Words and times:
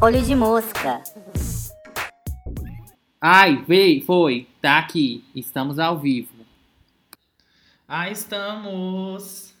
Olho 0.00 0.22
de 0.22 0.34
mosca. 0.36 1.02
Ai, 3.20 3.64
veio, 3.66 4.04
foi. 4.04 4.46
Tá 4.60 4.78
aqui. 4.78 5.24
Estamos 5.34 5.80
ao 5.80 5.98
vivo. 5.98 6.30
Ah, 7.88 8.10
estamos! 8.10 9.52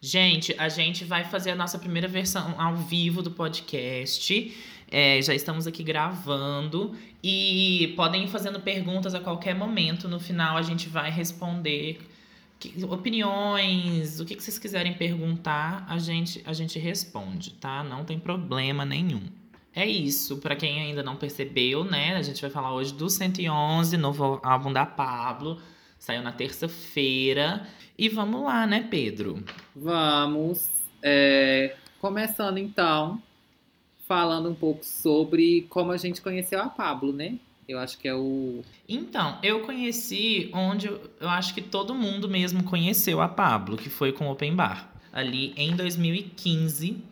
Gente, 0.00 0.54
a 0.58 0.68
gente 0.68 1.04
vai 1.04 1.24
fazer 1.24 1.52
a 1.52 1.56
nossa 1.56 1.78
primeira 1.78 2.06
versão 2.06 2.60
ao 2.60 2.76
vivo 2.76 3.22
do 3.22 3.30
podcast. 3.30 4.54
É, 4.90 5.20
já 5.22 5.34
estamos 5.34 5.66
aqui 5.66 5.82
gravando 5.82 6.94
e 7.22 7.94
podem 7.96 8.24
ir 8.24 8.28
fazendo 8.28 8.60
perguntas 8.60 9.14
a 9.14 9.20
qualquer 9.20 9.54
momento. 9.54 10.06
No 10.06 10.20
final, 10.20 10.56
a 10.56 10.62
gente 10.62 10.88
vai 10.88 11.10
responder 11.10 11.98
que- 12.58 12.84
opiniões, 12.84 14.20
o 14.20 14.24
que, 14.24 14.34
que 14.36 14.42
vocês 14.42 14.58
quiserem 14.58 14.94
perguntar, 14.94 15.84
a 15.88 15.98
gente, 15.98 16.42
a 16.46 16.52
gente 16.52 16.78
responde, 16.78 17.52
tá? 17.54 17.82
Não 17.84 18.04
tem 18.04 18.18
problema 18.18 18.84
nenhum. 18.84 19.22
É 19.74 19.84
isso, 19.86 20.38
pra 20.38 20.56
quem 20.56 20.80
ainda 20.80 21.02
não 21.02 21.16
percebeu, 21.16 21.84
né? 21.84 22.16
A 22.16 22.22
gente 22.22 22.40
vai 22.40 22.50
falar 22.50 22.72
hoje 22.74 22.94
do 22.94 23.10
111, 23.10 23.96
novo 23.98 24.40
álbum 24.42 24.72
da 24.72 24.86
Pablo. 24.86 25.60
Saiu 25.98 26.22
na 26.22 26.32
terça-feira. 26.32 27.66
E 27.98 28.08
vamos 28.08 28.42
lá, 28.42 28.66
né, 28.66 28.86
Pedro? 28.90 29.42
Vamos. 29.74 30.68
é, 31.02 31.76
começando 32.00 32.58
então, 32.58 33.20
falando 34.08 34.48
um 34.48 34.54
pouco 34.54 34.84
sobre 34.84 35.62
como 35.68 35.92
a 35.92 35.96
gente 35.96 36.22
conheceu 36.22 36.60
a 36.60 36.68
Pablo, 36.68 37.12
né? 37.12 37.38
Eu 37.68 37.78
acho 37.80 37.98
que 37.98 38.06
é 38.06 38.14
o. 38.14 38.62
Então, 38.88 39.38
eu 39.42 39.60
conheci 39.60 40.50
onde 40.52 40.86
eu, 40.86 41.28
acho 41.28 41.52
que 41.52 41.60
todo 41.60 41.94
mundo 41.94 42.28
mesmo 42.28 42.62
conheceu 42.62 43.20
a 43.20 43.28
Pablo, 43.28 43.76
que 43.76 43.90
foi 43.90 44.12
com 44.12 44.28
o 44.28 44.30
Open 44.30 44.54
Bar, 44.54 44.92
ali 45.12 45.52
em 45.56 45.74
2015. 45.74 47.02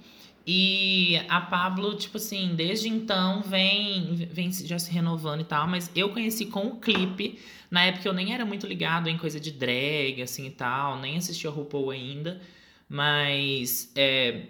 E 0.46 1.18
a 1.28 1.40
Pablo, 1.40 1.96
tipo 1.96 2.18
assim, 2.18 2.54
desde 2.54 2.88
então 2.88 3.42
vem, 3.42 4.28
vem 4.30 4.52
já 4.52 4.78
se 4.78 4.92
renovando 4.92 5.40
e 5.40 5.44
tal, 5.44 5.66
mas 5.66 5.90
eu 5.96 6.10
conheci 6.10 6.46
com 6.46 6.66
o 6.66 6.76
clipe. 6.76 7.38
Na 7.70 7.82
época 7.82 8.06
eu 8.06 8.12
nem 8.12 8.32
era 8.32 8.44
muito 8.44 8.66
ligado 8.66 9.08
em 9.08 9.16
coisa 9.16 9.40
de 9.40 9.50
drag, 9.50 10.20
assim 10.22 10.46
e 10.46 10.50
tal, 10.50 11.00
nem 11.00 11.16
assistia 11.16 11.50
RuPaul 11.50 11.90
ainda, 11.90 12.40
mas 12.88 13.90
é, 13.96 14.42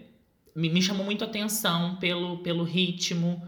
me, 0.54 0.68
me 0.68 0.82
chamou 0.82 1.04
muito 1.04 1.22
a 1.22 1.28
atenção 1.28 1.96
pelo, 1.96 2.38
pelo 2.38 2.64
ritmo, 2.64 3.40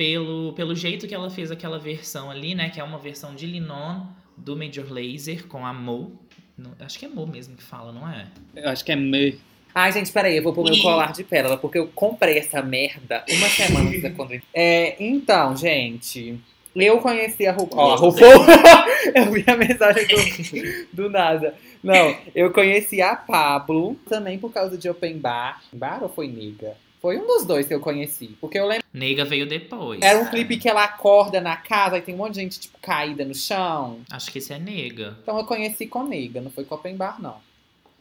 pelo, 0.00 0.54
pelo 0.54 0.74
jeito 0.74 1.06
que 1.06 1.14
ela 1.14 1.28
fez 1.28 1.50
aquela 1.50 1.78
versão 1.78 2.30
ali, 2.30 2.54
né? 2.54 2.70
Que 2.70 2.80
é 2.80 2.82
uma 2.82 2.96
versão 2.96 3.34
de 3.34 3.44
Linon 3.44 4.00
do 4.34 4.56
Major 4.56 4.86
Lazer 4.90 5.46
com 5.46 5.66
a 5.66 5.74
Mo. 5.74 6.18
Não- 6.56 6.72
acho 6.80 6.98
que 6.98 7.04
é 7.04 7.08
Mo 7.08 7.26
mesmo 7.26 7.54
que 7.54 7.62
fala, 7.62 7.92
não 7.92 8.08
é? 8.08 8.26
Eu 8.56 8.70
acho 8.70 8.82
que 8.82 8.92
é 8.92 8.96
me. 8.96 9.38
Ai, 9.74 9.92
gente, 9.92 10.10
peraí, 10.10 10.38
eu 10.38 10.42
vou 10.42 10.54
pôr 10.54 10.64
meu 10.64 10.80
colar 10.80 11.12
de 11.12 11.22
pérola, 11.22 11.58
porque 11.58 11.76
eu 11.78 11.86
comprei 11.88 12.38
essa 12.38 12.62
merda 12.62 13.22
uma 13.30 13.46
semana 13.50 13.90
antes 13.90 14.00
da 14.00 14.10
quando. 14.10 14.40
É, 14.54 14.96
então, 14.98 15.54
gente. 15.54 16.40
Eu 16.74 16.98
conheci 17.00 17.46
a 17.46 17.52
RuPaul. 17.52 17.90
Ó, 17.90 17.92
a 17.92 17.96
RuPaul. 18.00 18.46
eu 19.14 19.32
vi 19.32 19.44
a 19.46 19.54
mensagem 19.54 20.06
do, 20.06 21.02
do 21.04 21.10
nada. 21.10 21.54
Não, 21.82 22.16
eu 22.34 22.50
conheci 22.50 23.02
a 23.02 23.14
Pablo 23.14 23.96
também 24.08 24.38
por 24.38 24.50
causa 24.50 24.78
de 24.78 24.88
Open 24.88 25.18
Bar. 25.18 25.62
Bar 25.70 26.02
ou 26.02 26.08
foi 26.08 26.26
Nega? 26.26 26.74
Foi 27.00 27.16
um 27.18 27.26
dos 27.26 27.46
dois 27.46 27.66
que 27.66 27.72
eu 27.74 27.80
conheci. 27.80 28.36
Porque 28.40 28.58
eu 28.58 28.66
lembro. 28.66 28.84
Nega 28.92 29.24
veio 29.24 29.46
depois. 29.48 30.00
Era 30.02 30.18
um 30.18 30.26
clipe 30.28 30.58
que 30.58 30.68
ela 30.68 30.84
acorda 30.84 31.40
na 31.40 31.56
casa 31.56 31.96
e 31.98 32.02
tem 32.02 32.14
um 32.14 32.18
monte 32.18 32.34
de 32.34 32.40
gente, 32.40 32.60
tipo, 32.60 32.78
caída 32.80 33.24
no 33.24 33.34
chão. 33.34 34.00
Acho 34.10 34.30
que 34.30 34.38
esse 34.38 34.52
é 34.52 34.58
Nega. 34.58 35.16
Então 35.22 35.38
eu 35.38 35.44
conheci 35.44 35.86
com 35.86 36.02
Nega, 36.04 36.40
não 36.40 36.50
foi 36.50 36.64
com 36.64 36.74
Open 36.74 36.96
Bar, 36.96 37.20
não. 37.20 37.36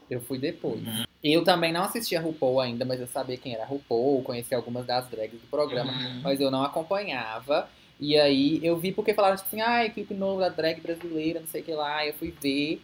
Eu 0.10 0.20
fui 0.22 0.38
depois. 0.40 0.82
Eu 1.24 1.44
também 1.44 1.72
não 1.72 1.84
assistia 1.84 2.20
RuPaul 2.20 2.60
ainda, 2.60 2.84
mas 2.84 3.00
eu 3.00 3.08
sabia 3.08 3.38
quem 3.38 3.54
era 3.54 3.64
RuPaul, 3.66 4.24
conhecia 4.24 4.58
algumas 4.58 4.86
das 4.86 5.08
drags 5.08 5.40
do 5.40 5.48
programa, 5.48 5.92
Uhum. 5.94 6.22
mas 6.24 6.42
eu 6.42 6.50
não 6.50 6.64
acompanhava. 6.64 7.70
E 8.00 8.18
aí 8.18 8.60
eu 8.64 8.78
vi 8.78 8.92
porque 8.92 9.14
falaram 9.14 9.36
tipo 9.36 9.48
assim, 9.50 9.62
ah, 9.62 9.88
clipe 9.90 10.14
novo 10.14 10.40
da 10.40 10.50
drag 10.50 10.80
brasileira, 10.82 11.42
não 11.42 11.48
sei 11.48 11.62
o 11.62 11.64
que 11.64 11.72
lá. 11.74 12.06
Eu 12.06 12.14
fui 12.14 12.34
ver. 12.42 12.82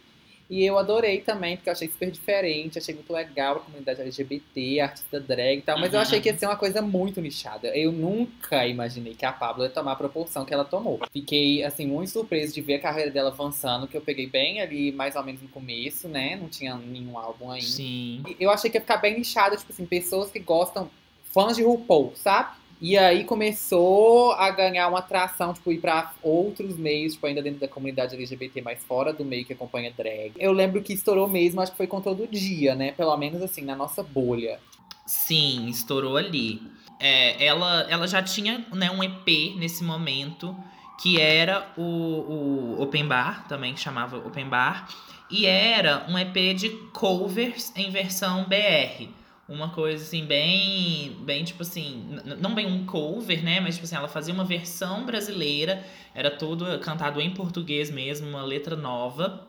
E 0.48 0.64
eu 0.64 0.78
adorei 0.78 1.22
também, 1.22 1.56
porque 1.58 1.70
eu 1.70 1.74
achei 1.74 1.88
super 1.88 2.12
diferente, 2.12 2.78
achei 2.78 2.94
muito 2.94 3.12
legal 3.12 3.56
a 3.56 3.60
comunidade 3.62 4.00
LGBT, 4.02 4.80
artista 4.80 5.20
drag 5.20 5.58
e 5.58 5.62
tal, 5.62 5.80
mas 5.80 5.92
eu 5.92 5.98
Uhum. 5.98 6.04
achei 6.04 6.22
que 6.22 6.30
ia 6.30 6.38
ser 6.38 6.46
uma 6.46 6.56
coisa 6.56 6.84
muito 6.84 7.20
nichada. 7.20 7.76
Eu 7.76 7.92
nunca 7.92 8.68
imaginei 8.68 9.16
que 9.16 9.26
a 9.26 9.32
Pablo 9.32 9.64
ia 9.64 9.70
tomar 9.72 9.94
a 9.94 9.96
proporção 9.96 10.46
que 10.46 10.54
ela 10.54 10.64
tomou. 10.64 11.00
Fiquei, 11.12 11.64
assim, 11.64 11.88
muito 11.88 12.12
surpreso 12.12 12.54
de 12.54 12.62
ver 12.62 12.76
a 12.76 12.80
carreira 12.80 13.10
dela 13.10 13.30
avançando, 13.32 13.88
que 13.88 13.98
eu 13.98 14.02
peguei 14.02 14.28
bem 14.28 14.62
ali, 14.62 14.92
mais 14.92 15.16
ou 15.16 15.24
menos 15.24 15.42
no 15.42 15.48
começo, 15.48 16.08
né? 16.08 16.36
Não 16.36 16.48
tinha 16.48 16.76
nenhum 16.76 17.18
álbum 17.18 17.50
ainda. 17.50 17.66
Sim. 17.66 18.22
Eu 18.40 18.52
achei 18.52 18.70
que 18.70 18.78
ia 18.78 18.82
ficar 18.82 18.98
bem 18.98 19.18
nichado, 19.18 19.58
tipo 19.58 19.72
assim, 19.74 19.86
pessoas 19.86 20.30
que 20.30 20.38
gostam, 20.40 20.90
fãs 21.34 21.56
de 21.58 21.64
RuPaul, 21.64 22.14
sabe? 22.16 22.56
E 22.82 22.98
aí 22.98 23.24
começou 23.24 24.34
a 24.34 24.50
ganhar 24.52 24.88
uma 24.88 25.00
atração, 25.00 25.54
tipo, 25.54 25.72
ir 25.72 25.80
pra 25.80 26.14
outros 26.22 26.78
meios, 26.78 27.14
tipo, 27.14 27.26
ainda 27.26 27.42
dentro 27.42 27.60
da 27.60 27.68
comunidade 27.68 28.16
LGBT, 28.16 28.62
mas 28.62 28.84
fora 28.84 29.14
do 29.14 29.24
meio 29.24 29.46
que 29.46 29.54
acompanha 29.54 29.94
drag. 29.96 30.34
Eu 30.38 30.52
lembro 30.52 30.82
que 30.82 30.94
estourou 30.94 31.28
mesmo, 31.28 31.62
acho 31.62 31.72
que 31.72 31.78
foi 31.78 31.88
com 31.88 32.02
todo 32.02 32.28
dia, 32.28 32.76
né? 32.76 32.92
Pelo 32.92 33.16
menos 33.18 33.42
assim, 33.42 33.62
na 33.62 33.76
nossa 33.76 34.04
bolha. 34.04 34.60
Sim, 35.06 35.68
estourou 35.68 36.18
ali. 36.18 36.62
É, 37.00 37.46
ela, 37.46 37.86
ela 37.90 38.08
já 38.08 38.22
tinha 38.22 38.66
né, 38.74 38.90
um 38.92 39.04
EP 39.04 39.56
nesse 39.58 39.84
momento, 39.84 40.56
que 41.02 41.20
era 41.20 41.68
o, 41.78 41.82
o 41.82 42.82
Open 42.82 43.08
Bar, 43.08 43.48
também 43.48 43.74
que 43.74 43.80
chamava 43.80 44.18
Open 44.18 44.48
Bar. 44.48 44.88
E 45.30 45.46
era 45.46 46.06
um 46.10 46.18
EP 46.18 46.56
de 46.56 46.70
covers 46.92 47.72
em 47.76 47.90
versão 47.90 48.46
BR. 48.46 49.08
Uma 49.48 49.70
coisa 49.70 50.04
assim, 50.04 50.26
bem. 50.26 51.16
Bem, 51.24 51.44
tipo 51.44 51.62
assim. 51.62 52.18
Não 52.40 52.56
bem 52.56 52.66
um 52.66 52.86
cover, 52.86 53.44
né? 53.44 53.60
Mas, 53.60 53.76
tipo 53.76 53.86
assim, 53.86 53.96
ela 53.96 54.08
fazia 54.08 54.34
uma 54.34 54.44
versão 54.46 55.06
brasileira. 55.06 55.86
Era 56.16 56.32
tudo 56.32 56.80
cantado 56.80 57.22
em 57.22 57.32
português 57.32 57.92
mesmo, 57.92 58.28
uma 58.28 58.44
letra 58.44 58.76
nova. 58.76 59.48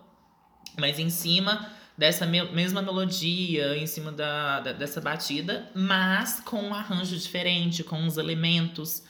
Mas 0.79 0.99
em 0.99 1.09
cima 1.09 1.71
dessa 1.97 2.27
me- 2.27 2.51
mesma 2.53 2.83
melodia, 2.83 3.75
em 3.79 3.87
cima 3.87 4.13
da, 4.13 4.61
da- 4.61 4.73
dessa 4.73 5.01
batida, 5.01 5.71
mas 5.75 6.41
com 6.41 6.61
um 6.61 6.75
arranjo 6.75 7.17
diferente, 7.17 7.83
com 7.83 7.97
uns 7.97 8.19
elementos, 8.19 9.03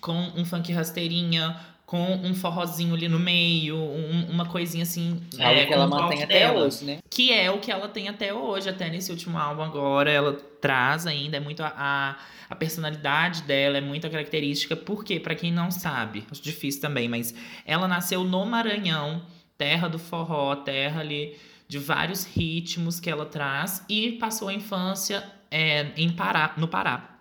com 0.00 0.14
um 0.36 0.44
funk 0.44 0.72
rasteirinha, 0.72 1.58
com 1.92 2.14
um 2.24 2.34
forrozinho 2.34 2.94
ali 2.94 3.06
no 3.06 3.18
meio, 3.18 3.76
um- 3.76 4.30
uma 4.30 4.46
coisinha 4.46 4.82
assim. 4.82 5.20
Algo 5.38 5.60
é, 5.60 5.66
que 5.66 5.74
ela 5.74 5.86
mantém 5.86 6.22
até 6.22 6.38
dela. 6.38 6.64
hoje, 6.64 6.86
né? 6.86 7.00
Que 7.10 7.30
é 7.30 7.50
o 7.50 7.58
que 7.58 7.70
ela 7.70 7.86
tem 7.86 8.08
até 8.08 8.32
hoje, 8.32 8.66
até 8.70 8.88
nesse 8.88 9.10
último 9.10 9.36
álbum 9.36 9.60
agora. 9.60 10.10
Ela 10.10 10.32
traz 10.58 11.06
ainda, 11.06 11.36
é 11.36 11.40
muito 11.40 11.62
a, 11.62 11.70
a, 11.76 12.16
a 12.48 12.56
personalidade 12.56 13.42
dela, 13.42 13.76
é 13.76 13.82
muito 13.82 14.06
a 14.06 14.10
característica. 14.10 14.74
Porque, 14.74 15.20
pra 15.20 15.34
quem 15.34 15.52
não 15.52 15.70
sabe, 15.70 16.24
acho 16.30 16.42
difícil 16.42 16.80
também, 16.80 17.10
mas 17.10 17.34
ela 17.66 17.86
nasceu 17.86 18.24
no 18.24 18.46
Maranhão, 18.46 19.20
terra 19.58 19.86
do 19.86 19.98
forró, 19.98 20.56
terra 20.56 21.02
ali 21.02 21.36
de 21.68 21.78
vários 21.78 22.24
ritmos 22.24 23.00
que 23.00 23.10
ela 23.10 23.26
traz, 23.26 23.84
e 23.86 24.12
passou 24.12 24.48
a 24.48 24.54
infância 24.54 25.22
é, 25.50 25.88
em 25.98 26.08
Pará, 26.08 26.54
no 26.56 26.68
Pará. 26.68 27.11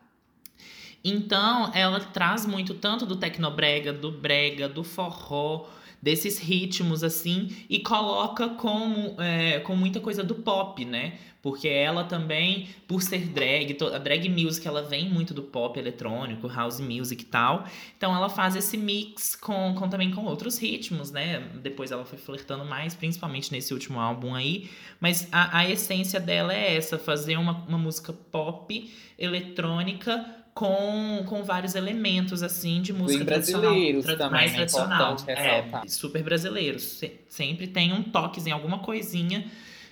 Então, 1.03 1.71
ela 1.73 1.99
traz 1.99 2.45
muito 2.45 2.73
tanto 2.75 3.05
do 3.05 3.15
tecnobrega, 3.15 3.91
do 3.91 4.11
brega, 4.11 4.69
do 4.69 4.83
forró, 4.83 5.67
desses 6.01 6.39
ritmos 6.39 7.03
assim, 7.03 7.55
e 7.69 7.79
coloca 7.79 8.49
como 8.49 9.15
é, 9.21 9.59
com 9.59 9.75
muita 9.75 9.99
coisa 9.99 10.23
do 10.23 10.35
pop, 10.35 10.83
né? 10.83 11.19
Porque 11.41 11.67
ela 11.67 12.03
também, 12.03 12.69
por 12.87 13.01
ser 13.01 13.27
drag, 13.29 13.75
a 13.93 13.97
drag 13.97 14.29
music 14.29 14.67
ela 14.67 14.83
vem 14.83 15.09
muito 15.09 15.33
do 15.33 15.41
pop 15.41 15.77
eletrônico, 15.79 16.47
house 16.47 16.79
music 16.79 17.23
e 17.23 17.25
tal. 17.25 17.65
Então 17.97 18.15
ela 18.15 18.29
faz 18.29 18.55
esse 18.55 18.77
mix 18.77 19.35
com, 19.35 19.73
com 19.73 19.89
também 19.89 20.11
com 20.11 20.23
outros 20.25 20.59
ritmos, 20.59 21.11
né? 21.11 21.39
Depois 21.55 21.91
ela 21.91 22.05
foi 22.05 22.19
flertando 22.19 22.63
mais, 22.63 22.93
principalmente 22.93 23.51
nesse 23.51 23.73
último 23.73 23.99
álbum 23.99 24.35
aí. 24.35 24.69
Mas 24.99 25.27
a, 25.31 25.59
a 25.59 25.69
essência 25.69 26.19
dela 26.19 26.53
é 26.53 26.75
essa, 26.75 26.99
fazer 26.99 27.37
uma, 27.37 27.53
uma 27.67 27.77
música 27.77 28.13
pop, 28.13 28.91
eletrônica, 29.17 30.23
com, 30.53 31.23
com 31.27 31.43
vários 31.43 31.75
elementos, 31.75 32.43
assim, 32.43 32.81
de 32.81 32.91
música 32.93 33.23
tradicional. 33.25 33.71
brasileiros 33.71 34.05
tra- 34.05 34.15
também, 34.17 34.31
mais 34.31 34.51
né? 34.51 34.57
tradicional. 34.57 35.15
É, 35.27 35.87
super 35.87 36.23
brasileiros. 36.23 36.83
Se- 36.83 37.11
sempre 37.29 37.67
tem 37.67 37.93
um 37.93 38.03
toquezinho, 38.03 38.55
alguma 38.55 38.79
coisinha 38.79 39.45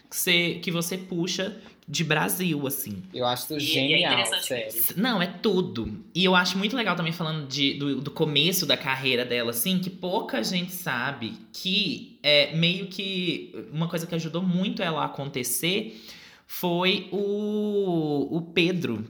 que 0.09 0.15
você, 0.15 0.59
que 0.61 0.69
você 0.71 0.97
puxa 0.97 1.55
de 1.87 2.03
Brasil, 2.03 2.67
assim. 2.67 3.01
Eu 3.13 3.25
acho 3.25 3.51
E- 3.53 3.55
é 3.55 3.59
genial, 3.59 4.13
interessante 4.13 4.45
sério. 4.45 4.71
Não, 4.97 5.21
é 5.21 5.27
tudo. 5.27 6.03
E 6.13 6.23
eu 6.25 6.35
acho 6.35 6.57
muito 6.57 6.75
legal 6.75 6.95
também 6.95 7.13
falando 7.13 7.47
de, 7.47 7.75
do, 7.75 8.01
do 8.01 8.11
começo 8.11 8.65
da 8.65 8.75
carreira 8.77 9.23
dela, 9.25 9.51
assim, 9.51 9.79
que 9.79 9.89
pouca 9.89 10.43
gente 10.43 10.71
sabe 10.71 11.33
que 11.53 12.19
é 12.21 12.55
meio 12.55 12.87
que 12.87 13.55
uma 13.71 13.87
coisa 13.87 14.05
que 14.05 14.13
ajudou 14.13 14.41
muito 14.43 14.83
ela 14.83 15.01
a 15.01 15.05
acontecer 15.05 15.99
foi 16.45 17.07
o, 17.11 18.27
o 18.37 18.41
Pedro 18.41 19.03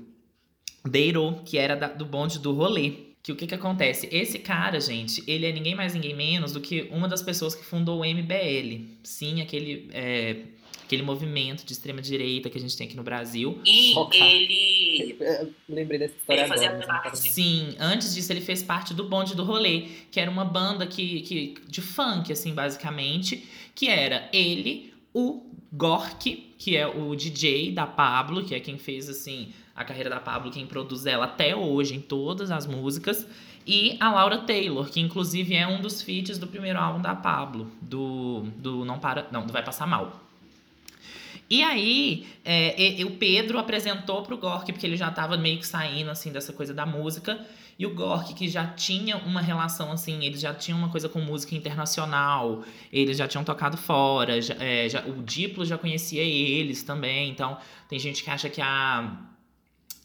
Deiro, 0.90 1.42
que 1.46 1.58
era 1.58 1.76
da- 1.76 1.88
do 1.88 2.06
bonde 2.06 2.40
do 2.40 2.54
rolê. 2.54 2.94
Que 3.22 3.32
o 3.34 3.36
que 3.36 3.46
que 3.48 3.54
acontece? 3.56 4.08
Esse 4.12 4.40
cara, 4.40 4.80
gente, 4.80 5.22
ele 5.28 5.46
é 5.46 5.52
ninguém 5.52 5.76
mais, 5.76 5.94
ninguém 5.94 6.16
menos 6.16 6.54
do 6.54 6.62
que 6.62 6.88
uma 6.90 7.08
das 7.08 7.22
pessoas 7.22 7.54
que 7.54 7.64
fundou 7.66 8.00
o 8.00 8.06
MBL. 8.06 8.86
Sim, 9.04 9.42
aquele, 9.42 9.90
é, 9.92 10.38
aquele 10.86 11.04
movimento 11.04 11.66
de 11.66 11.74
extrema 11.74 12.02
direita 12.02 12.50
que 12.50 12.58
a 12.58 12.62
gente 12.62 12.78
tem 12.78 12.88
aqui 12.88 12.96
no 12.96 13.04
Brasil. 13.04 13.60
E 13.66 13.94
Focar. 13.94 14.26
ele. 14.26 15.16
Eu 15.20 15.54
Lembrei 15.68 16.00
dessa 16.00 16.16
história 16.16 16.42
Ele 16.42 16.48
fazia 16.50 16.70
agora. 16.70 16.88
parte. 16.88 17.18
Sim, 17.20 17.76
antes 17.78 18.16
disso 18.16 18.32
ele 18.32 18.42
fez 18.42 18.64
parte 18.64 18.94
do 18.94 19.04
Bonde 19.04 19.36
do 19.36 19.44
Rolê, 19.44 19.88
que 20.10 20.20
era 20.20 20.32
uma 20.32 20.46
banda 20.46 20.88
que, 20.88 21.22
que, 21.22 21.56
de 21.68 21.82
funk, 21.82 22.32
assim, 22.32 22.54
basicamente, 22.54 23.46
que 23.76 23.88
era 23.90 24.30
ele, 24.34 24.89
o 25.14 25.46
Gork, 25.72 26.54
que 26.58 26.76
é 26.76 26.88
o 26.88 27.16
DJ 27.16 27.72
da 27.72 27.86
Pablo, 27.86 28.44
que 28.44 28.54
é 28.56 28.60
quem 28.60 28.78
fez, 28.78 29.08
assim, 29.10 29.54
a 29.76 29.84
carreira 29.84 30.10
da 30.10 30.20
Pablo, 30.20 30.52
quem 30.52 30.66
produz 30.66 31.06
ela 31.06 31.26
até 31.26 31.56
hoje 31.56 31.96
em 31.96 32.02
todas 32.02 32.52
as 32.52 32.66
músicas, 32.68 33.26
e 33.68 33.98
a 34.00 34.12
Laura 34.12 34.40
Taylor, 34.40 34.90
que 34.90 35.00
inclusive 35.00 35.54
é 35.56 35.68
um 35.68 35.82
dos 35.82 36.02
feats 36.02 36.38
do 36.38 36.48
primeiro 36.48 36.80
álbum 36.80 37.02
da 37.02 37.14
Pablo, 37.16 37.72
do, 37.82 38.42
do 38.58 38.84
Não 38.86 38.98
Para, 39.00 39.28
não, 39.32 39.46
do 39.46 39.54
Vai 39.54 39.64
Passar 39.64 39.86
Mal. 39.86 40.20
E 41.50 41.64
aí, 41.64 42.28
é, 42.46 42.80
e- 42.80 43.02
e 43.02 43.06
o 43.06 43.12
Pedro 43.12 43.58
apresentou 43.58 44.22
pro 44.22 44.38
Gork, 44.38 44.72
porque 44.72 44.86
ele 44.86 44.96
já 44.98 45.10
tava 45.12 45.36
meio 45.38 45.58
que 45.60 45.66
saindo, 45.68 46.10
assim, 46.12 46.32
dessa 46.32 46.54
coisa 46.54 46.74
da 46.74 46.86
música. 46.86 47.44
E 47.80 47.86
o 47.86 47.96
Gork, 47.96 48.34
que 48.34 48.50
já 48.50 48.68
tinha 48.68 49.16
uma 49.18 49.42
relação, 49.42 49.90
assim, 49.92 50.26
eles 50.26 50.42
já 50.42 50.54
tinham 50.54 50.78
uma 50.78 50.90
coisa 50.90 51.08
com 51.08 51.20
música 51.22 51.56
internacional, 51.56 52.62
eles 52.92 53.18
já 53.18 53.26
tinham 53.26 53.44
tocado 53.46 53.78
fora, 53.78 54.42
já- 54.42 54.56
é, 54.60 54.90
já- 54.90 55.02
o 55.06 55.24
Diplo 55.24 55.64
já 55.64 55.78
conhecia 55.78 56.22
eles 56.22 56.84
também. 56.84 57.30
Então, 57.30 57.58
tem 57.88 57.98
gente 57.98 58.22
que 58.22 58.30
acha 58.30 58.50
que 58.50 58.62
a. 58.62 59.29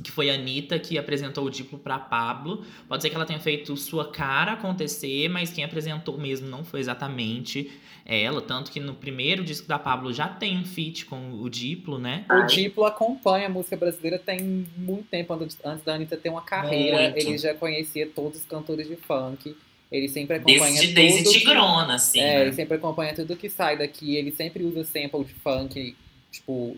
Que 0.04 0.10
foi 0.12 0.28
a 0.30 0.34
Anitta 0.34 0.78
que 0.78 0.98
apresentou 0.98 1.44
o 1.46 1.50
Diplo 1.50 1.78
pra 1.78 1.98
Pablo. 1.98 2.62
Pode 2.86 3.02
ser 3.02 3.08
que 3.08 3.16
ela 3.16 3.24
tenha 3.24 3.40
feito 3.40 3.74
sua 3.76 4.10
cara 4.12 4.52
acontecer, 4.52 5.28
mas 5.30 5.50
quem 5.50 5.64
apresentou 5.64 6.18
mesmo 6.18 6.46
não 6.46 6.62
foi 6.62 6.78
exatamente 6.78 7.72
ela. 8.04 8.42
Tanto 8.42 8.70
que 8.70 8.78
no 8.78 8.94
primeiro 8.94 9.42
disco 9.42 9.66
da 9.66 9.78
Pablo 9.78 10.12
já 10.12 10.28
tem 10.28 10.58
um 10.58 10.64
feat 10.64 11.06
com 11.06 11.40
o 11.40 11.48
Diplo, 11.48 11.98
né? 11.98 12.26
O 12.30 12.42
Diplo 12.46 12.84
acompanha 12.84 13.46
a 13.46 13.48
música 13.48 13.78
brasileira 13.78 14.18
tem 14.18 14.66
muito 14.76 15.08
tempo, 15.08 15.32
antes 15.32 15.56
da 15.84 15.94
Anitta 15.94 16.18
ter 16.18 16.28
uma 16.28 16.42
carreira. 16.42 17.00
Muito. 17.10 17.18
Ele 17.18 17.38
já 17.38 17.54
conhecia 17.54 18.06
todos 18.06 18.40
os 18.40 18.44
cantores 18.44 18.86
de 18.86 18.96
funk. 18.96 19.56
Ele 19.90 20.08
sempre 20.08 20.36
acompanha 20.36 20.60
Desde, 20.80 20.92
desde 20.92 21.24
tudo 21.24 21.32
que- 21.32 21.38
Tigrona, 21.40 21.94
assim. 21.94 22.20
É, 22.20 22.24
né? 22.34 22.42
ele 22.42 22.52
sempre 22.52 22.76
acompanha 22.76 23.14
tudo 23.14 23.34
que 23.36 23.48
sai 23.48 23.78
daqui. 23.78 24.16
Ele 24.16 24.32
sempre 24.32 24.64
usa 24.64 24.84
sample 24.84 25.24
de 25.24 25.32
funk, 25.34 25.96
tipo, 26.30 26.76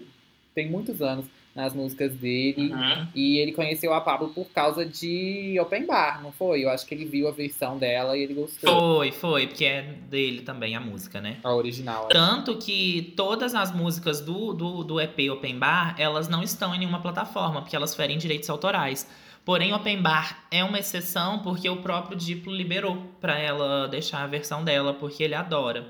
tem 0.55 0.71
muitos 0.71 1.03
anos 1.03 1.27
nas 1.57 1.75
músicas 1.75 2.13
dele. 2.13 2.73
Uhum. 2.73 3.07
E 3.15 3.39
ele 3.39 3.53
conheceu 3.53 3.95
a 3.95 4.01
Pablo 4.01 4.29
por 4.29 4.47
causa 4.51 4.85
de 4.85 5.59
Open 5.59 5.87
Bar, 5.87 6.23
não 6.23 6.31
foi? 6.31 6.63
Eu 6.63 6.69
acho 6.69 6.87
que 6.87 6.95
ele 6.95 7.07
viu 7.07 7.27
a 7.27 7.31
versão 7.31 7.79
dela 7.79 8.17
e 8.17 8.23
ele 8.23 8.35
gostou. 8.35 8.99
Foi, 8.99 9.11
foi, 9.11 9.47
porque 9.47 9.65
é 9.65 9.83
dele 10.09 10.43
também 10.43 10.77
a 10.77 10.81
música, 10.81 11.21
né? 11.21 11.39
A 11.43 11.55
original. 11.55 12.09
Tanto 12.09 12.59
que 12.59 13.15
todas 13.17 13.55
as 13.55 13.75
músicas 13.75 14.21
do, 14.21 14.53
do, 14.53 14.85
do 14.85 15.01
EP 15.01 15.31
Open 15.33 15.59
Bar, 15.59 15.97
elas 15.99 16.29
não 16.29 16.43
estão 16.43 16.75
em 16.75 16.79
nenhuma 16.79 17.01
plataforma, 17.01 17.63
porque 17.63 17.75
elas 17.75 17.95
ferem 17.95 18.19
direitos 18.19 18.51
autorais. 18.51 19.09
Porém, 19.47 19.73
Open 19.73 20.03
Bar 20.03 20.45
é 20.51 20.63
uma 20.63 20.79
exceção 20.79 21.39
porque 21.39 21.71
o 21.71 21.77
próprio 21.77 22.19
Diplo 22.19 22.53
liberou 22.53 23.07
pra 23.21 23.39
ela 23.39 23.87
deixar 23.87 24.25
a 24.25 24.27
versão 24.27 24.63
dela, 24.63 24.93
porque 24.93 25.23
ele 25.23 25.35
adora. 25.35 25.87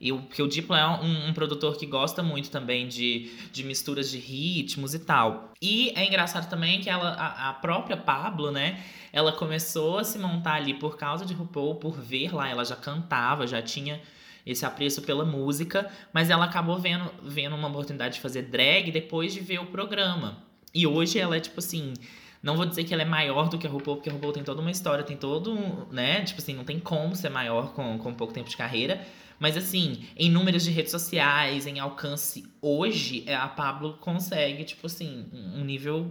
E 0.00 0.12
o, 0.12 0.22
porque 0.22 0.42
o 0.42 0.46
Diplo 0.46 0.76
é 0.76 0.86
um, 0.86 1.28
um 1.28 1.32
produtor 1.32 1.76
que 1.76 1.84
gosta 1.84 2.22
muito 2.22 2.50
também 2.50 2.86
de, 2.86 3.32
de 3.52 3.64
misturas 3.64 4.10
de 4.10 4.18
ritmos 4.18 4.94
e 4.94 5.00
tal. 5.00 5.52
E 5.60 5.92
é 5.96 6.06
engraçado 6.06 6.48
também 6.48 6.80
que 6.80 6.88
ela, 6.88 7.10
a, 7.10 7.50
a 7.50 7.52
própria 7.54 7.96
Pablo, 7.96 8.52
né? 8.52 8.80
Ela 9.12 9.32
começou 9.32 9.98
a 9.98 10.04
se 10.04 10.18
montar 10.18 10.54
ali 10.54 10.74
por 10.74 10.96
causa 10.96 11.24
de 11.24 11.34
RuPaul, 11.34 11.76
por 11.76 11.98
ver 12.00 12.32
lá, 12.32 12.48
ela 12.48 12.64
já 12.64 12.76
cantava, 12.76 13.46
já 13.46 13.60
tinha 13.60 14.00
esse 14.46 14.64
apreço 14.64 15.02
pela 15.02 15.24
música, 15.24 15.90
mas 16.12 16.30
ela 16.30 16.44
acabou 16.44 16.78
vendo, 16.78 17.10
vendo 17.22 17.54
uma 17.54 17.68
oportunidade 17.68 18.14
de 18.14 18.20
fazer 18.20 18.42
drag 18.42 18.90
depois 18.90 19.34
de 19.34 19.40
ver 19.40 19.58
o 19.58 19.66
programa. 19.66 20.38
E 20.74 20.86
hoje 20.86 21.18
ela 21.18 21.36
é 21.36 21.40
tipo 21.40 21.58
assim. 21.58 21.94
Não 22.40 22.56
vou 22.56 22.64
dizer 22.64 22.84
que 22.84 22.94
ela 22.94 23.02
é 23.02 23.06
maior 23.06 23.48
do 23.48 23.58
que 23.58 23.66
a 23.66 23.70
RuPaul, 23.70 23.96
porque 23.96 24.08
a 24.08 24.12
RuPaul 24.12 24.32
tem 24.32 24.44
toda 24.44 24.60
uma 24.60 24.70
história, 24.70 25.02
tem 25.02 25.16
todo, 25.16 25.88
né? 25.90 26.22
Tipo 26.22 26.40
assim, 26.40 26.54
não 26.54 26.62
tem 26.62 26.78
como 26.78 27.16
ser 27.16 27.30
maior 27.30 27.72
com, 27.72 27.98
com 27.98 28.14
pouco 28.14 28.32
tempo 28.32 28.48
de 28.48 28.56
carreira. 28.56 29.04
Mas 29.38 29.56
assim, 29.56 30.04
em 30.16 30.30
números 30.30 30.64
de 30.64 30.70
redes 30.70 30.90
sociais, 30.90 31.66
em 31.66 31.78
alcance 31.78 32.44
hoje, 32.60 33.22
é, 33.26 33.34
a 33.36 33.46
Pablo 33.48 33.94
consegue, 34.00 34.64
tipo 34.64 34.86
assim, 34.86 35.26
um 35.32 35.64
nível 35.64 36.10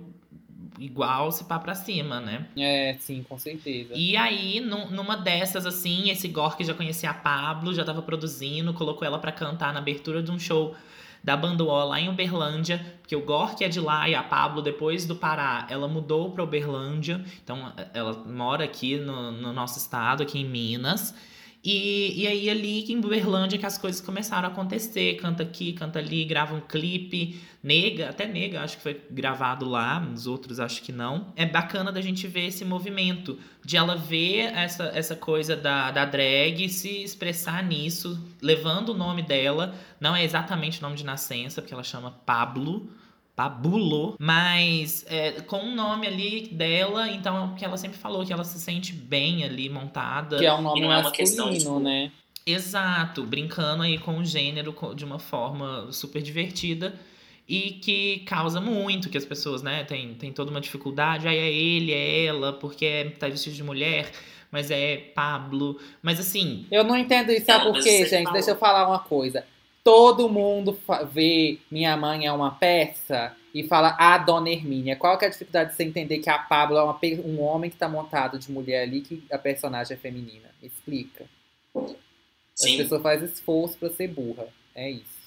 igual 0.80 1.32
se 1.32 1.44
pá 1.44 1.60
pra 1.60 1.74
cima, 1.76 2.20
né? 2.20 2.48
É, 2.58 2.96
sim, 3.00 3.24
com 3.28 3.38
certeza. 3.38 3.94
E 3.96 4.16
aí, 4.16 4.60
num- 4.60 4.90
numa 4.92 5.18
dessas, 5.18 5.66
assim, 5.66 6.10
esse 6.10 6.28
Gork 6.28 6.64
já 6.64 6.74
conhecia 6.74 7.10
a 7.10 7.14
Pablo, 7.14 7.74
já 7.74 7.84
tava 7.84 8.02
produzindo, 8.02 8.74
colocou 8.74 9.06
ela 9.06 9.18
pra 9.20 9.32
cantar 9.32 9.74
na 9.74 9.80
abertura 9.80 10.22
de 10.22 10.32
um 10.32 10.40
show 10.40 10.76
da 11.24 11.36
Banduó 11.36 11.84
lá 11.84 12.00
em 12.00 12.08
Uberlândia, 12.10 12.86
porque 13.02 13.16
o 13.16 13.22
Gork 13.26 13.62
é 13.64 13.68
de 13.68 13.80
lá 13.80 14.08
e 14.08 14.16
a 14.16 14.24
Pablo, 14.24 14.62
depois 14.62 15.06
do 15.06 15.16
Pará, 15.16 15.66
ela 15.70 15.88
mudou 15.88 16.32
pra 16.32 16.44
Uberlândia, 16.44 17.24
então 17.44 17.74
ela 17.94 18.14
mora 18.26 18.64
aqui 18.64 18.98
no, 18.98 19.32
no 19.32 19.52
nosso 19.52 19.78
estado, 19.80 20.24
aqui 20.24 20.40
em 20.40 20.46
Minas. 20.46 21.14
E, 21.70 22.22
e 22.22 22.26
aí, 22.26 22.50
ali 22.50 22.90
em 22.90 22.98
Uberlândia, 22.98 23.60
que 23.60 23.66
as 23.66 23.78
coisas 23.78 24.00
começaram 24.00 24.48
a 24.48 24.52
acontecer. 24.54 25.18
Canta 25.18 25.44
aqui, 25.44 25.74
canta 25.74 26.00
ali, 26.00 26.24
grava 26.24 26.56
um 26.56 26.62
clipe. 26.62 27.42
Nega, 27.62 28.08
até 28.08 28.26
Nega, 28.26 28.62
acho 28.62 28.78
que 28.78 28.84
foi 28.84 29.02
gravado 29.12 29.68
lá, 29.68 30.02
os 30.16 30.28
outros 30.28 30.62
acho 30.62 30.82
que 30.82 30.94
não. 30.94 31.34
É 31.36 31.46
bacana 31.46 31.92
da 31.92 32.00
gente 32.00 32.26
ver 32.26 32.46
esse 32.46 32.64
movimento, 32.64 33.38
de 33.66 33.76
ela 33.76 33.98
ver 33.98 34.54
essa, 34.56 34.86
essa 34.96 35.14
coisa 35.14 35.58
da, 35.58 35.92
da 35.92 36.06
drag 36.06 36.70
se 36.70 37.04
expressar 37.04 37.62
nisso, 37.62 38.18
levando 38.42 38.94
o 38.94 38.98
nome 38.98 39.22
dela. 39.22 39.76
Não 40.00 40.16
é 40.16 40.24
exatamente 40.24 40.80
o 40.80 40.84
nome 40.84 40.96
de 40.96 41.04
nascença, 41.04 41.62
porque 41.62 41.74
ela 41.74 41.84
chama 41.84 42.12
Pablo. 42.26 42.90
Pabulo, 43.38 44.16
mas 44.18 45.06
é, 45.08 45.34
com 45.42 45.60
o 45.60 45.76
nome 45.76 46.08
ali 46.08 46.48
dela, 46.48 47.08
então 47.08 47.54
que 47.54 47.64
ela 47.64 47.78
sempre 47.78 47.96
falou 47.96 48.26
que 48.26 48.34
ela 48.34 48.44
se 48.44 48.60
sente 48.60 48.92
bem 48.92 49.44
ali 49.44 49.70
montada. 49.70 50.40
Que 50.40 50.46
é 50.48 50.52
um 50.52 50.64
nome 50.64 50.82
não 50.82 50.92
é 50.92 50.98
uma 50.98 51.12
questão, 51.12 51.54
tipo, 51.54 51.80
né? 51.80 52.12
Exato, 52.44 53.24
brincando 53.24 53.84
aí 53.84 54.00
com 54.00 54.18
o 54.18 54.26
gênero 54.26 54.76
de 54.96 55.06
uma 55.06 55.20
forma 55.20 55.92
super 55.92 56.20
divertida 56.20 57.00
e 57.48 57.74
que 57.74 58.24
causa 58.26 58.60
muito 58.60 59.08
que 59.08 59.18
as 59.20 59.26
pessoas, 59.26 59.62
né, 59.62 59.84
tem, 59.84 60.16
tem 60.16 60.34
toda 60.34 60.50
uma 60.50 60.60
dificuldade. 60.60 61.28
Aí 61.28 61.38
é 61.38 61.54
ele, 61.54 61.94
é 61.94 62.26
ela, 62.26 62.54
porque 62.54 62.88
é, 62.88 63.10
tá 63.12 63.28
vestido 63.28 63.56
de 63.56 63.64
mulher, 63.64 64.10
mas 64.52 64.72
é 64.72 64.98
Pablo. 65.14 65.80
Mas 66.02 66.20
assim, 66.20 66.66
Eu 66.72 66.84
não 66.84 66.98
entendo 66.98 67.32
isso, 67.32 67.46
sabe 67.46 67.66
por 67.66 67.84
quê, 67.84 68.04
gente? 68.04 68.24
falou. 68.24 68.34
Deixa 68.34 68.50
eu 68.50 68.58
falar 68.58 68.88
uma 68.88 68.98
coisa. 68.98 69.46
Todo 69.88 70.28
mundo 70.28 70.78
vê 71.14 71.60
Minha 71.72 71.96
Mãe 71.96 72.26
é 72.26 72.32
uma 72.34 72.52
peça 72.52 73.34
e 73.56 73.66
fala 73.66 73.96
a 73.98 74.18
Dona 74.18 74.50
Hermínia. 74.50 74.98
Qual 74.98 75.18
que 75.18 75.24
é 75.24 75.30
a 75.30 75.32
dificuldade 75.32 75.70
de 75.70 75.78
você 75.78 75.84
entender 75.86 76.18
que 76.20 76.30
a 76.30 76.38
Pablo 76.38 76.78
é 76.78 76.84
uma 76.84 77.00
um 77.24 77.42
homem 77.42 77.70
que 77.70 77.78
tá 77.78 77.88
montado 77.88 78.38
de 78.38 78.52
mulher 78.52 78.84
ali, 78.84 79.00
que 79.00 79.24
a 79.32 79.38
personagem 79.38 79.96
é 79.96 79.98
feminina? 79.98 80.50
Explica. 80.62 81.24
As 81.74 81.96
Sim. 82.54 82.76
pessoas 82.76 83.02
fazem 83.02 83.30
esforço 83.30 83.78
pra 83.78 83.90
ser 83.90 84.10
burra. 84.10 84.50
É 84.76 84.92
isso. 84.92 85.18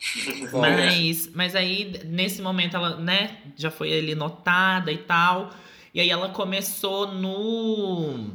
Bom, 0.52 0.60
Mas, 0.60 1.30
mas 1.34 1.56
aí, 1.56 1.90
nesse 2.04 2.42
momento, 2.42 2.76
ela, 2.76 2.96
né, 2.96 3.38
já 3.56 3.70
foi 3.70 3.90
ali 3.98 4.14
notada 4.14 4.92
e 4.92 4.98
tal. 4.98 5.50
E 5.94 6.00
aí 6.00 6.10
ela 6.10 6.28
começou 6.28 7.10
no. 7.10 8.34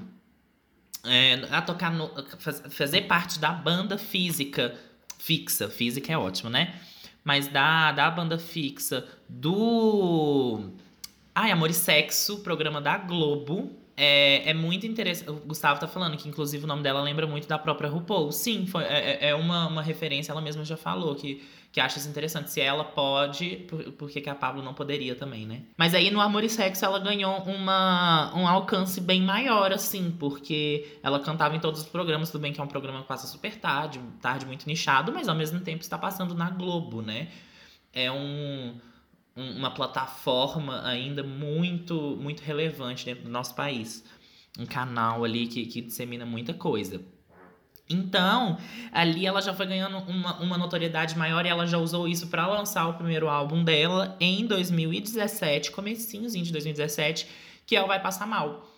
é, 1.06 1.36
a 1.52 1.62
tocar 1.62 1.92
no. 1.92 2.10
faz- 2.40 2.64
fazer 2.72 3.04
parte 3.04 3.38
da 3.38 3.52
banda 3.52 4.00
física. 4.00 4.76
Fixa. 5.26 5.70
Física 5.70 6.14
é 6.14 6.18
ótimo, 6.18 6.52
né? 6.52 6.76
Mas 7.24 7.48
da, 7.48 7.92
da 7.92 8.12
banda 8.12 8.38
fixa 8.38 9.08
do. 9.28 10.70
Ai, 11.34 11.52
Amor 11.52 11.72
e 11.72 11.74
Sexo, 11.74 12.40
programa 12.44 12.80
da 12.80 12.96
Globo. 13.00 13.72
É, 13.98 14.50
é 14.52 14.54
muito 14.54 14.86
interessante. 14.86 15.32
O 15.32 15.36
Gustavo 15.38 15.80
tá 15.80 15.88
falando 15.88 16.16
que, 16.16 16.30
inclusive, 16.30 16.64
o 16.66 16.68
nome 16.68 16.84
dela 16.84 17.02
lembra 17.02 17.26
muito 17.26 17.48
da 17.48 17.58
própria 17.58 17.90
RuPaul. 17.90 18.32
Sim, 18.32 18.68
foi, 18.68 18.84
é, 18.84 19.18
é- 19.22 19.30
é 19.30 19.36
uma, 19.36 19.68
uma 19.68 19.82
referência, 19.82 20.32
ela 20.32 20.42
mesma 20.42 20.64
já 20.64 20.78
falou, 20.78 21.16
que, 21.16 21.42
que 21.76 21.82
acha 21.82 21.98
isso 22.00 22.08
interessante. 22.08 22.50
Se 22.52 22.62
ela 22.62 22.86
pode, 22.86 23.58
por, 23.68 23.84
por 23.92 24.10
que, 24.10 24.22
que 24.22 24.30
a 24.30 24.34
Pablo 24.34 24.64
não 24.64 24.74
poderia 24.74 25.14
também, 25.14 25.46
né? 25.46 25.64
Mas 25.78 25.94
aí 25.94 26.10
no 26.10 26.22
Amor 26.22 26.42
e 26.46 26.50
Sexo 26.50 26.86
ela 26.86 27.00
ganhou 27.00 27.38
uma, 27.44 28.34
um 28.34 28.48
alcance 28.48 29.02
bem 29.02 29.22
maior, 29.22 29.74
assim, 29.74 30.10
porque 30.18 30.98
ela 31.04 31.20
cantava 31.20 31.54
em 31.54 31.60
todos 31.60 31.82
os 31.82 31.86
programas. 31.86 32.32
Tudo 32.32 32.40
bem 32.44 32.54
que 32.54 32.62
é 32.62 32.64
um 32.64 32.68
programa 32.68 33.02
que 33.02 33.08
passa 33.10 33.28
super 33.28 33.54
tarde, 33.60 34.00
tarde 34.22 34.46
muito 34.46 34.66
nichado, 34.68 35.12
mas 35.12 35.28
ao 35.28 35.36
mesmo 35.36 35.60
tempo 35.60 35.82
está 35.82 35.98
passando 35.98 36.34
na 36.34 36.50
Globo, 36.50 37.02
né? 37.02 37.28
É 37.92 38.10
um 38.10 38.80
um- 39.38 39.58
uma 39.58 39.70
plataforma 39.72 40.82
ainda 40.88 41.22
muito 41.24 42.18
muito 42.22 42.42
relevante 42.42 43.04
dentro 43.04 43.26
do 43.26 43.30
nosso 43.30 43.54
país. 43.54 44.02
Um 44.58 44.66
canal 44.66 45.26
ali 45.26 45.46
que, 45.48 45.66
que 45.66 45.82
dissemina 45.82 46.26
muita 46.26 46.54
coisa. 46.54 47.02
Então, 47.90 48.58
ali 48.92 49.26
ela 49.26 49.42
já 49.42 49.54
foi 49.54 49.68
ganhando 49.68 49.98
uma, 49.98 50.38
uma 50.40 50.58
notoriedade 50.58 51.16
maior 51.18 51.46
e 51.46 51.50
ela 51.50 51.68
já 51.68 51.78
usou 51.78 52.08
isso 52.08 52.28
para 52.28 52.48
lançar 52.48 52.88
o 52.88 52.96
primeiro 52.96 53.30
álbum 53.30 53.64
dela 53.64 54.16
em 54.20 54.46
2017, 54.48 55.72
comecinhozinho 55.72 56.44
de 56.44 56.52
2017, 56.52 57.28
que 57.66 57.76
é 57.76 57.84
o 57.84 57.88
Vai 57.88 58.02
Passar 58.02 58.26
Mal. 58.26 58.72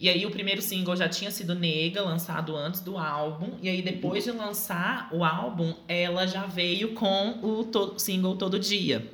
E 0.00 0.08
aí 0.08 0.26
o 0.26 0.30
primeiro 0.30 0.60
single 0.60 0.96
já 0.96 1.08
tinha 1.08 1.30
sido 1.30 1.54
Nega, 1.54 2.02
lançado 2.02 2.56
antes 2.56 2.80
do 2.80 2.98
álbum. 2.98 3.52
E 3.62 3.68
aí 3.68 3.80
depois 3.80 4.24
de 4.24 4.32
lançar 4.32 5.08
o 5.12 5.22
álbum, 5.22 5.74
ela 5.86 6.26
já 6.26 6.46
veio 6.46 6.94
com 6.94 7.38
o 7.42 7.64
to 7.64 7.98
single 7.98 8.36
Todo 8.36 8.58
Dia. 8.58 9.06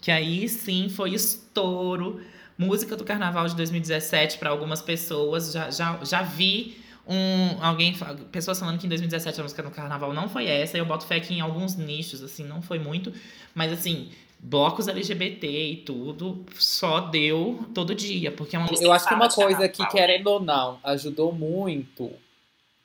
Que 0.00 0.10
aí 0.10 0.48
sim 0.48 0.88
foi 0.88 1.14
estouro. 1.14 2.20
Música 2.58 2.96
do 2.96 3.04
Carnaval 3.04 3.46
de 3.48 3.54
2017 3.54 4.38
para 4.38 4.50
algumas 4.50 4.82
pessoas. 4.82 5.52
Já, 5.52 5.70
já, 5.70 5.98
já 6.02 6.22
vi 6.22 6.81
um 7.06 7.62
alguém 7.62 7.94
pessoas 8.30 8.58
falando 8.58 8.78
que 8.78 8.86
em 8.86 8.88
2017 8.88 9.40
a 9.40 9.42
música 9.42 9.62
do 9.62 9.70
Carnaval 9.70 10.12
não 10.12 10.28
foi 10.28 10.46
essa. 10.46 10.78
Eu 10.78 10.84
boto 10.84 11.06
fé 11.06 11.20
que 11.20 11.34
em 11.34 11.40
alguns 11.40 11.76
nichos 11.76 12.22
assim 12.22 12.44
não 12.44 12.62
foi 12.62 12.78
muito, 12.78 13.12
mas 13.54 13.72
assim 13.72 14.10
blocos 14.42 14.88
LGBT 14.88 15.46
e 15.46 15.76
tudo, 15.76 16.44
só 16.54 17.00
deu 17.00 17.64
todo 17.72 17.94
dia, 17.94 18.32
porque 18.32 18.56
é 18.56 18.58
uma 18.58 18.68
Eu 18.80 18.92
acho 18.92 19.06
que 19.06 19.14
uma 19.14 19.30
coisa 19.30 19.68
que, 19.68 19.86
querendo 19.86 20.26
ou 20.26 20.40
não, 20.40 20.80
ajudou 20.82 21.32
muito 21.32 22.10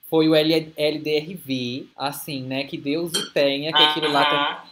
foi 0.07 0.29
o 0.29 0.35
L 0.35 0.71
LDRV, 0.77 1.87
assim, 1.97 2.43
né? 2.43 2.63
Que 2.63 2.77
Deus 2.77 3.11
o 3.11 3.33
tenha, 3.33 3.73
que 3.73 3.81
aquilo 3.81 4.11
lá 4.11 4.23
tá 4.23 4.65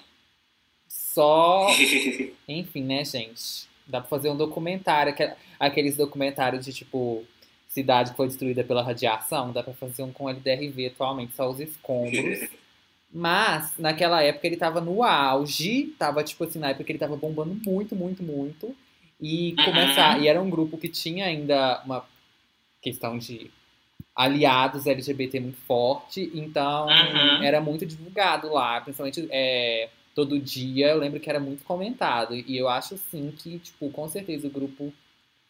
só. 0.88 1.68
Enfim, 2.48 2.84
né, 2.84 3.04
gente? 3.04 3.68
Dá 3.88 4.00
pra 4.00 4.10
fazer 4.10 4.30
um 4.30 4.38
documentário, 4.38 5.14
aqueles 5.60 5.98
documentários 5.98 6.66
de 6.66 6.72
tipo 6.72 7.24
cidade 7.76 8.12
que 8.12 8.18
foi 8.18 8.28
destruída 8.28 8.64
pela 8.64 8.82
radiação, 8.82 9.52
dá 9.52 9.62
pra 9.62 9.74
fazer 9.74 10.02
um 10.02 10.12
com 10.12 10.30
LDRV 10.30 10.88
atualmente, 10.88 11.36
só 11.36 11.50
os 11.50 11.60
escombros. 11.60 12.48
Mas, 13.14 13.74
naquela 13.78 14.22
época, 14.24 14.48
ele 14.48 14.58
tava 14.58 14.82
no 14.82 15.04
auge. 15.04 15.94
Tava, 15.98 16.24
tipo 16.24 16.44
assim, 16.44 16.60
na 16.60 16.70
época 16.70 16.84
que 16.84 16.92
ele 16.92 17.00
tava 17.00 17.16
bombando 17.16 17.58
muito, 17.66 17.96
muito, 17.96 18.22
muito. 18.22 18.76
E 19.22 19.56
começar. 19.64 20.18
Uhum. 20.18 20.24
E 20.24 20.28
era 20.28 20.42
um 20.42 20.50
grupo 20.50 20.78
que 20.78 20.90
tinha 20.90 21.26
ainda 21.26 21.82
uma 21.86 22.06
questão 22.82 23.18
de 23.18 23.50
aliados 24.14 24.86
LGBT 24.86 25.40
muito 25.40 25.58
forte. 25.66 26.30
Então, 26.34 26.88
uhum. 26.88 27.44
era 27.44 27.62
muito 27.62 27.86
divulgado 27.86 28.52
lá. 28.52 28.82
Principalmente 28.82 29.26
é, 29.32 29.88
todo 30.14 30.38
dia. 30.38 30.88
Eu 30.90 30.98
lembro 30.98 31.20
que 31.20 31.30
era 31.30 31.40
muito 31.40 31.64
comentado. 31.64 32.36
E 32.36 32.58
eu 32.58 32.68
acho, 32.68 32.98
sim, 32.98 33.34
que, 33.38 33.60
tipo, 33.60 33.90
com 33.92 34.10
certeza 34.10 34.48
o 34.48 34.52
grupo 34.52 34.94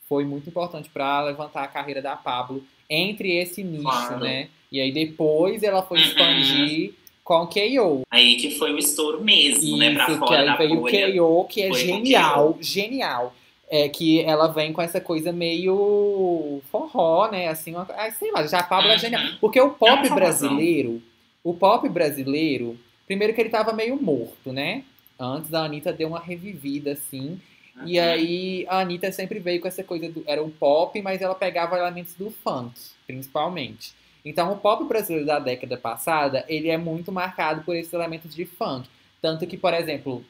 foi 0.08 0.24
muito 0.24 0.50
importante 0.50 0.90
para 0.90 1.24
levantar 1.24 1.64
a 1.64 1.68
carreira 1.68 2.02
da 2.02 2.16
Pablo 2.16 2.64
entre 2.90 3.36
esse 3.36 3.64
nicho, 3.64 3.84
claro. 3.84 4.20
né? 4.20 4.50
E 4.72 4.80
aí 4.80 4.92
depois 4.92 5.64
ela 5.64 5.82
foi 5.82 6.00
uhum. 6.00 6.06
expandir 6.06 6.94
com 7.24 7.48
KO. 7.48 8.04
Aí 8.12 8.36
que 8.36 8.52
foi 8.52 8.72
o 8.72 8.78
estouro 8.78 9.24
mesmo, 9.24 9.64
Isso, 9.64 9.78
né? 9.78 9.94
Pra 9.94 10.18
fora 10.18 10.56
que 10.58 10.62
aí 10.64 10.68
veio 10.68 11.26
o 11.26 11.44
KO, 11.44 11.48
que 11.48 11.62
é 11.64 11.74
genial, 11.74 12.58
genial. 12.62 13.36
É 13.68 13.90
que 13.90 14.22
ela 14.22 14.48
vem 14.48 14.72
com 14.72 14.82
essa 14.82 15.02
coisa 15.02 15.32
meio 15.32 16.62
forró, 16.72 17.32
né? 17.32 17.48
Assim, 17.48 17.74
uma, 17.74 17.88
sei 18.12 18.32
lá, 18.32 18.46
já 18.46 18.60
a 18.60 18.64
Pablo 18.64 18.92
é 18.92 19.00
genial. 19.00 19.24
Porque 19.42 19.60
o 19.60 19.72
pop 19.72 20.08
brasileiro, 20.10 21.02
o 21.44 21.52
pop 21.52 21.90
brasileiro, 21.90 22.78
primeiro 23.08 23.34
que 23.34 23.42
ele 23.42 23.50
tava 23.50 23.74
meio 23.74 24.00
morto, 24.00 24.54
né? 24.54 24.84
Antes 25.20 25.50
da 25.50 25.64
Anitta 25.64 25.92
deu 25.92 26.10
uma 26.10 26.20
revivida, 26.20 26.92
assim. 26.92 27.40
Uhum. 27.76 27.88
E 27.88 28.00
aí 28.00 28.66
a 28.70 28.80
Anitta 28.80 29.12
sempre 29.12 29.40
veio 29.40 29.60
com 29.60 29.68
essa 29.68 29.84
coisa 29.84 30.10
do. 30.10 30.24
Era 30.26 30.42
o 30.42 30.50
pop, 30.50 31.00
mas 31.02 31.22
ela 31.22 31.36
pegava 31.36 31.78
elementos 31.78 32.14
do 32.16 32.30
funk, 32.30 32.74
principalmente. 33.06 33.94
Então, 34.24 34.52
o 34.52 34.58
pop 34.58 34.84
brasileiro 34.86 35.28
da 35.28 35.38
década 35.38 35.78
passada, 35.78 36.44
ele 36.48 36.70
é 36.70 36.78
muito 36.78 37.12
marcado 37.12 37.64
por 37.64 37.76
esses 37.76 37.94
elementos 37.94 38.34
de 38.34 38.44
funk. 38.46 38.90
Tanto 39.22 39.46
que, 39.46 39.56
por 39.56 39.74
exemplo, 39.74 40.26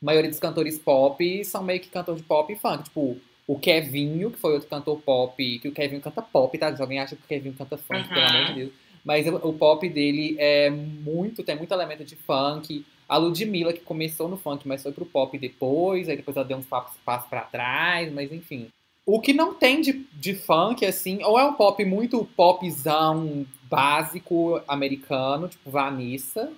a 0.00 0.04
maioria 0.04 0.30
dos 0.30 0.38
cantores 0.38 0.78
pop 0.78 1.44
são 1.44 1.64
meio 1.64 1.80
que 1.80 1.88
cantores 1.88 2.20
de 2.20 2.28
pop 2.28 2.52
e 2.52 2.56
funk. 2.56 2.84
Tipo, 2.84 3.18
o 3.44 3.58
Kevinho, 3.58 4.30
que 4.30 4.38
foi 4.38 4.52
outro 4.52 4.68
cantor 4.68 5.00
pop, 5.00 5.58
que 5.58 5.68
o 5.68 5.72
Kevinho 5.72 6.00
canta 6.00 6.22
pop, 6.22 6.56
tá? 6.56 6.72
Alguém 6.78 7.00
acha 7.00 7.16
que 7.16 7.24
o 7.24 7.26
Kevinho 7.26 7.54
canta 7.54 7.76
funk, 7.76 8.08
uhum. 8.08 8.14
pelo 8.14 8.26
amor 8.26 8.46
de 8.46 8.54
Deus. 8.54 8.72
Mas 9.04 9.26
o, 9.26 9.36
o 9.36 9.52
pop 9.52 9.88
dele 9.88 10.36
é 10.38 10.70
muito, 10.70 11.42
tem 11.42 11.56
muito 11.56 11.72
elemento 11.72 12.04
de 12.04 12.14
funk. 12.14 12.84
A 13.08 13.16
Ludmilla, 13.16 13.72
que 13.72 13.80
começou 13.80 14.28
no 14.28 14.36
funk, 14.36 14.68
mas 14.68 14.82
foi 14.82 14.92
pro 14.92 15.06
pop 15.06 15.36
depois, 15.38 16.08
aí 16.08 16.16
depois 16.16 16.36
ela 16.36 16.46
deu 16.46 16.58
uns 16.58 16.66
passos, 16.66 16.96
pra 17.02 17.40
trás, 17.40 18.12
mas 18.12 18.30
enfim. 18.32 18.68
O 19.06 19.20
que 19.20 19.32
não 19.32 19.54
tem 19.54 19.80
de, 19.80 20.06
de 20.12 20.34
funk, 20.34 20.84
assim, 20.84 21.22
ou 21.22 21.38
é 21.38 21.44
um 21.44 21.54
pop 21.54 21.82
muito 21.84 22.28
popzão 22.36 23.46
básico 23.62 24.60
americano, 24.68 25.48
tipo 25.48 25.70
Vanessa, 25.70 26.52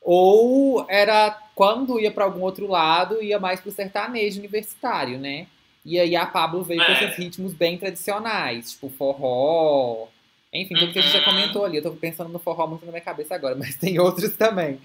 ou 0.00 0.86
era 0.88 1.30
quando 1.54 1.98
ia 1.98 2.10
para 2.10 2.24
algum 2.24 2.42
outro 2.42 2.68
lado, 2.68 3.22
ia 3.22 3.40
mais 3.40 3.60
pro 3.60 3.72
sertanejo 3.72 4.38
universitário, 4.38 5.18
né? 5.18 5.46
E 5.84 5.98
aí 5.98 6.14
a 6.14 6.24
Pablo 6.26 6.62
veio 6.62 6.80
é. 6.80 6.84
com 6.84 6.92
esses 6.92 7.16
ritmos 7.16 7.52
bem 7.52 7.76
tradicionais, 7.76 8.72
tipo 8.72 8.88
forró, 8.88 10.08
enfim, 10.52 10.74
tudo 10.74 10.92
que 10.92 10.98
a 10.98 11.02
gente 11.02 11.12
já 11.12 11.18
uhum. 11.20 11.24
comentou 11.24 11.64
ali. 11.64 11.78
Eu 11.78 11.82
tô 11.82 11.90
pensando 11.92 12.28
no 12.28 12.38
forró 12.38 12.66
muito 12.66 12.84
na 12.84 12.92
minha 12.92 13.02
cabeça 13.02 13.34
agora, 13.34 13.54
mas 13.58 13.76
tem 13.76 13.98
outros 13.98 14.36
também. 14.36 14.78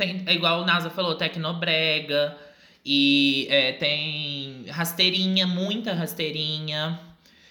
Tem, 0.00 0.22
é 0.24 0.32
igual 0.32 0.62
o 0.62 0.64
Nasa 0.64 0.88
falou, 0.88 1.14
tecnobrega, 1.14 2.34
e 2.82 3.46
é, 3.50 3.72
tem 3.72 4.64
rasteirinha, 4.70 5.46
muita 5.46 5.92
rasteirinha, 5.92 6.98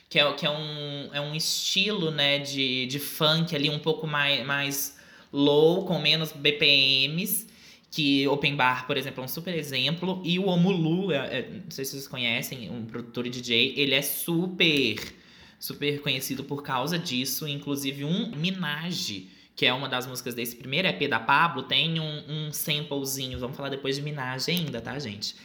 que 0.09 0.17
é, 0.17 0.33
que 0.33 0.47
é, 0.47 0.49
um, 0.49 1.09
é 1.13 1.21
um 1.21 1.35
estilo 1.35 2.09
né, 2.09 2.39
de, 2.39 2.87
de 2.87 2.97
funk 2.97 3.55
ali 3.55 3.69
um 3.69 3.77
pouco 3.77 4.07
mais, 4.07 4.43
mais 4.43 4.97
low, 5.31 5.85
com 5.85 5.99
menos 5.99 6.31
BPMs. 6.31 7.47
Que 7.91 8.27
Open 8.27 8.55
Bar, 8.55 8.87
por 8.87 8.97
exemplo, 8.97 9.21
é 9.21 9.25
um 9.25 9.27
super 9.27 9.53
exemplo. 9.53 10.19
E 10.25 10.39
o 10.39 10.47
Omulu, 10.47 11.11
é, 11.11 11.17
é, 11.17 11.49
não 11.51 11.69
sei 11.69 11.85
se 11.85 11.91
vocês 11.91 12.07
conhecem, 12.07 12.67
um 12.71 12.83
produtor 12.83 13.27
e 13.27 13.29
DJ, 13.29 13.75
ele 13.77 13.93
é 13.93 14.01
super, 14.01 14.95
super 15.59 16.01
conhecido 16.01 16.43
por 16.43 16.63
causa 16.63 16.97
disso. 16.97 17.47
Inclusive, 17.47 18.03
um 18.05 18.31
Minaj 18.35 19.27
que 19.59 19.65
é 19.65 19.73
uma 19.73 19.89
das 19.89 20.07
músicas 20.07 20.33
desse 20.33 20.55
primeiro 20.55 20.87
EP 20.87 21.09
da 21.09 21.19
Pablo, 21.19 21.63
tem 21.63 21.99
um, 21.99 22.23
um 22.29 22.53
samplezinho, 22.53 23.37
vamos 23.37 23.57
falar 23.57 23.67
depois 23.67 23.97
de 23.97 24.01
Minaj 24.01 24.49
ainda, 24.49 24.79
tá, 24.79 24.97
gente? 24.97 25.35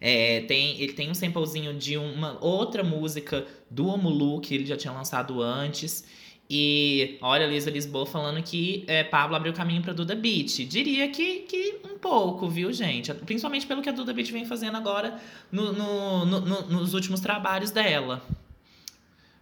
É, 0.00 0.42
tem, 0.42 0.80
ele 0.80 0.92
tem 0.92 1.10
um 1.10 1.14
samplezinho 1.14 1.74
de 1.74 1.96
uma 1.96 2.38
outra 2.40 2.84
música 2.84 3.44
do 3.68 3.88
Omulu, 3.88 4.40
que 4.40 4.54
ele 4.54 4.64
já 4.64 4.76
tinha 4.76 4.92
lançado 4.92 5.42
antes. 5.42 6.06
E 6.48 7.18
olha 7.20 7.44
a 7.44 7.48
Lisa 7.48 7.68
Lisboa 7.68 8.06
falando 8.06 8.40
que 8.40 8.84
é, 8.86 9.02
Pablo 9.02 9.34
abriu 9.34 9.52
caminho 9.52 9.82
para 9.82 9.92
Duda 9.92 10.14
Beat. 10.14 10.64
Diria 10.68 11.08
que, 11.08 11.40
que 11.40 11.80
um 11.92 11.98
pouco, 11.98 12.48
viu, 12.48 12.72
gente? 12.72 13.12
Principalmente 13.14 13.66
pelo 13.66 13.82
que 13.82 13.88
a 13.88 13.92
Duda 13.92 14.12
Beat 14.12 14.30
vem 14.30 14.44
fazendo 14.44 14.76
agora 14.76 15.20
no, 15.50 15.72
no, 15.72 16.24
no, 16.24 16.62
nos 16.68 16.94
últimos 16.94 17.18
trabalhos 17.18 17.72
dela. 17.72 18.22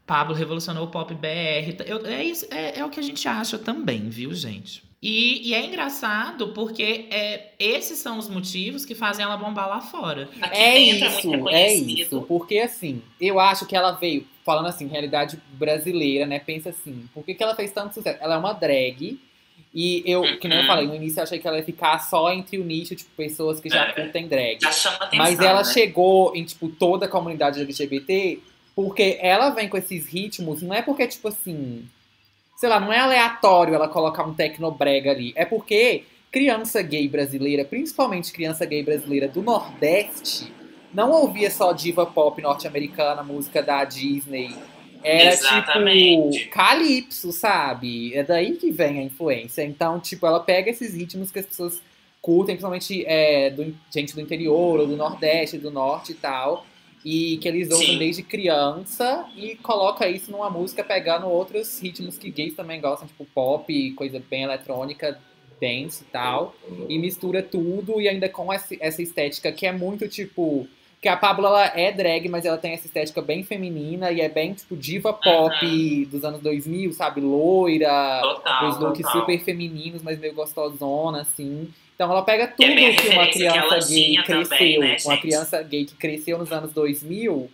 Pablo 0.07 0.35
revolucionou 0.35 0.85
o 0.85 0.89
pop 0.89 1.15
BR. 1.15 1.83
Eu, 1.87 2.07
é, 2.07 2.23
isso, 2.25 2.47
é, 2.51 2.79
é, 2.79 2.85
o 2.85 2.91
que 2.91 3.01
a 3.01 3.03
gente 3.03 3.27
acha 3.27 3.59
também, 3.59 4.09
viu, 4.09 4.35
gente? 4.35 4.83
E, 5.03 5.51
e, 5.51 5.55
é 5.55 5.65
engraçado 5.65 6.49
porque 6.49 7.07
é, 7.11 7.51
esses 7.59 7.99
são 7.99 8.19
os 8.19 8.27
motivos 8.29 8.87
que 8.87 8.95
fazem 8.95 9.23
ela 9.23 9.37
bombar 9.37 9.69
lá 9.69 9.81
fora. 9.81 10.31
Aqui 10.41 10.57
é 10.57 10.79
isso, 10.79 11.49
é 11.49 11.75
isso. 11.75 12.23
Porque 12.23 12.59
assim, 12.59 13.03
eu 13.21 13.39
acho 13.39 13.67
que 13.67 13.77
ela 13.77 13.93
veio, 13.93 14.27
falando 14.45 14.67
assim, 14.67 14.87
realidade 14.87 15.39
brasileira, 15.53 16.25
né? 16.25 16.39
Pensa 16.39 16.71
assim, 16.71 17.07
por 17.13 17.23
que, 17.23 17.35
que 17.35 17.43
ela 17.43 17.55
fez 17.55 17.71
tanto 17.71 17.95
sucesso? 17.95 18.19
Ela 18.21 18.37
é 18.37 18.39
uma 18.39 18.55
drag. 18.55 19.21
E 19.75 20.03
eu, 20.07 20.39
que 20.39 20.49
nem 20.49 20.61
eu 20.61 20.67
falei, 20.67 20.87
no 20.87 20.95
início 20.95 21.19
eu 21.19 21.25
achei 21.25 21.39
que 21.39 21.47
ela 21.47 21.59
ia 21.59 21.65
ficar 21.65 21.99
só 21.99 22.33
entre 22.33 22.59
o 22.59 22.65
nicho, 22.65 22.95
tipo, 22.95 23.11
pessoas 23.17 23.61
que 23.61 23.69
já 23.69 23.89
é, 23.89 23.93
curtem 23.93 24.29
drag. 24.29 24.59
Já 24.63 24.73
chama 24.73 24.97
atenção, 24.97 25.19
Mas 25.19 25.41
ela 25.41 25.63
né? 25.63 25.65
chegou 25.65 26.35
em, 26.35 26.45
tipo, 26.45 26.69
toda 26.69 27.07
a 27.07 27.09
comunidade 27.09 27.61
LGBT 27.61 28.41
porque 28.75 29.19
ela 29.21 29.51
vem 29.51 29.69
com 29.69 29.77
esses 29.77 30.07
ritmos, 30.07 30.61
não 30.63 30.75
é 30.75 30.83
porque, 30.83 31.07
tipo 31.07 31.29
assim. 31.29 31.89
Sei 32.57 32.69
lá, 32.69 32.79
não 32.79 32.93
é 32.93 32.99
aleatório 32.99 33.75
ela 33.75 33.89
colocar 33.89 34.25
um 34.25 34.33
tecnobrega 34.33 35.11
ali. 35.11 35.33
É 35.37 35.45
porque 35.45 36.05
criança 36.31 36.83
gay 36.83 37.09
brasileira, 37.09 37.65
principalmente 37.65 38.33
criança 38.33 38.65
gay 38.65 38.83
brasileira 38.83 39.29
do 39.29 39.43
Nordeste, 39.43 40.53
não 40.93 41.11
ouvia 41.11 41.51
só 41.51 41.73
diva 41.73 42.07
pop 42.07 42.41
norte-americana, 42.41 43.23
música 43.23 43.63
da 43.63 43.85
Disney. 43.85 44.55
Era 45.03 45.33
tipo, 45.33 45.45
Exatamente. 45.45 46.39
tipo 46.39 46.51
calypso, 46.51 47.33
sabe? 47.33 48.15
É 48.15 48.23
daí 48.23 48.57
que 48.57 48.71
vem 48.71 49.01
a 49.01 49.03
influência. 49.03 49.63
Então, 49.63 50.01
tipo, 50.01 50.27
ela 50.27 50.41
pega 50.41 50.71
esses 50.71 50.95
ritmos 50.95 51.31
que 51.31 51.41
as 51.41 51.47
pessoas 51.47 51.83
curtem, 52.23 52.55
principalmente 52.55 53.05
é, 53.07 53.51
do, 53.51 53.75
gente 53.91 54.15
do 54.15 54.21
interior, 54.21 54.81
ou 54.81 54.87
do 54.87 54.97
Nordeste, 54.97 55.59
do 55.59 55.71
Norte 55.71 56.13
e 56.13 56.15
tal 56.15 56.65
e 57.05 57.37
que 57.37 57.47
eles 57.47 57.71
ouvem 57.71 57.89
Sim. 57.89 57.99
desde 57.99 58.23
criança 58.23 59.27
e 59.37 59.57
coloca 59.57 60.09
isso 60.09 60.31
numa 60.31 60.49
música 60.49 60.83
pegando 60.83 61.27
outros 61.27 61.79
ritmos 61.79 62.17
que 62.17 62.31
gays 62.31 62.55
também 62.55 62.81
gostam, 62.81 63.07
tipo 63.07 63.27
pop, 63.27 63.91
coisa 63.93 64.23
bem 64.31 64.45
eletrônica, 64.45 65.21
dance 65.61 66.03
e 66.03 66.07
tal, 66.07 66.55
e 66.89 66.99
mistura 66.99 67.43
tudo 67.43 68.01
e 68.01 68.09
ainda 68.09 68.29
com 68.29 68.51
essa 68.53 69.03
estética 69.03 69.53
que 69.53 69.67
é 69.67 69.73
muito 69.73 70.09
tipo 70.09 70.67
que 71.05 71.09
a 71.09 71.19
Pablo 71.19 71.47
ela 71.47 71.67
é 71.79 71.93
drag, 71.93 72.31
mas 72.31 72.47
ela 72.47 72.57
tem 72.57 72.73
essa 72.73 72.87
estética 72.87 73.21
bem 73.21 73.45
feminina 73.45 74.11
e 74.11 74.23
é 74.23 74.29
bem 74.31 74.55
tipo 74.55 74.75
diva 74.75 75.13
pop 75.13 75.55
uhum. 75.63 76.09
dos 76.11 76.25
anos 76.25 76.41
2000, 76.41 76.95
sabe, 76.95 77.21
loira, 77.21 78.21
total, 78.23 78.69
os 78.71 78.79
looks 78.79 79.03
total. 79.03 79.21
super 79.21 79.39
femininos, 79.45 80.03
mas 80.03 80.19
meio 80.19 80.33
gostosona 80.33 81.21
assim. 81.21 81.69
Então 81.95 82.11
ela 82.11 82.23
pega 82.23 82.49
tudo 82.49 82.65
é 82.65 82.93
que 82.93 83.09
uma 83.09 83.27
criança 83.29 83.87
que 83.87 83.95
gay 83.95 84.23
cresceu, 84.25 84.49
também, 84.51 84.79
né, 84.81 84.97
uma 85.05 85.17
criança 85.17 85.63
gay 85.63 85.85
que 85.85 85.95
cresceu 85.95 86.39
nos 86.39 86.51
anos 86.53 86.73
2000, 86.73 87.51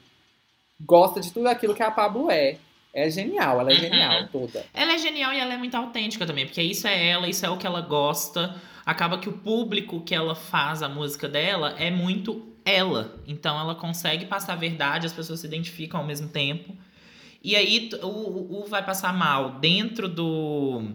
gosta 0.81 1.21
de 1.21 1.33
tudo 1.33 1.47
aquilo 1.49 1.75
que 1.75 1.83
a 1.83 1.91
Pablo 1.91 2.31
é. 2.31 2.57
É 2.93 3.09
genial, 3.09 3.61
ela 3.61 3.71
é 3.71 3.75
Uhum. 3.75 3.81
genial 3.81 4.29
toda. 4.33 4.67
Ela 4.75 4.95
é 4.95 4.99
genial 4.99 5.33
e 5.33 5.39
ela 5.39 5.55
é 5.55 5.57
muito 5.57 5.77
autêntica 5.77 6.27
também, 6.27 6.45
porque 6.47 6.61
isso 6.61 6.89
é 6.89 7.09
ela, 7.09 7.29
isso 7.29 7.47
é 7.47 7.51
o 7.51 7.57
que 7.57 7.67
ela 7.67 7.81
gosta. 7.81 8.57
Acaba 8.85 9.19
que 9.19 9.29
o 9.29 9.33
público 9.33 10.01
que 10.01 10.15
ela 10.15 10.35
faz 10.35 10.83
a 10.83 10.89
música 10.89 11.29
dela 11.29 11.77
é 11.79 11.91
muito 11.91 12.49
ela. 12.65 13.15
Então 13.29 13.61
ela 13.61 13.75
consegue 13.77 14.25
passar 14.25 14.55
a 14.55 14.57
verdade, 14.57 15.07
as 15.07 15.13
pessoas 15.13 15.39
se 15.41 15.47
identificam 15.47 16.01
ao 16.01 16.07
mesmo 16.07 16.29
tempo. 16.29 16.75
E 17.45 17.55
aí 17.55 17.91
o, 18.03 18.63
o 18.63 18.67
Vai 18.69 18.85
Passar 18.85 19.13
Mal, 19.15 19.53
dentro 19.53 20.09
do, 20.09 20.91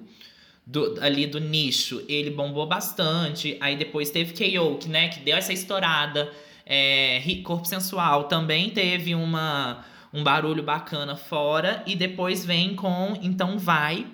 do 0.65 0.97
ali 1.01 1.27
do 1.27 1.39
nicho, 1.39 2.03
ele 2.07 2.29
bombou 2.31 2.65
bastante. 2.65 3.57
Aí 3.59 3.75
depois 3.75 4.09
teve 4.09 4.33
K.O., 4.33 4.77
que, 4.77 4.89
né, 4.89 5.09
que 5.09 5.19
deu 5.19 5.37
essa 5.37 5.53
estourada. 5.53 6.31
É, 6.65 7.21
Corpo 7.43 7.65
Sensual 7.65 8.23
também 8.23 8.69
teve 8.71 9.13
uma, 9.13 9.85
um 10.11 10.23
barulho 10.23 10.63
bacana 10.63 11.15
fora. 11.15 11.83
E 11.85 11.95
depois 11.95 12.43
vem 12.45 12.75
com 12.75 13.17
Então 13.21 13.59
Vai, 13.59 14.07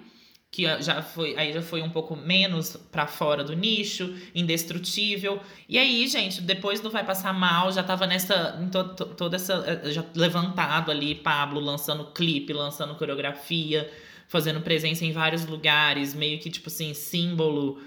que 0.52 0.64
já 0.82 1.02
foi, 1.02 1.34
aí 1.38 1.54
já 1.54 1.62
foi 1.62 1.82
um 1.82 1.90
pouco 1.90 2.14
menos 2.14 2.76
pra 2.92 3.08
fora 3.08 3.42
do 3.42 3.56
nicho, 3.56 4.14
indestrutível. 4.36 5.40
E 5.70 5.78
aí, 5.78 6.06
gente, 6.08 6.42
depois 6.42 6.82
do 6.82 6.90
Vai 6.90 7.06
Passar 7.06 7.34
Mal, 7.34 7.72
já 7.72 7.82
tava 7.82 8.06
nessa, 8.06 8.60
to- 8.70 9.06
toda 9.16 9.38
essa, 9.38 9.54
eh, 9.86 9.92
já 9.92 10.04
levantado 10.14 10.92
ali, 10.92 11.16
Pablo 11.16 11.62
lançando 11.62 12.06
clipe, 12.12 12.52
lançando 12.52 12.96
coreografia, 12.96 13.90
fazendo 14.32 14.62
presença 14.62 15.04
em 15.04 15.12
vários 15.12 15.46
lugares, 15.46 16.14
meio 16.16 16.40
que, 16.40 16.50
tipo 16.50 16.70
assim, 16.70 16.94
símbolo 16.94 17.82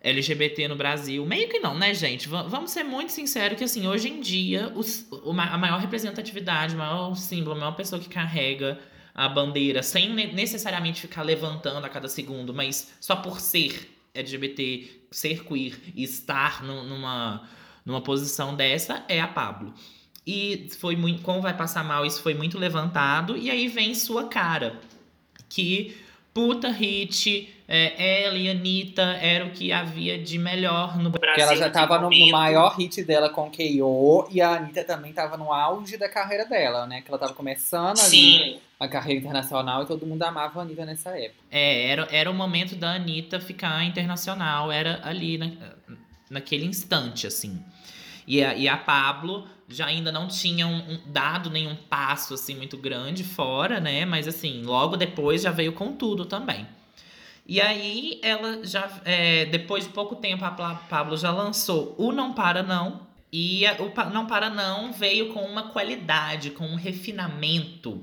LGBT 0.00 0.66
no 0.66 0.74
Brasil. 0.74 1.24
Meio 1.24 1.48
que 1.48 1.60
não, 1.60 1.78
né, 1.78 1.94
gente? 1.94 2.28
Va- 2.28 2.42
vamos 2.42 2.72
ser 2.72 2.82
muito 2.82 3.12
sinceros 3.12 3.56
que, 3.56 3.62
assim, 3.62 3.86
hoje 3.86 4.08
em 4.08 4.20
dia, 4.20 4.72
os, 4.74 5.06
a 5.24 5.56
maior 5.56 5.78
representatividade, 5.78 6.74
o 6.74 6.78
maior 6.78 7.14
símbolo, 7.14 7.54
a 7.54 7.60
maior 7.60 7.76
pessoa 7.76 8.00
que 8.02 8.08
carrega 8.08 8.76
a 9.14 9.28
bandeira, 9.28 9.80
sem 9.80 10.12
ne- 10.12 10.32
necessariamente 10.32 11.00
ficar 11.00 11.22
levantando 11.22 11.84
a 11.86 11.88
cada 11.88 12.08
segundo, 12.08 12.52
mas 12.52 12.92
só 13.00 13.14
por 13.14 13.40
ser 13.40 13.88
LGBT, 14.14 14.90
ser 15.12 15.44
queer 15.44 15.78
e 15.94 16.02
estar 16.02 16.60
nu- 16.64 16.82
numa, 16.82 17.48
numa 17.86 18.00
posição 18.00 18.56
dessa, 18.56 19.04
é 19.08 19.20
a 19.20 19.28
Pablo. 19.28 19.72
E 20.26 20.68
foi 20.80 20.96
muito, 20.96 21.22
como 21.22 21.40
vai 21.40 21.56
passar 21.56 21.84
mal, 21.84 22.04
isso 22.04 22.20
foi 22.20 22.34
muito 22.34 22.58
levantado, 22.58 23.36
e 23.36 23.48
aí 23.48 23.68
vem 23.68 23.94
sua 23.94 24.28
cara, 24.28 24.80
que 25.48 25.96
puta 26.32 26.68
hit, 26.70 27.52
é, 27.66 28.22
ela 28.22 28.36
e 28.36 28.48
a 28.48 28.52
Anitta 28.52 29.02
era 29.02 29.44
o 29.44 29.50
que 29.50 29.72
havia 29.72 30.16
de 30.16 30.38
melhor 30.38 30.96
no 30.96 31.08
O 31.08 31.12
Porque 31.12 31.40
ela 31.40 31.48
Brasil 31.48 31.56
já 31.56 31.70
tava 31.70 31.98
no, 31.98 32.10
no 32.10 32.30
maior 32.30 32.76
hit 32.76 33.02
dela 33.02 33.28
com 33.28 33.50
K.O. 33.50 34.28
e 34.30 34.40
a 34.40 34.50
Anitta 34.50 34.84
também 34.84 35.12
tava 35.12 35.36
no 35.36 35.52
auge 35.52 35.96
da 35.96 36.08
carreira 36.08 36.44
dela, 36.44 36.86
né? 36.86 37.02
Que 37.02 37.10
ela 37.10 37.18
tava 37.18 37.34
começando 37.34 37.98
ali 38.00 38.60
a 38.78 38.86
carreira 38.86 39.20
internacional 39.20 39.82
e 39.82 39.86
todo 39.86 40.06
mundo 40.06 40.22
amava 40.22 40.60
a 40.60 40.62
Anitta 40.62 40.86
nessa 40.86 41.10
época. 41.18 41.42
É, 41.50 41.90
era, 41.90 42.08
era 42.12 42.30
o 42.30 42.34
momento 42.34 42.76
da 42.76 42.92
Anitta 42.92 43.40
ficar 43.40 43.84
internacional, 43.84 44.70
era 44.70 45.00
ali 45.02 45.38
na, 45.38 45.50
naquele 46.30 46.66
instante, 46.66 47.26
assim. 47.26 47.60
E 48.26 48.44
a, 48.44 48.54
e 48.54 48.68
a 48.68 48.76
Pablo 48.76 49.48
já 49.68 49.86
ainda 49.86 50.10
não 50.10 50.28
tinha 50.28 50.66
um- 50.66 50.98
dado 51.06 51.50
nenhum 51.50 51.76
passo, 51.76 52.34
assim, 52.34 52.54
muito 52.56 52.76
grande 52.76 53.22
fora, 53.22 53.78
né? 53.80 54.04
Mas, 54.04 54.26
assim, 54.26 54.62
logo 54.62 54.96
depois 54.96 55.42
já 55.42 55.50
veio 55.50 55.72
com 55.72 55.92
tudo 55.92 56.24
também. 56.24 56.66
E 57.46 57.60
aí, 57.60 58.18
ela 58.22 58.64
já, 58.64 58.90
é, 59.04 59.46
depois 59.46 59.84
de 59.84 59.90
pouco 59.90 60.16
tempo, 60.16 60.44
a 60.44 60.50
Pablo 60.50 61.16
já 61.16 61.30
lançou 61.30 61.94
o 61.98 62.12
Não 62.12 62.32
Para 62.32 62.62
Não. 62.62 63.06
E 63.32 63.66
a- 63.66 63.76
o 63.80 63.92
Não 64.12 64.26
Para 64.26 64.48
Não 64.50 64.92
veio 64.92 65.32
com 65.32 65.40
uma 65.44 65.64
qualidade, 65.64 66.50
com 66.50 66.66
um 66.66 66.74
refinamento 66.76 68.02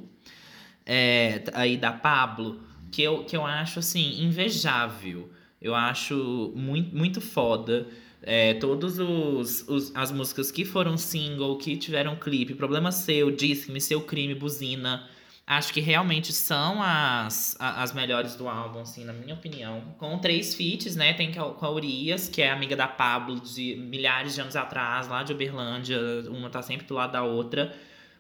é, 0.86 1.44
aí 1.54 1.78
da 1.78 1.92
Pablo, 1.92 2.62
que 2.92 3.02
eu, 3.02 3.24
que 3.24 3.36
eu 3.36 3.44
acho 3.46 3.80
assim, 3.80 4.24
invejável. 4.24 5.32
Eu 5.62 5.74
acho 5.74 6.54
muito, 6.56 6.96
muito 6.96 7.20
foda. 7.22 7.88
É, 8.28 8.56
todos 8.56 8.98
os, 8.98 9.68
os- 9.68 9.96
as 9.96 10.12
músicas 10.12 10.50
que 10.52 10.66
foram 10.66 10.98
single, 10.98 11.58
que 11.60 11.78
tiveram 11.78 12.16
clipe, 12.16 12.56
Problema 12.56 12.92
Seu, 12.92 13.30
Disse-me, 13.30 13.80
Seu 13.80 14.02
Crime, 14.02 14.34
Buzina, 14.34 15.08
acho 15.46 15.72
que 15.72 15.80
realmente 15.80 16.34
são 16.34 16.82
as, 16.82 17.56
as 17.60 17.94
melhores 17.94 18.36
do 18.36 18.48
álbum, 18.50 18.80
assim, 18.80 19.06
na 19.06 19.14
minha 19.14 19.36
opinião. 19.36 19.80
Com 20.00 20.18
três 20.18 20.56
feats, 20.56 20.96
né? 20.96 21.14
Tem 21.14 21.32
com 21.32 21.40
a- 21.66 21.70
Urias, 21.72 22.28
que 22.28 22.42
é 22.42 22.50
amiga 22.50 22.76
da 22.76 22.88
Pablo 22.88 23.40
de 23.40 23.76
milhares 23.76 24.34
de 24.34 24.42
anos 24.42 24.56
atrás, 24.56 25.08
lá 25.08 25.22
de 25.22 25.32
Uberlândia, 25.32 26.00
uma 26.30 26.50
tá 26.50 26.64
sempre 26.64 26.88
do 26.88 26.96
lado 26.96 27.12
da 27.12 27.24
outra. 27.24 27.76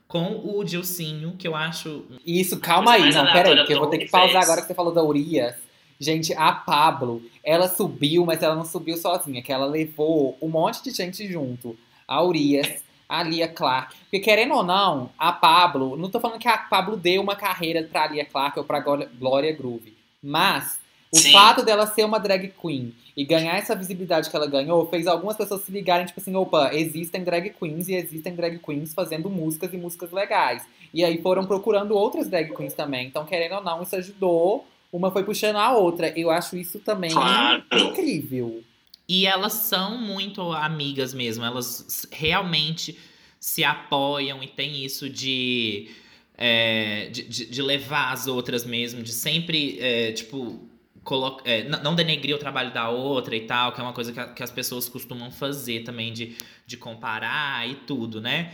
Com 0.07 0.39
o 0.55 0.63
Dilcinho, 0.63 1.33
que 1.35 1.47
eu 1.47 1.55
acho 1.55 2.05
Isso, 2.23 2.59
calma 2.59 2.91
aí, 2.91 3.01
não, 3.05 3.09
pera 3.09 3.23
aí, 3.23 3.23
aleatória 3.53 3.65
que 3.65 3.73
eu 3.73 3.79
vou 3.79 3.89
ter 3.89 3.97
que 3.97 4.11
pausar 4.11 4.43
agora 4.43 4.61
que 4.61 4.67
você 4.67 4.75
falou 4.75 4.93
da 4.93 5.03
Urias. 5.03 5.55
Gente, 5.99 6.33
a 6.33 6.51
Pablo, 6.51 7.21
ela 7.43 7.69
subiu, 7.69 8.25
mas 8.25 8.43
ela 8.43 8.55
não 8.55 8.65
subiu 8.65 8.97
sozinha, 8.97 9.41
que 9.41 9.51
ela 9.51 9.65
levou 9.65 10.37
um 10.41 10.49
monte 10.49 10.83
de 10.83 10.91
gente 10.91 11.27
junto. 11.27 11.77
A 12.07 12.21
Urias, 12.23 12.83
a 13.07 13.23
Lia 13.23 13.47
Clark. 13.47 13.95
Porque 14.01 14.19
querendo 14.19 14.53
ou 14.55 14.63
não, 14.63 15.09
a 15.17 15.31
Pablo, 15.31 15.95
não 15.95 16.09
tô 16.09 16.19
falando 16.19 16.39
que 16.39 16.47
a 16.47 16.57
Pablo 16.57 16.97
deu 16.97 17.21
uma 17.21 17.35
carreira 17.35 17.83
pra 17.83 18.07
Lia 18.07 18.25
Clark 18.25 18.59
ou 18.59 18.65
pra 18.65 18.79
Glória- 18.79 19.53
Groove, 19.53 19.95
mas 20.21 20.79
o 21.11 21.17
Sim. 21.17 21.31
fato 21.31 21.63
dela 21.63 21.87
ser 21.87 22.03
uma 22.03 22.19
drag 22.19 22.53
queen 22.61 22.93
e 23.15 23.23
ganhar 23.23 23.55
essa 23.57 23.73
visibilidade 23.75 24.29
que 24.29 24.35
ela 24.35 24.47
ganhou 24.47 24.85
fez 24.89 25.07
algumas 25.07 25.37
pessoas 25.37 25.61
se 25.61 25.71
ligarem, 25.71 26.05
tipo 26.05 26.19
assim, 26.19 26.35
opa, 26.35 26.71
existem 26.73 27.23
drag 27.23 27.51
queens 27.51 27.87
e 27.87 27.93
existem 27.95 28.35
drag 28.35 28.59
queens 28.59 28.93
fazendo 28.93 29.29
músicas 29.29 29.73
e 29.73 29.77
músicas 29.77 30.11
legais. 30.11 30.63
E 30.93 31.03
aí 31.05 31.21
foram 31.21 31.45
procurando 31.45 31.95
outras 31.95 32.27
drag 32.27 32.53
queens 32.53 32.73
também. 32.73 33.07
Então, 33.07 33.25
querendo 33.25 33.55
ou 33.55 33.63
não, 33.63 33.81
isso 33.81 33.95
ajudou. 33.95 34.65
Uma 34.91 35.11
foi 35.11 35.23
puxando 35.23 35.57
a 35.57 35.71
outra. 35.75 36.13
Eu 36.17 36.29
acho 36.31 36.55
isso 36.57 36.79
também 36.79 37.11
Claro. 37.11 37.63
incrível. 37.73 38.63
E 39.07 39.25
elas 39.27 39.53
são 39.53 39.97
muito 39.97 40.41
amigas 40.51 41.13
mesmo. 41.13 41.43
Elas 41.45 42.07
realmente 42.11 42.97
se 43.39 43.63
apoiam 43.63 44.41
e 44.41 44.47
tem 44.47 44.83
isso 44.83 45.09
de, 45.09 45.89
é, 46.37 47.09
de, 47.11 47.23
de- 47.23 47.45
de 47.45 47.61
levar 47.61 48.11
as 48.11 48.25
outras 48.25 48.65
mesmo, 48.65 49.03
de 49.03 49.11
sempre, 49.11 49.77
é, 49.79 50.11
tipo, 50.13 50.67
colo- 51.03 51.39
é, 51.45 51.63
não 51.69 51.93
denegrir 51.93 52.35
o 52.35 52.39
trabalho 52.39 52.73
da 52.73 52.89
outra 52.89 53.35
e 53.35 53.41
tal, 53.41 53.71
que 53.71 53.79
é 53.79 53.83
uma 53.83 53.93
coisa 53.93 54.11
que, 54.11 54.19
a- 54.19 54.27
que 54.29 54.41
as 54.41 54.49
pessoas 54.49 54.89
costumam 54.89 55.29
fazer 55.29 55.83
também, 55.83 56.11
de, 56.11 56.35
de 56.65 56.75
comparar 56.75 57.69
e 57.69 57.75
tudo, 57.75 58.19
né? 58.19 58.51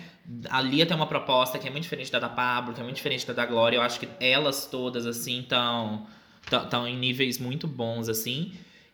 A 0.50 0.62
Lia 0.62 0.86
tem 0.86 0.96
uma 0.98 1.08
proposta 1.08 1.58
que 1.58 1.68
é 1.68 1.72
muito 1.72 1.84
diferente 1.84 2.12
da 2.12 2.20
da 2.20 2.28
Pablo, 2.30 2.74
que 2.74 2.82
é 2.82 2.84
muito 2.84 2.98
diferente 2.98 3.26
da 3.26 3.32
da 3.34 3.46
Glória. 3.46 3.78
Eu 3.78 3.82
acho 3.82 4.00
que 4.00 4.08
elas 4.20 4.66
todas, 4.66 5.06
assim, 5.06 5.40
estão 5.40 6.06
estão 6.42 6.88
em 6.88 6.98
níveis 6.98 7.38
muito 7.38 7.68
bons, 7.68 8.10
assim. 8.10 8.54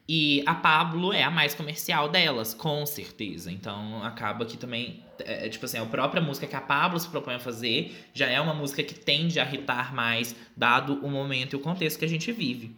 E 0.10 0.42
a 0.46 0.56
Pablo 0.56 1.12
é 1.12 1.24
a 1.24 1.30
mais 1.30 1.54
comercial 1.54 2.08
delas, 2.08 2.54
com 2.54 2.86
certeza. 2.86 3.52
Então 3.52 4.02
acaba 4.04 4.46
que 4.46 4.56
também, 4.56 5.04
é, 5.20 5.46
é, 5.46 5.50
tipo 5.50 5.66
assim, 5.66 5.78
a 5.78 5.86
própria 5.86 6.22
música 6.22 6.48
que 6.48 6.56
a 6.56 6.62
Pablo 6.62 6.98
se 6.98 7.10
propõe 7.10 7.36
a 7.36 7.40
fazer 7.40 8.08
já 8.14 8.28
é 8.28 8.40
uma 8.40 8.54
música 8.54 8.82
que 8.82 8.96
tende 8.96 9.38
a 9.40 9.44
irritar 9.44 9.94
mais, 9.94 10.34
dado 10.56 11.06
o 11.06 11.12
momento 11.12 11.54
e 11.54 11.56
o 11.58 11.60
contexto 11.60 12.00
que 12.00 12.06
a 12.06 12.10
gente 12.10 12.32
vive. 12.32 12.78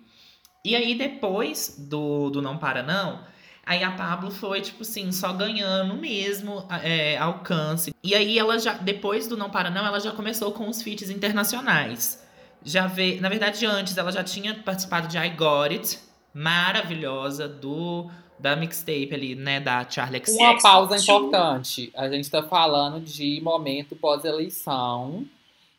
E 0.66 0.76
aí 0.76 0.96
depois 0.96 1.76
do, 1.78 2.32
do 2.32 2.42
Não 2.42 2.58
Para 2.58 2.82
Não, 2.82 3.24
aí 3.64 3.84
a 3.84 3.92
Pablo 3.92 4.32
foi, 4.32 4.62
tipo 4.62 4.82
assim, 4.82 5.12
só 5.12 5.32
ganhando 5.32 5.94
mesmo 5.96 6.68
é, 6.84 7.16
alcance. 7.18 7.94
E 8.04 8.16
aí 8.16 8.40
ela 8.40 8.58
já, 8.58 8.74
depois 8.74 9.28
do 9.28 9.38
Não 9.38 9.52
Para 9.52 9.70
Não, 9.70 9.86
ela 9.86 10.00
já 10.00 10.12
começou 10.12 10.52
com 10.52 10.68
os 10.68 10.82
feats 10.82 11.12
internacionais. 11.12 12.28
Já 12.64 12.88
vê, 12.88 13.18
na 13.22 13.30
verdade, 13.30 13.66
antes 13.66 13.98
ela 13.98 14.12
já 14.12 14.24
tinha 14.24 14.54
participado 14.56 15.08
de 15.08 15.18
I 15.18 15.30
Got 15.30 15.72
It, 15.72 16.00
maravilhosa, 16.34 17.48
do 17.48 18.10
da 18.38 18.56
mixtape 18.56 19.10
ali, 19.14 19.36
né, 19.36 19.60
da 19.60 19.86
Charlie 19.90 20.20
XCX. 20.26 20.38
Uma 20.40 20.62
pausa 20.62 20.96
importante. 20.98 21.92
A 21.96 22.08
gente 22.10 22.30
tá 22.32 22.42
falando 22.42 23.02
de 23.02 23.42
momento 23.42 23.96
pós-eleição. 23.98 25.26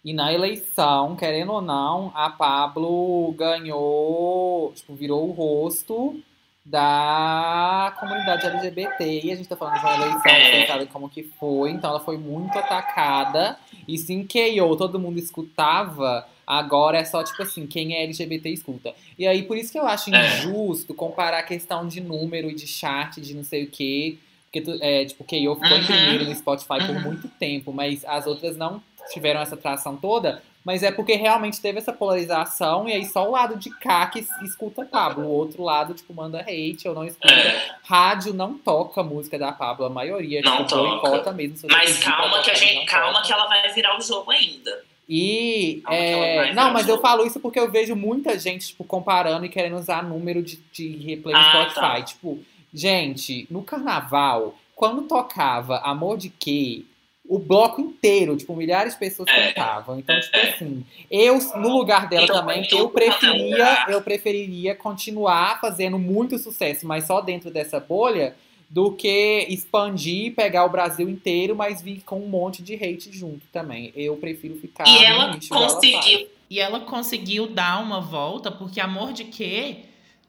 E 0.04 0.12
na 0.12 0.32
eleição, 0.32 1.16
querendo 1.16 1.52
ou 1.52 1.62
não, 1.62 2.10
a 2.14 2.28
Pablo 2.30 3.32
ganhou, 3.36 4.72
tipo, 4.74 4.94
virou 4.94 5.28
o 5.28 5.32
rosto 5.32 6.20
da 6.64 7.94
comunidade 7.98 8.46
LGBT. 8.46 9.20
E 9.24 9.32
a 9.32 9.36
gente 9.36 9.48
tá 9.48 9.56
falando 9.56 9.74
de 9.78 9.80
uma 9.84 9.94
eleição, 9.96 10.30
É. 10.30 10.50
vocês 10.50 10.68
sabem 10.68 10.86
como 10.86 11.08
que 11.08 11.22
foi. 11.22 11.70
Então 11.70 11.90
ela 11.90 12.00
foi 12.00 12.16
muito 12.16 12.58
atacada. 12.58 13.58
E 13.88 13.98
se 13.98 14.14
KO 14.24 14.76
todo 14.76 14.98
mundo 14.98 15.18
escutava, 15.18 16.26
agora 16.58 16.98
é 16.98 17.04
só, 17.04 17.22
tipo 17.22 17.42
assim, 17.42 17.66
quem 17.66 17.94
é 17.94 18.02
LGBT 18.04 18.48
escuta. 18.50 18.92
E 19.18 19.26
aí, 19.26 19.42
por 19.44 19.56
isso 19.56 19.70
que 19.72 19.78
eu 19.78 19.86
acho 19.86 20.14
É. 20.14 20.36
injusto 20.38 20.92
comparar 20.94 21.38
a 21.38 21.42
questão 21.42 21.86
de 21.86 22.00
número 22.00 22.50
e 22.50 22.54
de 22.54 22.66
chart, 22.66 23.18
de 23.18 23.34
não 23.34 23.44
sei 23.44 23.64
o 23.64 23.70
quê. 23.70 24.16
Porque, 24.46 24.60
tu- 24.62 24.78
é, 24.82 25.04
tipo, 25.04 25.22
KO 25.22 25.54
ficou 25.54 25.76
em 25.76 25.80
Uhum. 25.80 25.86
primeiro 25.86 26.24
no 26.24 26.34
Spotify 26.34 26.78
por 26.84 26.96
Uhum. 26.96 27.00
muito 27.02 27.28
tempo, 27.28 27.72
mas 27.72 28.04
as 28.04 28.26
outras 28.26 28.56
não 28.56 28.82
tiveram 29.12 29.40
essa 29.40 29.56
tração 29.56 29.96
toda, 29.96 30.42
Mas 30.62 30.82
é 30.82 30.92
porque 30.92 31.14
realmente 31.14 31.58
teve 31.58 31.78
essa 31.78 31.90
polarização 31.90 32.86
e 32.86 32.92
aí 32.92 33.06
só 33.06 33.26
o 33.26 33.30
lado 33.30 33.56
de 33.56 33.70
cá 33.70 34.06
que 34.08 34.22
escuta 34.42 34.84
Pablo. 34.84 35.24
O 35.24 35.30
outro 35.30 35.62
lado, 35.62 35.94
tipo, 35.94 36.12
manda 36.12 36.38
hate 36.42 36.86
ou 36.86 36.94
não 36.94 37.02
escuta. 37.06 37.32
É, 37.32 37.70
Rádio 37.82 38.34
não 38.34 38.58
toca 38.58 39.02
música 39.02 39.38
da 39.38 39.52
Pablo, 39.52 39.86
a 39.86 39.88
maioria. 39.88 40.42
Não 40.42 40.58
tipo, 40.58 40.68
toca. 40.68 40.82
boicota 41.08 41.32
mesmo. 41.32 41.66
mas 41.70 41.98
calma 42.04 42.42
que 42.42 42.50
a 42.50 42.54
gente, 42.54 42.84
calma 42.84 43.14
toca. 43.14 43.26
que 43.26 43.32
ela 43.32 43.46
vai 43.46 43.72
virar 43.72 43.96
o 43.98 44.02
jogo 44.02 44.30
ainda. 44.30 44.84
E. 45.12 45.82
É, 45.90 46.36
vai 46.36 46.48
virar 46.50 46.54
Não, 46.54 46.72
mas 46.72 46.88
eu 46.88 47.00
falo 47.00 47.26
isso 47.26 47.40
porque 47.40 47.58
eu 47.58 47.68
vejo 47.70 47.96
muita 47.96 48.38
gente, 48.38 48.68
tipo, 48.68 48.84
comparando 48.84 49.44
e 49.44 49.48
querendo 49.48 49.76
usar 49.76 50.04
número 50.04 50.40
de, 50.42 50.56
de 50.72 50.88
replay 50.98 51.34
no 51.34 51.40
Ah, 51.40 51.50
Spotify. 51.50 51.80
tá. 51.80 52.02
Tipo, 52.02 52.38
gente, 52.72 53.46
no 53.50 53.62
carnaval, 53.62 54.54
quando 54.76 55.02
tocava 55.02 55.78
Amor 55.78 56.16
de 56.16 56.28
Quê, 56.28 56.84
o 57.28 57.38
bloco 57.38 57.80
inteiro, 57.80 58.36
tipo, 58.36 58.54
milhares 58.56 58.94
de 58.94 58.98
pessoas 58.98 59.28
É. 59.28 59.48
cantavam. 59.52 59.98
Então, 59.98 60.18
tipo 60.20 60.36
É. 60.36 60.50
assim, 60.50 60.84
eu, 61.10 61.38
no 61.56 61.68
lugar 61.76 62.08
dela 62.08 62.24
Então, 62.24 62.36
também, 62.36 62.66
eu 62.70 62.88
preferia, 62.88 63.86
eu 63.88 64.00
preferiria 64.02 64.74
continuar 64.74 65.60
fazendo 65.60 65.98
muito 65.98 66.38
sucesso, 66.38 66.86
mas 66.86 67.06
só 67.06 67.20
dentro 67.20 67.50
dessa 67.50 67.78
bolha, 67.80 68.34
do 68.70 68.92
que 68.92 69.46
expandir, 69.48 70.32
pegar 70.34 70.64
o 70.64 70.68
Brasil 70.68 71.08
inteiro, 71.08 71.56
mas 71.56 71.82
vir 71.82 72.02
com 72.04 72.22
um 72.22 72.28
monte 72.28 72.62
de 72.62 72.74
hate 72.74 73.10
junto 73.10 73.44
também. 73.52 73.92
Eu 73.96 74.16
prefiro 74.16 74.54
ficar 74.54 74.86
E 74.86 75.04
ela 75.04 75.36
conseguiu. 75.48 76.28
E 76.48 76.58
ela 76.58 76.80
conseguiu 76.80 77.48
dar 77.48 77.82
uma 77.82 78.00
volta, 78.00 78.50
porque 78.50 78.80
Amor 78.80 79.12
de 79.12 79.24
Quê 79.24 79.78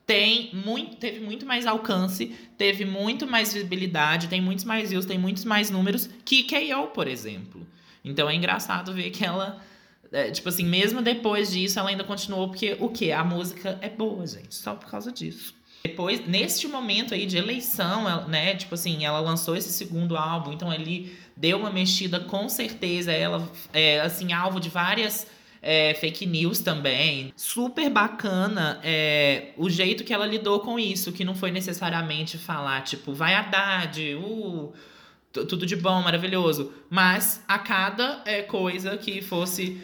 tem 0.06 0.50
muito, 0.54 0.98
teve 0.98 1.20
muito 1.20 1.46
mais 1.46 1.66
alcance, 1.66 2.36
teve 2.58 2.84
muito 2.84 3.26
mais 3.28 3.54
visibilidade, 3.54 4.28
tem 4.28 4.42
muitos 4.42 4.66
mais 4.66 4.90
views, 4.90 5.06
tem 5.06 5.18
muitos 5.18 5.46
mais 5.46 5.70
números 5.70 6.10
que 6.26 6.44
KO, 6.44 6.88
por 6.94 7.08
exemplo. 7.08 7.66
Então 8.04 8.30
é 8.30 8.36
engraçado 8.36 8.94
ver 8.94 9.12
que 9.12 9.24
ela, 9.24 9.62
é, 10.12 10.32
tipo 10.32 10.50
assim, 10.50 10.66
mesmo 10.66 11.02
depois 11.02 11.52
disso, 11.52 11.80
ela 11.80 11.90
ainda 11.90 12.04
continuou, 12.04 12.50
porque 12.50 12.76
o 12.80 12.90
quê? 12.90 13.12
A 13.12 13.24
música 13.24 13.78
é 13.82 13.90
boa, 13.90 14.26
gente, 14.26 14.54
só 14.54 14.76
por 14.76 14.90
causa 14.90 15.12
disso. 15.12 15.56
Depois, 15.84 16.26
neste 16.28 16.68
momento 16.68 17.14
aí 17.14 17.26
de 17.26 17.38
eleição, 17.38 18.28
né, 18.28 18.56
tipo 18.56 18.76
assim, 18.76 19.04
ela 19.04 19.20
lançou 19.20 19.56
esse 19.56 19.70
segundo 19.74 20.16
álbum, 20.16 20.54
então 20.54 20.70
ali 20.70 21.18
deu 21.36 21.58
uma 21.58 21.72
mexida 21.72 22.20
com 22.20 22.48
certeza, 22.48 23.12
ela 23.12 23.50
é, 23.74 24.00
assim, 24.02 24.32
alvo 24.32 24.60
de 24.60 24.70
várias 24.70 25.26
é, 25.62 25.94
fake 25.94 26.26
news 26.26 26.60
também. 26.60 27.32
Super 27.36 27.90
bacana 27.90 28.80
é, 28.84 29.50
o 29.58 29.70
jeito 29.70 30.04
que 30.04 30.14
ela 30.14 30.26
lidou 30.26 30.60
com 30.60 30.80
isso, 30.80 31.12
que 31.12 31.24
não 31.24 31.36
foi 31.36 31.52
necessariamente 31.52 32.38
falar, 32.38 32.82
tipo, 32.82 33.14
vai 33.14 33.34
Haddad, 33.36 34.16
uh, 34.16 34.74
tudo 35.32 35.66
de 35.66 35.76
bom, 35.76 36.02
maravilhoso. 36.02 36.74
Mas 36.90 37.44
a 37.48 37.60
cada 37.60 38.22
é, 38.26 38.42
coisa 38.42 38.98
que 38.98 39.22
fosse, 39.22 39.82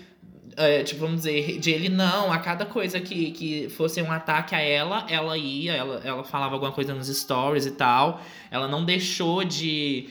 é, 0.56 0.84
tipo, 0.84 1.02
vamos 1.02 1.18
dizer, 1.18 1.60
de 1.60 1.72
ele 1.72 1.90
não, 1.90 2.32
a 2.32 2.40
cada 2.40 2.66
coisa 2.66 3.00
que, 3.00 3.32
que 3.32 3.70
fosse 3.70 4.02
um 4.02 4.12
ataque 4.12 4.56
a 4.56 4.60
ela, 4.60 5.06
ela 5.10 5.38
ia, 5.38 5.74
ela, 5.74 6.02
ela 6.04 6.24
falava 6.24 6.54
alguma 6.54 6.72
coisa 6.72 6.94
nos 6.94 7.08
stories 7.08 7.66
e 7.66 7.72
tal. 7.72 8.22
Ela 8.50 8.68
não 8.68 8.86
deixou 8.86 9.44
de, 9.44 10.10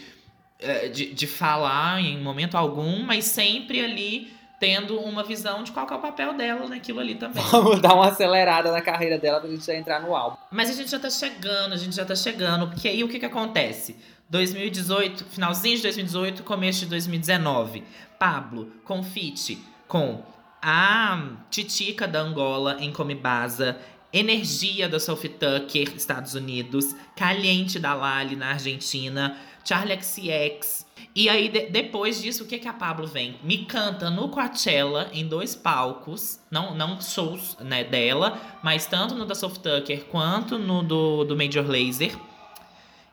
é, 0.58 0.88
de, 0.88 1.12
de 1.12 1.26
falar 1.26 2.00
em 2.00 2.20
momento 2.20 2.56
algum, 2.56 3.02
mas 3.02 3.24
sempre 3.24 3.82
ali 3.84 4.34
tendo 4.58 4.98
uma 4.98 5.22
visão 5.22 5.62
de 5.62 5.70
qual 5.70 5.86
é 5.88 5.94
o 5.94 5.98
papel 5.98 6.34
dela 6.34 6.66
naquilo 6.66 7.00
ali 7.00 7.14
também. 7.14 7.42
Vamos 7.50 7.80
dar 7.80 7.94
uma 7.94 8.08
acelerada 8.08 8.72
na 8.72 8.80
carreira 8.80 9.18
dela 9.18 9.40
pra 9.40 9.50
gente 9.50 9.64
já 9.64 9.74
entrar 9.74 10.00
no 10.00 10.14
álbum. 10.14 10.36
Mas 10.50 10.70
a 10.70 10.72
gente 10.72 10.90
já 10.90 10.98
tá 10.98 11.10
chegando, 11.10 11.72
a 11.72 11.76
gente 11.76 11.94
já 11.94 12.04
tá 12.04 12.14
chegando, 12.14 12.68
porque 12.68 12.88
aí 12.88 13.04
o 13.04 13.08
que 13.08 13.18
que 13.18 13.26
acontece? 13.26 13.96
2018, 14.28 15.24
finalzinho 15.26 15.76
de 15.76 15.82
2018, 15.82 16.42
começo 16.42 16.80
de 16.80 16.86
2019. 16.86 17.84
Pablo 18.18 18.72
feat 19.12 19.58
com 19.88 20.22
a 20.62 21.30
Titica 21.50 22.06
da 22.08 22.20
Angola 22.20 22.76
em 22.80 22.92
Comibasa, 22.92 23.78
Energia 24.12 24.88
da 24.88 24.98
Sophie 24.98 25.28
Tucker, 25.28 25.94
Estados 25.94 26.34
Unidos, 26.34 26.94
Caliente 27.14 27.78
da 27.78 27.92
Lali 27.94 28.34
na 28.34 28.50
Argentina, 28.50 29.36
Charlie 29.64 29.96
XCX. 30.00 30.86
E 31.14 31.28
aí, 31.28 31.48
de- 31.48 31.66
depois 31.66 32.20
disso, 32.22 32.44
o 32.44 32.46
que, 32.46 32.58
que 32.58 32.68
a 32.68 32.72
Pablo 32.72 33.06
vem? 33.06 33.36
Me 33.42 33.64
canta 33.64 34.08
no 34.10 34.28
Coachella, 34.28 35.10
em 35.12 35.26
dois 35.26 35.54
palcos, 35.54 36.38
não, 36.50 36.74
não 36.74 37.00
shows 37.00 37.56
né, 37.60 37.84
dela, 37.84 38.40
mas 38.62 38.86
tanto 38.86 39.14
no 39.14 39.24
da 39.26 39.34
Soft 39.34 39.60
Tucker 39.60 40.04
quanto 40.06 40.58
no 40.58 40.82
do, 40.82 41.24
do 41.24 41.36
Major 41.36 41.66
Laser. 41.66 42.16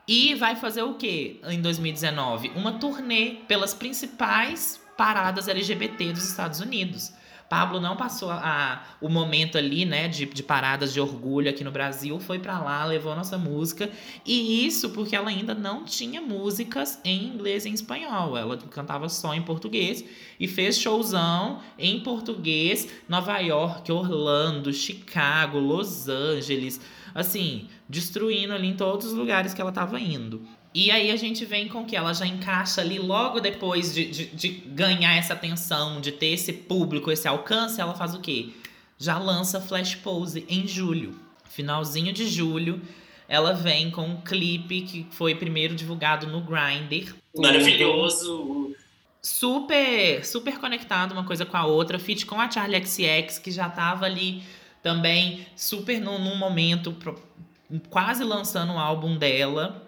E 0.06 0.34
vai 0.34 0.54
fazer 0.56 0.82
o 0.82 0.94
quê 0.94 1.40
em 1.48 1.60
2019? 1.60 2.52
Uma 2.54 2.72
turnê 2.72 3.36
pelas 3.48 3.72
principais 3.72 4.80
paradas 4.96 5.48
LGBT 5.48 6.12
dos 6.12 6.28
Estados 6.28 6.60
Unidos. 6.60 7.12
Pablo 7.48 7.78
não 7.78 7.96
passou 7.96 8.30
a, 8.30 8.82
o 9.00 9.08
momento 9.08 9.58
ali, 9.58 9.84
né, 9.84 10.08
de, 10.08 10.24
de 10.24 10.42
paradas 10.42 10.92
de 10.92 11.00
orgulho 11.00 11.48
aqui 11.48 11.62
no 11.62 11.70
Brasil, 11.70 12.18
foi 12.18 12.38
pra 12.38 12.58
lá, 12.58 12.84
levou 12.84 13.12
a 13.12 13.16
nossa 13.16 13.36
música. 13.36 13.90
E 14.24 14.66
isso 14.66 14.90
porque 14.90 15.14
ela 15.14 15.28
ainda 15.28 15.54
não 15.54 15.84
tinha 15.84 16.20
músicas 16.20 16.98
em 17.04 17.24
inglês 17.26 17.64
e 17.64 17.68
em 17.68 17.74
espanhol. 17.74 18.36
Ela 18.36 18.56
cantava 18.56 19.08
só 19.08 19.34
em 19.34 19.42
português 19.42 20.04
e 20.40 20.48
fez 20.48 20.78
showzão 20.78 21.60
em 21.78 22.00
português, 22.00 22.88
Nova 23.08 23.38
York, 23.38 23.92
Orlando, 23.92 24.72
Chicago, 24.72 25.58
Los 25.58 26.08
Angeles, 26.08 26.80
assim, 27.14 27.68
destruindo 27.88 28.54
ali 28.54 28.68
em 28.68 28.74
todos 28.74 29.06
os 29.06 29.12
lugares 29.12 29.52
que 29.52 29.60
ela 29.60 29.70
tava 29.70 30.00
indo. 30.00 30.42
E 30.74 30.90
aí 30.90 31.10
a 31.12 31.16
gente 31.16 31.44
vem 31.44 31.68
com 31.68 31.84
que 31.84 31.94
ela 31.94 32.12
já 32.12 32.26
encaixa 32.26 32.80
ali 32.80 32.98
logo 32.98 33.38
depois 33.38 33.94
de, 33.94 34.06
de, 34.06 34.26
de 34.26 34.48
ganhar 34.48 35.14
essa 35.16 35.32
atenção, 35.32 36.00
de 36.00 36.10
ter 36.10 36.26
esse 36.32 36.52
público, 36.52 37.12
esse 37.12 37.28
alcance, 37.28 37.80
ela 37.80 37.94
faz 37.94 38.12
o 38.14 38.20
quê? 38.20 38.48
Já 38.98 39.16
lança 39.18 39.60
Flash 39.60 39.94
Pose 39.94 40.44
em 40.48 40.66
julho. 40.66 41.14
Finalzinho 41.48 42.12
de 42.12 42.26
julho, 42.28 42.82
ela 43.28 43.52
vem 43.52 43.88
com 43.90 44.02
um 44.02 44.20
clipe 44.20 44.80
que 44.82 45.06
foi 45.12 45.36
primeiro 45.36 45.76
divulgado 45.76 46.26
no 46.26 46.40
Grindr. 46.40 47.14
Maravilhoso. 47.36 48.74
Super, 49.22 50.24
super 50.26 50.58
conectado 50.58 51.12
uma 51.12 51.24
coisa 51.24 51.46
com 51.46 51.56
a 51.56 51.64
outra. 51.64 51.98
Feat 52.00 52.26
com 52.26 52.40
a 52.40 52.50
Charlie 52.50 52.84
XX, 52.84 53.38
que 53.38 53.50
já 53.50 53.68
tava 53.70 54.04
ali 54.06 54.42
também 54.82 55.46
super 55.56 56.00
num, 56.00 56.18
num 56.18 56.36
momento 56.36 56.92
pro- 56.92 57.22
quase 57.88 58.22
lançando 58.24 58.72
o 58.74 58.78
álbum 58.78 59.16
dela 59.16 59.83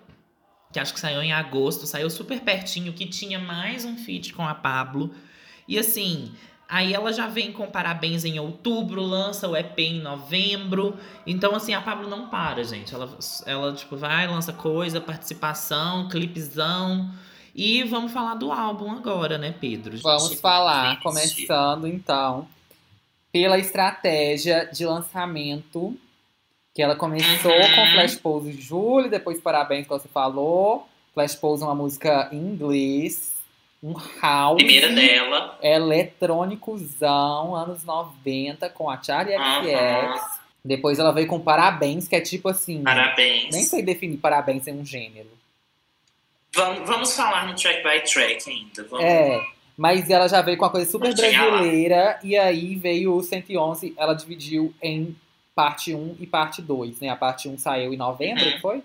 que 0.76 0.80
acho 0.80 0.92
que 0.92 1.00
saiu 1.00 1.22
em 1.22 1.32
agosto, 1.32 1.86
saiu 1.86 2.10
super 2.10 2.38
pertinho, 2.40 2.92
que 2.92 3.06
tinha 3.06 3.38
mais 3.38 3.86
um 3.86 3.96
feat 3.96 4.34
com 4.34 4.46
a 4.46 4.54
Pablo. 4.54 5.10
E 5.66 5.78
assim, 5.78 6.34
aí 6.68 6.92
ela 6.92 7.14
já 7.14 7.26
vem 7.26 7.50
com 7.50 7.66
Parabéns 7.66 8.26
em 8.26 8.38
outubro, 8.38 9.00
lança 9.00 9.48
o 9.48 9.56
EP 9.56 9.78
em 9.78 10.00
novembro. 10.02 10.94
Então, 11.26 11.54
assim, 11.54 11.72
a 11.72 11.80
Pablo 11.80 12.10
não 12.10 12.28
para, 12.28 12.62
gente. 12.62 12.94
Ela, 12.94 13.08
ela 13.46 13.72
tipo, 13.72 13.96
vai, 13.96 14.26
lança 14.26 14.52
coisa, 14.52 15.00
participação, 15.00 16.10
clipezão. 16.10 17.10
E 17.54 17.82
vamos 17.84 18.12
falar 18.12 18.34
do 18.34 18.52
álbum 18.52 18.90
agora, 18.90 19.38
né, 19.38 19.54
Pedro? 19.58 19.96
Vamos 20.02 20.28
Gente, 20.28 20.40
falar, 20.42 21.00
começando 21.00 21.86
então, 21.86 22.46
pela 23.32 23.58
estratégia 23.58 24.68
de 24.70 24.84
lançamento. 24.84 25.98
Que 26.76 26.82
ela 26.82 26.94
começou 26.94 27.50
Uhum. 27.50 27.74
com 27.74 27.86
Flash 27.92 28.14
Pose 28.16 28.50
em 28.50 28.60
julho, 28.60 29.08
depois 29.10 29.40
Parabéns, 29.40 29.84
que 29.84 29.88
você 29.88 30.06
falou. 30.08 30.86
Flash 31.14 31.34
Pose 31.34 31.62
é 31.62 31.66
uma 31.66 31.74
música 31.74 32.28
em 32.30 32.36
inglês. 32.36 33.34
Um 33.82 33.94
house. 34.20 34.56
Primeira 34.56 34.90
dela. 34.90 35.58
eletrônicozão, 35.62 37.54
anos 37.54 37.84
90, 37.84 38.68
com 38.70 38.90
a 38.90 39.02
Charlie 39.02 39.34
XX. 39.36 39.74
Aham. 39.74 40.14
Depois 40.64 40.98
ela 40.98 41.12
veio 41.12 41.26
com 41.28 41.38
Parabéns, 41.40 42.08
que 42.08 42.16
é 42.16 42.20
tipo 42.20 42.48
assim. 42.48 42.82
Parabéns. 42.82 43.54
Nem 43.54 43.62
sei 43.62 43.82
definir 43.82 44.16
Parabéns 44.18 44.64
sem 44.64 44.74
um 44.74 44.84
gênero. 44.84 45.30
Vamos, 46.54 46.86
vamos 46.88 47.14
falar 47.16 47.46
no 47.46 47.54
track 47.54 47.82
by 47.82 48.02
track 48.02 48.50
ainda. 48.50 48.82
Vamos. 48.90 49.04
É, 49.04 49.40
mas 49.76 50.10
ela 50.10 50.26
já 50.28 50.42
veio 50.42 50.56
com 50.58 50.64
uma 50.64 50.70
coisa 50.70 50.90
super 50.90 51.14
brasileira, 51.14 52.18
e 52.22 52.36
aí 52.36 52.74
veio 52.74 53.14
o 53.14 53.22
111, 53.22 53.94
ela 53.96 54.14
dividiu 54.14 54.74
em 54.82 55.14
parte 55.56 55.92
1 55.94 56.16
e 56.20 56.26
parte 56.26 56.62
2, 56.62 57.00
né? 57.00 57.08
A 57.08 57.16
parte 57.16 57.48
1 57.48 57.58
saiu 57.58 57.92
em 57.92 57.96
novembro, 57.96 58.44
Uhum. 58.44 58.52
que 58.52 58.60
foi? 58.60 58.82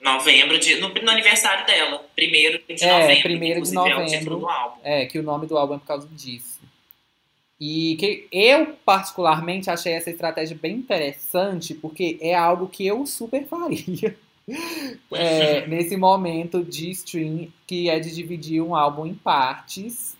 Novembro, 0.00 0.58
de, 0.58 0.76
no, 0.76 0.88
no 0.88 1.10
aniversário 1.10 1.64
dela. 1.66 2.04
Primeiro 2.14 2.60
de 2.68 2.82
É, 2.84 3.00
novembro. 3.00 3.22
primeiro 3.22 3.62
de 3.62 3.70
É 3.70 3.72
novembro. 3.74 4.48
álbum. 4.48 4.80
É, 4.82 5.06
que 5.06 5.18
o 5.18 5.22
nome 5.22 5.46
do 5.46 5.56
álbum 5.56 5.74
é 5.74 5.78
por 5.78 5.86
causa 5.86 6.08
disso. 6.08 6.56
E 7.60 7.96
que 7.98 8.26
eu, 8.32 8.74
particularmente, 8.84 9.70
achei 9.70 9.92
essa 9.94 10.10
estratégia 10.10 10.58
bem 10.60 10.74
interessante, 10.76 11.72
porque 11.74 12.18
é 12.20 12.34
algo 12.34 12.68
que 12.68 12.86
eu 12.86 13.06
super 13.06 13.46
faria. 13.46 14.16
É, 15.12 15.66
nesse 15.66 15.96
momento 15.96 16.62
de 16.62 16.90
stream, 16.92 17.48
que 17.66 17.90
é 17.90 17.98
de 17.98 18.14
dividir 18.14 18.62
um 18.62 18.76
álbum 18.76 19.04
em 19.04 19.12
partes 19.14 20.16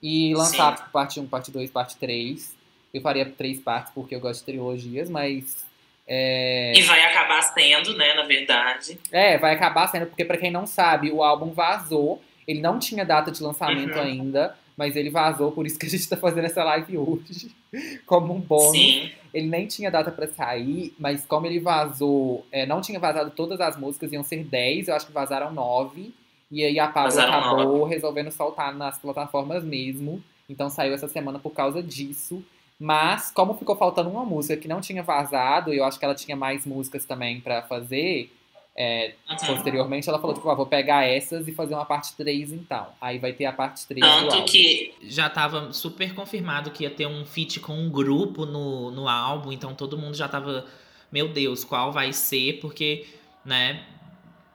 e 0.00 0.32
lançar 0.36 0.78
Sim. 0.78 0.84
parte 0.92 1.18
1, 1.18 1.26
parte 1.26 1.50
2, 1.50 1.70
parte 1.72 1.96
3. 1.96 2.54
Eu 2.94 3.00
faria 3.02 3.26
três 3.26 3.60
partes 3.60 3.92
porque 3.94 4.14
eu 4.14 4.20
gosto 4.20 4.40
de 4.40 4.46
trilogias, 4.46 5.08
mas. 5.10 5.64
É, 6.08 6.72
E 6.76 6.82
vai 6.82 7.02
acabar 7.04 7.42
sendo, 7.42 7.96
né, 7.96 8.14
na 8.14 8.22
verdade. 8.24 8.98
é, 9.10 9.36
vai 9.38 9.54
acabar 9.54 9.88
sendo, 9.88 10.06
porque 10.06 10.24
pra 10.24 10.36
quem 10.38 10.50
não 10.52 10.66
sabe, 10.66 11.10
o 11.10 11.22
álbum 11.22 11.50
vazou, 11.52 12.22
ele 12.46 12.60
não 12.60 12.78
tinha 12.78 13.04
data 13.04 13.30
de 13.30 13.42
lançamento 13.42 13.96
Uhum. 13.96 14.02
ainda, 14.02 14.56
mas 14.76 14.94
ele 14.94 15.10
vazou, 15.10 15.50
por 15.50 15.66
isso 15.66 15.76
que 15.78 15.86
a 15.86 15.88
gente 15.88 16.08
tá 16.08 16.16
fazendo 16.16 16.44
essa 16.44 16.62
live 16.62 16.96
hoje, 16.96 17.50
como 18.06 18.32
um 18.34 18.40
bônus. 18.40 18.70
Sim. 18.70 19.10
Ele 19.34 19.48
nem 19.48 19.66
tinha 19.66 19.90
data 19.90 20.12
pra 20.12 20.28
sair, 20.28 20.94
mas 20.98 21.26
como 21.26 21.46
ele 21.46 21.58
vazou, 21.58 22.46
é, 22.52 22.64
não 22.64 22.80
tinha 22.80 23.00
vazado 23.00 23.30
todas 23.32 23.60
as 23.60 23.76
músicas, 23.76 24.12
iam 24.12 24.22
ser 24.22 24.44
10, 24.44 24.86
eu 24.88 24.94
acho 24.94 25.06
que 25.06 25.12
vazaram 25.12 25.52
9. 25.52 26.14
E 26.52 26.64
aí 26.64 26.78
a 26.78 26.86
Pablo 26.86 27.18
acabou 27.20 27.84
resolvendo 27.84 28.30
soltar 28.30 28.72
nas 28.72 28.96
plataformas 28.96 29.64
mesmo. 29.64 30.22
Então 30.48 30.70
saiu 30.70 30.94
essa 30.94 31.08
semana 31.08 31.40
por 31.40 31.50
causa 31.50 31.82
disso. 31.82 32.42
Mas, 32.78 33.30
como 33.30 33.54
ficou 33.54 33.74
faltando 33.76 34.10
uma 34.10 34.24
música 34.24 34.56
que 34.56 34.68
não 34.68 34.80
tinha 34.80 35.02
vazado, 35.02 35.72
e 35.72 35.78
eu 35.78 35.84
acho 35.84 35.98
que 35.98 36.04
ela 36.04 36.14
tinha 36.14 36.36
mais 36.36 36.66
músicas 36.66 37.04
também 37.06 37.40
pra 37.40 37.62
fazer, 37.62 38.30
é, 38.76 39.14
Uhum. 39.30 39.36
posteriormente 39.46 40.06
ela 40.06 40.18
falou, 40.18 40.34
tipo, 40.34 40.48
ah, 40.50 40.54
vou 40.54 40.66
pegar 40.66 41.04
essas 41.04 41.48
e 41.48 41.52
fazer 41.52 41.74
uma 41.74 41.86
parte 41.86 42.14
3 42.14 42.52
então. 42.52 42.88
Aí 43.00 43.18
vai 43.18 43.32
ter 43.32 43.46
a 43.46 43.52
parte 43.52 43.86
3 43.86 44.04
do 44.04 44.12
Tanto 44.20 44.34
álbum. 44.34 44.44
que 44.44 44.94
Já 45.04 45.30
tava 45.30 45.72
super 45.72 46.14
confirmado 46.14 46.70
que 46.70 46.82
ia 46.84 46.90
ter 46.90 47.06
um 47.06 47.24
feat 47.24 47.58
com 47.60 47.72
um 47.72 47.88
grupo 47.88 48.44
no, 48.44 48.90
no 48.90 49.08
álbum, 49.08 49.50
então 49.50 49.74
todo 49.74 49.96
mundo 49.96 50.14
já 50.14 50.28
tava, 50.28 50.66
meu 51.10 51.28
Deus, 51.28 51.64
qual 51.64 51.90
vai 51.90 52.12
ser? 52.12 52.60
Porque, 52.60 53.06
né, 53.42 53.82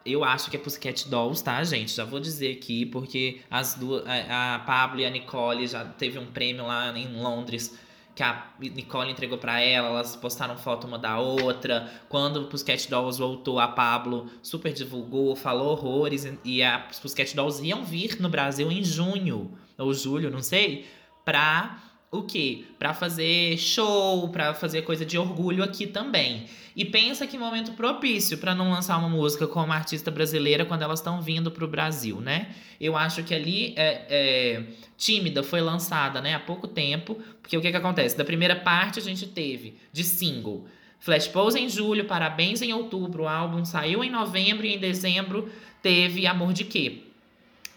eu 0.06 0.24
acho 0.24 0.52
que 0.52 0.56
é 0.58 0.60
Pussycat 0.60 1.10
Dolls, 1.10 1.44
tá, 1.44 1.64
gente? 1.64 1.92
Já 1.92 2.06
vou 2.06 2.20
dizer 2.20 2.52
aqui, 2.56 2.86
porque 2.86 3.42
as 3.50 3.74
duas, 3.74 4.04
a, 4.08 4.56
a 4.56 4.60
Pablo 4.60 5.00
e 5.02 5.06
a 5.06 5.10
Nicole 5.10 5.66
já 5.66 5.84
teve 5.86 6.20
um 6.20 6.28
prêmio 6.28 6.68
lá 6.68 6.96
em 6.96 7.08
Londres 7.20 7.76
que 8.22 8.24
a 8.24 8.46
Nicole 8.60 9.10
entregou 9.10 9.40
pra 9.40 9.60
ela, 9.60 9.88
elas 9.88 10.16
postaram 10.16 10.56
foto 10.56 10.86
uma 10.86 11.00
da 11.00 11.18
outra. 11.18 11.92
Quando 12.08 12.42
o 12.42 12.46
Pussycat 12.46 12.88
Dolls 12.88 13.18
voltou, 13.18 13.60
a 13.60 13.68
Pablo 13.68 14.30
super 14.44 14.72
divulgou, 14.72 15.36
falou 15.36 15.72
horrores 15.72 16.32
e 16.46 16.62
a 16.62 16.78
Pussycat 16.80 17.36
Dolls 17.36 17.66
iam 17.66 17.84
vir 17.84 18.22
no 18.22 18.30
Brasil 18.30 18.72
em 18.72 18.84
junho 18.84 19.58
ou 19.76 19.92
julho, 19.92 20.30
não 20.30 20.44
sei, 20.44 20.86
pra 21.26 21.82
o 22.12 22.24
quê? 22.24 22.66
Pra 22.78 22.94
fazer 22.94 23.58
show, 23.58 24.28
pra 24.30 24.54
fazer 24.54 24.82
coisa 24.82 25.06
de 25.06 25.18
orgulho 25.18 25.64
aqui 25.64 25.88
também. 25.88 26.46
E 26.76 26.84
pensa 26.84 27.26
que 27.26 27.38
momento 27.38 27.72
propício 27.72 28.38
pra 28.38 28.54
não 28.54 28.70
lançar 28.70 28.98
uma 28.98 29.10
música 29.10 29.48
com 29.48 29.64
uma 29.64 29.76
artista 29.76 30.12
brasileira 30.12 30.66
quando 30.66 30.82
elas 30.82 31.00
estão 31.00 31.22
vindo 31.22 31.50
pro 31.52 31.68
Brasil, 31.68 32.20
né? 32.20 32.54
Eu 32.80 32.98
acho 32.98 33.24
que 33.24 33.34
ali 33.34 33.74
é, 33.78 34.06
é, 34.10 34.64
Tímida 34.98 35.42
foi 35.42 35.62
lançada, 35.62 36.22
né, 36.22 36.34
há 36.34 36.40
pouco 36.40 36.68
tempo, 36.68 37.18
porque 37.42 37.58
o 37.58 37.62
que 37.62 37.72
que 37.72 37.78
acontece? 37.78 38.18
Da 38.18 38.26
primeira 38.26 38.56
parte 38.56 39.00
a 39.00 39.02
gente 39.02 39.28
teve 39.28 39.78
de 39.92 40.04
single 40.04 40.66
Flash 41.00 41.28
Pose 41.28 41.60
em 41.60 41.68
julho, 41.68 42.06
Parabéns 42.06 42.62
em 42.62 42.74
outubro, 42.74 43.24
o 43.24 43.28
álbum 43.28 43.66
saiu 43.66 44.04
em 44.04 44.10
novembro 44.10 44.66
e 44.66 44.76
em 44.76 44.80
dezembro 44.80 45.50
teve 45.82 46.28
Amor 46.28 46.54
de 46.54 46.64
Quê? 46.64 47.00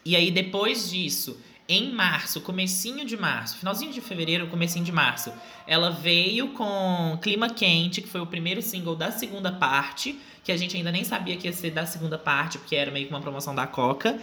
E 0.05 0.15
aí 0.15 0.31
depois 0.31 0.91
disso, 0.91 1.41
em 1.69 1.93
março, 1.93 2.41
comecinho 2.41 3.05
de 3.05 3.17
março, 3.17 3.57
finalzinho 3.57 3.93
de 3.93 4.01
fevereiro, 4.01 4.47
comecinho 4.49 4.85
de 4.85 4.93
março, 4.93 5.33
ela 5.67 5.91
veio 5.91 6.49
com 6.49 7.19
Clima 7.23 7.49
Quente, 7.49 8.03
que 8.03 8.09
foi 8.09 8.21
o 8.21 8.27
primeiro 8.27 8.61
single 8.61 8.95
da 8.95 9.11
segunda 9.11 9.51
parte, 9.51 10.19
que 10.43 10.53
a 10.53 10.57
gente 10.57 10.77
ainda 10.77 10.93
nem 10.93 11.05
sabia 11.05 11.37
que 11.37 11.47
ia 11.47 11.53
ser 11.53 11.71
da 11.71 11.87
segunda 11.87 12.19
parte, 12.19 12.59
porque 12.59 12.77
era 12.77 12.91
meio 12.91 13.07
que 13.07 13.13
uma 13.13 13.21
promoção 13.21 13.55
da 13.55 13.67
Coca. 13.67 14.19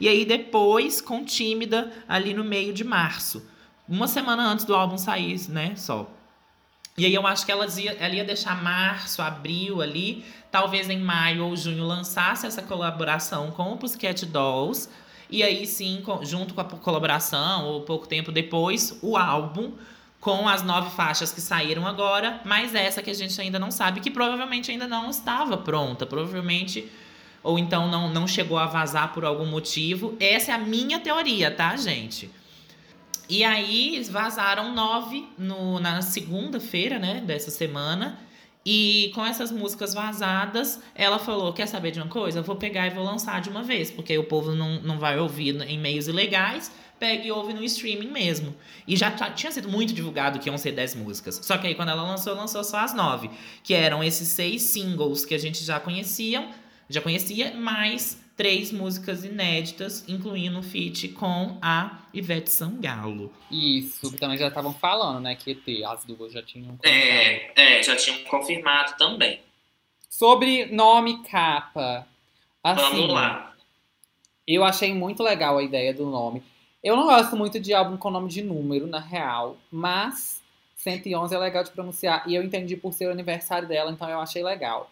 E 0.00 0.08
aí 0.08 0.24
depois, 0.24 1.02
com 1.02 1.22
Tímida, 1.22 1.92
ali 2.08 2.32
no 2.32 2.42
meio 2.42 2.72
de 2.72 2.82
março. 2.82 3.46
Uma 3.86 4.08
semana 4.08 4.50
antes 4.50 4.64
do 4.64 4.74
álbum 4.74 4.96
sair, 4.96 5.38
né, 5.50 5.74
só. 5.76 6.10
E 6.98 7.04
aí 7.04 7.14
eu 7.14 7.26
acho 7.26 7.44
que 7.44 7.52
ela 7.52 7.66
ia, 7.78 7.92
ela 7.92 8.14
ia 8.14 8.24
deixar 8.24 8.62
março, 8.62 9.20
abril 9.20 9.82
ali, 9.82 10.24
talvez 10.50 10.88
em 10.88 10.98
maio 10.98 11.44
ou 11.44 11.54
junho 11.54 11.84
lançasse 11.84 12.46
essa 12.46 12.62
colaboração 12.62 13.50
com 13.50 13.70
o 13.72 13.76
Pussycat 13.76 14.24
Dolls. 14.24 14.88
E 15.30 15.42
aí 15.42 15.66
sim, 15.66 16.02
junto 16.22 16.54
com 16.54 16.60
a 16.60 16.64
colaboração, 16.64 17.66
ou 17.66 17.80
pouco 17.82 18.06
tempo 18.06 18.30
depois, 18.30 18.98
o 19.02 19.16
álbum 19.16 19.72
com 20.20 20.48
as 20.48 20.62
nove 20.62 20.90
faixas 20.90 21.30
que 21.30 21.40
saíram 21.40 21.86
agora, 21.86 22.40
mas 22.44 22.74
essa 22.74 23.02
que 23.02 23.10
a 23.10 23.14
gente 23.14 23.40
ainda 23.40 23.58
não 23.58 23.70
sabe, 23.70 24.00
que 24.00 24.10
provavelmente 24.10 24.70
ainda 24.70 24.88
não 24.88 25.08
estava 25.08 25.56
pronta, 25.56 26.04
provavelmente 26.04 26.90
ou 27.46 27.60
então 27.60 27.88
não, 27.88 28.10
não 28.10 28.26
chegou 28.26 28.58
a 28.58 28.66
vazar 28.66 29.14
por 29.14 29.24
algum 29.24 29.46
motivo. 29.46 30.16
Essa 30.18 30.50
é 30.50 30.54
a 30.54 30.58
minha 30.58 30.98
teoria, 30.98 31.48
tá, 31.48 31.76
gente? 31.76 32.28
E 33.28 33.44
aí 33.44 34.02
vazaram 34.10 34.74
nove 34.74 35.28
no, 35.38 35.78
na 35.78 36.02
segunda-feira, 36.02 36.98
né, 36.98 37.22
dessa 37.24 37.50
semana. 37.52 38.18
E 38.68 39.12
com 39.14 39.24
essas 39.24 39.52
músicas 39.52 39.94
vazadas, 39.94 40.80
ela 40.92 41.20
falou: 41.20 41.52
Quer 41.52 41.66
saber 41.68 41.92
de 41.92 42.00
uma 42.00 42.08
coisa? 42.08 42.40
Eu 42.40 42.42
vou 42.42 42.56
pegar 42.56 42.88
e 42.88 42.90
vou 42.90 43.04
lançar 43.04 43.40
de 43.40 43.48
uma 43.48 43.62
vez, 43.62 43.92
porque 43.92 44.18
o 44.18 44.24
povo 44.24 44.52
não, 44.56 44.82
não 44.82 44.98
vai 44.98 45.16
ouvir 45.18 45.54
em 45.62 45.78
meios 45.78 46.08
ilegais. 46.08 46.72
Pega 46.98 47.24
e 47.24 47.30
ouve 47.30 47.52
no 47.52 47.62
streaming 47.62 48.08
mesmo. 48.10 48.56
E 48.88 48.96
já 48.96 49.10
tá- 49.10 49.30
tinha 49.30 49.52
sido 49.52 49.68
muito 49.68 49.92
divulgado 49.92 50.38
que 50.40 50.48
iam 50.48 50.56
ser 50.58 50.72
10 50.72 50.94
músicas. 50.96 51.38
Só 51.42 51.56
que 51.58 51.66
aí 51.66 51.74
quando 51.74 51.90
ela 51.90 52.02
lançou, 52.02 52.34
lançou 52.34 52.64
só 52.64 52.78
as 52.78 52.92
nove. 52.94 53.30
Que 53.62 53.74
eram 53.74 54.02
esses 54.02 54.26
seis 54.28 54.62
singles 54.62 55.24
que 55.24 55.34
a 55.34 55.38
gente 55.38 55.62
já 55.62 55.78
conheciam, 55.78 56.48
já 56.88 57.00
conhecia, 57.00 57.54
mais 57.54 58.18
três 58.36 58.70
músicas 58.70 59.24
inéditas, 59.24 60.04
incluindo 60.06 60.58
o 60.58 60.62
feat 60.62 61.08
com 61.08 61.56
a 61.62 62.02
Ivete 62.12 62.50
Sangalo. 62.50 63.32
Isso, 63.50 64.14
também 64.18 64.36
já 64.36 64.48
estavam 64.48 64.74
falando, 64.74 65.20
né? 65.20 65.34
Que 65.34 65.54
ter, 65.54 65.82
as 65.84 66.04
duas 66.04 66.32
já 66.32 66.42
tinham. 66.42 66.76
confirmado. 66.76 66.94
é, 67.56 67.78
é, 67.78 67.82
já 67.82 67.96
tinham 67.96 68.18
confirmado 68.24 68.96
também. 68.98 69.40
Sobre 70.08 70.66
nome 70.66 71.22
capa. 71.24 72.06
Assim, 72.62 72.82
Vamos 72.82 73.08
lá. 73.14 73.54
eu 74.46 74.64
achei 74.64 74.92
muito 74.92 75.22
legal 75.22 75.56
a 75.56 75.62
ideia 75.62 75.94
do 75.94 76.04
nome. 76.06 76.42
Eu 76.82 76.94
não 76.94 77.04
gosto 77.04 77.36
muito 77.36 77.58
de 77.58 77.72
álbum 77.72 77.96
com 77.96 78.10
nome 78.10 78.28
de 78.28 78.42
número, 78.42 78.86
na 78.86 79.00
real, 79.00 79.56
mas 79.70 80.42
111 80.76 81.34
é 81.34 81.38
legal 81.38 81.64
de 81.64 81.70
pronunciar. 81.70 82.22
E 82.28 82.34
eu 82.34 82.42
entendi 82.42 82.76
por 82.76 82.92
ser 82.92 83.06
o 83.08 83.12
aniversário 83.12 83.66
dela, 83.66 83.90
então 83.90 84.08
eu 84.08 84.20
achei 84.20 84.42
legal. 84.42 84.90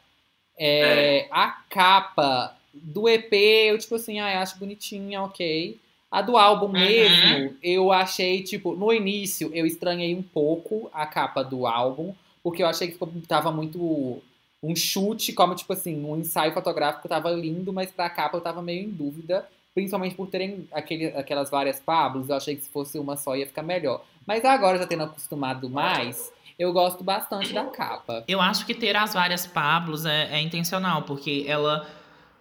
É, 0.56 1.28
A 1.30 1.48
capa 1.68 2.56
do 2.74 3.08
EP, 3.08 3.32
eu, 3.32 3.78
tipo 3.78 3.94
assim, 3.94 4.18
ah, 4.20 4.40
acho 4.40 4.58
bonitinha, 4.58 5.22
ok. 5.22 5.78
A 6.10 6.22
do 6.22 6.36
álbum 6.36 6.68
mesmo, 6.68 7.56
eu 7.62 7.90
achei, 7.90 8.42
tipo, 8.42 8.74
no 8.74 8.92
início 8.92 9.50
eu 9.52 9.66
estranhei 9.66 10.14
um 10.14 10.22
pouco 10.22 10.88
a 10.92 11.06
capa 11.06 11.42
do 11.42 11.66
álbum, 11.66 12.14
porque 12.42 12.62
eu 12.62 12.66
achei 12.66 12.88
que 12.88 12.98
tava 13.26 13.50
muito 13.50 14.22
um 14.62 14.74
chute, 14.74 15.32
como, 15.32 15.54
tipo 15.54 15.72
assim, 15.72 16.04
um 16.04 16.16
ensaio 16.16 16.52
fotográfico 16.52 17.08
tava 17.08 17.30
lindo, 17.30 17.72
mas 17.72 17.90
pra 17.90 18.08
capa 18.08 18.36
eu 18.36 18.40
tava 18.40 18.62
meio 18.62 18.84
em 18.84 18.90
dúvida. 18.90 19.46
Principalmente 19.74 20.14
por 20.14 20.28
terem 20.28 20.68
aquele, 20.72 21.06
aquelas 21.08 21.50
várias 21.50 21.80
Pablos, 21.80 22.28
eu 22.28 22.36
achei 22.36 22.54
que 22.54 22.62
se 22.62 22.70
fosse 22.70 22.96
uma 22.96 23.16
só 23.16 23.36
ia 23.36 23.46
ficar 23.46 23.62
melhor. 23.62 24.04
Mas 24.24 24.44
agora, 24.44 24.78
já 24.78 24.86
tendo 24.86 25.02
acostumado 25.02 25.68
mais, 25.68 26.32
eu 26.58 26.72
gosto 26.72 27.02
bastante 27.02 27.52
da 27.52 27.64
capa. 27.64 28.24
Eu 28.28 28.40
acho 28.40 28.64
que 28.64 28.72
ter 28.72 28.96
as 28.96 29.12
várias 29.12 29.46
Pablos 29.46 30.06
é, 30.06 30.28
é 30.32 30.40
intencional, 30.40 31.02
porque 31.02 31.44
ela. 31.46 31.86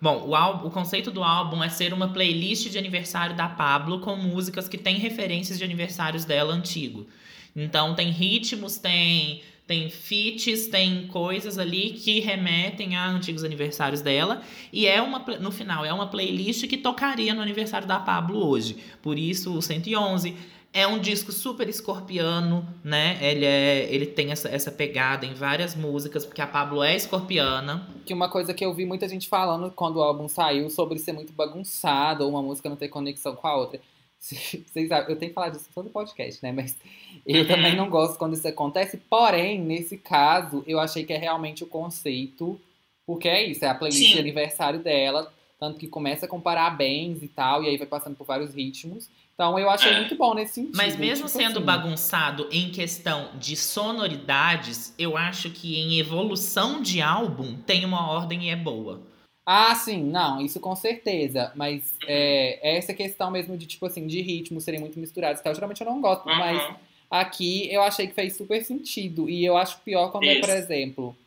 Bom, 0.04 0.22
o, 0.28 0.36
álbum, 0.36 0.68
o 0.68 0.70
conceito 0.70 1.10
do 1.10 1.24
álbum 1.24 1.64
é 1.64 1.70
ser 1.70 1.94
uma 1.94 2.10
playlist 2.10 2.70
de 2.70 2.78
aniversário 2.78 3.38
da 3.38 3.48
Pablo 3.48 4.02
com 4.02 4.18
músicas 4.18 4.68
que 4.68 4.78
têm 4.78 4.98
referências 4.98 5.58
de 5.58 5.64
aniversários 5.64 6.26
dela 6.26 6.54
antigo. 6.54 7.08
Então 7.56 7.96
tem 7.96 8.12
ritmos, 8.12 8.78
tem 8.78 9.42
tem 9.66 9.90
feats, 9.90 10.68
tem 10.68 11.08
coisas 11.08 11.58
ali 11.58 11.92
que 11.92 12.20
remetem 12.20 12.98
a 12.98 13.08
antigos 13.08 13.46
aniversários 13.46 14.02
dela 14.02 14.42
e 14.74 14.86
é 14.86 15.02
uma 15.02 15.20
no 15.40 15.54
final 15.54 15.86
é 15.86 15.94
uma 15.94 16.08
playlist 16.08 16.68
que 16.68 16.76
tocaria 16.78 17.34
no 17.34 17.42
aniversário 17.42 17.88
da 17.88 17.98
Pablo 17.98 18.46
hoje. 18.46 18.76
Por 19.02 19.18
isso 19.18 19.58
o 19.58 19.62
111 19.62 20.36
é 20.74 20.88
um 20.88 20.98
disco 20.98 21.32
super 21.32 21.70
escorpiano, 21.70 22.68
né? 22.84 23.20
Ele, 23.22 23.46
é, 23.46 23.94
ele 23.94 24.08
tem 24.08 24.32
essa, 24.32 24.50
essa 24.50 24.72
pegada 24.72 25.24
em 25.24 25.36
várias 25.36 25.76
músicas, 25.76 26.26
porque 26.26 26.42
a 26.42 26.48
Pablo 26.48 26.82
é 26.82 26.96
escorpiana. 26.96 27.88
Que 28.04 28.14
uma 28.14 28.28
coisa 28.28 28.56
que 28.56 28.66
eu 28.66 28.74
vi 28.74 28.84
muita 28.84 29.08
gente 29.08 29.30
falando 29.30 29.70
quando 29.72 29.98
o 29.98 30.02
álbum 30.02 30.28
saiu 30.28 30.72
sobre 30.72 30.98
ser 30.98 31.14
muito 31.14 31.32
bagunçado 31.32 32.24
ou 32.24 32.32
uma 32.32 32.42
música 32.42 32.68
não 32.68 32.76
ter 32.76 32.88
conexão 32.88 33.36
com 33.36 33.48
a 33.48 33.56
outra. 33.56 33.80
Vocês 34.20 34.90
sabem, 34.90 35.12
eu 35.12 35.20
tenho 35.20 35.30
que 35.30 35.36
falar 35.36 35.50
disso 35.50 35.70
todo 35.76 35.92
podcast, 35.92 36.42
né? 36.42 36.52
Mas 36.52 36.76
eu 37.24 37.46
também 37.48 37.76
não 37.76 37.88
gosto 37.88 38.18
quando 38.18 38.34
isso 38.34 38.48
acontece. 38.48 38.98
Porém, 38.98 39.62
nesse 39.62 39.96
caso, 39.96 40.64
eu 40.66 40.80
achei 40.80 41.04
que 41.04 41.14
é 41.14 41.18
realmente 41.18 41.64
o 41.64 41.68
conceito. 41.68 42.60
Porque 43.06 43.28
é 43.28 43.44
isso, 43.44 43.64
é 43.64 43.68
a 43.68 43.76
playlist 43.76 44.08
Sim. 44.08 44.14
de 44.14 44.20
aniversário 44.20 44.80
dela. 44.80 45.32
Tanto 45.60 45.78
que 45.78 45.88
começa 45.88 46.28
com 46.28 46.42
parabéns 46.42 47.22
e 47.22 47.28
tal, 47.28 47.64
e 47.64 47.68
aí 47.68 47.78
vai 47.78 47.86
passando 47.86 48.16
por 48.16 48.26
vários 48.26 48.56
ritmos. 48.56 49.08
Então 49.34 49.58
eu 49.58 49.70
achei 49.70 49.92
É. 49.92 49.98
muito 50.00 50.16
bom 50.16 50.34
nesse 50.34 50.54
sentido. 50.56 50.76
Mas 50.78 50.96
mesmo 50.96 51.26
tipo 51.28 51.38
sendo 51.38 51.58
assim. 51.58 51.66
bagunçado 51.66 52.48
em 52.52 52.70
questão 52.70 53.32
de 53.40 53.56
sonoridades, 53.56 54.94
eu 54.98 55.18
acho 55.18 55.50
que 55.50 55.76
em 55.80 56.00
evolução 56.00 56.82
de 56.82 57.02
álbum 57.02 57.58
tem 57.66 57.84
uma 57.86 58.12
ordem 58.12 58.46
e 58.46 58.50
é 58.50 58.56
boa. 58.56 59.02
Ah, 59.46 59.74
sim, 59.76 60.04
não, 60.04 60.40
isso 60.40 60.60
com 60.60 60.76
certeza. 60.76 61.52
Mas 61.56 61.94
é, 62.08 62.60
é 62.76 62.78
essa 62.78 62.94
questão 62.94 63.30
mesmo 63.32 63.58
de, 63.58 63.66
tipo 63.66 63.86
assim, 63.86 64.08
de 64.08 64.22
ritmos 64.22 64.64
serem 64.64 64.80
muito 64.80 65.00
misturados 65.00 65.42
e 65.42 65.44
tal. 65.44 65.54
Geralmente 65.54 65.82
eu 65.82 65.88
não 65.88 66.00
gosto, 66.00 66.26
mas 66.28 66.62
Uhum. 66.70 66.76
aqui 67.12 67.68
eu 67.74 67.82
achei 67.82 68.08
que 68.08 68.14
fez 68.14 68.38
super 68.38 68.64
sentido. 68.64 69.30
E 69.30 69.44
eu 69.44 69.58
acho 69.58 69.80
pior 69.80 70.12
quando 70.12 70.26
é, 70.26 70.36
por 70.40 70.48
Isso. 70.48 70.58
exemplo, 70.58 71.18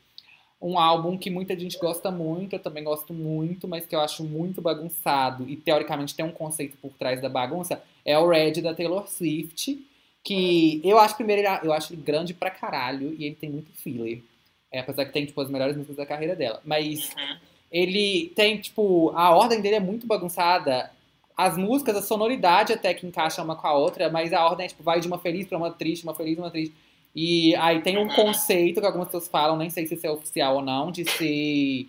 um 0.61 0.79
álbum 0.79 1.19
que 1.19 1.31
muita 1.31 1.59
gente 1.59 1.79
gosta 1.79 2.11
muito, 2.11 2.55
eu 2.55 2.59
também 2.59 2.83
gosto 2.83 3.13
muito, 3.13 3.69
mas 3.69 3.87
que 3.87 3.95
eu 3.95 4.01
acho 4.01 4.25
muito 4.25 4.63
bagunçado 4.63 5.49
e 5.49 5.57
teoricamente 5.57 6.15
tem 6.15 6.25
um 6.25 6.33
conceito 6.33 6.77
por 6.79 6.93
trás 6.93 7.21
da 7.21 7.29
bagunça, 7.29 7.83
é 8.05 8.19
o 8.19 8.29
Red 8.29 8.63
da 8.63 8.75
Taylor 8.75 9.07
Swift, 9.07 9.87
que 10.25 10.81
eu 10.83 10.99
acho 10.99 11.17
primeiro 11.17 11.47
eu 11.63 11.73
acho 11.73 11.93
ele 11.93 12.03
grande 12.03 12.35
pra 12.35 12.51
caralho 12.51 13.15
e 13.19 13.25
ele 13.25 13.35
tem 13.35 13.51
muito 13.51 13.71
filler. 13.73 14.23
É, 14.73 14.81
apesar 14.81 15.05
que 15.05 15.13
tem 15.13 15.25
tipo 15.25 15.41
as 15.41 15.49
melhores 15.49 15.77
músicas 15.77 15.97
da 15.97 16.07
carreira 16.07 16.35
dela, 16.35 16.61
mas 16.65 17.15
ele 17.71 18.33
tem 18.35 18.59
tipo 18.59 19.11
a 19.15 19.31
ordem 19.31 19.61
dele 19.61 19.77
é 19.77 19.81
muito 19.81 20.07
bagunçada. 20.07 20.91
As 21.37 21.57
músicas, 21.59 21.95
a 21.97 22.03
sonoridade 22.03 22.73
até 22.73 22.95
que 22.95 23.07
encaixa 23.07 23.43
uma 23.43 23.55
com 23.55 23.67
a 23.67 23.75
outra, 23.75 24.09
mas 24.09 24.33
a 24.33 24.43
ordem 24.43 24.65
é, 24.65 24.69
tipo, 24.71 24.83
vai 24.83 25.01
de 25.01 25.07
uma 25.07 25.19
feliz 25.19 25.47
pra 25.47 25.59
uma 25.59 25.71
triste, 25.71 26.03
uma 26.03 26.15
feliz, 26.15 26.39
uma 26.39 26.51
triste. 26.51 26.75
E 27.17 27.57
aí 27.57 27.81
tem 27.81 27.97
um 27.97 28.09
conceito 28.09 28.79
que 28.79 28.87
algumas 28.87 29.09
pessoas 29.09 29.27
falam, 29.27 29.57
nem 29.57 29.71
sei 29.71 29.87
se 29.87 29.95
isso 29.95 30.07
é 30.07 30.11
oficial 30.11 30.57
ou 30.57 30.63
não, 30.63 30.93
de 30.93 31.11
ser 31.11 31.89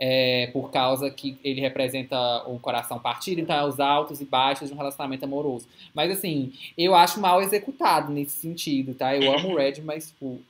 é, 0.00 0.48
por 0.52 0.72
causa 0.72 1.08
que 1.12 1.38
ele 1.44 1.60
representa 1.60 2.18
o 2.48 2.58
coração 2.58 2.98
partido, 2.98 3.40
então 3.40 3.54
é 3.54 3.64
os 3.64 3.78
altos 3.78 4.20
e 4.20 4.24
baixos 4.24 4.68
de 4.68 4.74
um 4.74 4.76
relacionamento 4.76 5.24
amoroso. 5.24 5.68
Mas 5.94 6.10
assim, 6.10 6.52
eu 6.76 6.92
acho 6.92 7.20
mal 7.20 7.40
executado 7.40 8.12
nesse 8.12 8.36
sentido, 8.40 8.94
tá? 8.94 9.16
Eu 9.16 9.32
amo 9.32 9.50
o 9.52 9.56
Red, 9.56 9.80
mas 9.84 10.10
tipo. 10.10 10.40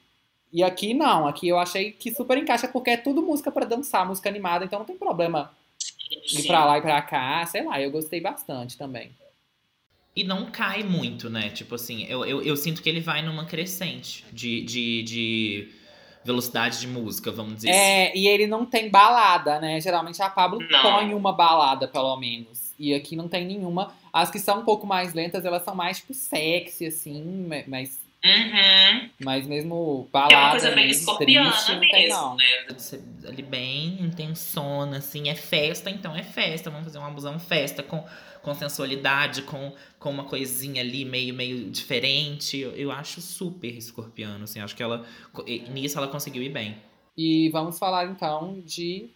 E 0.51 0.63
aqui 0.63 0.95
não, 0.95 1.27
aqui 1.27 1.49
eu 1.49 1.59
achei 1.59 1.93
que 1.93 2.15
super 2.15 2.39
encaixa, 2.39 2.69
porque 2.69 2.91
é 2.91 2.97
tudo 2.97 3.23
música 3.23 3.53
pra 3.53 3.67
dançar, 3.67 4.07
música 4.07 4.31
animada, 4.31 4.65
então 4.65 4.79
não 4.79 4.87
tem 4.87 4.97
problema 4.97 5.51
ir 6.33 6.47
pra 6.47 6.65
lá 6.65 6.79
e 6.79 6.81
pra 6.81 7.03
cá, 7.03 7.45
sei 7.45 7.63
lá, 7.65 7.79
eu 7.79 7.91
gostei 7.91 8.21
bastante 8.21 8.79
também. 8.79 9.11
E 10.17 10.23
não 10.23 10.47
cai 10.47 10.83
muito, 10.85 11.29
né? 11.29 11.49
Tipo 11.51 11.75
assim, 11.75 12.05
eu, 12.05 12.25
eu, 12.25 12.41
eu 12.43 12.57
sinto 12.57 12.81
que 12.83 12.89
ele 12.89 13.01
vai 13.01 13.21
numa 13.23 13.45
crescente 13.45 14.25
de, 14.33 14.63
de, 14.63 15.03
de 15.03 15.69
velocidade 16.25 16.81
de 16.81 16.87
música, 16.87 17.33
vamos 17.33 17.57
dizer 17.57 17.71
assim. 17.71 17.79
É, 17.81 18.17
e 18.17 18.29
ele 18.29 18.47
não 18.47 18.65
tem 18.65 18.89
balada, 18.89 19.61
né? 19.61 19.81
Geralmente 19.81 20.23
a 20.23 20.31
Pablo 20.31 20.61
Não. 20.71 20.83
põe 20.83 21.13
uma 21.15 21.33
balada, 21.33 21.89
pelo 21.89 22.17
menos. 22.17 22.73
E 22.79 22.95
aqui 22.95 23.17
não 23.17 23.29
tem 23.29 23.45
nenhuma. 23.45 23.93
As 24.13 24.31
que 24.31 24.39
são 24.39 24.61
um 24.61 24.65
pouco 24.65 24.87
mais 24.87 25.15
lentas, 25.15 25.45
elas 25.45 25.65
são 25.65 25.75
mais, 25.75 25.99
tipo, 25.99 26.15
sexy, 26.15 26.87
assim, 26.87 27.47
ma- 27.49 27.65
mas, 27.67 28.01
Uhum. 28.25 29.11
mas 29.23 29.47
mesmo 29.47 30.09
Que 30.11 30.17
é 30.17 30.21
uma 30.21 30.29
balada 30.29 30.51
coisa 30.53 30.71
bem 30.71 30.89
escorpiana 30.89 31.51
triste, 31.51 31.77
mesmo, 31.77 32.37
né? 32.37 32.45
Você 32.71 33.03
ali 33.29 33.43
bem 33.43 33.99
intensona, 34.01 34.97
assim, 34.97 35.29
é 35.29 35.35
festa, 35.35 35.91
então 35.91 36.17
é 36.17 36.23
festa. 36.23 36.71
Vamos 36.71 36.87
fazer 36.87 36.99
uma 36.99 37.09
abusão 37.09 37.39
festa 37.39 37.83
com, 37.83 38.03
com 38.43 38.55
sensualidade, 38.55 39.43
com, 39.43 39.75
com 39.99 40.11
uma 40.11 40.25
coisinha 40.25 40.81
ali 40.81 41.05
meio, 41.05 41.35
meio 41.35 41.71
diferente. 41.71 42.59
Eu, 42.59 42.71
eu 42.73 42.91
acho 42.91 43.21
super 43.21 43.77
escorpiano, 43.77 44.45
assim, 44.45 44.59
acho 44.59 44.75
que 44.75 44.83
ela. 44.83 45.05
Nisso 45.71 45.99
ela 45.99 46.09
conseguiu 46.09 46.43
ir 46.43 46.49
bem. 46.49 46.77
E 47.17 47.51
vamos 47.51 47.79
falar, 47.79 48.07
então, 48.07 48.61
de 48.65 49.11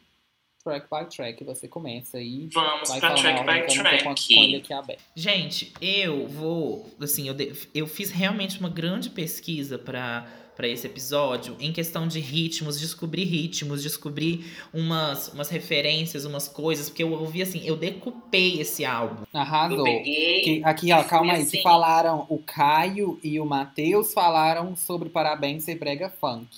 track 0.63 0.87
by 0.91 1.09
track. 1.09 1.45
Você 1.45 1.69
começa 1.69 2.19
aí. 2.19 2.49
Vamos 2.53 2.89
Vai 2.89 3.01
pra 3.01 3.17
falar 3.17 3.21
track 3.23 3.41
by 3.41 3.47
não 3.47 3.61
tô 3.61 3.75
com, 3.75 4.15
track. 4.15 4.35
com 4.35 4.43
ele 4.43 4.57
aqui 4.57 4.73
aberto. 4.73 5.03
Gente, 5.15 5.73
eu 5.81 6.27
vou. 6.29 6.87
Assim, 7.01 7.29
eu, 7.29 7.35
de- 7.35 7.53
eu 7.75 7.87
fiz 7.87 8.11
realmente 8.11 8.59
uma 8.61 8.69
grande 8.69 9.11
pesquisa 9.11 9.79
pra 9.79 10.27
para 10.59 10.67
esse 10.67 10.85
episódio 10.89 11.57
em 11.61 11.73
questão 11.73 12.09
de 12.09 12.19
ritmos, 12.19 12.81
descobrir 12.81 13.23
ritmos, 13.23 13.81
descobrir 13.81 14.45
umas, 14.75 15.29
umas 15.29 15.49
referências, 15.49 16.25
umas 16.25 16.49
coisas, 16.49 16.91
porque 16.91 17.05
eu 17.05 17.13
ouvi 17.13 17.41
assim, 17.43 17.63
eu 17.65 17.77
decupei 17.77 18.61
esse 18.61 18.85
álbum. 18.85 19.23
Eu 19.33 19.39
Arrasou. 19.41 19.85
peguei. 19.85 20.41
Que- 20.41 20.63
aqui, 20.65 20.93
ó, 20.93 21.05
calma 21.05 21.35
aí. 21.35 21.43
Assim. 21.43 21.59
Que 21.59 21.63
falaram, 21.63 22.27
o 22.29 22.39
Caio 22.39 23.21
e 23.23 23.39
o 23.39 23.47
Matheus 23.47 24.13
falaram 24.13 24.75
sobre 24.75 25.09
Parabéns 25.09 25.63
ser 25.63 25.77
brega 25.79 26.11
funk. 26.21 26.49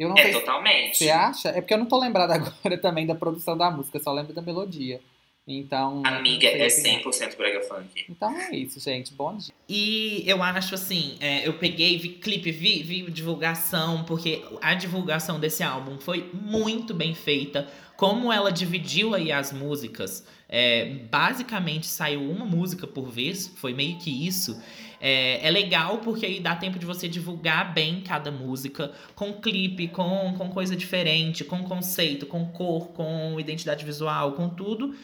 Eu 0.00 0.08
não 0.08 0.16
É, 0.16 0.22
sei 0.22 0.32
se 0.32 0.40
totalmente. 0.40 0.96
você 0.98 1.10
acha. 1.10 1.50
É 1.50 1.60
porque 1.60 1.74
eu 1.74 1.78
não 1.78 1.84
tô 1.86 2.00
lembrada 2.00 2.32
agora 2.34 2.78
também 2.78 3.06
da 3.06 3.14
produção 3.14 3.56
da 3.56 3.70
música, 3.70 4.00
só 4.00 4.10
lembro 4.12 4.32
da 4.32 4.40
melodia. 4.40 4.98
Então. 5.46 6.02
Amiga, 6.06 6.46
é 6.46 6.68
sei 6.70 6.96
opinar. 6.96 7.12
100% 7.12 7.36
brega 7.36 7.60
funk. 7.62 8.04
Então 8.08 8.30
é 8.34 8.54
isso, 8.56 8.78
gente. 8.80 9.12
Bom 9.12 9.36
dia. 9.36 9.52
E 9.68 10.22
eu 10.26 10.42
acho 10.42 10.74
assim, 10.74 11.16
é, 11.20 11.46
eu 11.46 11.54
peguei, 11.54 11.98
vi 11.98 12.10
clipe, 12.10 12.50
vi, 12.50 12.82
vi 12.82 13.10
divulgação, 13.10 14.04
porque 14.04 14.42
a 14.62 14.74
divulgação 14.74 15.38
desse 15.40 15.62
álbum 15.62 15.98
foi 15.98 16.30
muito 16.32 16.94
bem 16.94 17.14
feita. 17.14 17.68
Como 17.96 18.32
ela 18.32 18.50
dividiu 18.50 19.14
aí 19.14 19.30
as 19.32 19.52
músicas, 19.52 20.26
é, 20.48 20.86
basicamente 21.10 21.86
saiu 21.86 22.22
uma 22.22 22.46
música 22.46 22.86
por 22.86 23.10
vez, 23.10 23.48
foi 23.56 23.74
meio 23.74 23.98
que 23.98 24.26
isso. 24.26 24.58
É, 25.00 25.46
é 25.46 25.50
legal 25.50 25.98
porque 25.98 26.26
aí 26.26 26.40
dá 26.40 26.54
tempo 26.54 26.78
de 26.78 26.84
você 26.84 27.08
divulgar 27.08 27.72
bem 27.72 28.02
cada 28.02 28.30
música, 28.30 28.92
com 29.14 29.32
clipe, 29.32 29.88
com, 29.88 30.34
com 30.36 30.50
coisa 30.50 30.76
diferente, 30.76 31.42
com 31.42 31.62
conceito, 31.62 32.26
com 32.26 32.46
cor, 32.46 32.88
com 32.88 33.40
identidade 33.40 33.84
visual, 33.84 34.32
com 34.32 34.48
tudo. 34.48 34.94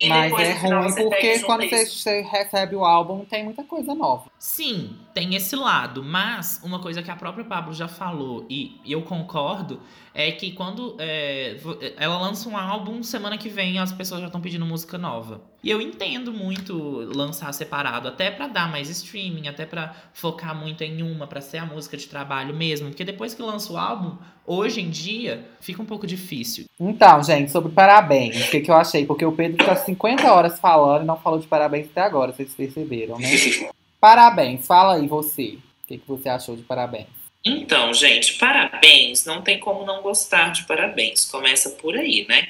E 0.00 0.08
Mas 0.08 0.30
depois, 0.30 0.48
é 0.48 0.52
ruim 0.52 0.94
porque 0.94 1.38
quando 1.40 1.68
você, 1.68 1.84
você 1.84 2.20
recebe 2.22 2.74
o 2.74 2.82
álbum, 2.86 3.22
tem 3.26 3.44
muita 3.44 3.62
coisa 3.62 3.94
nova. 3.94 4.30
Sim, 4.38 4.96
tem 5.12 5.34
esse 5.34 5.54
lado, 5.54 6.02
mas 6.02 6.58
uma 6.64 6.80
coisa 6.80 7.02
que 7.02 7.10
a 7.10 7.16
própria 7.16 7.44
Pablo 7.44 7.74
já 7.74 7.86
falou 7.86 8.46
e 8.48 8.80
eu 8.86 9.02
concordo 9.02 9.78
é 10.14 10.32
que 10.32 10.52
quando 10.52 10.96
é, 10.98 11.56
vo- 11.62 11.78
ela 11.96 12.18
lança 12.20 12.48
um 12.48 12.56
álbum, 12.56 13.02
semana 13.02 13.38
que 13.38 13.48
vem 13.48 13.78
as 13.78 13.92
pessoas 13.92 14.20
já 14.20 14.26
estão 14.26 14.40
pedindo 14.40 14.66
música 14.66 14.98
nova. 14.98 15.40
E 15.62 15.70
eu 15.70 15.80
entendo 15.80 16.32
muito 16.32 16.74
lançar 17.14 17.52
separado, 17.52 18.08
até 18.08 18.30
pra 18.30 18.48
dar 18.48 18.70
mais 18.70 18.88
streaming, 18.88 19.46
até 19.48 19.66
pra 19.66 19.94
focar 20.12 20.54
muito 20.54 20.82
em 20.82 21.02
uma, 21.02 21.26
pra 21.26 21.40
ser 21.40 21.58
a 21.58 21.66
música 21.66 21.96
de 21.96 22.06
trabalho 22.08 22.54
mesmo, 22.54 22.88
porque 22.88 23.04
depois 23.04 23.34
que 23.34 23.42
lança 23.42 23.72
o 23.72 23.76
álbum, 23.76 24.16
hoje 24.46 24.80
em 24.80 24.88
dia 24.90 25.46
fica 25.60 25.82
um 25.82 25.86
pouco 25.86 26.06
difícil. 26.06 26.64
Então, 26.80 27.22
gente, 27.22 27.50
sobre 27.52 27.70
parabéns, 27.72 28.48
o 28.48 28.50
que, 28.50 28.60
que 28.60 28.70
eu 28.70 28.76
achei? 28.76 29.04
Porque 29.06 29.24
o 29.24 29.32
Pedro 29.32 29.64
tá 29.64 29.76
50 29.76 30.32
horas 30.32 30.58
falando 30.58 31.02
e 31.02 31.06
não 31.06 31.18
falou 31.18 31.38
de 31.38 31.46
parabéns 31.46 31.86
até 31.90 32.00
agora, 32.00 32.32
vocês 32.32 32.52
perceberam, 32.54 33.18
né? 33.18 33.28
Parabéns, 34.00 34.66
fala 34.66 34.94
aí 34.94 35.06
você. 35.06 35.58
O 35.84 35.86
que, 35.86 35.98
que 35.98 36.08
você 36.08 36.28
achou 36.30 36.56
de 36.56 36.62
parabéns? 36.62 37.19
Então, 37.44 37.92
gente, 37.94 38.34
parabéns. 38.38 39.24
Não 39.24 39.42
tem 39.42 39.58
como 39.58 39.84
não 39.86 40.02
gostar 40.02 40.50
de 40.50 40.64
parabéns. 40.66 41.24
Começa 41.24 41.70
por 41.70 41.96
aí, 41.96 42.26
né? 42.28 42.48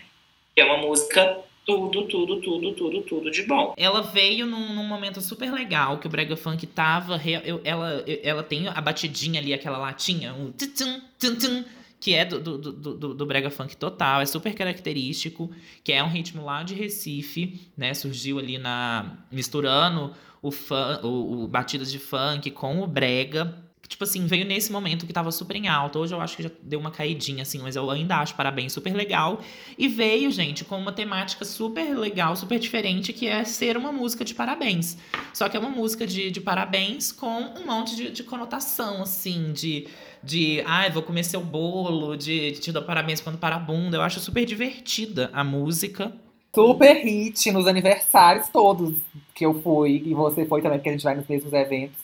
É 0.56 0.64
uma 0.64 0.78
música 0.78 1.38
tudo, 1.64 2.06
tudo, 2.08 2.40
tudo, 2.40 2.72
tudo, 2.74 3.02
tudo 3.02 3.30
de 3.30 3.42
bom. 3.44 3.72
Ela 3.76 4.02
veio 4.02 4.46
num, 4.46 4.74
num 4.74 4.84
momento 4.84 5.20
super 5.20 5.52
legal, 5.52 5.98
que 5.98 6.06
o 6.06 6.10
Brega 6.10 6.36
Funk 6.36 6.66
tava. 6.66 7.20
eu- 7.24 7.60
ela, 7.62 8.02
eu- 8.06 8.20
ela 8.24 8.42
tem 8.42 8.66
a 8.66 8.80
batidinha 8.80 9.40
ali, 9.40 9.54
aquela 9.54 9.78
latinha, 9.78 10.32
um 10.34 10.50
tum, 10.50 11.00
tum, 11.20 11.36
tum, 11.36 11.64
que 12.00 12.14
é 12.14 12.24
do, 12.24 12.40
do, 12.40 12.58
do, 12.58 12.94
do- 12.94 13.14
do 13.14 13.26
Brega 13.26 13.50
Funk 13.50 13.76
total, 13.76 14.20
é 14.20 14.26
super 14.26 14.54
característico, 14.54 15.52
que 15.84 15.92
é 15.92 16.02
um 16.02 16.08
ritmo 16.08 16.44
lá 16.44 16.64
de 16.64 16.74
Recife, 16.74 17.60
né? 17.76 17.94
Surgiu 17.94 18.38
ali 18.40 18.58
na. 18.58 19.18
misturando 19.30 20.12
o, 20.42 20.50
fun, 20.50 20.98
o, 21.04 21.44
o 21.44 21.46
batidas 21.46 21.92
de 21.92 21.98
funk 22.00 22.50
com 22.50 22.80
o 22.82 22.86
Brega. 22.88 23.54
Tipo 23.90 24.04
assim, 24.04 24.24
veio 24.24 24.46
nesse 24.46 24.70
momento 24.70 25.04
que 25.04 25.12
tava 25.12 25.32
super 25.32 25.56
em 25.56 25.66
alta. 25.66 25.98
Hoje 25.98 26.14
eu 26.14 26.20
acho 26.20 26.36
que 26.36 26.44
já 26.44 26.50
deu 26.62 26.78
uma 26.78 26.92
caidinha, 26.92 27.42
assim, 27.42 27.58
mas 27.58 27.74
eu 27.74 27.90
ainda 27.90 28.18
acho 28.18 28.36
parabéns 28.36 28.72
super 28.72 28.94
legal. 28.94 29.40
E 29.76 29.88
veio, 29.88 30.30
gente, 30.30 30.64
com 30.64 30.78
uma 30.78 30.92
temática 30.92 31.44
super 31.44 31.98
legal, 31.98 32.36
super 32.36 32.60
diferente, 32.60 33.12
que 33.12 33.26
é 33.26 33.42
ser 33.42 33.76
uma 33.76 33.90
música 33.90 34.24
de 34.24 34.32
parabéns. 34.32 34.96
Só 35.34 35.48
que 35.48 35.56
é 35.56 35.60
uma 35.60 35.68
música 35.68 36.06
de, 36.06 36.30
de 36.30 36.40
parabéns 36.40 37.10
com 37.10 37.40
um 37.58 37.66
monte 37.66 37.96
de, 37.96 38.10
de 38.10 38.22
conotação, 38.22 39.02
assim, 39.02 39.52
de. 39.52 39.88
De, 40.22 40.62
ai, 40.66 40.90
vou 40.90 41.02
comer 41.02 41.24
seu 41.24 41.40
bolo, 41.40 42.14
de, 42.14 42.52
de 42.52 42.60
te 42.60 42.70
dar 42.70 42.82
parabéns 42.82 43.20
quando 43.20 43.38
para 43.38 43.56
a 43.56 43.58
bunda. 43.58 43.96
Eu 43.96 44.02
acho 44.02 44.20
super 44.20 44.44
divertida 44.44 45.30
a 45.32 45.42
música. 45.42 46.12
Super 46.54 47.02
hit 47.02 47.50
nos 47.50 47.66
aniversários 47.66 48.48
todos 48.50 48.94
que 49.34 49.44
eu 49.44 49.60
fui, 49.62 50.02
e 50.06 50.14
você 50.14 50.44
foi 50.44 50.62
também, 50.62 50.78
porque 50.78 50.90
a 50.90 50.92
gente 50.92 51.02
vai 51.02 51.16
nos 51.16 51.26
mesmos 51.26 51.52
eventos. 51.52 51.98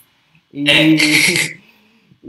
E 0.53 0.65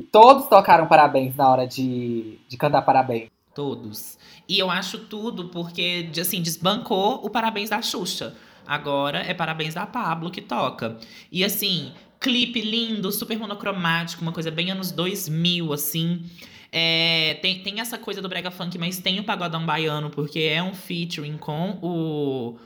todos 0.05 0.47
tocaram 0.47 0.87
parabéns 0.87 1.35
na 1.37 1.49
hora 1.49 1.67
de, 1.67 2.39
de 2.49 2.57
cantar 2.57 2.83
parabéns. 2.83 3.31
Todos. 3.55 4.19
E 4.49 4.59
eu 4.59 4.71
acho 4.71 4.99
tudo 4.99 5.49
porque, 5.49 6.09
assim, 6.21 6.41
desbancou 6.41 7.25
o 7.25 7.29
parabéns 7.31 7.71
da 7.71 7.83
Xuxa. 7.83 8.35
Agora 8.67 9.19
é 9.19 9.35
parabéns 9.35 9.75
da 9.75 9.87
Pablo 9.87 10.31
que 10.31 10.41
toca. 10.41 10.99
E 11.33 11.43
assim, 11.43 11.93
clipe 12.21 12.61
lindo, 12.61 13.11
super 13.11 13.39
monocromático, 13.39 14.23
uma 14.23 14.33
coisa 14.33 14.51
bem 14.51 14.71
anos 14.71 14.93
2000, 14.93 15.73
assim. 15.73 16.23
É, 16.71 17.39
tem, 17.41 17.63
tem 17.63 17.81
essa 17.81 17.97
coisa 17.97 18.21
do 18.21 18.29
brega 18.29 18.51
funk, 18.51 18.77
mas 18.79 18.99
tem 18.99 19.19
o 19.19 19.25
pagodão 19.25 19.65
baiano, 19.65 20.11
porque 20.11 20.41
é 20.41 20.63
um 20.63 20.75
featuring 20.75 21.39
com 21.39 21.79
o, 21.81 22.59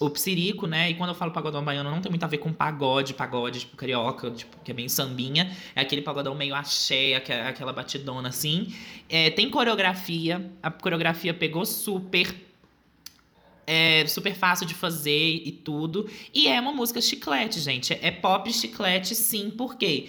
o 0.00 0.08
Psirico, 0.10 0.66
né? 0.66 0.90
E 0.90 0.94
quando 0.94 1.10
eu 1.10 1.14
falo 1.14 1.32
pagodão 1.32 1.64
baiano, 1.64 1.90
não 1.90 2.00
tem 2.00 2.10
muito 2.10 2.22
a 2.24 2.28
ver 2.28 2.38
com 2.38 2.52
pagode, 2.52 3.14
pagode, 3.14 3.60
tipo 3.60 3.76
carioca, 3.76 4.30
tipo, 4.30 4.56
que 4.62 4.70
é 4.70 4.74
bem 4.74 4.88
sambinha. 4.88 5.50
É 5.74 5.80
aquele 5.80 6.02
pagodão 6.02 6.34
meio 6.34 6.54
axé, 6.54 7.14
aque- 7.16 7.32
aquela 7.32 7.72
batidona 7.72 8.28
assim. 8.28 8.72
É, 9.08 9.30
tem 9.30 9.50
coreografia, 9.50 10.50
a 10.62 10.70
coreografia 10.70 11.34
pegou 11.34 11.64
super. 11.66 12.32
É 13.66 14.06
super 14.06 14.34
fácil 14.34 14.66
de 14.66 14.74
fazer 14.74 15.42
e 15.44 15.52
tudo. 15.52 16.08
E 16.32 16.48
é 16.48 16.58
uma 16.58 16.72
música 16.72 17.00
chiclete, 17.02 17.60
gente. 17.60 17.92
É 18.00 18.10
pop 18.10 18.50
chiclete, 18.52 19.14
sim, 19.14 19.50
porque 19.50 20.08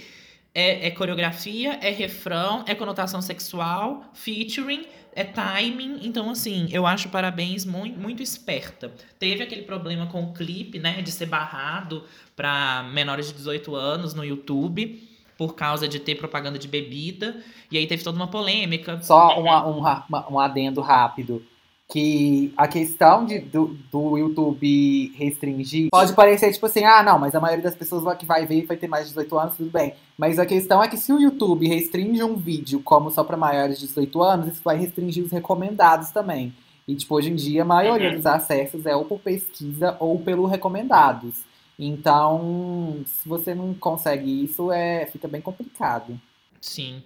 É, 0.54 0.88
é 0.88 0.92
coreografia, 0.92 1.74
é 1.82 1.92
refrão, 1.92 2.66
é 2.68 2.74
conotação 2.74 3.22
sexual, 3.22 4.04
featuring, 4.16 4.84
é 5.14 5.24
timing. 5.24 6.00
Então, 6.04 6.30
assim, 6.30 6.68
eu 6.72 6.86
acho 6.86 7.10
Parabéns 7.10 7.66
muito, 7.66 8.00
muito 8.00 8.22
esperta. 8.24 8.92
Teve 9.18 9.44
aquele 9.44 9.64
problema 9.64 10.08
com 10.08 10.24
o 10.24 10.34
clipe, 10.34 10.80
né, 10.80 11.02
de 11.02 11.12
ser 11.12 11.26
barrado 11.26 12.04
para 12.36 12.84
menores 12.94 13.28
de 13.28 13.34
18 13.34 13.76
anos 13.76 14.14
no 14.14 14.24
YouTube 14.24 15.08
por 15.38 15.56
causa 15.56 15.88
de 15.88 16.00
ter 16.00 16.16
propaganda 16.16 16.60
de 16.60 16.68
bebida. 16.68 17.42
E 17.72 17.78
aí 17.78 17.88
teve 17.88 18.04
toda 18.04 18.18
uma 18.18 18.28
polêmica. 18.28 19.02
Só 19.02 19.40
uma, 19.40 19.66
um, 19.66 19.82
um 20.34 20.40
adendo 20.40 20.82
rápido. 20.82 21.42
Que 21.92 22.54
a 22.56 22.68
questão 22.68 23.26
de, 23.26 23.40
do, 23.40 23.76
do 23.92 24.16
YouTube 24.18 25.12
restringir 25.18 25.90
pode 25.90 26.14
parecer 26.14 26.54
tipo 26.54 26.68
assim, 26.68 26.84
ah, 26.86 27.02
não, 27.02 27.18
mas 27.18 27.34
a 27.34 27.40
maioria 27.40 27.64
das 27.64 27.74
pessoas 27.76 28.16
que 28.18 28.28
vai 28.28 28.46
ver 28.46 28.66
vai 28.68 28.78
ter 28.78 28.88
mais 28.88 29.06
de 29.06 29.10
18 29.16 29.40
anos, 29.40 29.58
tudo 29.58 29.72
bem. 29.72 29.94
Mas 30.16 30.38
a 30.38 30.46
questão 30.46 30.84
é 30.84 30.88
que 30.88 30.98
se 30.98 31.12
o 31.12 31.20
YouTube 31.20 31.68
restringe 31.68 32.24
um 32.24 32.36
vídeo 32.36 32.80
como 32.84 33.10
só 33.10 33.24
para 33.24 33.36
maiores 33.36 33.80
de 33.80 33.88
18 33.88 34.22
anos, 34.22 34.48
isso 34.54 34.62
vai 34.64 34.78
restringir 34.78 35.24
os 35.24 35.32
recomendados 35.32 36.12
também. 36.12 36.54
E, 36.88 36.96
tipo, 36.96 37.16
hoje 37.16 37.32
em 37.32 37.36
dia, 37.36 37.64
a 37.64 37.66
maioria 37.66 38.10
Uhum. 38.10 38.16
dos 38.18 38.26
acessos 38.26 38.86
é 38.86 38.96
ou 38.96 39.06
por 39.06 39.20
pesquisa 39.20 39.96
ou 40.00 40.20
pelo 40.20 40.46
recomendados. 40.46 41.44
Então, 41.78 42.98
se 43.06 43.28
você 43.28 43.56
não 43.56 43.74
consegue 43.74 44.44
isso, 44.44 44.72
é, 44.72 45.06
fica 45.08 45.28
bem 45.28 45.42
complicado. 45.42 46.20
Sim. 46.62 47.02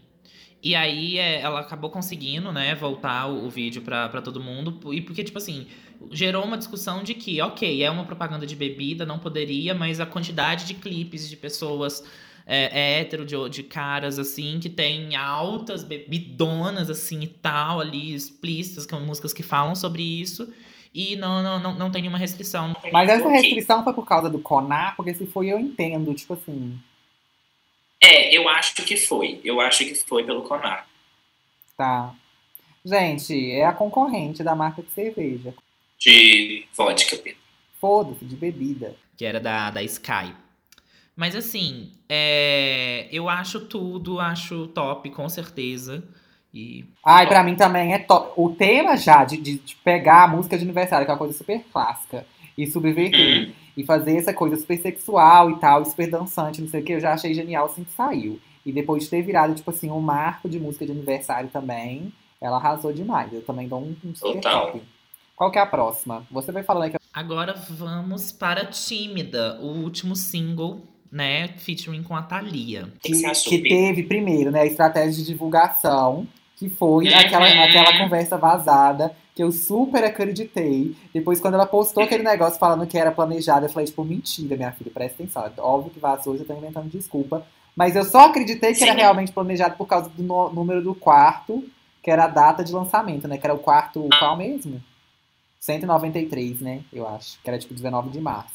E 0.63 0.75
aí 0.75 1.17
é, 1.17 1.41
ela 1.41 1.59
acabou 1.59 1.89
conseguindo, 1.89 2.49
né, 2.51 2.73
voltar 2.73 3.27
o, 3.27 3.45
o 3.45 3.49
vídeo 3.49 3.81
pra, 3.81 4.07
pra 4.07 4.21
todo 4.21 4.39
mundo. 4.39 4.79
E 4.93 5.01
porque, 5.01 5.21
tipo 5.21 5.37
assim, 5.37 5.67
gerou 6.09 6.45
uma 6.45 6.57
discussão 6.57 7.03
de 7.03 7.13
que, 7.13 7.41
ok, 7.41 7.83
é 7.83 7.91
uma 7.91 8.05
propaganda 8.05 8.47
de 8.47 8.55
bebida, 8.55 9.05
não 9.05 9.19
poderia, 9.19 9.73
mas 9.73 9.99
a 9.99 10.05
quantidade 10.05 10.65
de 10.65 10.75
clipes 10.75 11.29
de 11.29 11.35
pessoas 11.35 12.01
é, 12.45 12.97
é 12.97 13.01
hétero, 13.01 13.25
de, 13.25 13.35
de 13.49 13.63
caras, 13.63 14.17
assim, 14.17 14.57
que 14.61 14.69
tem 14.69 15.17
altas 15.17 15.83
bebidonas, 15.83 16.89
assim, 16.89 17.21
e 17.23 17.27
tal, 17.27 17.81
ali, 17.81 18.13
explícitas, 18.13 18.85
com 18.85 19.01
músicas 19.01 19.33
que 19.33 19.43
falam 19.43 19.75
sobre 19.75 20.01
isso. 20.01 20.47
E 20.93 21.17
não, 21.17 21.43
não, 21.43 21.59
não, 21.59 21.75
não 21.75 21.91
tem 21.91 22.03
nenhuma 22.03 22.19
restrição. 22.19 22.73
Mas 22.91 23.09
essa 23.09 23.27
restrição 23.27 23.83
foi 23.83 23.93
por 23.93 24.05
causa 24.05 24.29
do 24.29 24.39
CONAR, 24.39 24.95
porque 24.95 25.13
se 25.13 25.25
foi 25.25 25.47
eu 25.47 25.59
entendo, 25.59 26.13
tipo 26.13 26.33
assim, 26.33 26.79
É, 28.03 28.35
eu 28.35 28.47
acho 28.49 28.75
que 28.75 28.97
foi. 28.97 29.39
Eu 29.43 29.61
acho 29.61 29.85
que 29.85 29.95
foi 29.95 30.23
pelo 30.23 30.41
Conar. 30.43 30.87
tá. 31.77 32.13
Gente, 32.85 33.49
é 33.51 33.65
a 33.65 33.71
concorrente 33.71 34.43
da 34.43 34.53
marca 34.55 34.81
de 34.81 34.91
cerveja. 34.91 35.53
De 35.97 36.65
vodka, 36.75 37.15
Pedro. 37.15 37.39
Foda-se, 37.79 38.25
de 38.25 38.35
bebida. 38.35 38.93
que 39.15 39.23
era 39.23 39.39
da, 39.39 39.71
da 39.71 39.81
Sky. 39.83 40.33
Mas 41.15 41.33
assim, 41.33 41.91
é, 42.09 43.07
eu 43.09 43.29
acho 43.29 43.61
tudo, 43.67 44.19
acho 44.19 44.67
top, 44.67 45.09
com 45.11 45.29
certeza. 45.29 46.03
E 46.53 46.83
Ai, 47.05 47.25
pra 47.25 47.41
mim 47.41 47.55
também 47.55 47.93
é 47.93 47.99
top. 47.99 48.33
O 48.35 48.49
tema 48.53 48.97
já 48.97 49.23
de, 49.23 49.37
de, 49.37 49.59
de 49.59 49.75
pegar 49.77 50.23
a 50.23 50.27
música 50.27 50.57
de 50.57 50.63
aniversário, 50.65 51.05
que 51.05 51.11
é 51.11 51.13
uma 51.13 51.17
coisa 51.19 51.37
super 51.37 51.63
clássica, 51.71 52.25
e 52.57 52.67
subverter, 52.67 53.47
Hum. 53.49 53.53
E 53.75 53.83
fazer 53.85 54.17
essa 54.17 54.33
coisa 54.33 54.55
super 54.57 54.79
sexual 54.81 55.51
e 55.51 55.55
tal, 55.59 55.83
super 55.85 56.09
dançante, 56.09 56.61
não 56.61 56.67
sei 56.67 56.81
o 56.81 56.83
que, 56.83 56.93
eu 56.93 56.99
já 56.99 57.13
achei 57.13 57.33
genial 57.33 57.65
assim 57.65 57.83
que 57.83 57.91
saiu. 57.91 58.39
E 58.65 58.71
depois 58.71 59.03
de 59.03 59.09
ter 59.09 59.21
virado, 59.21 59.53
tipo 59.55 59.69
assim, 59.71 59.89
um 59.91 59.99
marco 59.99 60.47
de 60.47 60.59
música 60.59 60.85
de 60.85 60.91
aniversário 60.91 61.49
também, 61.49 62.13
ela 62.39 62.57
arrasou 62.57 62.93
demais. 62.93 63.31
Eu 63.33 63.41
também 63.41 63.67
dou 63.67 63.79
um, 63.81 63.95
um 64.05 64.15
super 64.15 64.35
Total. 64.41 64.67
top. 64.67 64.81
Qual 65.35 65.51
que 65.51 65.57
é 65.57 65.61
a 65.61 65.65
próxima? 65.65 66.25
Você 66.31 66.51
vai 66.51 66.63
falando 66.63 66.83
aí 66.83 66.91
que 66.91 66.97
agora 67.13 67.53
vamos 67.69 68.31
para 68.31 68.65
Tímida, 68.65 69.59
o 69.61 69.65
último 69.83 70.15
single, 70.15 70.81
né? 71.11 71.47
Featuring 71.57 72.03
com 72.03 72.15
a 72.15 72.21
Thalia. 72.21 72.87
Que 73.01 73.11
que 73.33 73.57
teve 73.61 74.03
primeiro, 74.03 74.51
né, 74.51 74.61
a 74.61 74.65
estratégia 74.65 75.11
de 75.23 75.25
divulgação, 75.25 76.27
que 76.55 76.69
foi 76.69 77.07
Uhum. 77.07 77.17
aquela, 77.17 77.47
aquela 77.65 77.97
conversa 77.97 78.37
vazada 78.37 79.13
que 79.35 79.43
eu 79.43 79.51
super 79.51 80.03
acreditei. 80.03 80.95
Depois, 81.13 81.39
quando 81.39 81.55
ela 81.55 81.65
postou 81.65 82.03
aquele 82.03 82.23
negócio 82.23 82.59
falando 82.59 82.85
que 82.85 82.97
era 82.97 83.11
planejado, 83.11 83.65
eu 83.65 83.69
falei, 83.69 83.87
tipo, 83.87 84.03
mentira, 84.03 84.55
minha 84.55 84.71
filha, 84.71 84.91
presta 84.93 85.23
atenção. 85.23 85.51
Óbvio 85.57 85.91
que 85.91 85.99
vazou, 85.99 86.37
já 86.37 86.45
tô 86.45 86.53
inventando 86.53 86.89
desculpa. 86.89 87.45
Mas 87.75 87.95
eu 87.95 88.03
só 88.03 88.27
acreditei 88.27 88.73
que 88.73 88.83
era 88.83 88.93
Sim. 88.93 88.99
realmente 88.99 89.31
planejado 89.31 89.75
por 89.75 89.87
causa 89.87 90.09
do 90.09 90.23
número 90.23 90.83
do 90.83 90.93
quarto, 90.93 91.63
que 92.03 92.11
era 92.11 92.25
a 92.25 92.27
data 92.27 92.63
de 92.63 92.71
lançamento, 92.71 93.27
né? 93.27 93.37
Que 93.37 93.47
era 93.47 93.53
o 93.53 93.59
quarto, 93.59 94.07
qual 94.19 94.37
mesmo? 94.37 94.81
193, 95.59 96.61
né? 96.61 96.81
Eu 96.91 97.07
acho. 97.07 97.39
Que 97.41 97.49
era 97.49 97.57
tipo 97.57 97.73
19 97.73 98.09
de 98.09 98.21
março. 98.21 98.53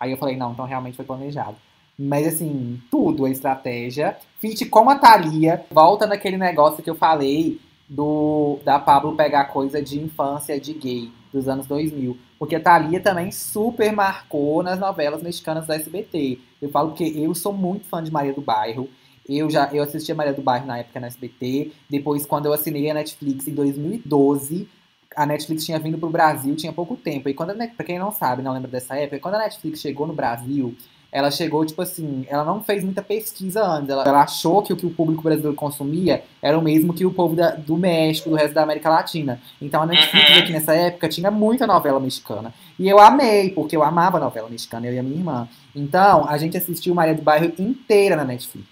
Aí 0.00 0.10
eu 0.10 0.16
falei, 0.16 0.36
não, 0.36 0.52
então 0.52 0.64
realmente 0.64 0.96
foi 0.96 1.04
planejado. 1.04 1.56
Mas 1.98 2.26
assim, 2.26 2.80
tudo 2.90 3.24
a 3.24 3.30
estratégia. 3.30 4.16
Fit 4.40 4.66
com 4.66 4.90
a 4.90 4.96
Thalia. 4.96 5.64
Volta 5.70 6.06
naquele 6.06 6.36
negócio 6.36 6.82
que 6.82 6.90
eu 6.90 6.94
falei 6.94 7.60
do 7.88 8.58
da 8.64 8.78
Pablo 8.78 9.16
pegar 9.16 9.46
coisa 9.46 9.80
de 9.80 9.98
infância 10.00 10.58
de 10.60 10.72
gay 10.74 11.10
dos 11.32 11.48
anos 11.48 11.66
2000. 11.66 12.16
Porque 12.38 12.56
a 12.56 12.60
Thalia 12.60 13.00
também 13.00 13.30
super 13.30 13.92
marcou 13.92 14.62
nas 14.62 14.78
novelas 14.78 15.22
mexicanas 15.22 15.66
da 15.66 15.76
SBT. 15.76 16.38
Eu 16.60 16.68
falo 16.70 16.90
porque 16.90 17.04
eu 17.04 17.34
sou 17.34 17.52
muito 17.52 17.86
fã 17.86 18.02
de 18.02 18.10
Maria 18.10 18.32
do 18.32 18.40
Bairro. 18.40 18.88
Eu 19.28 19.50
já 19.50 19.68
eu 19.72 19.82
assistia 19.82 20.14
Maria 20.14 20.32
do 20.32 20.42
Bairro 20.42 20.66
na 20.66 20.78
época 20.78 21.00
na 21.00 21.06
SBT. 21.06 21.72
Depois, 21.88 22.26
quando 22.26 22.46
eu 22.46 22.52
assinei 22.52 22.90
a 22.90 22.94
Netflix 22.94 23.48
em 23.48 23.54
2012, 23.54 24.68
a 25.16 25.24
Netflix 25.24 25.64
tinha 25.64 25.78
vindo 25.78 25.98
pro 25.98 26.10
Brasil, 26.10 26.54
tinha 26.54 26.72
pouco 26.72 26.94
tempo. 26.96 27.28
E 27.28 27.34
quando 27.34 27.50
a 27.50 27.68
pra 27.68 27.86
quem 27.86 27.98
não 27.98 28.12
sabe, 28.12 28.42
não 28.42 28.52
lembra 28.52 28.70
dessa 28.70 28.96
época, 28.96 29.18
quando 29.18 29.36
a 29.36 29.38
Netflix 29.38 29.80
chegou 29.80 30.06
no 30.06 30.12
Brasil, 30.12 30.76
ela 31.12 31.30
chegou, 31.30 31.64
tipo 31.64 31.80
assim, 31.80 32.26
ela 32.28 32.44
não 32.44 32.62
fez 32.62 32.84
muita 32.84 33.00
pesquisa 33.02 33.64
antes. 33.64 33.88
Ela, 33.88 34.04
ela 34.04 34.22
achou 34.22 34.62
que 34.62 34.72
o 34.72 34.76
que 34.76 34.84
o 34.86 34.90
público 34.90 35.22
brasileiro 35.22 35.56
consumia 35.56 36.22
era 36.42 36.58
o 36.58 36.62
mesmo 36.62 36.92
que 36.92 37.06
o 37.06 37.12
povo 37.12 37.34
da- 37.34 37.52
do 37.52 37.76
México, 37.76 38.28
do 38.28 38.36
resto 38.36 38.52
da 38.54 38.62
América 38.62 38.90
Latina. 38.90 39.40
Então 39.62 39.82
a 39.82 39.86
Netflix 39.86 40.30
Uhum. 40.30 40.38
aqui 40.38 40.52
nessa 40.52 40.74
época 40.74 41.08
tinha 41.08 41.30
muita 41.30 41.66
novela 41.66 41.98
mexicana. 42.00 42.52
E 42.78 42.88
eu 42.88 42.98
amei, 42.98 43.50
porque 43.50 43.74
eu 43.76 43.82
amava 43.82 44.18
novela 44.20 44.48
mexicana, 44.50 44.86
eu 44.86 44.92
e 44.94 44.98
a 44.98 45.02
minha 45.02 45.16
irmã. 45.16 45.48
Então, 45.74 46.26
a 46.28 46.36
gente 46.36 46.56
assistiu 46.56 46.94
Maria 46.94 47.14
do 47.14 47.22
Bairro 47.22 47.52
inteira 47.58 48.16
na 48.16 48.24
Netflix. 48.24 48.66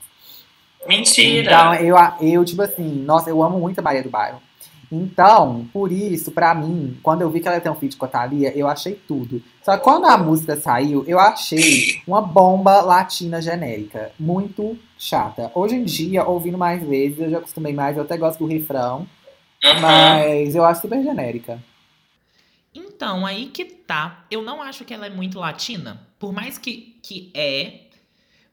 Mentira! 0.86 1.40
Então, 1.40 1.74
eu, 1.76 1.96
eu, 2.20 2.44
tipo 2.44 2.60
assim, 2.60 2.84
nossa, 3.04 3.30
eu 3.30 3.42
amo 3.42 3.58
muito 3.58 3.78
a 3.78 3.82
Maria 3.82 4.02
do 4.02 4.10
Bairro. 4.10 4.38
Então, 4.90 5.66
por 5.72 5.90
isso, 5.90 6.30
pra 6.30 6.54
mim, 6.54 6.98
quando 7.02 7.22
eu 7.22 7.30
vi 7.30 7.40
que 7.40 7.48
ela 7.48 7.56
ia 7.56 7.60
ter 7.60 7.70
um 7.70 7.74
feat 7.74 7.96
com 7.96 8.04
a 8.04 8.08
Thalia, 8.08 8.56
eu 8.56 8.66
achei 8.66 8.94
tudo. 8.94 9.42
Só 9.62 9.76
que 9.76 9.84
quando 9.84 10.06
a 10.06 10.16
música 10.16 10.56
saiu, 10.56 11.04
eu 11.06 11.18
achei 11.18 12.00
uma 12.06 12.20
bomba 12.20 12.80
latina 12.82 13.40
genérica. 13.40 14.12
Muito 14.18 14.78
chata. 14.98 15.50
Hoje 15.54 15.74
em 15.74 15.84
dia, 15.84 16.24
ouvindo 16.24 16.58
mais 16.58 16.82
vezes, 16.86 17.18
eu 17.20 17.30
já 17.30 17.38
acostumei 17.38 17.72
mais, 17.72 17.96
eu 17.96 18.02
até 18.02 18.16
gosto 18.16 18.40
do 18.40 18.46
refrão, 18.46 19.06
Aham. 19.64 19.80
mas 19.80 20.54
eu 20.54 20.64
acho 20.64 20.82
super 20.82 21.02
genérica. 21.02 21.58
Então, 22.74 23.24
aí 23.24 23.46
que 23.46 23.64
tá. 23.64 24.24
Eu 24.30 24.42
não 24.42 24.60
acho 24.60 24.84
que 24.84 24.92
ela 24.92 25.06
é 25.06 25.10
muito 25.10 25.38
latina. 25.38 26.00
Por 26.18 26.32
mais 26.32 26.58
que, 26.58 26.96
que 27.02 27.30
é. 27.34 27.83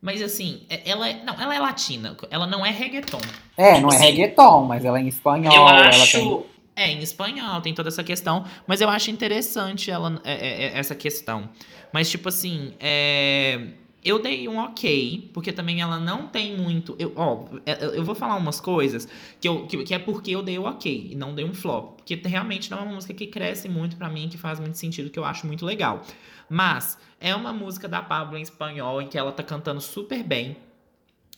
Mas 0.02 0.22
assim, 0.22 0.64
é- 0.70 0.82
ela 0.90 1.08
é. 1.08 1.24
Não, 1.24 1.40
ela 1.40 1.56
é 1.56 1.60
latina. 1.60 2.18
Ela 2.32 2.48
não 2.48 2.66
é 2.66 2.72
reggaeton. 2.72 3.22
É, 3.56 3.80
não 3.80 3.90
é 3.90 3.98
Sim. 3.98 4.04
reggaeton, 4.06 4.64
mas 4.66 4.84
ela 4.84 4.98
é 4.98 5.02
em 5.04 5.08
espanhol, 5.08 5.54
Eu 5.54 5.68
ela 5.68 5.88
acho. 5.90 6.18
tem. 6.18 6.52
É, 6.76 6.90
em 6.90 7.00
espanhol, 7.00 7.62
tem 7.62 7.74
toda 7.74 7.90
essa 7.90 8.04
questão. 8.04 8.44
Mas 8.66 8.82
eu 8.82 8.90
acho 8.90 9.12
interessante 9.12 9.92
ela, 9.92 10.20
é, 10.24 10.34
é, 10.34 10.64
é, 10.74 10.78
essa 10.80 10.96
questão. 10.96 11.50
Mas, 11.94 12.10
tipo 12.10 12.30
assim, 12.30 12.74
é, 12.80 13.60
eu 14.04 14.20
dei 14.20 14.48
um 14.48 14.58
ok, 14.58 15.30
porque 15.34 15.52
também 15.52 15.80
ela 15.80 16.00
não 16.00 16.28
tem 16.28 16.58
muito. 16.58 16.96
Eu, 16.98 17.14
ó, 17.16 17.46
é, 17.66 17.86
eu 17.86 18.04
vou 18.04 18.16
falar 18.16 18.36
umas 18.36 18.60
coisas 18.60 19.08
que, 19.40 19.48
eu, 19.48 19.68
que, 19.68 19.84
que 19.84 19.94
é 19.94 20.00
porque 20.00 20.32
eu 20.32 20.42
dei 20.42 20.58
o 20.58 20.64
ok 20.64 21.10
e 21.12 21.16
não 21.16 21.36
dei 21.36 21.46
um 21.46 21.54
flop. 21.54 21.98
Porque 21.98 22.16
realmente 22.16 22.72
não 22.72 22.80
é 22.80 22.82
uma 22.82 22.96
música 22.96 23.14
que 23.14 23.28
cresce 23.28 23.70
muito 23.70 23.96
pra 23.98 24.10
mim, 24.10 24.28
que 24.28 24.38
faz 24.38 24.60
muito 24.60 24.78
sentido, 24.78 25.10
que 25.10 25.20
eu 25.20 25.26
acho 25.26 25.46
muito 25.46 25.66
legal. 25.66 26.04
Mas 26.50 26.98
é 27.20 27.36
uma 27.36 27.54
música 27.54 27.88
da 27.88 28.02
Pablo 28.02 28.38
em 28.38 28.42
espanhol, 28.42 29.02
em 29.02 29.08
que 29.08 29.18
ela 29.18 29.32
tá 29.32 29.44
cantando 29.44 29.80
super 29.80 30.24
bem. 30.24 30.58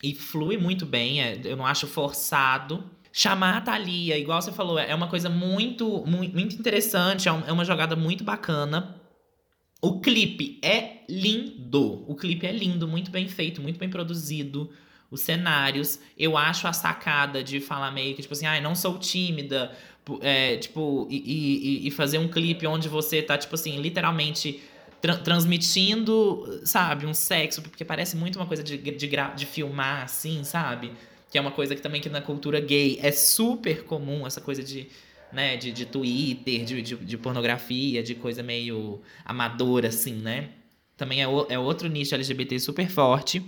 E 0.02 0.14
flui 0.14 0.56
muito 0.56 0.86
bem, 0.86 1.22
é, 1.22 1.40
eu 1.44 1.56
não 1.56 1.66
acho 1.66 1.86
forçado. 1.86 2.82
Chamar 3.12 3.58
a 3.58 3.60
Thalia, 3.60 4.18
igual 4.18 4.40
você 4.40 4.50
falou, 4.50 4.78
é 4.78 4.94
uma 4.94 5.06
coisa 5.06 5.28
muito, 5.28 6.04
muito, 6.06 6.34
muito 6.34 6.56
interessante, 6.56 7.28
é 7.28 7.32
é 7.46 7.52
uma 7.52 7.64
jogada 7.64 7.94
muito 7.94 8.24
bacana. 8.24 9.03
O 9.84 10.00
clipe 10.00 10.58
é 10.62 10.98
lindo. 11.08 12.04
O 12.08 12.14
clipe 12.14 12.46
é 12.46 12.52
lindo, 12.52 12.86
muito 12.88 13.10
bem 13.10 13.28
feito, 13.28 13.60
muito 13.60 13.78
bem 13.78 13.88
produzido. 13.90 14.70
Os 15.10 15.20
cenários. 15.20 16.00
Eu 16.18 16.36
acho 16.36 16.66
a 16.66 16.72
sacada 16.72 17.42
de 17.44 17.60
falar 17.60 17.90
meio 17.92 18.14
que, 18.14 18.22
tipo 18.22 18.34
assim, 18.34 18.46
ai, 18.46 18.60
não 18.60 18.74
sou 18.74 18.98
tímida. 18.98 19.70
é, 20.20 20.56
tipo, 20.58 21.06
e, 21.10 21.16
e- 21.84 21.88
e 21.88 21.90
fazer 21.90 22.18
um 22.18 22.28
clipe 22.28 22.66
onde 22.66 22.88
você 22.90 23.22
tá, 23.22 23.38
tipo 23.38 23.54
assim, 23.54 23.80
literalmente 23.80 24.60
tra- 25.00 25.16
transmitindo, 25.16 26.60
sabe, 26.64 27.06
um 27.06 27.14
sexo, 27.14 27.62
porque 27.62 27.84
parece 27.84 28.14
muito 28.16 28.36
uma 28.38 28.46
coisa 28.46 28.62
de, 28.62 28.76
de, 28.76 29.08
de 29.36 29.46
filmar, 29.46 30.02
assim, 30.04 30.44
sabe? 30.44 30.92
Que 31.30 31.38
é 31.38 31.40
uma 31.40 31.50
coisa 31.50 31.74
que 31.74 31.80
também 31.80 32.00
que 32.00 32.08
na 32.08 32.20
cultura 32.20 32.60
gay 32.60 32.98
é 33.02 33.10
super 33.12 33.84
comum, 33.84 34.26
essa 34.26 34.40
coisa 34.40 34.62
de, 34.62 34.88
né, 35.34 35.56
de, 35.56 35.72
de 35.72 35.84
Twitter, 35.84 36.64
de, 36.64 36.80
de, 36.82 36.96
de 36.96 37.18
pornografia, 37.18 38.02
de 38.02 38.14
coisa 38.14 38.42
meio 38.42 39.02
amadora, 39.24 39.88
assim, 39.88 40.14
né? 40.14 40.50
Também 40.96 41.20
é, 41.20 41.28
o- 41.28 41.46
é 41.48 41.58
outro 41.58 41.88
nicho 41.88 42.14
LGBT 42.14 42.58
super 42.60 42.88
forte. 42.88 43.42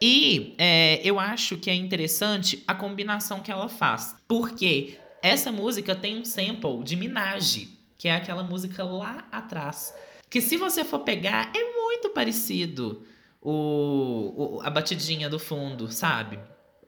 E 0.00 0.54
é, 0.58 1.00
eu 1.04 1.20
acho 1.20 1.56
que 1.56 1.70
é 1.70 1.74
interessante 1.74 2.62
a 2.66 2.74
combinação 2.74 3.40
que 3.40 3.50
ela 3.50 3.68
faz. 3.68 4.16
Porque 4.26 4.98
essa 5.22 5.52
música 5.52 5.94
tem 5.94 6.18
um 6.18 6.24
sample 6.24 6.82
de 6.82 6.96
Minaj, 6.96 7.68
que 7.96 8.08
é 8.08 8.14
aquela 8.16 8.42
música 8.42 8.82
lá 8.84 9.26
atrás. 9.30 9.94
Que 10.28 10.40
se 10.40 10.56
você 10.56 10.84
for 10.84 11.00
pegar, 11.00 11.52
é 11.54 11.72
muito 11.80 12.10
parecido 12.10 13.04
o, 13.40 14.56
o 14.56 14.60
a 14.62 14.70
batidinha 14.70 15.28
do 15.30 15.38
fundo, 15.38 15.90
sabe? 15.92 16.38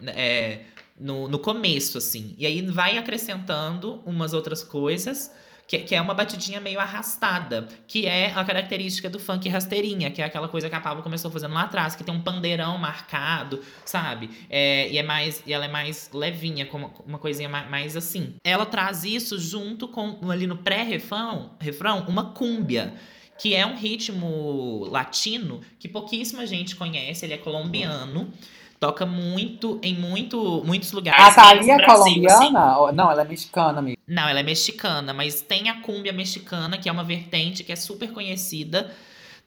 É, 0.09 0.61
no, 0.99 1.29
no 1.29 1.39
começo, 1.39 1.99
assim. 1.99 2.35
E 2.39 2.47
aí 2.47 2.63
vai 2.63 2.99
acrescentando 2.99 4.03
umas 4.05 4.33
outras 4.33 4.63
coisas 4.63 5.31
que, 5.67 5.79
que, 5.79 5.95
é 5.95 6.01
uma 6.01 6.15
batidinha 6.15 6.61
meio 6.61 6.79
arrastada, 6.79 7.67
que 7.87 8.07
é 8.07 8.33
a 8.35 8.45
característica 8.45 9.11
do 9.11 9.19
funk 9.19 9.49
rasteirinha, 9.49 10.11
que 10.11 10.23
é 10.23 10.25
aquela 10.25 10.49
coisa 10.49 10.69
que 10.69 10.75
a 10.75 10.81
Pablo 10.81 11.03
começou 11.03 11.31
fazendo 11.31 11.55
lá 11.55 11.63
atrás, 11.63 11.97
que 11.97 12.05
tem 12.05 12.15
um 12.15 12.23
pandeirão 12.23 12.79
marcado, 12.79 13.61
sabe? 13.85 14.31
É, 14.49 14.89
e 14.89 14.97
é 14.97 15.03
mais, 15.03 15.43
e 15.45 15.53
ela 15.53 15.65
é 15.65 15.69
mais 15.69 16.09
levinha, 16.15 16.67
como 16.67 16.93
uma 17.05 17.19
coisinha 17.19 17.49
mais, 17.49 17.69
mais 17.69 17.97
assim. 17.97 18.35
Ela 18.45 18.65
traz 18.65 19.05
isso 19.05 19.39
junto 19.39 19.89
com 19.89 20.31
ali 20.31 20.47
no 20.47 20.57
pré-refrão, 20.57 21.51
refrão, 21.61 22.05
uma 22.09 22.33
cúmbia 22.33 22.95
que 23.39 23.55
é 23.55 23.67
um 23.67 23.77
ritmo 23.77 24.87
latino 24.91 25.61
que 25.79 25.89
pouquíssima 25.89 26.47
gente 26.47 26.75
conhece, 26.75 27.27
ele 27.27 27.35
é 27.35 27.39
colombiano. 27.39 28.33
Toca 28.79 29.07
muito 29.07 29.79
em 29.83 29.95
muito, 29.95 30.63
muitos 30.65 30.93
lugares. 30.93 31.21
A 31.21 31.33
Thalia 31.33 31.75
é 31.75 31.85
colombiana? 31.85 32.93
Não, 32.93 33.11
ela 33.11 33.23
é 33.23 33.25
mexicana 33.25 33.81
mesmo. 33.81 33.99
Não, 34.07 34.29
ela 34.29 34.41
é 34.41 34.43
mexicana, 34.43 35.15
mas 35.15 35.41
tem 35.41 35.71
a 35.71 35.81
cúmbia 35.81 36.13
mexicana, 36.13 36.77
que 36.77 36.89
é 36.89 36.93
uma 36.93 37.05
vertente 37.05 37.65
que 37.65 37.73
é 37.73 37.77
super 37.77 38.13
conhecida 38.13 38.91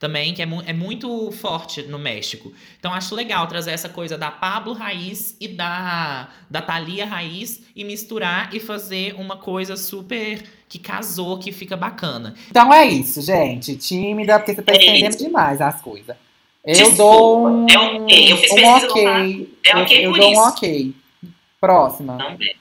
também, 0.00 0.32
que 0.32 0.40
é, 0.40 0.46
mu 0.46 0.62
é 0.66 0.72
muito 0.72 1.30
forte 1.30 1.82
no 1.82 1.98
México. 1.98 2.50
Então 2.78 2.92
acho 2.92 3.14
legal 3.14 3.46
trazer 3.46 3.70
essa 3.70 3.88
coisa 3.88 4.16
da 4.16 4.30
Pablo 4.30 4.72
Raiz 4.72 5.36
e 5.38 5.46
da, 5.46 6.28
da 6.48 6.62
Thalia 6.62 7.04
Raiz 7.04 7.60
e 7.76 7.84
misturar 7.84 8.52
e 8.54 8.58
fazer 8.58 9.14
uma 9.16 9.36
coisa 9.36 9.76
super 9.76 10.42
que 10.68 10.78
casou, 10.78 11.38
que 11.38 11.52
fica 11.52 11.76
bacana. 11.76 12.34
Então 12.50 12.72
é 12.72 12.86
isso, 12.86 13.20
gente. 13.20 13.76
Tímida, 13.76 14.38
porque 14.38 14.54
você 14.54 14.62
tá 14.62 14.72
é 14.72 14.76
estendendo 14.76 15.18
demais 15.18 15.60
as 15.60 15.82
coisas. 15.82 16.16
Eu 16.64 16.74
Desculpa, 16.74 16.96
dou 16.96 17.48
um, 17.48 17.66
é 17.68 17.78
okay. 17.78 18.32
eu 18.32 18.36
fiz 18.36 18.52
um 18.52 18.66
ok. 18.66 19.56
É 19.64 19.76
ok 19.76 19.98
eu, 19.98 20.10
eu 20.10 20.16
dou 20.16 20.32
um 20.32 20.38
ok. 20.38 20.94
Próxima. 21.60 22.18
Também. 22.18 22.56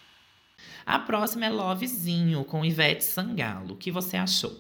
A 0.86 0.98
próxima 0.98 1.46
é 1.46 1.50
Lovezinho, 1.50 2.44
com 2.44 2.66
Ivete 2.66 3.04
Sangalo. 3.04 3.74
O 3.74 3.76
que 3.76 3.92
você 3.92 4.18
achou? 4.18 4.52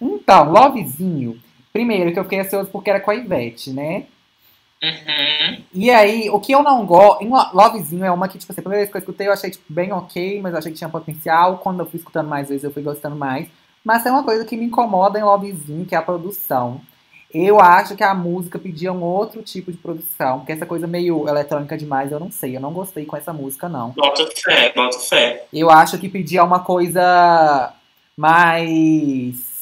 Então, 0.00 0.52
Lovezinho. 0.52 1.40
Primeiro, 1.72 2.12
que 2.12 2.18
eu 2.18 2.22
fiquei 2.22 2.40
ansioso 2.40 2.70
porque 2.70 2.90
era 2.90 3.00
com 3.00 3.10
a 3.10 3.14
Ivete, 3.16 3.70
né? 3.72 4.06
Uhum. 4.82 5.64
E 5.72 5.90
aí, 5.90 6.30
o 6.30 6.38
que 6.38 6.52
eu 6.52 6.62
não 6.62 6.84
gosto. 6.86 7.24
Lovezinho 7.52 8.04
é 8.04 8.10
uma 8.10 8.28
que, 8.28 8.38
tipo 8.38 8.52
assim, 8.52 8.60
a 8.60 8.62
primeira 8.62 8.82
vez 8.82 8.90
que 8.90 8.96
eu 8.96 9.00
escutei, 9.00 9.26
eu 9.26 9.32
achei 9.32 9.50
tipo, 9.50 9.64
bem 9.68 9.92
ok, 9.92 10.40
mas 10.40 10.52
eu 10.52 10.58
achei 10.58 10.70
que 10.70 10.78
tinha 10.78 10.90
potencial. 10.90 11.58
Quando 11.58 11.80
eu 11.80 11.86
fui 11.86 11.98
escutando 11.98 12.28
mais 12.28 12.48
vezes, 12.48 12.62
eu 12.62 12.72
fui 12.72 12.82
gostando 12.82 13.16
mais. 13.16 13.48
Mas 13.82 14.02
tem 14.02 14.12
uma 14.12 14.22
coisa 14.22 14.44
que 14.44 14.56
me 14.56 14.66
incomoda 14.66 15.18
em 15.18 15.24
Lovezinho, 15.24 15.86
que 15.86 15.94
é 15.94 15.98
a 15.98 16.02
produção. 16.02 16.80
Eu 17.34 17.58
acho 17.58 17.96
que 17.96 18.04
a 18.04 18.14
música 18.14 18.60
pedia 18.60 18.92
um 18.92 19.02
outro 19.02 19.42
tipo 19.42 19.72
de 19.72 19.76
produção, 19.76 20.38
porque 20.38 20.52
essa 20.52 20.64
coisa 20.64 20.86
meio 20.86 21.28
eletrônica 21.28 21.76
demais, 21.76 22.12
eu 22.12 22.20
não 22.20 22.30
sei. 22.30 22.56
Eu 22.56 22.60
não 22.60 22.72
gostei 22.72 23.04
com 23.04 23.16
essa 23.16 23.32
música, 23.32 23.68
não. 23.68 23.90
Bota 23.90 24.24
fé, 24.36 24.72
bota 24.72 24.98
fé. 25.00 25.44
Eu 25.52 25.68
acho 25.68 25.98
que 25.98 26.08
pedia 26.08 26.44
uma 26.44 26.60
coisa 26.60 27.74
mais. 28.16 29.52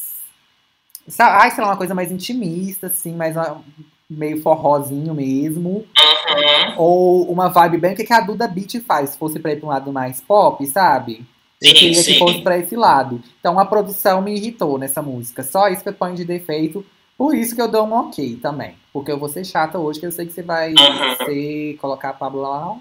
Ai, 1.18 1.50
sei 1.50 1.64
lá, 1.64 1.70
uma 1.70 1.76
coisa 1.78 1.94
mais 1.94 2.12
intimista, 2.12 2.88
assim, 2.88 3.14
mais 3.14 3.36
uma... 3.36 3.62
meio 4.08 4.42
forrozinho 4.42 5.14
mesmo. 5.14 5.70
Uhum. 5.70 6.74
Ou 6.76 7.32
uma 7.32 7.48
vibe 7.48 7.78
bem 7.78 7.94
que 7.94 8.12
a 8.12 8.20
Duda 8.20 8.46
Beat 8.46 8.80
faz, 8.86 9.10
se 9.10 9.18
fosse 9.18 9.38
pra 9.38 9.52
ir 9.52 9.56
pra 9.56 9.66
um 9.66 9.70
lado 9.70 9.90
mais 9.90 10.20
pop, 10.20 10.64
sabe? 10.66 11.24
Sim, 11.62 11.68
eu 11.68 11.74
queria 11.74 12.02
sim. 12.02 12.12
que 12.12 12.18
fosse 12.18 12.42
pra 12.42 12.58
esse 12.58 12.76
lado. 12.76 13.22
Então 13.40 13.58
a 13.58 13.64
produção 13.64 14.20
me 14.20 14.34
irritou 14.34 14.76
nessa 14.76 15.00
música. 15.00 15.42
Só 15.42 15.68
isso 15.68 15.82
que 15.82 15.88
eu 15.88 15.94
ponho 15.94 16.14
de 16.14 16.24
defeito. 16.24 16.84
Por 17.22 17.36
isso 17.36 17.54
que 17.54 17.62
eu 17.62 17.68
dou 17.68 17.86
um 17.86 17.92
ok 17.92 18.34
também. 18.42 18.74
Porque 18.92 19.12
eu 19.12 19.16
vou 19.16 19.28
ser 19.28 19.44
chata 19.44 19.78
hoje, 19.78 20.00
que 20.00 20.06
eu 20.06 20.10
sei 20.10 20.26
que 20.26 20.32
você 20.32 20.42
vai 20.42 20.72
Uhum. 20.72 21.24
ser, 21.24 21.76
colocar 21.80 22.08
a 22.08 22.12
Pablo 22.12 22.40
lá, 22.40 22.76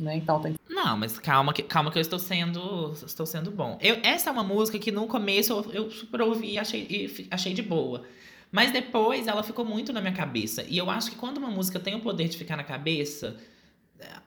né? 0.00 0.16
Então 0.16 0.40
tem 0.40 0.54
que. 0.54 0.58
Não, 0.68 0.96
mas 0.96 1.16
calma 1.20 1.52
que, 1.52 1.62
calma 1.62 1.88
que 1.92 1.96
eu 1.96 2.00
estou 2.02 2.18
sendo, 2.18 2.92
estou 3.06 3.24
sendo 3.24 3.52
bom. 3.52 3.78
Eu, 3.80 3.98
essa 4.02 4.30
é 4.30 4.32
uma 4.32 4.42
música 4.42 4.80
que 4.80 4.90
no 4.90 5.06
começo 5.06 5.52
eu, 5.52 5.72
eu 5.72 5.90
super 5.92 6.22
ouvi 6.22 6.54
e 6.54 6.58
achei, 6.58 6.88
e 6.90 7.28
achei 7.30 7.54
de 7.54 7.62
boa. 7.62 8.02
Mas 8.50 8.72
depois 8.72 9.28
ela 9.28 9.44
ficou 9.44 9.64
muito 9.64 9.92
na 9.92 10.00
minha 10.00 10.12
cabeça. 10.12 10.64
E 10.68 10.76
eu 10.76 10.90
acho 10.90 11.12
que 11.12 11.16
quando 11.16 11.38
uma 11.38 11.48
música 11.50 11.78
tem 11.78 11.94
o 11.94 12.00
poder 12.00 12.26
de 12.28 12.36
ficar 12.36 12.56
na 12.56 12.64
cabeça, 12.64 13.36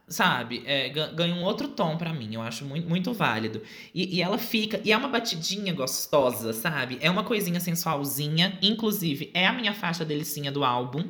sabe, 0.08 0.64
é, 0.66 0.90
ga- 0.90 1.08
ganha 1.08 1.34
um 1.34 1.44
outro 1.44 1.70
tom 1.70 1.98
pra 1.98 2.14
mim. 2.14 2.34
Eu 2.34 2.42
acho 2.42 2.66
muito, 2.66 2.88
muito 2.88 3.14
válido. 3.14 3.62
E, 3.94 4.18
e 4.18 4.22
ela 4.22 4.38
fica. 4.38 4.82
E 4.84 4.92
é 4.92 4.98
uma 4.98 5.08
batidinha 5.08 5.74
gostosa, 5.74 6.54
sabe? 6.54 6.98
É 7.02 7.10
uma 7.10 7.24
coisinha 7.24 7.60
sensualzinha. 7.60 8.58
Inclusive, 8.62 9.32
é 9.34 9.48
a 9.48 9.54
minha 9.54 9.74
faixa 9.74 10.04
delicinha 10.04 10.52
do 10.52 10.64
álbum. 10.64 11.06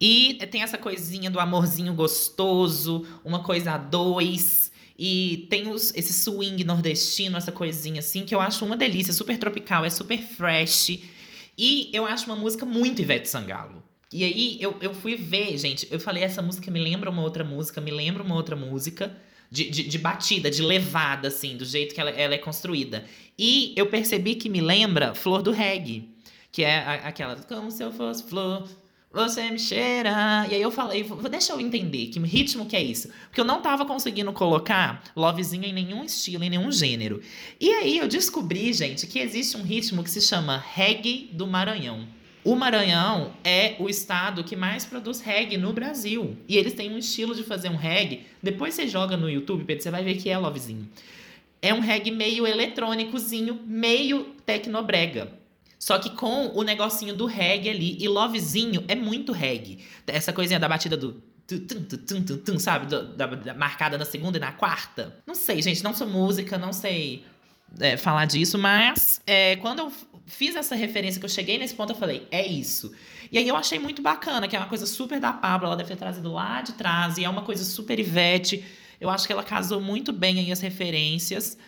E 0.00 0.34
tem 0.50 0.62
essa 0.62 0.76
coisinha 0.76 1.30
do 1.30 1.38
amorzinho 1.40 1.94
gostoso, 1.94 3.06
uma 3.24 3.42
coisa 3.42 3.72
a 3.72 3.78
dois. 3.78 4.72
E 4.98 5.46
tem 5.50 5.68
os, 5.68 5.92
esse 5.94 6.12
swing 6.12 6.62
nordestino, 6.64 7.36
essa 7.36 7.50
coisinha 7.50 7.98
assim, 8.00 8.24
que 8.24 8.34
eu 8.34 8.40
acho 8.40 8.64
uma 8.64 8.76
delícia, 8.76 9.12
super 9.12 9.36
tropical, 9.38 9.84
é 9.84 9.90
super 9.90 10.18
fresh. 10.18 11.00
E 11.58 11.90
eu 11.92 12.04
acho 12.06 12.26
uma 12.26 12.36
música 12.36 12.64
muito 12.66 13.00
Ivete 13.02 13.28
Sangalo. 13.28 13.82
E 14.14 14.22
aí 14.24 14.56
eu, 14.60 14.76
eu 14.80 14.94
fui 14.94 15.16
ver, 15.16 15.58
gente, 15.58 15.88
eu 15.90 15.98
falei, 15.98 16.22
essa 16.22 16.40
música 16.40 16.70
me 16.70 16.78
lembra 16.80 17.10
uma 17.10 17.20
outra 17.22 17.42
música, 17.42 17.80
me 17.80 17.90
lembra 17.90 18.22
uma 18.22 18.34
outra 18.36 18.54
música. 18.56 19.14
De, 19.50 19.70
de, 19.70 19.84
de 19.84 19.98
batida, 19.98 20.50
de 20.50 20.62
levada, 20.62 21.28
assim, 21.28 21.56
do 21.56 21.64
jeito 21.64 21.94
que 21.94 22.00
ela, 22.00 22.10
ela 22.10 22.34
é 22.34 22.38
construída. 22.38 23.04
E 23.38 23.72
eu 23.76 23.86
percebi 23.86 24.34
que 24.34 24.48
me 24.48 24.60
lembra 24.60 25.14
Flor 25.14 25.42
do 25.42 25.52
Reggae. 25.52 26.08
Que 26.50 26.64
é 26.64 26.78
a- 26.78 27.08
aquela, 27.08 27.36
como 27.36 27.70
se 27.70 27.82
eu 27.84 27.92
fosse 27.92 28.24
flor, 28.24 28.68
você 29.12 29.48
me 29.50 29.58
cheira. 29.58 30.46
E 30.50 30.54
aí 30.54 30.62
eu 30.62 30.72
falei, 30.72 31.04
"Vou- 31.04 31.28
deixa 31.28 31.52
eu 31.52 31.60
entender 31.60 32.06
que 32.06 32.18
ritmo 32.18 32.66
que 32.66 32.74
é 32.74 32.82
isso. 32.82 33.08
Porque 33.26 33.40
eu 33.40 33.44
não 33.44 33.60
tava 33.62 33.84
conseguindo 33.86 34.32
colocar 34.32 35.04
lovezinho 35.14 35.64
em 35.64 35.72
nenhum 35.72 36.02
estilo, 36.02 36.42
em 36.42 36.50
nenhum 36.50 36.72
gênero. 36.72 37.20
E 37.60 37.70
aí 37.70 37.98
eu 37.98 38.08
descobri, 38.08 38.72
gente, 38.72 39.06
que 39.06 39.20
existe 39.20 39.56
um 39.56 39.62
ritmo 39.62 40.02
que 40.02 40.10
se 40.10 40.20
chama 40.20 40.56
reggae 40.74 41.30
do 41.32 41.46
Maranhão. 41.46 42.08
O 42.44 42.54
Maranhão 42.54 43.32
é 43.42 43.74
o 43.78 43.88
estado 43.88 44.44
que 44.44 44.54
mais 44.54 44.84
produz 44.84 45.20
reggae 45.20 45.56
no 45.56 45.72
Brasil. 45.72 46.36
E 46.46 46.56
eles 46.58 46.74
têm 46.74 46.92
um 46.92 46.98
estilo 46.98 47.34
de 47.34 47.42
fazer 47.42 47.70
um 47.70 47.76
reggae. 47.76 48.26
Depois 48.42 48.74
você 48.74 48.86
joga 48.86 49.16
no 49.16 49.30
YouTube, 49.30 49.64
Pedro, 49.64 49.82
você 49.82 49.90
vai 49.90 50.04
ver 50.04 50.16
que 50.16 50.28
é 50.28 50.36
lovezinho. 50.36 50.86
É 51.62 51.72
um 51.72 51.80
reggae 51.80 52.10
meio 52.10 52.46
eletrônicozinho, 52.46 53.60
meio 53.64 54.24
tecnobrega. 54.44 55.32
Só 55.78 55.98
que 55.98 56.10
com 56.10 56.48
o 56.54 56.62
negocinho 56.62 57.14
do 57.14 57.24
reggae 57.26 57.70
ali. 57.70 57.96
E 57.98 58.06
lovezinho 58.08 58.84
é 58.88 58.94
muito 58.94 59.32
reggae. 59.32 59.78
Essa 60.06 60.32
coisinha 60.32 60.60
da 60.60 60.68
batida 60.68 60.96
do. 60.98 61.22
tum, 61.48 62.22
tum, 62.22 62.36
tum, 62.38 62.58
sabe? 62.58 62.86
Do- 62.86 63.08
da, 63.16 63.26
da- 63.26 63.54
marcada 63.54 63.96
na 63.96 64.04
segunda 64.04 64.36
e 64.36 64.40
na 64.40 64.52
quarta. 64.52 65.16
Não 65.26 65.34
sei, 65.34 65.62
gente. 65.62 65.82
Não 65.82 65.94
sou 65.94 66.06
música, 66.06 66.58
não 66.58 66.72
sei 66.74 67.24
é, 67.80 67.96
falar 67.96 68.26
disso, 68.26 68.58
mas 68.58 69.20
é, 69.26 69.56
quando 69.56 69.78
eu 69.80 69.92
fiz 70.26 70.56
essa 70.56 70.74
referência, 70.74 71.18
que 71.18 71.24
eu 71.24 71.30
cheguei 71.30 71.58
nesse 71.58 71.74
ponto, 71.74 71.92
eu 71.92 71.96
falei, 71.96 72.26
é 72.30 72.46
isso. 72.46 72.92
E 73.30 73.38
aí 73.38 73.46
eu 73.46 73.56
achei 73.56 73.78
muito 73.78 74.02
bacana, 74.02 74.48
que 74.48 74.56
é 74.56 74.58
uma 74.58 74.68
coisa 74.68 74.86
super 74.86 75.20
da 75.20 75.32
Pablo, 75.32 75.66
ela 75.66 75.76
deve 75.76 75.90
ter 75.90 75.96
trazido 75.96 76.32
lá 76.32 76.62
de 76.62 76.72
trás, 76.72 77.18
e 77.18 77.24
é 77.24 77.28
uma 77.28 77.42
coisa 77.42 77.64
super 77.64 77.98
Ivete. 77.98 78.64
Eu 79.00 79.10
acho 79.10 79.26
que 79.26 79.32
ela 79.32 79.42
casou 79.42 79.80
muito 79.80 80.12
bem 80.12 80.38
aí 80.38 80.50
as 80.50 80.60
referências. 80.60 81.58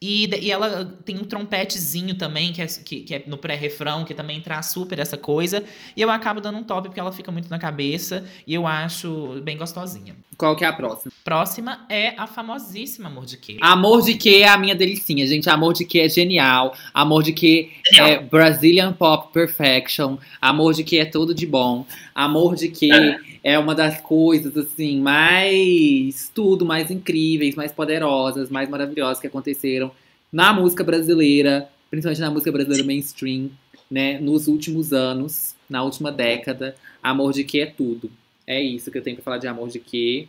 E, 0.00 0.28
e 0.42 0.50
ela 0.50 0.84
tem 1.04 1.16
um 1.16 1.24
trompetezinho 1.24 2.14
também, 2.16 2.52
que 2.52 2.60
é, 2.60 2.66
que, 2.66 3.00
que 3.00 3.14
é 3.14 3.24
no 3.26 3.38
pré-refrão, 3.38 4.04
que 4.04 4.12
também 4.12 4.40
traz 4.40 4.66
super 4.66 4.98
essa 4.98 5.16
coisa. 5.16 5.64
E 5.96 6.02
eu 6.02 6.10
acabo 6.10 6.40
dando 6.40 6.58
um 6.58 6.62
top, 6.62 6.88
porque 6.88 7.00
ela 7.00 7.12
fica 7.12 7.32
muito 7.32 7.48
na 7.48 7.58
cabeça, 7.58 8.24
e 8.46 8.52
eu 8.52 8.66
acho 8.66 9.40
bem 9.42 9.56
gostosinha. 9.56 10.14
Qual 10.36 10.54
que 10.54 10.64
é 10.64 10.68
a 10.68 10.72
próxima? 10.72 11.12
Próxima 11.24 11.86
é 11.88 12.08
a 12.18 12.26
famosíssima 12.26 13.08
Amor 13.08 13.24
de 13.24 13.38
Quê. 13.38 13.56
Amor 13.62 14.02
de 14.02 14.14
que 14.14 14.42
é 14.42 14.48
a 14.48 14.58
minha 14.58 14.74
delicinha, 14.74 15.26
gente. 15.26 15.48
Amor 15.48 15.72
de 15.72 15.86
que 15.86 15.98
é 15.98 16.08
genial. 16.08 16.74
Amor 16.92 17.22
de 17.22 17.32
que 17.32 17.72
é 17.94 18.18
Brazilian 18.18 18.92
Pop 18.92 19.32
Perfection. 19.32 20.18
Amor 20.40 20.74
de 20.74 20.84
que 20.84 20.98
é 20.98 21.06
tudo 21.06 21.34
de 21.34 21.46
bom. 21.46 21.86
Amor 22.16 22.56
de 22.56 22.70
que 22.70 22.88
é 23.44 23.58
uma 23.58 23.74
das 23.74 24.00
coisas, 24.00 24.56
assim, 24.56 24.98
mais. 25.02 26.30
Tudo, 26.34 26.64
mais 26.64 26.90
incríveis, 26.90 27.54
mais 27.54 27.72
poderosas, 27.72 28.48
mais 28.48 28.70
maravilhosas 28.70 29.20
que 29.20 29.26
aconteceram 29.26 29.92
na 30.32 30.50
música 30.50 30.82
brasileira, 30.82 31.68
principalmente 31.90 32.22
na 32.22 32.30
música 32.30 32.50
brasileira 32.50 32.84
mainstream, 32.84 33.50
né? 33.90 34.18
Nos 34.18 34.48
últimos 34.48 34.94
anos, 34.94 35.54
na 35.68 35.82
última 35.82 36.10
década. 36.10 36.74
Amor 37.02 37.34
de 37.34 37.44
que 37.44 37.60
é 37.60 37.66
tudo. 37.66 38.10
É 38.46 38.62
isso 38.62 38.90
que 38.90 38.96
eu 38.96 39.02
tenho 39.02 39.16
pra 39.16 39.24
falar 39.24 39.38
de 39.38 39.46
amor 39.46 39.68
de 39.68 39.78
que. 39.78 40.26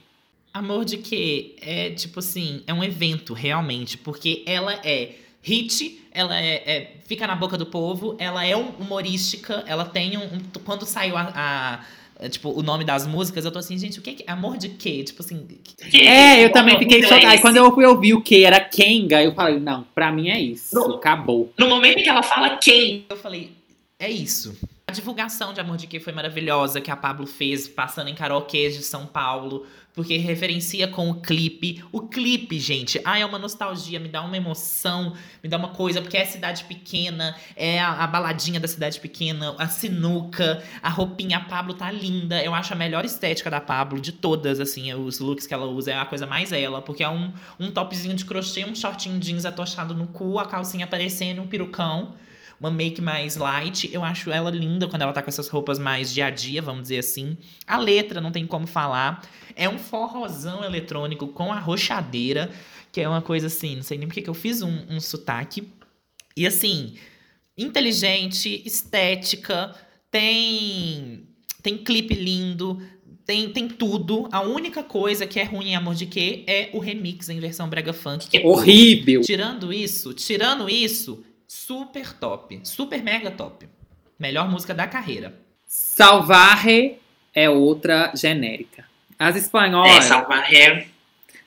Amor 0.54 0.84
de 0.84 0.98
quê? 0.98 1.56
É 1.62 1.92
tipo 1.92 2.20
assim, 2.20 2.64
é 2.68 2.74
um 2.74 2.84
evento 2.84 3.34
realmente, 3.34 3.98
porque 3.98 4.44
ela 4.46 4.74
é 4.84 5.16
hit, 5.48 6.00
ela 6.12 6.39
é, 6.39 6.56
é- 6.66 6.91
fica 7.06 7.26
na 7.26 7.36
boca 7.36 7.58
do 7.58 7.66
povo, 7.66 8.16
ela 8.20 8.45
é 8.45 8.56
um- 8.56 8.70
humorística, 8.80 9.64
ela 9.66 9.86
tem 9.86 10.18
um, 10.18 10.24
um- 10.24 10.41
quando 10.66 10.86
saiu 10.86 11.16
a, 11.16 11.82
a, 12.20 12.30
tipo, 12.30 12.50
o 12.50 12.62
nome 12.62 12.84
das 12.84 13.08
músicas, 13.08 13.45
eu 13.45 13.52
tô 13.52 13.60
assim, 13.60 13.78
gente, 13.78 14.00
o 14.00 14.02
que 14.02 14.24
é 14.28 14.32
amor 14.32 14.58
de 14.58 14.70
quê? 14.70 15.04
Tipo 15.04 15.22
assim, 15.24 15.48
É, 15.93 16.43
eu 16.43 16.52
também 16.52 16.78
fiquei 16.78 17.02
chocada. 17.04 17.30
Aí 17.30 17.39
quando 17.39 17.58
eu 17.58 17.72
fui 17.74 17.86
ouvir 17.86 18.14
o 18.14 18.22
que 18.22 18.43
era 18.43 18.60
Kenga, 18.60 19.24
eu 19.24 19.34
falei, 19.34 19.60
não, 19.60 19.86
pra 19.95 20.12
mim 20.12 20.30
é 20.30 20.39
isso. 20.39 20.76
Não. 20.76 20.95
Acabou. 20.95 21.52
No 21.58 21.70
momento 21.70 22.00
em 22.00 22.04
que 22.04 22.10
ela 22.10 22.24
fala 22.24 22.58
quem, 22.58 23.06
eu 23.10 23.16
falei, 23.16 23.52
é 24.00 24.10
isso. 24.10 24.58
A 24.89 24.91
divulgação 24.93 25.54
de 25.54 25.60
Amor 25.60 25.76
de 25.78 25.86
Quê 25.86 26.00
foi 26.00 26.14
maravilhosa, 26.14 26.80
que 26.82 26.89
a 26.89 26.95
Pablo 26.95 27.28
fez, 27.28 27.68
passando 27.68 28.10
em 28.10 28.16
karaokês 28.16 28.76
de 28.78 28.84
São 28.84 29.06
Paulo, 29.06 29.66
porque 29.98 30.16
referencia 30.18 30.88
com 30.88 31.10
o 31.10 31.16
clipe. 31.16 31.84
O 31.91 32.02
clipe, 32.02 32.60
gente, 32.60 33.02
ah, 33.04 33.18
é 33.18 33.26
uma 33.26 33.39
nostalgia, 33.39 34.00
me 34.00 34.08
dá 34.08 34.22
uma 34.22 34.38
emoção, 34.38 35.14
me 35.43 35.50
dá 35.50 35.58
uma 35.58 35.70
coisa, 35.70 36.04
porque 36.04 36.16
é 36.16 36.24
cidade 36.24 36.66
pequena, 36.66 37.36
é 37.56 37.80
a, 37.80 38.04
a 38.04 38.06
baladinha 38.06 38.60
da 38.60 38.68
cidade 38.68 39.00
pequena, 39.00 39.56
a 39.58 39.68
sinuca, 39.68 40.64
a 40.84 40.89
roupinha, 40.89 41.38
a 41.38 41.39
Pablo 41.39 41.74
tá 41.74 41.89
linda. 41.89 42.39
Eu 42.43 42.54
acho 42.54 42.74
a 42.74 42.76
melhor 42.76 43.06
estética 43.06 43.50
da 43.50 43.60
Pablo, 43.60 44.00
de 44.00 44.12
todas, 44.12 44.60
assim, 44.60 44.93
os 44.93 45.18
looks 45.18 45.48
que 45.48 45.54
ela 45.56 45.66
usa, 45.66 45.89
é 45.89 45.98
a 45.98 46.06
coisa 46.06 46.28
mais 46.28 46.52
ela, 46.52 46.80
porque 46.80 47.04
é 47.04 47.10
um, 47.10 47.34
um 47.60 47.72
topzinho 47.72 48.14
de 48.14 48.24
crochê, 48.24 48.66
um 48.66 48.76
shortinho 48.76 49.20
jeans 49.20 49.45
atochado 49.45 49.95
no 49.95 50.06
cu, 50.06 50.38
a 50.38 50.45
calcinha 50.45 50.86
aparecendo, 50.86 51.41
um 51.41 51.48
perucão 51.48 52.14
uma 52.60 52.72
make 52.72 53.01
mais 53.01 53.36
light. 53.36 53.89
Eu 53.93 54.03
acho 54.03 54.32
ela 54.32 54.49
linda 54.49 54.88
quando 54.88 55.01
ela 55.01 55.14
tá 55.14 55.22
com 55.22 55.30
essas 55.30 55.47
roupas 55.47 55.78
mais 55.80 56.14
dia 56.14 56.28
a 56.28 56.30
dia, 56.30 56.62
vamos 56.62 56.84
dizer 56.84 56.99
assim. 56.99 57.38
A 57.66 57.78
letra, 57.78 58.20
não 58.22 58.32
tem 58.32 58.45
como 58.45 58.68
falar. 58.68 59.24
É 59.55 59.68
um 59.70 59.78
forrozão 59.78 60.64
eletrônico 60.64 61.28
com 61.28 61.51
arrochadeira, 61.51 62.51
que 62.91 63.01
é 63.01 63.08
uma 63.08 63.22
coisa 63.22 63.47
assim, 63.47 63.76
não 63.76 63.84
sei 63.84 63.97
nem 63.97 64.08
porque 64.08 64.22
que 64.22 64.30
eu 64.30 64.34
fiz 64.34 64.62
um, 64.62 64.86
um 64.89 64.99
sotaque. 64.99 65.68
E 66.36 66.45
assim, 66.45 66.95
inteligente, 67.58 68.62
estética, 68.66 69.76
tem 70.12 71.24
tem 71.62 71.78
clipe 71.78 72.14
lindo, 72.14 72.82
tem, 73.26 73.49
tem 73.49 73.68
tudo. 73.68 74.30
A 74.32 74.41
única 74.41 74.82
coisa 74.82 75.28
que 75.28 75.38
é 75.38 75.43
ruim 75.43 75.70
em 75.70 75.76
Amor 75.76 75.95
de 75.95 76.05
Quê 76.05 76.45
é 76.47 76.70
o 76.72 76.80
remix 76.80 77.28
em 77.28 77.41
versão 77.41 77.68
brega 77.68 77.91
funk, 77.91 78.28
que 78.28 78.38
é 78.38 78.45
Horrível. 78.45 79.22
Tirando 79.22 79.74
isso, 79.74 80.14
tirando 80.14 80.70
isso, 80.70 81.22
super 81.48 82.14
top. 82.14 82.60
Super 82.64 83.02
mega 83.04 83.32
top. 83.32 83.68
Melhor 84.20 84.50
música 84.50 84.74
da 84.74 84.88
carreira. 84.88 85.34
Salvarre 85.66 86.98
é 87.34 87.50
outra 87.50 88.12
genérica. 88.16 88.86
As 89.20 89.36
é, 89.36 89.39
espanhóis, 89.39 90.04
Salvarre, 90.06 90.88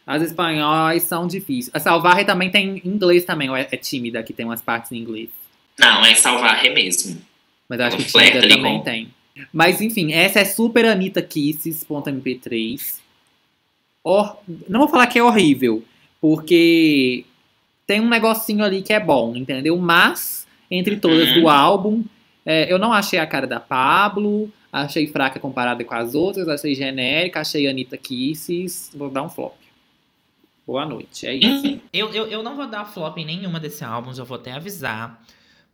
as 0.06 0.22
espanhóis 0.22 1.02
são 1.04 1.26
difíceis. 1.26 1.70
A 1.74 1.78
Salvarre 1.78 2.24
também 2.24 2.50
tem 2.50 2.80
inglês 2.84 3.24
também, 3.24 3.48
ou 3.48 3.56
é, 3.56 3.68
é 3.70 3.76
tímida, 3.76 4.22
que 4.22 4.32
tem 4.32 4.44
umas 4.46 4.60
partes 4.62 4.90
em 4.92 4.96
inglês. 4.98 5.28
não, 5.78 6.04
é 6.04 6.14
Salvarre 6.14 6.70
mesmo. 6.70 7.20
Mas 7.68 7.78
eu 7.80 7.86
acho 7.86 7.96
que 7.98 8.04
Flerta 8.10 8.40
tímida 8.40 8.56
também 8.56 8.78
com- 8.78 8.84
tem. 8.84 9.14
Mas 9.52 9.80
enfim, 9.80 10.12
essa 10.12 10.40
é 10.40 10.44
Super 10.44 10.84
Anitta 10.86 11.22
Kisses.mp3. 11.22 12.98
Hor- 14.02 14.36
Não 14.68 14.80
vou 14.80 14.88
falar 14.88 15.06
que 15.06 15.18
é 15.18 15.22
horrível, 15.22 15.84
porque 16.20 17.24
tem 17.90 18.00
um 18.00 18.08
negocinho 18.08 18.64
ali 18.64 18.82
que 18.82 18.92
é 18.92 19.00
bom, 19.00 19.34
entendeu? 19.34 19.76
Mas, 19.76 20.46
entre 20.70 20.94
todas 20.96 21.28
Uhum. 21.30 21.40
do 21.40 21.48
álbum, 21.48 22.04
é, 22.46 22.72
eu 22.72 22.78
não 22.78 22.92
achei 22.92 23.18
a 23.18 23.26
cara 23.26 23.48
da 23.48 23.58
Pablo, 23.58 24.48
achei 24.72 25.08
fraca 25.08 25.40
comparada 25.40 25.82
com 25.82 25.92
as 25.92 26.14
outras, 26.14 26.46
achei 26.48 26.72
genérica, 26.72 27.40
achei 27.40 27.66
Anitta 27.68 27.96
Kisses. 27.96 28.92
Vou 28.94 29.10
dar 29.10 29.24
um 29.24 29.28
flop. 29.28 29.54
Boa 30.64 30.86
noite, 30.86 31.26
é 31.26 31.34
isso. 31.34 31.66
Hum, 31.66 31.80
Eu, 31.92 32.12
eu, 32.14 32.26
eu 32.28 32.42
não 32.44 32.54
vou 32.54 32.68
dar 32.68 32.84
flop 32.84 33.18
em 33.18 33.24
nenhuma 33.24 33.58
desse 33.58 33.82
álbum, 33.82 34.14
já 34.14 34.22
vou 34.22 34.36
até 34.36 34.52
avisar. 34.52 35.20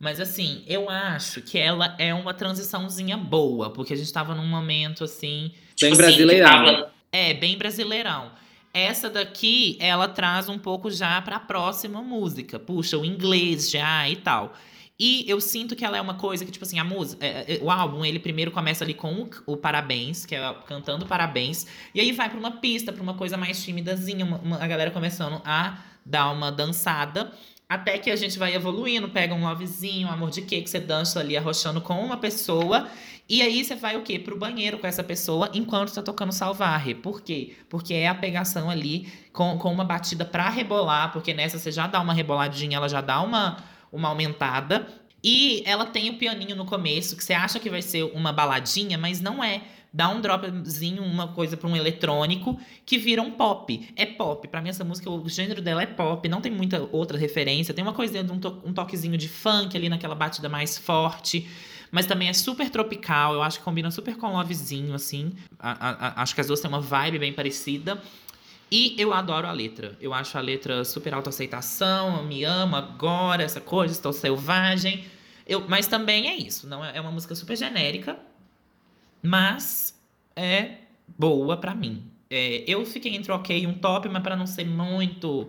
Mas 0.01 0.19
assim, 0.19 0.63
eu 0.67 0.89
acho 0.89 1.43
que 1.43 1.59
ela 1.59 1.95
é 1.99 2.15
uma 2.15 2.33
transiçãozinha 2.33 3.19
boa, 3.19 3.69
porque 3.69 3.93
a 3.93 3.97
gente 3.97 4.11
tava 4.11 4.35
num 4.35 4.47
momento 4.47 5.05
assim. 5.05 5.51
Bem 5.79 5.91
assim, 5.93 6.01
brasileirão. 6.01 6.65
que 6.65 6.73
tava- 6.73 6.91
É, 7.13 7.35
bem 7.35 7.59
brasileirão. 7.59 8.31
Essa 8.79 9.09
daqui, 9.09 9.77
ela 9.81 10.07
traz 10.09 10.49
um 10.49 10.59
pouco 10.59 10.91
já 10.91 11.21
pra 11.23 11.41
próxima 11.41 12.03
música. 12.03 12.59
Puxa, 12.59 12.99
o 12.99 13.05
inglês 13.05 13.71
já 13.71 14.09
e 14.09 14.17
tal. 14.17 14.53
E 14.99 15.25
eu 15.29 15.41
sinto 15.41 15.77
que 15.77 15.85
ela 15.85 15.97
é 15.97 16.01
uma 16.01 16.15
coisa 16.15 16.45
que, 16.45 16.51
tipo 16.51 16.65
assim, 16.65 16.79
a 16.79 16.85
música. 16.85 17.25
é, 17.25 17.57
é, 17.57 17.59
o 17.63 17.71
álbum, 17.71 18.05
ele 18.05 18.19
primeiro 18.19 18.51
começa 18.51 18.83
ali 18.85 18.95
com 18.95 19.29
o, 19.47 19.57
parabéns, 19.57 20.25
que 20.27 20.35
é 20.35 20.55
cantando 20.67 21.05
parabéns. 21.07 21.67
E 21.95 22.01
aí 22.01 22.13
vai 22.13 22.29
pra 22.31 22.39
uma 22.39 22.53
pista, 22.53 22.93
pra 22.93 23.03
uma 23.03 23.15
coisa 23.15 23.37
mais 23.37 23.63
timidazinha, 23.63 24.25
uma- 24.25 24.39
uma- 24.39 24.63
a 24.63 24.67
galera 24.67 24.91
começando 24.91 25.41
a 25.45 25.79
dar 26.05 26.31
uma 26.31 26.51
dançada. 26.51 27.31
Até 27.69 27.99
que 27.99 28.11
a 28.11 28.17
gente 28.17 28.39
vai 28.39 28.55
evoluindo, 28.55 29.09
pega 29.09 29.35
um 29.35 29.43
lovezinho, 29.43 30.07
um 30.07 30.11
amor 30.13 30.31
de 30.31 30.43
quê, 30.43 30.63
que 30.63 30.71
você 30.71 30.79
dança 30.79 31.19
ali 31.19 31.37
arrochando 31.37 31.81
com 31.81 31.95
uma 32.01 32.17
pessoa. 32.17 32.89
E 33.29 33.43
aí 33.43 33.65
você 33.65 33.75
vai 33.75 33.97
o 33.97 34.03
quê? 34.03 34.21
Pro 34.21 34.39
banheiro 34.39 34.79
com 34.79 34.87
essa 34.87 35.03
pessoa 35.03 35.51
enquanto 35.53 35.93
tá 35.93 36.01
tocando 36.01 36.31
Salvarre. 36.31 36.95
Por 36.95 37.23
quê? 37.23 37.57
Porque 37.69 37.93
é 37.93 38.07
a 38.07 38.15
pegação 38.15 38.71
ali 38.71 39.13
com, 39.33 39.59
com 39.59 39.73
uma 39.73 39.85
batida 39.85 40.25
pra 40.25 40.49
rebolar, 40.49 41.13
porque 41.13 41.35
nessa 41.35 41.59
você 41.59 41.73
já 41.73 41.89
dá 41.89 42.01
uma 42.01 42.15
reboladinha, 42.15 42.77
ela 42.77 42.89
já 42.89 43.01
dá 43.01 43.21
uma, 43.21 43.57
uma 43.93 44.09
aumentada. 44.09 44.87
E 45.25 45.65
ela 45.67 45.87
tem 45.87 46.09
o 46.09 46.19
pianinho 46.19 46.55
no 46.55 46.65
começo, 46.65 47.17
que 47.17 47.25
você 47.25 47.33
acha 47.35 47.59
que 47.59 47.69
vai 47.69 47.83
ser 47.83 48.05
uma 48.05 48.33
baladinha, 48.33 48.97
mas 48.97 49.21
não 49.21 49.43
é. 49.43 49.63
Dá 49.97 50.11
um 50.11 50.21
dropzinho, 50.21 51.03
uma 51.03 51.29
coisa 51.29 51.57
pra 51.57 51.67
um 51.67 51.75
eletrônico, 51.75 52.61
que 52.85 52.99
vira 52.99 53.23
um 53.23 53.31
pop. 53.31 53.89
É 53.97 54.05
pop. 54.05 54.47
Pra 54.47 54.61
mim, 54.61 54.69
essa 54.69 54.85
música, 54.85 55.09
o 55.11 55.27
gênero 55.27 55.63
dela 55.63 55.83
é 55.83 55.87
pop, 55.87 56.29
não 56.29 56.43
tem 56.43 56.53
muita 56.53 56.87
outra 56.93 57.17
referência. 57.17 57.73
Tem 57.73 57.83
uma 57.83 57.95
coisinha 57.95 58.23
de 58.23 58.31
um, 58.31 58.39
to- 58.39 58.61
um 58.63 58.75
toquezinho 58.75 59.17
de 59.17 59.27
funk 59.27 59.75
ali 59.75 59.89
naquela 59.89 60.15
batida 60.15 60.51
mais 60.51 60.77
forte. 60.77 61.49
Mas 61.91 62.05
também 62.05 62.29
é 62.29 62.35
super 62.35 62.69
tropical, 62.69 63.33
eu 63.33 63.43
acho 63.43 63.59
que 63.59 63.65
combina 63.65 63.91
super 63.91 64.17
com 64.19 64.33
Lovezinho, 64.33 64.93
assim. 64.95 65.33
A- 65.59 66.09
a- 66.19 66.23
acho 66.23 66.35
que 66.35 66.43
as 66.43 66.47
duas 66.49 66.61
têm 66.61 66.69
uma 66.69 66.81
vibe 66.81 67.19
bem 67.19 67.33
parecida. 67.33 67.99
E 68.71 68.95
eu 68.99 69.15
adoro 69.15 69.47
a 69.47 69.53
letra. 69.53 69.97
Eu 69.99 70.13
acho 70.13 70.37
a 70.37 70.43
letra 70.43 70.85
super 70.85 71.15
autoaceitação, 71.15 72.23
me 72.25 72.45
amo 72.45 72.77
agora, 72.77 73.43
essa 73.43 73.63
coisa, 73.63 73.95
estou 73.95 74.13
selvagem. 74.13 75.05
Eu, 75.47 75.65
mas 75.69 75.87
também 75.87 76.29
é 76.29 76.37
isso, 76.37 76.67
não 76.69 76.85
é, 76.85 76.99
é 76.99 77.01
uma 77.01 77.13
música 77.13 77.35
super 77.35 77.57
genérica, 77.57 78.19
mas 79.23 79.99
é 80.35 80.73
boa 81.19 81.57
pra 81.57 81.75
mim. 81.75 82.03
É, 82.29 82.65
eu 82.67 82.85
fiquei 82.85 83.15
entre 83.15 83.31
o 83.33 83.37
ok 83.37 83.59
e 83.59 83.67
um 83.67 83.75
top, 83.75 84.09
mas 84.09 84.23
pra 84.23 84.37
não 84.37 84.47
ser 84.47 84.65
muito 84.65 85.49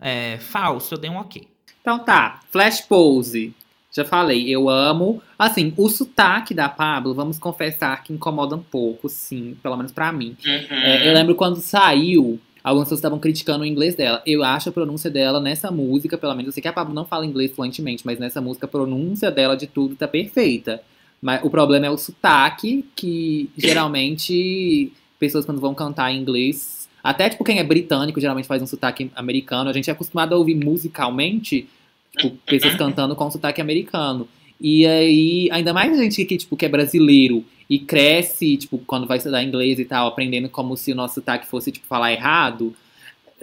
é, 0.00 0.38
falso, 0.38 0.94
eu 0.94 0.98
dei 0.98 1.10
um 1.10 1.16
ok. 1.16 1.48
Então 1.80 1.98
tá, 1.98 2.40
Flash 2.50 2.80
Pose. 2.82 3.54
Já 3.92 4.04
falei, 4.04 4.50
eu 4.50 4.68
amo. 4.68 5.22
Assim, 5.38 5.72
o 5.76 5.88
sotaque 5.88 6.52
da 6.52 6.68
Pablo, 6.68 7.14
vamos 7.14 7.38
confessar 7.38 8.02
que 8.02 8.12
incomoda 8.12 8.56
um 8.56 8.62
pouco, 8.62 9.08
sim, 9.08 9.56
pelo 9.62 9.76
menos 9.76 9.92
pra 9.92 10.12
mim. 10.12 10.36
Uhum. 10.44 10.76
É, 10.76 11.08
eu 11.08 11.14
lembro 11.14 11.36
quando 11.36 11.60
saiu, 11.60 12.40
algumas 12.62 12.86
pessoas 12.86 12.98
estavam 12.98 13.20
criticando 13.20 13.62
o 13.62 13.66
inglês 13.66 13.94
dela. 13.94 14.20
Eu 14.26 14.42
acho 14.42 14.68
a 14.68 14.72
pronúncia 14.72 15.08
dela 15.08 15.38
nessa 15.38 15.70
música, 15.70 16.18
pelo 16.18 16.34
menos 16.34 16.46
eu 16.46 16.52
sei 16.52 16.60
que 16.60 16.68
a 16.68 16.72
Pablo 16.72 16.92
não 16.92 17.04
fala 17.04 17.24
inglês 17.24 17.52
fluentemente, 17.54 18.04
mas 18.04 18.18
nessa 18.18 18.40
música 18.40 18.66
a 18.66 18.68
pronúncia 18.68 19.30
dela 19.30 19.56
de 19.56 19.68
tudo 19.68 19.94
tá 19.94 20.08
perfeita. 20.08 20.82
Mas 21.24 21.42
o 21.42 21.48
problema 21.48 21.86
é 21.86 21.90
o 21.90 21.96
sotaque, 21.96 22.84
que 22.94 23.48
geralmente 23.56 24.92
pessoas 25.18 25.46
quando 25.46 25.58
vão 25.58 25.74
cantar 25.74 26.12
em 26.12 26.20
inglês, 26.20 26.86
até 27.02 27.30
tipo 27.30 27.42
quem 27.42 27.58
é 27.58 27.64
britânico 27.64 28.20
geralmente 28.20 28.46
faz 28.46 28.60
um 28.60 28.66
sotaque 28.66 29.10
americano. 29.16 29.70
A 29.70 29.72
gente 29.72 29.88
é 29.88 29.92
acostumado 29.94 30.34
a 30.34 30.36
ouvir 30.36 30.54
musicalmente, 30.54 31.66
tipo, 32.14 32.36
pessoas 32.44 32.74
cantando 32.74 33.16
com 33.16 33.30
sotaque 33.30 33.58
americano. 33.58 34.28
E 34.60 34.86
aí, 34.86 35.48
ainda 35.50 35.72
mais 35.72 35.98
a 35.98 36.02
gente 36.02 36.22
que, 36.26 36.36
tipo, 36.36 36.58
que 36.58 36.66
é 36.66 36.68
brasileiro 36.68 37.42
e 37.70 37.78
cresce, 37.78 38.58
tipo, 38.58 38.76
quando 38.86 39.06
vai 39.06 39.16
estudar 39.16 39.42
inglês 39.42 39.78
e 39.78 39.86
tal, 39.86 40.08
aprendendo 40.08 40.50
como 40.50 40.76
se 40.76 40.92
o 40.92 40.94
nosso 40.94 41.14
sotaque 41.14 41.46
fosse, 41.46 41.72
tipo, 41.72 41.86
falar 41.86 42.12
errado, 42.12 42.76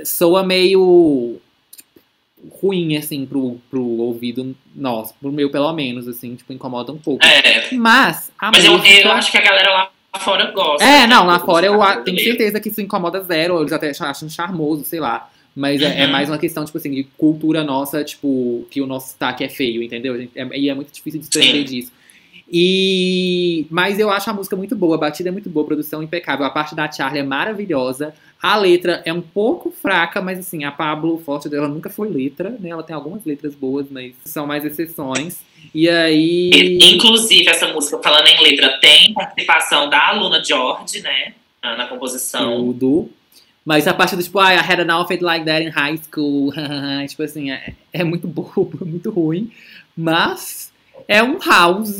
soa 0.06 0.44
meio 0.44 1.42
ruim, 2.62 2.96
assim, 2.98 3.26
pro, 3.26 3.58
pro 3.70 3.84
ouvido 3.84 4.56
nosso, 4.76 5.14
pro 5.20 5.32
meu 5.32 5.50
pelo 5.52 5.72
menos, 5.74 6.08
assim, 6.08 6.36
tipo, 6.36 6.52
incomoda 6.54 6.92
um 6.92 6.98
pouco. 6.98 7.24
É, 7.26 7.74
Mas, 7.76 8.32
a 8.40 8.52
mas 8.52 8.64
eu, 8.66 8.78
música... 8.78 9.00
eu 9.08 9.12
acho 9.12 9.32
que 9.32 9.38
a 9.38 9.42
galera 9.42 9.70
lá 9.72 9.92
fora 10.20 10.52
gosta. 10.52 10.84
É, 10.84 11.06
não, 11.08 11.26
lá 11.26 11.40
fora 11.40 11.66
eu 11.68 11.82
a- 11.82 11.98
tenho 11.98 12.20
certeza 12.20 12.60
que 12.60 12.70
isso 12.70 12.82
incomoda 12.82 13.22
zero, 13.24 13.56
ou 13.56 13.62
eles 13.62 13.72
até 13.74 13.92
acham 14.00 14.28
charmoso, 14.30 14.84
sei 14.86 15.00
lá. 15.00 15.30
Mas 15.56 15.82
é, 15.82 16.02
é 16.02 16.06
Uhum. 16.06 16.12
mais 16.12 16.30
uma 16.30 16.38
questão, 16.38 16.64
tipo 16.64 16.78
assim, 16.78 16.92
de 16.92 17.04
cultura 17.18 17.64
nossa, 17.64 18.04
tipo, 18.04 18.66
que 18.72 18.82
o 18.82 18.88
nosso 18.88 19.12
sotaque 19.12 19.44
é 19.44 19.50
feio, 19.50 19.84
entendeu? 19.84 20.18
gente? 20.18 20.32
É- 20.34 20.58
e 20.58 20.70
é 20.70 20.74
muito 20.74 20.92
difícil 20.94 21.20
de 21.20 21.28
desprender 21.28 21.64
disso. 21.66 21.92
E... 22.52 23.66
Mas 23.70 23.98
eu 23.98 24.10
acho 24.10 24.30
a 24.30 24.34
música 24.34 24.58
muito 24.58 24.76
boa, 24.76 24.96
a 24.96 25.00
batida 25.00 25.30
é 25.30 25.32
muito 25.32 25.50
boa, 25.50 25.64
a 25.64 25.68
produção 25.68 26.02
é 26.02 26.04
impecável, 26.04 26.46
a 26.46 26.50
parte 26.50 26.76
da 26.76 26.92
Charlie 26.92 27.22
é 27.22 27.24
maravilhosa. 27.24 28.14
A 28.42 28.58
letra 28.58 29.02
é 29.06 29.14
um 29.14 29.22
pouco 29.22 29.72
fraca, 29.72 30.22
mas 30.22 30.40
assim, 30.40 30.64
a 30.66 30.72
Pablo, 30.72 31.18
forte 31.20 31.48
dela 31.48 31.68
nunca 31.68 31.90
foi 31.90 32.10
letra, 32.10 32.50
né? 32.60 32.70
Ela 32.70 32.84
tem 32.84 32.96
algumas 32.96 33.24
letras 33.24 33.56
boas, 33.56 33.86
mas 33.90 34.16
são 34.26 34.46
mais 34.46 34.66
exceções. 34.66 35.40
E 35.74 35.88
aí... 35.88 36.78
Inclusive, 36.82 37.48
essa 37.48 37.68
música, 37.72 38.00
falando 38.04 38.28
em 38.28 38.44
letra, 38.44 38.80
tem 38.80 39.14
participação 39.14 39.90
da 39.90 40.10
aluna 40.10 40.44
George, 40.44 41.02
né? 41.02 41.34
Na 41.64 41.88
composição. 41.88 42.58
tudo. 42.58 43.10
Mas 43.64 43.88
a 43.88 43.94
parte 43.94 44.16
do 44.16 44.24
tipo, 44.24 44.40
ah, 44.40 44.54
I 44.54 44.58
had 44.58 44.80
an 44.80 44.92
outfit 44.92 45.22
like 45.24 45.46
that 45.46 45.64
in 45.64 45.70
high 45.70 45.98
school. 45.98 46.52
tipo 47.08 47.22
assim, 47.22 47.52
é, 47.52 47.76
é 47.94 48.04
muito 48.04 48.28
bobo, 48.28 48.80
muito 48.84 49.12
ruim. 49.12 49.52
Mas 49.96 50.71
é 51.08 51.22
um 51.24 51.38
house 51.40 51.98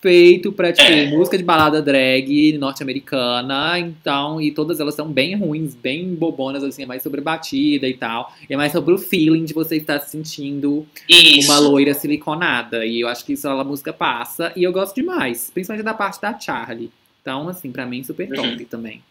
feito 0.00 0.50
pra, 0.50 0.72
tipo, 0.72 0.90
É. 0.90 1.06
música 1.06 1.38
de 1.38 1.44
balada 1.44 1.80
drag 1.80 2.58
norte-americana, 2.58 3.78
então, 3.78 4.40
e 4.40 4.50
todas 4.50 4.80
elas 4.80 4.94
são 4.96 5.06
bem 5.12 5.36
ruins, 5.36 5.74
bem 5.76 6.12
bobonas, 6.14 6.64
assim, 6.64 6.82
é 6.82 6.86
mais 6.86 7.02
sobre 7.04 7.20
batida 7.20 7.86
e 7.86 7.94
tal. 7.94 8.32
E 8.50 8.52
é 8.52 8.56
mais 8.56 8.72
sobre 8.72 8.92
o 8.92 8.98
feeling 8.98 9.44
de 9.44 9.54
você 9.54 9.76
estar 9.76 10.00
se 10.00 10.10
sentindo 10.10 10.84
Isso. 11.08 11.48
uma 11.50 11.60
loira 11.60 11.94
siliconada. 11.94 12.84
E 12.84 13.00
eu 13.00 13.06
acho 13.08 13.24
que 13.24 13.34
isso 13.34 13.48
a 13.48 13.62
música 13.62 13.92
passa, 13.92 14.52
e 14.56 14.64
eu 14.64 14.72
gosto 14.72 14.96
demais, 14.96 15.50
principalmente 15.54 15.84
da 15.84 15.94
parte 15.94 16.20
da 16.20 16.36
Charlie. 16.38 16.90
Então, 17.20 17.48
assim, 17.48 17.70
pra 17.70 17.86
mim, 17.86 18.02
super 18.02 18.28
top 18.28 18.48
Uhum. 18.48 18.64
também. 18.64 19.02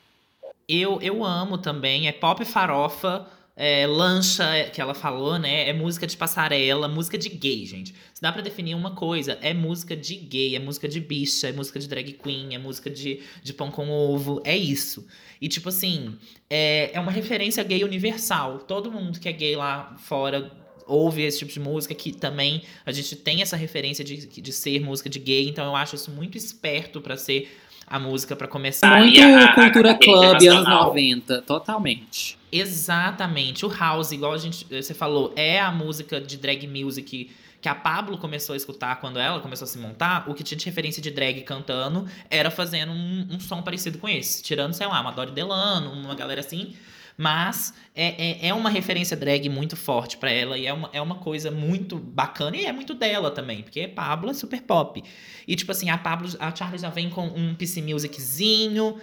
Eu, 0.67 0.99
eu 1.01 1.23
amo 1.23 1.57
também, 1.57 2.07
é 2.09 2.11
pop 2.11 2.43
farofa, 2.43 3.25
é, 3.55 3.85
lancha, 3.85 4.43
é, 4.55 4.69
que 4.69 4.81
ela 4.81 4.93
falou, 4.93 5.37
né? 5.37 5.69
É 5.69 5.73
música 5.73 6.07
de 6.07 6.15
passarela, 6.15 6.87
música 6.87 7.17
de 7.17 7.29
gay, 7.29 7.65
gente. 7.65 7.93
Se 8.13 8.21
dá 8.21 8.31
pra 8.31 8.41
definir 8.41 8.75
uma 8.75 8.95
coisa, 8.95 9.37
é 9.41 9.53
música 9.53 9.95
de 9.95 10.15
gay, 10.15 10.55
é 10.55 10.59
música 10.59 10.87
de 10.87 10.99
bicha, 10.99 11.49
é 11.49 11.51
música 11.51 11.79
de 11.79 11.87
drag 11.87 12.13
queen, 12.13 12.55
é 12.55 12.57
música 12.57 12.89
de, 12.89 13.21
de 13.43 13.53
pão 13.53 13.69
com 13.69 13.89
ovo, 13.89 14.41
é 14.43 14.55
isso. 14.55 15.05
E 15.39 15.47
tipo 15.47 15.69
assim, 15.69 16.17
é, 16.49 16.91
é 16.93 16.99
uma 16.99 17.11
referência 17.11 17.63
gay 17.63 17.83
universal. 17.83 18.59
Todo 18.59 18.91
mundo 18.91 19.19
que 19.19 19.27
é 19.27 19.33
gay 19.33 19.55
lá 19.55 19.95
fora 19.97 20.51
ouve 20.87 21.21
esse 21.23 21.39
tipo 21.39 21.51
de 21.51 21.59
música, 21.59 21.93
que 21.95 22.11
também 22.11 22.63
a 22.85 22.91
gente 22.91 23.15
tem 23.15 23.41
essa 23.41 23.55
referência 23.55 24.03
de, 24.03 24.27
de 24.27 24.51
ser 24.51 24.79
música 24.81 25.09
de 25.09 25.19
gay, 25.19 25.47
então 25.47 25.65
eu 25.65 25.75
acho 25.75 25.95
isso 25.95 26.11
muito 26.11 26.37
esperto 26.37 26.99
pra 26.99 27.15
ser 27.15 27.49
a 27.91 27.99
música 27.99 28.35
pra 28.35 28.47
começar. 28.47 28.99
Muito 28.99 29.19
a- 29.21 29.25
a 29.25 29.53
cultura 29.53 29.71
carreira 29.71 29.95
club, 29.97 30.23
anos 30.23 30.43
internacional. 30.43 30.85
90, 30.87 31.41
totalmente. 31.41 32.37
Exatamente. 32.51 33.65
O 33.65 33.69
house, 33.69 34.11
igual 34.11 34.33
a 34.33 34.37
gente, 34.37 34.65
você 34.69 34.93
falou, 34.93 35.33
é 35.35 35.59
a 35.59 35.71
música 35.71 36.19
de 36.19 36.37
drag 36.37 36.67
music 36.67 37.29
que 37.61 37.69
a 37.69 37.75
Pablo 37.75 38.17
começou 38.17 38.53
a 38.53 38.57
escutar 38.57 38.95
quando 38.99 39.19
ela 39.19 39.39
começou 39.39 39.65
a 39.65 39.67
se 39.67 39.77
montar. 39.77 40.23
O 40.27 40.33
que 40.33 40.43
tinha 40.43 40.57
de 40.57 40.65
referência 40.65 41.01
de 41.01 41.11
drag 41.11 41.41
cantando 41.41 42.07
era 42.29 42.49
fazendo 42.49 42.91
um, 42.91 43.27
um 43.31 43.39
som 43.39 43.61
parecido 43.61 43.99
com 43.99 44.09
esse. 44.09 44.41
Tirando, 44.41 44.73
sei 44.73 44.87
lá, 44.87 44.99
uma 44.99 45.11
Dori 45.11 45.31
Delano, 45.31 45.91
uma 45.91 46.15
galera 46.15 46.39
assim. 46.39 46.73
Mas 47.17 47.73
é, 47.95 48.45
é, 48.45 48.47
é 48.47 48.53
uma 48.53 48.69
referência 48.69 49.15
drag 49.15 49.47
muito 49.49 49.75
forte 49.75 50.17
pra 50.17 50.31
ela 50.31 50.57
e 50.57 50.65
é 50.65 50.73
uma, 50.73 50.89
é 50.93 51.01
uma 51.01 51.15
coisa 51.15 51.51
muito 51.51 51.97
bacana 51.97 52.57
e 52.57 52.65
é 52.65 52.71
muito 52.71 52.93
dela 52.93 53.31
também, 53.31 53.61
porque 53.63 53.87
Pablo 53.87 54.31
é 54.31 54.33
super 54.33 54.61
pop. 54.61 55.03
E 55.47 55.55
tipo 55.55 55.71
assim, 55.71 55.89
a 55.89 55.97
Pablo, 55.97 56.29
a 56.39 56.55
Charlie 56.55 56.79
já 56.79 56.89
vem 56.89 57.09
com 57.09 57.27
um 57.27 57.53
PC 57.55 57.81
Musiczinho, 57.81 58.97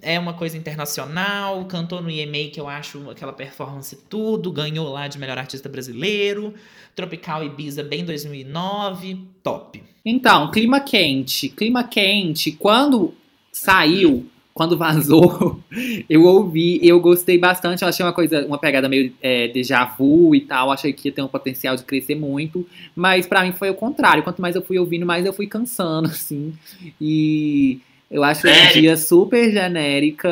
é 0.00 0.18
uma 0.18 0.32
coisa 0.32 0.56
internacional, 0.56 1.64
cantou 1.66 2.00
no 2.00 2.10
EMA, 2.10 2.50
que 2.52 2.60
eu 2.60 2.68
acho 2.68 3.10
aquela 3.10 3.32
performance 3.32 3.96
tudo, 4.08 4.50
ganhou 4.50 4.88
lá 4.90 5.08
de 5.08 5.18
melhor 5.18 5.36
artista 5.38 5.68
brasileiro, 5.68 6.54
Tropical 6.94 7.44
Ibiza 7.44 7.82
bem 7.82 8.04
2009, 8.04 9.18
top. 9.42 9.82
Então, 10.04 10.50
clima 10.50 10.80
quente. 10.80 11.48
Clima 11.48 11.84
quente, 11.84 12.52
quando 12.52 13.14
saiu, 13.52 14.28
quando 14.54 14.76
vazou, 14.76 15.60
eu 16.08 16.24
ouvi, 16.24 16.78
eu 16.86 17.00
gostei 17.00 17.38
bastante. 17.38 17.82
Eu 17.82 17.88
achei 17.88 18.04
uma 18.04 18.12
coisa, 18.12 18.46
uma 18.46 18.58
pegada 18.58 18.88
meio 18.88 19.12
é, 19.22 19.48
déjà 19.48 19.84
vu 19.84 20.34
e 20.34 20.40
tal. 20.40 20.70
Achei 20.70 20.92
que 20.92 21.08
ia 21.08 21.12
ter 21.12 21.22
um 21.22 21.28
potencial 21.28 21.74
de 21.74 21.84
crescer 21.84 22.14
muito. 22.14 22.66
Mas 22.94 23.26
pra 23.26 23.42
mim 23.42 23.52
foi 23.52 23.70
o 23.70 23.74
contrário. 23.74 24.22
Quanto 24.22 24.42
mais 24.42 24.54
eu 24.54 24.62
fui 24.62 24.78
ouvindo, 24.78 25.06
mais 25.06 25.24
eu 25.24 25.32
fui 25.32 25.46
cansando, 25.46 26.08
assim. 26.10 26.52
E 27.00 27.80
eu 28.10 28.22
acho 28.22 28.46
hoje 28.46 28.78
em 28.78 28.82
dia 28.82 28.96
super 28.96 29.50
genérica. 29.50 30.28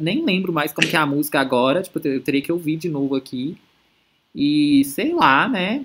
Nem 0.00 0.24
lembro 0.24 0.52
mais 0.52 0.72
como 0.72 0.86
que 0.86 0.96
é 0.96 1.00
a 1.00 1.06
música 1.06 1.40
agora. 1.40 1.82
Tipo, 1.82 2.00
eu 2.06 2.22
teria 2.22 2.42
que 2.42 2.52
ouvir 2.52 2.76
de 2.76 2.88
novo 2.88 3.16
aqui. 3.16 3.56
E 4.34 4.84
sei 4.84 5.12
lá, 5.12 5.48
né? 5.48 5.84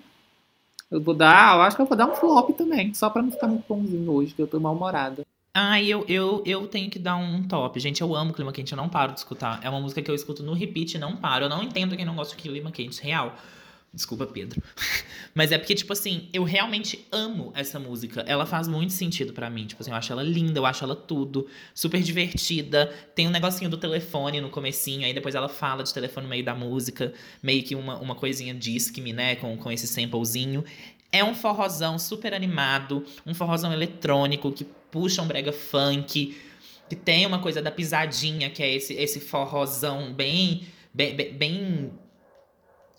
Eu 0.90 1.02
vou 1.02 1.14
dar, 1.14 1.56
eu 1.56 1.62
acho 1.64 1.76
que 1.76 1.82
eu 1.82 1.86
vou 1.86 1.98
dar 1.98 2.10
um 2.10 2.16
flop 2.16 2.52
também, 2.52 2.94
só 2.94 3.10
pra 3.10 3.22
não 3.22 3.30
ficar 3.30 3.48
muito 3.48 3.66
bonzinho 3.68 4.10
hoje, 4.10 4.34
que 4.34 4.42
eu 4.42 4.48
tô 4.48 4.58
mal-humorada. 4.58 5.26
Ah, 5.60 5.82
eu, 5.82 6.06
eu, 6.08 6.44
eu 6.46 6.68
tenho 6.68 6.88
que 6.88 7.00
dar 7.00 7.16
um 7.16 7.42
top. 7.42 7.80
Gente, 7.80 8.00
eu 8.00 8.16
amo 8.16 8.32
Clima 8.32 8.54
Quente, 8.54 8.72
eu 8.74 8.78
não 8.78 8.88
paro 8.88 9.14
de 9.14 9.18
escutar. 9.18 9.60
É 9.64 9.68
uma 9.68 9.82
música 9.82 10.04
que 10.04 10.12
eu 10.12 10.14
escuto 10.14 10.44
no 10.44 10.54
repeat 10.54 10.94
e 10.94 11.00
não 11.00 11.18
paro. 11.18 11.46
Eu 11.46 11.50
não 11.50 11.64
entendo 11.64 11.96
quem 11.96 12.06
não 12.06 12.16
gosta 12.16 12.36
de 12.36 12.44
Clima 12.44 12.72
Quente, 12.72 13.02
real. 13.02 13.36
Desculpa, 13.92 14.28
Pedro. 14.28 14.62
Mas 15.34 15.52
é 15.52 15.58
porque, 15.58 15.74
tipo 15.74 15.92
assim, 15.92 16.30
eu 16.32 16.44
realmente 16.44 17.08
amo 17.12 17.52
essa 17.56 17.80
música. 17.80 18.24
Ela 18.28 18.46
faz 18.46 18.68
muito 18.68 18.94
sentido 18.94 19.34
pra 19.34 19.50
mim. 19.50 19.66
Tipo 19.66 19.82
assim, 19.82 19.90
eu 19.90 19.98
acho 19.98 20.14
ela 20.14 20.22
linda, 20.22 20.60
eu 20.60 20.66
acho 20.68 20.84
ela 20.84 20.96
tudo. 20.96 21.48
Super 21.74 22.04
divertida. 22.04 22.94
Tem 23.16 23.28
um 23.28 23.32
negocinho 23.32 23.68
do 23.68 23.78
telefone 23.78 24.40
no 24.40 24.52
comecinho, 24.52 25.08
aí 25.08 25.14
depois 25.14 25.34
ela 25.34 25.50
fala 25.50 25.82
de 25.82 25.92
telefone 25.92 26.26
no 26.26 26.30
meio 26.30 26.46
da 26.46 26.54
música. 26.54 27.12
Meio 27.42 27.64
que 27.64 27.74
uma, 27.74 27.98
uma 27.98 28.14
coisinha 28.14 28.54
disque-me, 28.54 29.12
né? 29.12 29.36
Com, 29.38 29.58
com 29.58 29.72
esse 29.72 29.88
samplezinho. 29.88 30.64
É 31.12 31.24
um 31.24 31.34
forrozão 31.34 31.98
super 31.98 32.32
animado. 32.36 33.04
Um 33.26 33.34
forrozão 33.34 33.74
eletrônico 33.74 34.52
que 34.52 34.68
puxa 34.92 35.22
um 35.22 35.28
brega 35.28 35.52
funk. 35.52 36.38
Que 36.90 36.96
tem 36.96 37.26
uma 37.26 37.40
coisa 37.40 37.62
da 37.62 37.70
pisadinha, 37.70 38.50
que 38.50 38.64
é 38.64 38.74
esse, 38.74 38.94
esse 38.94 39.20
forrozão 39.20 40.14
bem, 40.14 40.68
bem, 40.94 41.14
bem, 41.34 41.92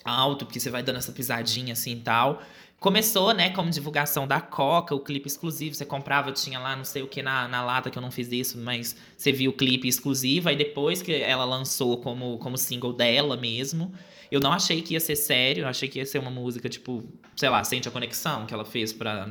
alto, 0.05 0.45
porque 0.45 0.61
você 0.61 0.71
vai 0.71 0.83
dando 0.83 0.97
essa 0.97 1.13
pisadinha 1.13 1.73
assim 1.73 1.93
e 1.93 2.01
tal. 2.01 2.43
Começou, 2.81 3.35
né, 3.35 3.51
como 3.51 3.71
divulgação 3.71 4.25
da 4.25 4.41
Coca, 4.41 4.95
o 4.95 5.01
clipe 5.01 5.27
exclusivo. 5.27 5.75
Você 5.75 5.85
comprava, 5.85 6.31
tinha 6.31 6.61
lá 6.61 6.77
não 6.77 6.85
sei 6.85 7.03
o 7.03 7.09
que 7.09 7.21
na, 7.23 7.49
na 7.49 7.65
lata, 7.65 7.91
que 7.91 7.99
eu 7.99 8.03
não 8.03 8.11
fiz 8.11 8.31
isso, 8.31 8.57
mas 8.57 8.95
você 9.17 9.33
viu 9.33 9.51
o 9.51 9.55
clipe 9.55 9.89
exclusivo. 9.89 10.49
Aí 10.49 10.57
depois 10.57 11.03
que 11.03 11.13
ela 11.13 11.45
lançou 11.45 11.99
como, 11.99 12.39
como 12.39 12.57
single 12.57 12.93
dela 12.93 13.37
mesmo, 13.37 13.93
eu 14.31 14.39
não 14.39 14.53
achei 14.53 14.81
que 14.81 14.95
ia 14.95 15.01
ser 15.01 15.17
sério. 15.17 15.63
Eu 15.63 15.69
achei 15.69 15.89
que 15.89 15.99
ia 15.99 16.07
ser 16.07 16.21
uma 16.21 16.31
música, 16.31 16.69
tipo, 16.69 17.03
sei 17.35 17.49
lá, 17.49 17.65
Sente 17.65 17.89
a 17.89 17.91
Conexão, 17.91 18.47
que 18.47 18.55
ela 18.55 18.65
fez 18.65 18.93
pra 18.93 19.29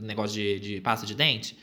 negócio 0.00 0.34
de, 0.34 0.60
de 0.60 0.80
pasta 0.82 1.06
de 1.06 1.14
dente. 1.14 1.56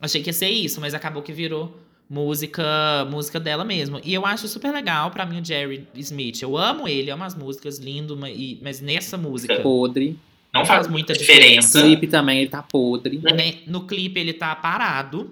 Achei 0.00 0.22
que 0.22 0.28
ia 0.28 0.32
ser 0.34 0.50
isso, 0.50 0.80
mas 0.80 0.94
acabou 0.94 1.22
que 1.22 1.32
virou 1.32 1.74
música 2.08 3.06
música 3.10 3.40
dela 3.40 3.64
mesmo. 3.64 4.00
E 4.04 4.14
eu 4.14 4.24
acho 4.26 4.46
super 4.48 4.72
legal 4.72 5.10
pra 5.10 5.26
mim 5.26 5.40
o 5.40 5.44
Jerry 5.44 5.86
Smith. 5.96 6.42
Eu 6.42 6.56
amo 6.56 6.86
ele, 6.86 7.10
amo 7.10 7.24
as 7.24 7.34
músicas, 7.34 7.78
lindo, 7.78 8.16
ma- 8.16 8.30
e- 8.30 8.58
mas 8.62 8.80
nessa 8.80 9.16
música 9.16 9.60
Podre. 9.60 10.18
Não 10.54 10.64
faz 10.64 10.78
faz 10.84 10.88
muita 10.88 11.12
O 11.12 11.16
diferença. 11.16 11.82
clipe 11.82 12.06
também, 12.06 12.40
ele 12.40 12.48
tá 12.48 12.62
podre. 12.62 13.18
né, 13.18 13.56
no 13.66 13.86
clipe 13.86 14.18
ele 14.18 14.32
tá 14.32 14.54
parado. 14.56 15.30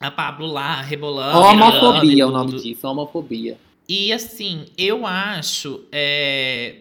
A 0.00 0.10
Pablo 0.10 0.46
lá 0.46 0.80
rebolando. 0.82 1.38
Homofobia 1.38 2.22
é 2.22 2.26
o 2.26 2.30
nome 2.30 2.60
disso, 2.60 2.86
homofobia. 2.86 3.56
E 3.88 4.12
assim, 4.12 4.66
eu 4.76 5.06
acho. 5.06 5.82
é, 5.92 6.76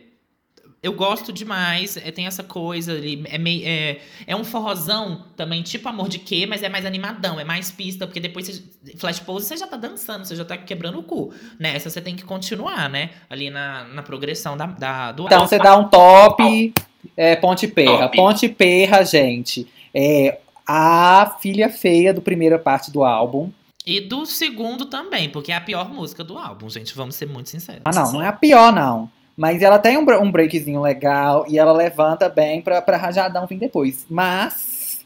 Eu 0.84 0.92
gosto 0.92 1.32
demais. 1.32 1.96
é, 1.96 2.12
tem 2.12 2.28
essa 2.28 2.44
coisa 2.44 2.92
ali. 2.92 3.24
É, 3.30 3.38
meio, 3.38 3.64
é, 3.66 4.00
é 4.28 4.36
um 4.36 4.44
forrozão 4.44 5.24
também, 5.38 5.64
tipo 5.64 5.88
amor 5.88 6.10
de 6.10 6.20
quê, 6.20 6.46
mas 6.46 6.62
é 6.62 6.68
mais 6.68 6.86
animadão, 6.86 7.40
é 7.40 7.46
mais 7.46 7.72
pista, 7.72 8.06
porque 8.06 8.20
depois 8.20 8.48
você, 8.48 8.62
flash 8.98 9.20
pose 9.22 9.48
você 9.48 9.56
já 9.56 9.66
tá 9.66 9.78
dançando, 9.78 10.26
você 10.26 10.36
já 10.36 10.44
tá 10.44 10.58
quebrando 10.58 11.00
o 11.00 11.04
cu. 11.04 11.34
Nessa 11.58 11.90
você 11.90 12.02
tem 12.02 12.16
que 12.18 12.24
continuar, 12.26 12.90
né? 12.90 13.12
Ali 13.30 13.50
na, 13.50 13.86
na 13.86 14.04
progressão 14.04 14.58
da, 14.58 14.66
da- 14.66 15.12
do 15.14 15.24
Então 15.26 15.48
você 15.48 15.58
dá 15.58 15.78
um 15.78 15.88
top, 15.88 16.74
é, 17.16 17.36
Ponte 17.38 17.66
Perra. 17.68 18.04
Top. 18.04 18.18
Ponte 18.18 18.50
Perra, 18.50 19.04
gente, 19.06 19.66
é 19.94 20.38
a 20.68 21.38
filha 21.42 21.70
feia 21.70 22.14
do 22.14 22.22
primeira 22.22 22.60
parte 22.60 22.92
do 22.92 23.04
álbum. 23.06 23.50
E 23.86 24.00
do 24.00 24.26
segundo 24.26 24.86
também, 24.86 25.30
porque 25.30 25.52
é 25.52 25.56
a 25.56 25.62
pior 25.62 25.90
música 25.90 26.24
do 26.24 26.38
álbum, 26.38 26.70
gente. 26.70 26.94
Vamos 26.96 27.16
ser 27.16 27.26
muito 27.28 27.50
sinceros. 27.50 27.82
Ah, 27.84 27.92
não, 27.92 28.14
não 28.14 28.22
é 28.22 28.28
a 28.28 28.34
pior, 28.34 28.72
não. 28.72 29.10
Mas 29.36 29.62
ela 29.62 29.80
tem 29.80 29.98
um, 29.98 30.06
um 30.22 30.32
breakzinho 30.32 30.82
legal 30.82 31.46
e 31.48 31.58
ela 31.58 31.72
levanta 31.72 32.30
bem 32.30 32.62
pra, 32.62 32.82
pra 32.82 32.98
Rajadão 32.98 33.48
vir 33.48 33.58
depois. 33.58 34.06
Mas, 34.10 35.04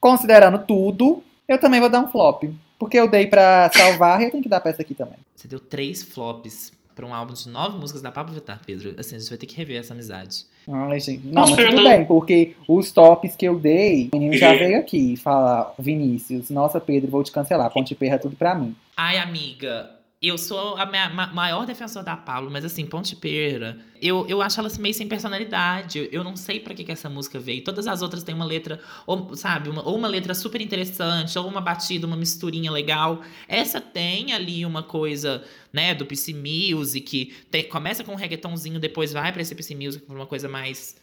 considerando 0.00 0.58
tudo, 0.58 1.22
eu 1.46 1.58
também 1.58 1.80
vou 1.80 1.88
dar 1.88 2.00
um 2.00 2.08
flop. 2.08 2.44
Porque 2.78 2.98
eu 2.98 3.08
dei 3.08 3.28
pra 3.28 3.70
salvar 3.72 4.20
e 4.20 4.24
eu 4.24 4.30
tenho 4.30 4.42
que 4.42 4.48
dar 4.48 4.60
pra 4.60 4.72
essa 4.72 4.82
aqui 4.82 4.94
também. 4.94 5.18
Você 5.36 5.46
deu 5.46 5.60
três 5.60 6.02
flops 6.02 6.72
pra 6.94 7.06
um 7.06 7.14
álbum 7.14 7.32
de 7.32 7.48
nove 7.48 7.78
músicas 7.78 8.02
da 8.02 8.10
Pablo 8.10 8.34
Vittar, 8.34 8.60
Pedro. 8.66 8.94
Assim, 8.98 9.16
a 9.16 9.18
gente 9.18 9.28
vai 9.28 9.38
ter 9.38 9.46
que 9.46 9.56
rever 9.56 9.78
essa 9.78 9.94
amizade. 9.94 10.44
Ai, 10.68 11.00
gente. 11.00 11.26
Não, 11.26 11.42
mas 11.42 11.56
tudo 11.56 11.82
bem, 11.84 12.04
porque 12.04 12.54
os 12.68 12.90
tops 12.92 13.34
que 13.36 13.46
eu 13.46 13.58
dei, 13.58 14.10
o 14.12 14.16
menino 14.16 14.36
já 14.36 14.52
veio 14.52 14.78
aqui 14.78 15.16
falar, 15.16 15.74
Vinícius, 15.78 16.50
nossa, 16.50 16.80
Pedro, 16.80 17.10
vou 17.10 17.22
te 17.22 17.32
cancelar. 17.32 17.70
Ponte 17.70 17.94
Perra, 17.94 18.18
tudo 18.18 18.36
pra 18.36 18.54
mim. 18.54 18.74
Ai, 18.96 19.18
amiga, 19.18 19.90
eu 20.22 20.38
sou 20.38 20.76
a 20.76 20.86
minha- 20.86 21.08
ma- 21.10 21.26
maior 21.32 21.66
defensora 21.66 22.04
da 22.04 22.16
Pablo, 22.16 22.48
mas 22.50 22.64
assim, 22.64 22.86
Ponte 22.86 23.16
Perra, 23.16 23.76
eu, 24.00 24.24
eu 24.28 24.40
acho 24.40 24.60
ela 24.60 24.68
meio 24.78 24.94
sem 24.94 25.08
personalidade. 25.08 26.08
Eu, 26.12 26.22
não 26.22 26.36
sei 26.36 26.60
pra 26.60 26.72
que, 26.74 26.84
que 26.84 26.92
essa 26.92 27.10
música 27.10 27.40
veio. 27.40 27.64
Todas 27.64 27.86
as 27.88 28.02
outras 28.02 28.22
têm 28.22 28.34
uma 28.34 28.44
letra, 28.44 28.80
ou, 29.06 29.34
sabe, 29.34 29.68
uma, 29.68 29.82
ou 29.86 29.96
uma 29.96 30.06
letra 30.06 30.32
super 30.32 30.60
interessante, 30.60 31.36
ou 31.38 31.48
uma 31.48 31.60
batida, 31.60 32.06
uma 32.06 32.16
misturinha 32.16 32.70
legal. 32.70 33.20
Essa 33.48 33.80
tem 33.80 34.32
ali 34.32 34.64
uma 34.64 34.82
coisa, 34.84 35.42
né, 35.72 35.92
do 35.94 36.06
PC 36.06 36.32
Music, 36.34 37.34
tem- 37.50 37.64
começa 37.68 38.04
com 38.04 38.12
um 38.12 38.16
reggaetonzinho, 38.16 38.78
depois 38.78 39.12
vai 39.12 39.32
pra 39.32 39.42
esse 39.42 39.54
PC 39.54 39.74
Music 39.74 40.06
pra 40.06 40.14
uma 40.14 40.26
coisa 40.26 40.48
mais 40.48 40.96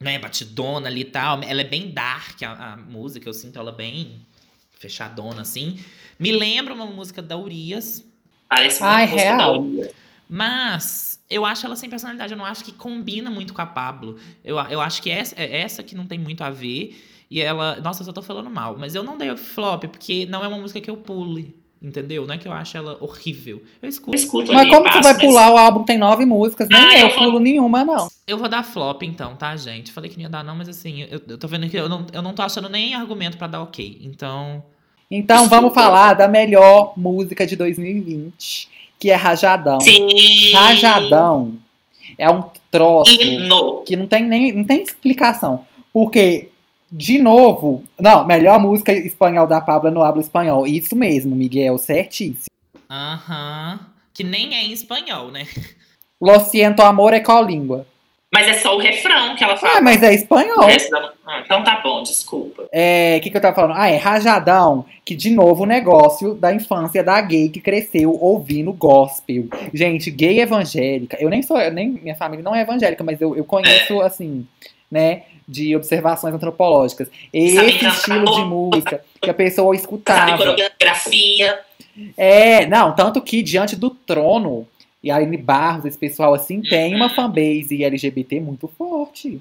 né, 0.00 0.18
batidona 0.18 0.88
ali 0.88 1.00
e 1.00 1.04
tal. 1.06 1.42
Ela 1.42 1.62
é 1.62 1.64
bem 1.64 1.90
dark, 1.90 2.42
a, 2.42 2.74
a 2.74 2.76
música, 2.76 3.28
eu 3.28 3.32
sinto 3.34 3.58
ela 3.58 3.72
bem 3.72 4.20
fechadona, 4.78 5.40
assim. 5.42 5.78
Me 6.18 6.32
lembra 6.32 6.72
uma 6.74 6.86
música 6.86 7.20
da 7.22 7.36
Urias, 7.36 8.04
Parece 8.48 8.80
muito 8.80 8.94
Ai, 8.94 9.06
música 9.06 9.20
real. 9.22 9.38
da 9.38 9.58
Urias. 9.58 9.90
mas 10.28 11.20
eu 11.28 11.44
acho 11.44 11.66
ela 11.66 11.74
sem 11.76 11.90
personalidade. 11.90 12.32
Eu 12.32 12.38
não 12.38 12.44
acho 12.44 12.64
que 12.64 12.72
combina 12.72 13.30
muito 13.30 13.52
com 13.52 13.60
a 13.62 13.66
Pablo. 13.66 14.16
Eu, 14.44 14.56
eu 14.70 14.80
acho 14.80 15.02
que 15.02 15.10
essa, 15.10 15.34
é 15.40 15.60
essa 15.62 15.82
que 15.82 15.94
não 15.96 16.06
tem 16.06 16.18
muito 16.18 16.42
a 16.44 16.50
ver. 16.50 16.96
E 17.28 17.40
ela. 17.40 17.80
Nossa, 17.80 18.02
eu 18.02 18.04
só 18.04 18.12
tô 18.12 18.22
falando 18.22 18.48
mal. 18.48 18.76
Mas 18.78 18.94
eu 18.94 19.02
não 19.02 19.18
dei 19.18 19.36
flop, 19.36 19.84
porque 19.86 20.26
não 20.26 20.44
é 20.44 20.48
uma 20.48 20.58
música 20.58 20.80
que 20.80 20.88
eu 20.90 20.96
pule. 20.96 21.56
Entendeu? 21.82 22.24
Não 22.26 22.34
é 22.34 22.38
que 22.38 22.46
eu 22.48 22.52
acho 22.52 22.76
ela 22.76 22.96
horrível. 23.00 23.62
Eu 23.82 23.88
escuto. 23.88 24.12
Eu 24.16 24.20
escuto 24.20 24.52
Mas 24.52 24.62
ali, 24.62 24.70
como 24.70 24.82
você 24.84 24.92
passo, 24.92 25.02
vai 25.02 25.12
mas- 25.12 25.22
pular 25.22 25.52
o 25.52 25.56
álbum 25.58 25.82
tem 25.84 25.98
nove 25.98 26.24
músicas? 26.24 26.68
Nem 26.70 26.78
Ah, 26.80 26.98
eu 26.98 27.08
eu 27.08 27.14
vou- 27.14 27.24
pulo 27.24 27.40
nenhuma, 27.40 27.84
não. 27.84 28.08
Eu 28.26 28.38
vou 28.38 28.48
dar 28.48 28.62
flop 28.62 29.02
então, 29.02 29.36
tá, 29.36 29.54
gente? 29.56 29.92
Falei 29.92 30.08
que 30.10 30.16
não 30.16 30.22
ia 30.22 30.28
dar, 30.28 30.42
não, 30.44 30.54
mas 30.56 30.68
assim, 30.68 31.02
eu, 31.02 31.20
eu 31.28 31.36
tô 31.38 31.46
vendo 31.46 31.68
que 31.68 31.76
eu 31.76 31.88
não, 31.88 32.06
eu 32.12 32.22
não 32.22 32.32
tô 32.32 32.42
achando 32.42 32.68
nem 32.68 32.94
argumento 32.94 33.36
pra 33.36 33.46
dar 33.48 33.60
ok. 33.62 34.00
Então. 34.02 34.64
Então 35.10 35.48
vamos 35.48 35.72
falar 35.72 36.14
da 36.14 36.26
melhor 36.26 36.92
música 36.96 37.46
de 37.46 37.54
2020, 37.56 38.68
que 38.98 39.10
é 39.10 39.14
Rajadão. 39.14 39.80
Sim. 39.80 40.52
Rajadão 40.52 41.54
é 42.18 42.30
um 42.30 42.44
troço 42.70 43.20
Hino. 43.20 43.82
que 43.84 43.96
não 43.96 44.06
tem 44.06 44.24
nem 44.24 44.52
não 44.52 44.64
tem 44.64 44.82
explicação. 44.82 45.64
Porque, 45.92 46.50
de 46.90 47.18
novo, 47.18 47.84
não, 47.98 48.26
melhor 48.26 48.60
música 48.60 48.92
espanhol 48.92 49.46
da 49.46 49.60
Pablo 49.60 49.90
no 49.90 50.02
habla 50.02 50.20
espanhol. 50.20 50.66
Isso 50.66 50.94
mesmo, 50.94 51.34
Miguel, 51.34 51.78
certíssimo. 51.78 52.46
Aham. 52.90 53.80
Que 54.12 54.24
nem 54.24 54.54
é 54.54 54.64
em 54.64 54.72
espanhol, 54.72 55.30
né? 55.30 55.46
Lo 56.20 56.40
siento, 56.40 56.82
amor 56.82 57.12
é 57.12 57.20
colíngua. 57.20 57.86
Mas 58.32 58.48
é 58.48 58.54
só 58.54 58.74
o 58.74 58.78
refrão 58.78 59.36
que 59.36 59.44
ela 59.44 59.56
fala. 59.56 59.78
Ah, 59.78 59.80
mas 59.80 60.02
é 60.02 60.12
espanhol. 60.12 60.56
da- 60.58 61.12
Ah, 61.24 61.40
então 61.44 61.62
tá 61.62 61.80
bom, 61.82 62.02
desculpa. 62.02 62.68
É, 62.72 63.16
o 63.18 63.20
que, 63.22 63.30
que 63.30 63.36
eu 63.36 63.40
tava 63.40 63.54
falando? 63.54 63.76
Ah, 63.78 63.88
é 63.88 63.96
Rajadão, 63.96 64.84
que 65.04 65.14
de 65.14 65.30
novo 65.30 65.62
o 65.62 65.66
negócio 65.66 66.34
da 66.34 66.52
infância 66.52 67.02
da 67.04 67.20
gay 67.20 67.48
que 67.48 67.60
cresceu 67.60 68.12
ouvindo 68.20 68.72
gospel. 68.72 69.44
Gente, 69.72 70.10
gay 70.10 70.40
evangélica, 70.40 71.16
eu 71.20 71.30
nem 71.30 71.40
sou, 71.42 71.56
eu 71.58 71.70
nem, 71.72 71.88
minha 71.90 72.16
família 72.16 72.42
não 72.44 72.54
é 72.54 72.62
evangélica, 72.62 73.02
mas 73.04 73.20
eu, 73.20 73.36
eu 73.36 73.44
conheço, 73.44 74.00
assim, 74.00 74.44
né, 74.90 75.22
de 75.48 75.76
observações 75.76 76.34
antropológicas. 76.34 77.06
Sabe 77.08 77.28
Esse 77.32 77.78
cantar 77.78 77.94
estilo 77.96 78.24
de 78.24 78.30
louca. 78.40 78.44
música 78.44 79.04
que 79.22 79.30
a 79.30 79.34
pessoa 79.34 79.68
Sabe 79.68 79.78
escutava. 79.78 80.36
coreografia. 80.36 81.60
É, 82.16 82.66
não, 82.66 82.92
tanto 82.94 83.22
que 83.22 83.42
diante 83.42 83.76
do 83.76 83.88
trono, 83.90 84.66
e 85.06 85.10
a 85.10 85.16
Aline 85.16 85.36
Barros, 85.36 85.84
esse 85.84 85.96
pessoal 85.96 86.34
assim, 86.34 86.60
tem 86.60 86.92
uma 86.92 87.08
fanbase 87.08 87.84
LGBT 87.84 88.40
muito 88.40 88.66
forte. 88.66 89.40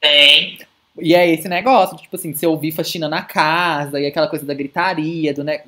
Tem. 0.00 0.58
E 0.98 1.14
é 1.14 1.30
esse 1.30 1.46
negócio, 1.46 1.98
tipo 1.98 2.16
assim, 2.16 2.32
você 2.32 2.46
ouvir 2.46 2.72
faxina 2.72 3.06
na 3.06 3.20
casa 3.20 4.00
e 4.00 4.06
aquela 4.06 4.28
coisa 4.28 4.46
da 4.46 4.54
gritaria, 4.54 5.34
do 5.34 5.44
ne... 5.44 5.60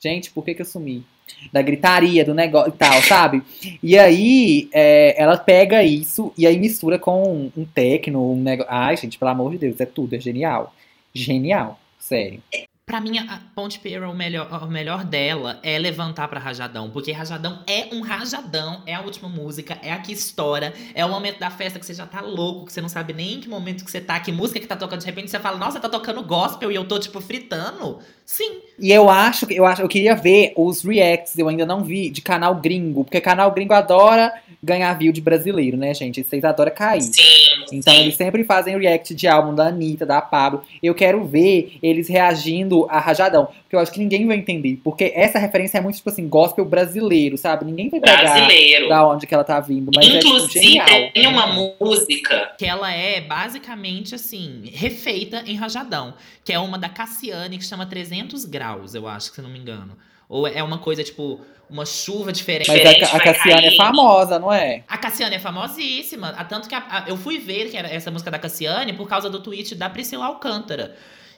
Gente, 0.00 0.32
por 0.32 0.44
que 0.44 0.54
que 0.54 0.62
eu 0.62 0.66
sumi? 0.66 1.04
Da 1.52 1.62
gritaria, 1.62 2.24
do 2.24 2.34
negócio 2.34 2.70
e 2.70 2.76
tal, 2.76 3.00
sabe? 3.02 3.42
E 3.80 3.96
aí, 3.96 4.68
é, 4.72 5.14
ela 5.20 5.36
pega 5.36 5.84
isso 5.84 6.32
e 6.36 6.44
aí 6.44 6.58
mistura 6.58 6.98
com 6.98 7.52
um 7.56 7.64
techno, 7.64 8.32
um 8.32 8.40
negócio. 8.40 8.72
Ai, 8.72 8.96
gente, 8.96 9.18
pelo 9.18 9.30
amor 9.30 9.52
de 9.52 9.58
Deus, 9.58 9.80
é 9.80 9.86
tudo, 9.86 10.16
é 10.16 10.20
genial. 10.20 10.74
Genial, 11.14 11.78
sério. 11.96 12.42
Pra 12.88 13.02
mim, 13.02 13.18
a 13.18 13.38
Ponte 13.54 13.78
Pera, 13.78 14.08
o 14.08 14.16
melhor, 14.16 14.48
o 14.64 14.66
melhor 14.66 15.04
dela 15.04 15.60
é 15.62 15.78
levantar 15.78 16.26
pra 16.26 16.40
Rajadão. 16.40 16.88
Porque 16.88 17.12
Rajadão 17.12 17.58
é 17.66 17.94
um 17.94 18.00
rajadão, 18.00 18.82
é 18.86 18.94
a 18.94 19.02
última 19.02 19.28
música, 19.28 19.78
é 19.82 19.92
a 19.92 19.98
que 19.98 20.10
estoura, 20.10 20.72
é 20.94 21.04
o 21.04 21.08
momento 21.10 21.38
da 21.38 21.50
festa 21.50 21.78
que 21.78 21.84
você 21.84 21.92
já 21.92 22.06
tá 22.06 22.22
louco, 22.22 22.64
que 22.64 22.72
você 22.72 22.80
não 22.80 22.88
sabe 22.88 23.12
nem 23.12 23.34
em 23.34 23.40
que 23.40 23.48
momento 23.48 23.84
que 23.84 23.90
você 23.90 24.00
tá, 24.00 24.18
que 24.18 24.32
música 24.32 24.58
que 24.58 24.66
tá 24.66 24.74
tocando. 24.74 25.00
De 25.00 25.06
repente 25.06 25.30
você 25.30 25.38
fala, 25.38 25.58
nossa, 25.58 25.78
tá 25.78 25.86
tocando 25.86 26.22
gospel 26.22 26.72
e 26.72 26.76
eu 26.76 26.88
tô, 26.88 26.98
tipo, 26.98 27.20
fritando. 27.20 27.98
Sim. 28.24 28.62
E 28.78 28.90
eu 28.90 29.10
acho 29.10 29.46
que 29.46 29.54
eu 29.54 29.66
acho, 29.66 29.82
eu 29.82 29.88
queria 29.88 30.16
ver 30.16 30.54
os 30.56 30.82
reacts, 30.82 31.36
eu 31.38 31.46
ainda 31.46 31.66
não 31.66 31.84
vi, 31.84 32.08
de 32.08 32.22
canal 32.22 32.54
gringo, 32.54 33.04
porque 33.04 33.20
canal 33.20 33.50
gringo 33.50 33.74
adora 33.74 34.32
ganhar 34.62 34.94
view 34.94 35.12
de 35.12 35.20
brasileiro, 35.20 35.76
né, 35.76 35.92
gente? 35.92 36.24
Vocês 36.24 36.42
adoram 36.42 36.72
cair. 36.74 37.02
Sim. 37.02 37.47
Então 37.76 37.94
sim. 37.94 38.00
eles 38.00 38.16
sempre 38.16 38.44
fazem 38.44 38.78
react 38.78 39.14
de 39.14 39.26
álbum 39.26 39.54
da 39.54 39.68
Anitta, 39.68 40.06
da 40.06 40.20
Pablo. 40.20 40.62
Eu 40.82 40.94
quero 40.94 41.24
ver 41.24 41.78
eles 41.82 42.08
reagindo 42.08 42.86
a 42.88 42.98
Rajadão. 42.98 43.48
Porque 43.62 43.76
eu 43.76 43.80
acho 43.80 43.92
que 43.92 43.98
ninguém 43.98 44.26
vai 44.26 44.36
entender. 44.36 44.80
Porque 44.82 45.12
essa 45.14 45.38
referência 45.38 45.78
é 45.78 45.80
muito, 45.80 45.96
tipo 45.96 46.08
assim, 46.08 46.26
gospel 46.28 46.64
brasileiro, 46.64 47.36
sabe? 47.36 47.64
Ninguém 47.64 47.88
vai 47.90 48.00
pegar 48.00 48.18
Brasileiro. 48.18 48.88
da 48.88 49.06
onde 49.06 49.26
que 49.26 49.34
ela 49.34 49.44
tá 49.44 49.60
vindo. 49.60 49.90
Mas 49.94 50.06
é 50.06 50.18
tipo, 50.18 50.28
Inclusive, 50.28 51.10
tem 51.12 51.26
uma 51.26 51.46
música. 51.46 52.54
Que 52.58 52.64
ela 52.64 52.92
é 52.92 53.20
basicamente 53.20 54.14
assim, 54.14 54.62
refeita 54.72 55.42
em 55.46 55.54
Rajadão. 55.54 56.14
Que 56.44 56.52
é 56.52 56.58
uma 56.58 56.78
da 56.78 56.88
Cassiane 56.88 57.58
que 57.58 57.64
chama 57.64 57.84
300 57.86 58.44
graus, 58.44 58.94
eu 58.94 59.06
acho, 59.06 59.32
se 59.32 59.42
não 59.42 59.50
me 59.50 59.58
engano. 59.58 59.96
Ou 60.28 60.46
é 60.46 60.62
uma 60.62 60.78
coisa 60.78 61.02
tipo, 61.02 61.40
uma 61.70 61.84
chuva 61.86 62.32
diferente. 62.32 62.68
Mas 62.70 62.84
a, 63.12 63.16
a 63.16 63.20
Cassiane 63.20 63.66
é 63.66 63.68
cair. 63.68 63.76
famosa, 63.76 64.38
não 64.38 64.52
é? 64.52 64.84
A 64.88 64.96
Cassiane 64.98 65.34
é 65.36 65.38
famosíssima. 65.38 66.32
Tanto 66.44 66.68
que 66.68 66.74
a- 66.74 66.86
a- 66.88 67.04
eu 67.08 67.16
fui 67.16 67.38
ver 67.38 67.70
que 67.70 67.76
era 67.76 67.88
essa 67.88 68.10
música 68.10 68.30
da 68.30 68.38
Cassiane 68.38 68.92
por 68.92 69.08
causa 69.08 69.28
do 69.28 69.40
tweet 69.40 69.74
da 69.74 69.88
Priscila 69.90 70.26
Alcântara. 70.26 70.96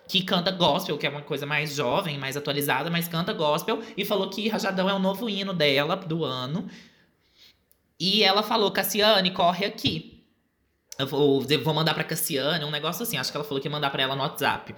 Que 0.08 0.22
canta 0.22 0.50
gospel, 0.50 0.98
que 0.98 1.06
é 1.06 1.10
uma 1.10 1.22
coisa 1.22 1.46
mais 1.46 1.74
jovem, 1.74 2.18
mais 2.18 2.36
atualizada, 2.36 2.90
mas 2.90 3.06
canta 3.06 3.32
gospel. 3.32 3.80
E 3.96 4.04
falou 4.04 4.28
que 4.28 4.48
Rajadão 4.48 4.88
é 4.90 4.92
o 4.94 4.98
novo 4.98 5.28
hino 5.30 5.52
dela 5.52 5.94
do 5.96 6.24
ano. 6.24 6.68
E 7.98 8.22
ela 8.24 8.42
falou: 8.42 8.70
Cassiane, 8.70 9.30
corre 9.30 9.66
aqui. 9.66 10.24
Eu 10.98 11.06
vou, 11.06 11.44
eu 11.48 11.62
vou 11.64 11.72
mandar 11.72 11.94
pra 11.94 12.04
Cassiane, 12.04 12.64
um 12.64 12.70
negócio 12.70 13.02
assim. 13.02 13.16
Acho 13.16 13.30
que 13.30 13.36
ela 13.36 13.44
falou 13.44 13.60
que 13.60 13.68
ia 13.68 13.72
mandar 13.72 13.90
pra 13.90 14.02
ela 14.02 14.14
no 14.16 14.22
WhatsApp. 14.22 14.74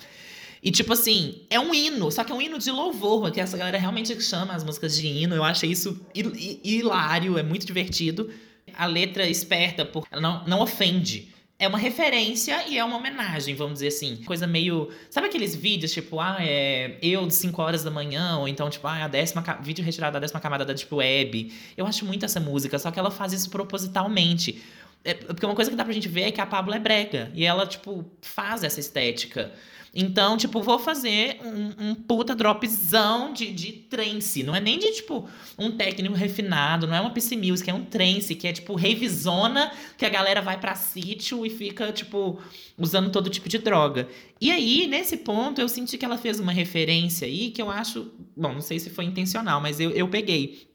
E 0.63 0.71
tipo 0.71 0.93
assim, 0.93 1.41
é 1.51 1.59
um 1.59 1.75
hino, 1.75 2.11
só 2.13 2.23
que 2.23 2.31
é 2.31 2.35
um 2.35 2.41
hino 2.41 2.59
de 2.59 2.71
louvor, 2.71 3.33
que 3.33 3.41
essa 3.41 3.57
galera 3.57 3.77
realmente 3.79 4.21
chama 4.23 4.55
as 4.55 4.63
músicas 4.63 4.95
de 4.97 5.07
hino. 5.07 5.35
Eu 5.35 5.43
achei 5.43 5.71
isso 5.71 6.01
hi- 6.15 6.23
hi- 6.23 6.61
hilário, 6.63 7.37
é 7.37 7.43
muito 7.43 7.67
divertido. 7.67 8.31
A 8.75 8.87
letra 8.87 9.29
esperta, 9.29 9.85
porque 9.85 10.09
ela 10.13 10.23
não, 10.23 10.45
não 10.47 10.61
ofende. 10.61 11.29
É 11.59 11.67
uma 11.69 11.79
referência 11.79 12.65
e 12.69 12.79
é 12.79 12.85
uma 12.85 12.97
homenagem, 12.97 13.55
vamos 13.55 13.75
dizer 13.75 13.89
assim. 13.89 14.17
Coisa 14.25 14.47
meio. 14.47 14.89
Sabe 15.11 15.27
aqueles 15.29 15.55
vídeos, 15.55 15.93
tipo, 15.93 16.19
ah, 16.21 16.37
é 16.41 16.97
eu 17.03 17.27
de 17.27 17.35
5 17.35 17.61
horas 17.61 17.83
da 17.85 17.91
manhã, 17.91 18.37
ou 18.39 18.47
então, 18.49 18.71
tipo, 18.71 18.87
ah, 18.87 19.05
a 19.05 19.09
décima. 19.09 19.43
Vídeo 19.63 19.85
retirado 19.85 20.15
da 20.15 20.21
décima 20.21 20.41
camada 20.41 20.65
da 20.65 20.73
Deep 20.73 20.93
Web. 20.95 21.53
Eu 21.77 21.87
acho 21.87 22.05
muito 22.05 22.25
essa 22.25 22.39
música, 22.41 22.79
só 22.79 22.91
que 22.91 22.99
ela 22.99 23.11
faz 23.11 23.33
isso 23.33 23.51
propositalmente. 23.51 24.61
É, 25.05 25.15
porque 25.15 25.45
uma 25.45 25.55
coisa 25.55 25.71
que 25.71 25.77
dá 25.77 25.85
pra 25.85 25.93
gente 25.93 26.09
ver 26.09 26.23
é 26.23 26.31
que 26.31 26.41
a 26.41 26.47
Pablo 26.47 26.73
é 26.75 26.79
brega. 26.79 27.31
E 27.35 27.45
ela, 27.45 27.67
tipo, 27.67 28.05
faz 28.23 28.63
essa 28.65 28.79
estética. 28.81 29.53
Então, 29.95 30.39
tipo, 30.39 30.63
vou 30.63 30.79
fazer 30.79 31.39
um, 31.45 31.91
um 31.91 31.95
puta 31.95 32.35
dropzão 32.35 33.33
de, 33.33 33.53
de 33.53 33.73
trance. 33.73 34.43
Não 34.43 34.55
é 34.55 34.61
nem 34.61 34.79
de, 34.79 34.91
tipo, 34.93 35.29
um 35.59 35.71
técnico 35.71 36.15
refinado, 36.15 36.87
não 36.87 36.95
é 36.95 37.01
uma 37.01 37.11
PC 37.11 37.37
Music, 37.37 37.69
é 37.69 37.75
um 37.75 37.85
trance, 37.85 38.35
que 38.35 38.49
é, 38.49 38.53
tipo, 38.53 38.75
revisona, 38.75 39.71
que 39.99 40.07
a 40.07 40.09
galera 40.09 40.41
vai 40.41 40.59
pra 40.59 40.75
sítio 40.75 41.45
e 41.45 41.51
fica, 41.51 41.93
tipo, 41.93 42.41
usando 42.79 43.11
todo 43.11 43.29
tipo 43.29 43.51
de 43.51 43.59
droga. 43.59 44.09
E 44.41 44.51
aí, 44.51 44.87
nesse 44.87 45.19
ponto, 45.19 45.61
eu 45.61 45.69
senti 45.69 45.99
que 45.99 46.05
ela 46.07 46.17
fez 46.17 46.41
uma 46.41 46.53
referência 46.53 47.27
aí 47.27 47.51
que 47.51 47.61
eu 47.61 47.71
acho. 47.71 48.11
Bom, 48.35 48.55
não 48.55 48.63
sei 48.63 48.79
se 48.79 48.89
foi 48.89 49.05
intencional, 49.05 49.61
mas 49.61 49.79
eu, 49.79 49.91
eu 49.91 50.09
peguei. 50.09 50.69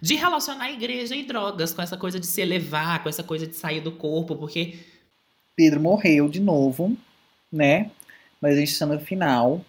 De 0.00 0.14
relacionar 0.14 0.72
igreja 0.72 1.14
e 1.14 1.22
drogas, 1.22 1.74
com 1.74 1.82
essa 1.82 1.98
coisa 1.98 2.18
de 2.18 2.26
se 2.26 2.40
elevar, 2.40 3.02
com 3.02 3.10
essa 3.10 3.22
coisa 3.22 3.46
de 3.46 3.54
sair 3.54 3.80
do 3.80 3.92
corpo, 3.92 4.36
porque 4.36 4.78
Pedro 5.54 5.80
morreu 5.80 6.28
de 6.28 6.40
novo, 6.40 6.96
né? 7.52 7.90
Mas 8.40 8.56
a 8.56 8.60
gente 8.60 8.72
está 8.72 8.86
no 8.86 8.98
final. 9.00 9.60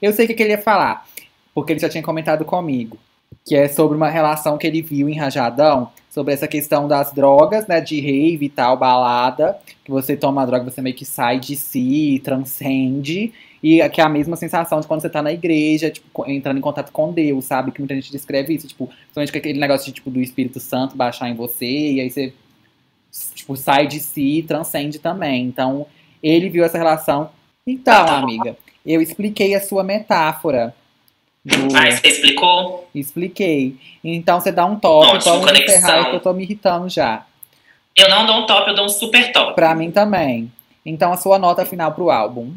Eu 0.00 0.12
sei 0.12 0.24
o 0.24 0.28
que, 0.28 0.42
ele 0.42 0.52
ia 0.52 0.62
falar, 0.62 1.06
porque 1.54 1.72
ele 1.72 1.80
já 1.80 1.88
tinha 1.88 2.02
comentado 2.02 2.44
comigo, 2.44 2.98
que 3.44 3.56
é 3.56 3.68
sobre 3.68 3.96
uma 3.96 4.08
relação 4.08 4.56
que 4.56 4.66
ele 4.66 4.80
viu 4.82 5.08
em 5.08 5.16
Rajadão, 5.16 5.90
sobre 6.10 6.32
essa 6.32 6.48
questão 6.48 6.88
das 6.88 7.12
drogas, 7.12 7.66
né, 7.66 7.80
de 7.80 8.00
rave 8.00 8.46
e 8.46 8.48
tal, 8.48 8.76
balada, 8.76 9.58
que 9.84 9.90
você 9.90 10.16
toma 10.16 10.42
a 10.42 10.46
droga, 10.46 10.64
você 10.64 10.80
meio 10.80 10.96
que 10.96 11.04
sai 11.04 11.38
de 11.38 11.54
si, 11.56 12.20
transcende, 12.24 13.32
e 13.62 13.86
que 13.88 14.00
é 14.00 14.04
a 14.04 14.08
mesma 14.08 14.36
sensação 14.36 14.80
de 14.80 14.86
quando 14.86 15.00
você 15.00 15.10
tá 15.10 15.20
na 15.20 15.32
igreja, 15.32 15.90
tipo, 15.90 16.28
entrando 16.30 16.58
em 16.58 16.62
contato 16.62 16.92
com 16.92 17.12
Deus, 17.12 17.44
sabe? 17.44 17.72
Que 17.72 17.80
muita 17.80 17.94
gente 17.94 18.10
descreve 18.12 18.54
isso, 18.54 18.68
tipo, 18.68 18.86
principalmente 18.86 19.36
aquele 19.36 19.58
negócio 19.58 19.86
de, 19.86 19.92
tipo, 19.92 20.10
do 20.10 20.20
Espírito 20.20 20.60
Santo 20.60 20.96
baixar 20.96 21.28
em 21.28 21.34
você, 21.34 21.66
e 21.66 22.00
aí 22.00 22.10
você, 22.10 22.32
tipo, 23.34 23.56
sai 23.56 23.86
de 23.86 23.98
si 23.98 24.38
e 24.38 24.42
transcende 24.42 24.98
também. 24.98 25.44
Então, 25.44 25.86
ele 26.22 26.48
viu 26.48 26.64
essa 26.64 26.78
relação. 26.78 27.30
Então, 27.70 28.06
amiga, 28.08 28.56
eu 28.86 29.00
expliquei 29.02 29.54
a 29.54 29.60
sua 29.60 29.84
metáfora. 29.84 30.74
do- 31.44 31.76
Ah, 31.76 31.90
você 31.90 32.08
explicou? 32.08 32.88
Expliquei. 32.94 33.76
Então, 34.02 34.40
você 34.40 34.50
dá 34.52 34.66
um 34.66 34.78
top, 34.78 35.06
Ótimo, 35.16 35.32
vamos 35.34 35.46
conexão. 35.46 35.76
encerrar, 35.78 36.10
que 36.10 36.16
eu 36.16 36.20
tô 36.20 36.32
me 36.32 36.42
irritando 36.42 36.88
já. 36.88 37.24
Eu 37.96 38.08
não 38.10 38.26
dou 38.26 38.36
um 38.42 38.46
top, 38.46 38.68
eu 38.68 38.74
dou 38.76 38.84
um 38.84 38.88
super 38.88 39.32
top. 39.32 39.54
Pra 39.54 39.74
mim 39.74 39.90
também. 39.90 40.52
Então, 40.84 41.12
a 41.12 41.16
sua 41.16 41.38
nota 41.38 41.64
final 41.64 41.92
pro 41.92 42.10
álbum. 42.10 42.52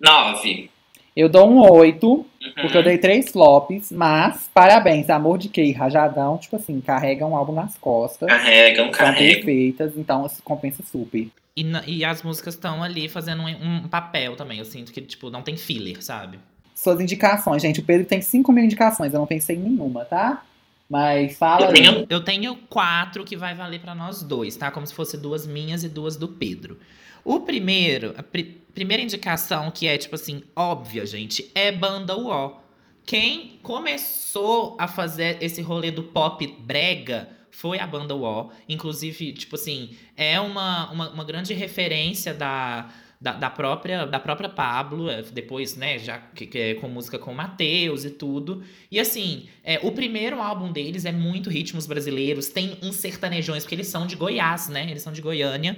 Nove. 0.00 0.70
Eu 1.16 1.28
dou 1.30 1.48
um 1.48 1.60
8, 1.70 2.26
porque 2.60 2.76
eu 2.76 2.80
Uhum. 2.80 2.86
dei 2.86 2.98
três 2.98 3.30
flops, 3.30 3.90
mas 3.90 4.50
parabéns, 4.52 5.08
Amor 5.08 5.38
de 5.38 5.48
Key 5.48 5.72
Rajadão, 5.72 6.36
tipo 6.36 6.56
assim, 6.56 6.78
carrega 6.80 7.24
um 7.26 7.34
álbum 7.34 7.52
nas 7.52 7.78
costas. 7.78 8.28
Carregam, 8.28 8.84
São 8.86 8.92
carregam. 8.92 9.36
perfeitas, 9.36 9.92
então 9.96 10.26
compensa 10.44 10.82
super. 10.90 11.28
E, 11.56 11.64
e 11.86 12.04
as 12.04 12.22
músicas 12.22 12.54
estão 12.54 12.82
ali 12.82 13.08
fazendo 13.08 13.42
um, 13.42 13.76
um 13.84 13.88
papel 13.88 14.36
também. 14.36 14.58
Eu 14.58 14.64
sinto 14.64 14.92
que, 14.92 15.00
tipo, 15.00 15.30
não 15.30 15.42
tem 15.42 15.56
filler, 15.56 16.02
sabe? 16.04 16.38
Suas 16.74 17.00
indicações, 17.00 17.62
gente. 17.62 17.80
O 17.80 17.82
Pedro 17.82 18.06
tem 18.06 18.20
5 18.20 18.52
mil 18.52 18.64
indicações, 18.64 19.14
eu 19.14 19.18
não 19.20 19.26
pensei 19.26 19.56
em 19.56 19.60
nenhuma, 19.60 20.04
tá? 20.04 20.44
Mas 20.88 21.36
fala 21.38 21.62
Eu 21.64 21.68
aí. 21.70 21.74
tenho- 21.74 22.06
Eu 22.10 22.20
tenho 22.22 22.56
quatro 22.68 23.24
que 23.24 23.36
vai 23.36 23.54
valer 23.54 23.80
pra 23.80 23.94
nós 23.94 24.22
dois, 24.22 24.54
tá? 24.56 24.70
Como 24.70 24.86
se 24.86 24.92
fosse 24.94 25.16
duas 25.16 25.46
minhas 25.46 25.82
e 25.82 25.88
duas 25.88 26.16
do 26.16 26.28
Pedro. 26.28 26.78
O 27.24 27.40
primeiro, 27.40 28.14
a 28.16 28.22
pri- 28.22 28.60
primeira 28.74 29.02
indicação 29.02 29.70
que 29.70 29.86
é, 29.88 29.96
tipo 29.98 30.14
assim, 30.14 30.42
óbvia, 30.54 31.04
gente, 31.06 31.50
é 31.54 31.72
Banda 31.72 32.16
UO. 32.16 32.56
Quem 33.04 33.58
começou 33.62 34.76
a 34.78 34.86
fazer 34.86 35.38
esse 35.40 35.62
rolê 35.62 35.90
do 35.90 36.02
pop 36.02 36.46
brega 36.60 37.28
foi 37.56 37.78
a 37.78 37.86
banda 37.86 38.14
UO. 38.14 38.52
Inclusive, 38.68 39.32
tipo 39.32 39.54
assim, 39.56 39.96
é 40.14 40.38
uma, 40.38 40.90
uma, 40.90 41.08
uma 41.08 41.24
grande 41.24 41.54
referência 41.54 42.34
da, 42.34 42.90
da, 43.20 43.32
da 43.32 43.48
própria, 43.50 44.06
da 44.06 44.20
própria 44.20 44.48
Pablo, 44.48 45.10
é, 45.10 45.22
depois, 45.22 45.74
né, 45.74 45.98
já 45.98 46.18
que, 46.18 46.46
que 46.46 46.58
é 46.58 46.74
com 46.74 46.88
música 46.88 47.18
com 47.18 47.32
Matheus 47.32 48.04
e 48.04 48.10
tudo. 48.10 48.62
E 48.90 49.00
assim, 49.00 49.48
é, 49.64 49.80
o 49.82 49.92
primeiro 49.92 50.40
álbum 50.40 50.70
deles 50.70 51.04
é 51.04 51.12
muito 51.12 51.48
ritmos 51.48 51.86
brasileiros, 51.86 52.48
tem 52.48 52.76
uns 52.82 52.96
sertanejões, 52.96 53.62
porque 53.64 53.74
eles 53.74 53.88
são 53.88 54.06
de 54.06 54.16
Goiás, 54.16 54.68
né? 54.68 54.86
Eles 54.90 55.02
são 55.02 55.12
de 55.12 55.22
Goiânia. 55.22 55.76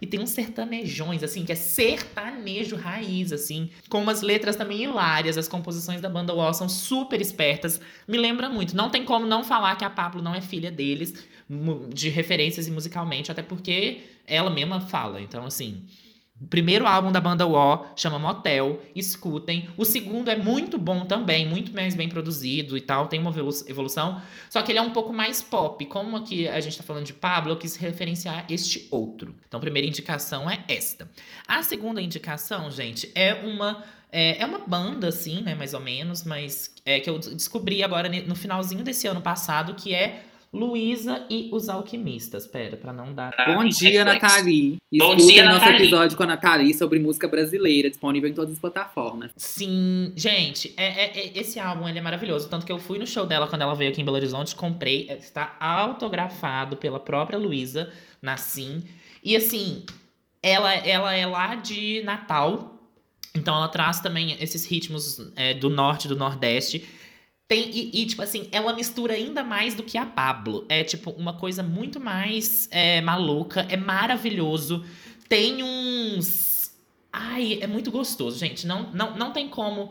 E 0.00 0.06
tem 0.06 0.18
uns 0.18 0.30
sertanejões, 0.30 1.22
assim, 1.22 1.44
que 1.44 1.52
é 1.52 1.54
sertanejo 1.54 2.74
raiz, 2.74 3.32
assim, 3.32 3.68
com 3.88 4.00
umas 4.00 4.22
letras 4.22 4.56
também 4.56 4.82
hilárias. 4.82 5.36
As 5.36 5.46
composições 5.46 6.00
da 6.00 6.08
banda 6.08 6.32
Wall 6.32 6.54
são 6.54 6.68
super 6.68 7.20
espertas. 7.20 7.80
Me 8.08 8.16
lembra 8.16 8.48
muito. 8.48 8.74
Não 8.74 8.88
tem 8.88 9.04
como 9.04 9.26
não 9.26 9.44
falar 9.44 9.76
que 9.76 9.84
a 9.84 9.90
Pablo 9.90 10.22
não 10.22 10.34
é 10.34 10.40
filha 10.40 10.70
deles, 10.70 11.12
de 11.92 12.08
referências 12.08 12.66
e 12.66 12.70
musicalmente, 12.70 13.30
até 13.30 13.42
porque 13.42 14.00
ela 14.26 14.48
mesma 14.48 14.80
fala. 14.80 15.20
Então, 15.20 15.44
assim. 15.44 15.82
O 16.40 16.46
primeiro 16.46 16.86
álbum 16.86 17.12
da 17.12 17.20
banda 17.20 17.46
War 17.46 17.92
chama 17.94 18.18
Motel, 18.18 18.80
escutem. 18.96 19.68
O 19.76 19.84
segundo 19.84 20.30
é 20.30 20.36
muito 20.36 20.78
bom 20.78 21.04
também, 21.04 21.46
muito 21.46 21.72
mais 21.74 21.94
bem 21.94 22.08
produzido 22.08 22.78
e 22.78 22.80
tal, 22.80 23.08
tem 23.08 23.20
uma 23.20 23.30
evolu- 23.30 23.64
evolução. 23.68 24.22
Só 24.48 24.62
que 24.62 24.72
ele 24.72 24.78
é 24.78 24.82
um 24.82 24.90
pouco 24.90 25.12
mais 25.12 25.42
pop. 25.42 25.84
Como 25.86 26.16
aqui 26.16 26.48
a 26.48 26.58
gente 26.60 26.78
tá 26.78 26.82
falando 26.82 27.04
de 27.04 27.12
Pablo, 27.12 27.52
eu 27.52 27.56
quis 27.58 27.76
referenciar 27.76 28.46
este 28.48 28.88
outro. 28.90 29.34
Então, 29.46 29.58
a 29.58 29.60
primeira 29.60 29.86
indicação 29.86 30.50
é 30.50 30.64
esta. 30.66 31.10
A 31.46 31.62
segunda 31.62 32.00
indicação, 32.00 32.70
gente, 32.70 33.10
é 33.14 33.34
uma. 33.34 33.84
É, 34.12 34.42
é 34.42 34.46
uma 34.46 34.58
banda, 34.58 35.06
assim, 35.06 35.40
né, 35.40 35.54
mais 35.54 35.72
ou 35.72 35.78
menos, 35.78 36.24
mas 36.24 36.74
é 36.84 36.98
que 36.98 37.08
eu 37.08 37.16
descobri 37.18 37.80
agora 37.80 38.08
no 38.08 38.34
finalzinho 38.34 38.82
desse 38.82 39.06
ano 39.06 39.20
passado, 39.20 39.74
que 39.74 39.94
é 39.94 40.24
Luísa 40.52 41.24
e 41.30 41.48
os 41.52 41.68
Alquimistas. 41.68 42.46
Pera, 42.46 42.76
pra 42.76 42.92
não 42.92 43.14
dar. 43.14 43.32
Bom 43.46 43.64
dia, 43.68 44.04
Netflix. 44.04 44.34
Nathalie. 44.34 44.76
Bom 44.98 45.14
Escutem 45.14 45.26
dia, 45.28 45.44
nosso 45.44 45.58
Nathalie. 45.60 45.82
episódio 45.82 46.16
com 46.16 46.22
a 46.24 46.26
Nathalie 46.26 46.74
sobre 46.74 46.98
música 46.98 47.28
brasileira, 47.28 47.88
disponível 47.88 48.28
em 48.28 48.34
todas 48.34 48.52
as 48.54 48.58
plataformas. 48.58 49.30
Sim, 49.36 50.12
gente, 50.16 50.74
é, 50.76 50.86
é- 51.04 51.18
é- 51.28 51.38
esse 51.38 51.60
álbum 51.60 51.88
ele 51.88 51.98
é 51.98 52.02
maravilhoso. 52.02 52.48
Tanto 52.48 52.66
que 52.66 52.72
eu 52.72 52.78
fui 52.78 52.98
no 52.98 53.06
show 53.06 53.24
dela 53.26 53.46
quando 53.46 53.62
ela 53.62 53.74
veio 53.74 53.90
aqui 53.92 54.00
em 54.00 54.04
Belo 54.04 54.16
Horizonte, 54.16 54.54
comprei. 54.56 55.06
é, 55.08 55.16
Está 55.16 55.56
autografado 55.60 56.76
pela 56.76 56.98
própria 56.98 57.38
Luísa 57.38 57.92
Nassim. 58.20 58.82
E 59.22 59.36
assim, 59.36 59.84
ela, 60.42 60.74
ela 60.74 61.14
é 61.14 61.26
lá 61.26 61.54
de 61.54 62.02
Natal. 62.02 62.76
Então 63.36 63.54
ela 63.54 63.68
traz 63.68 64.00
também 64.00 64.36
esses 64.40 64.66
ritmos 64.66 65.20
é, 65.36 65.54
do 65.54 65.70
norte, 65.70 66.08
do 66.08 66.16
nordeste. 66.16 66.84
Tem, 67.50 67.68
e, 67.68 68.02
e, 68.02 68.06
tipo 68.06 68.22
assim, 68.22 68.46
ela 68.52 68.72
mistura 68.72 69.14
ainda 69.14 69.42
mais 69.42 69.74
do 69.74 69.82
que 69.82 69.98
a 69.98 70.06
Pablo. 70.06 70.64
É, 70.68 70.84
tipo, 70.84 71.10
uma 71.10 71.32
coisa 71.32 71.64
muito 71.64 71.98
mais 71.98 72.68
é, 72.70 73.00
maluca. 73.00 73.66
É 73.68 73.76
maravilhoso. 73.76 74.84
Tem 75.28 75.60
uns. 75.60 76.70
Ai, 77.12 77.58
é 77.60 77.66
muito 77.66 77.90
gostoso, 77.90 78.38
gente. 78.38 78.68
Não, 78.68 78.92
não, 78.92 79.16
não 79.16 79.32
tem 79.32 79.48
como 79.48 79.90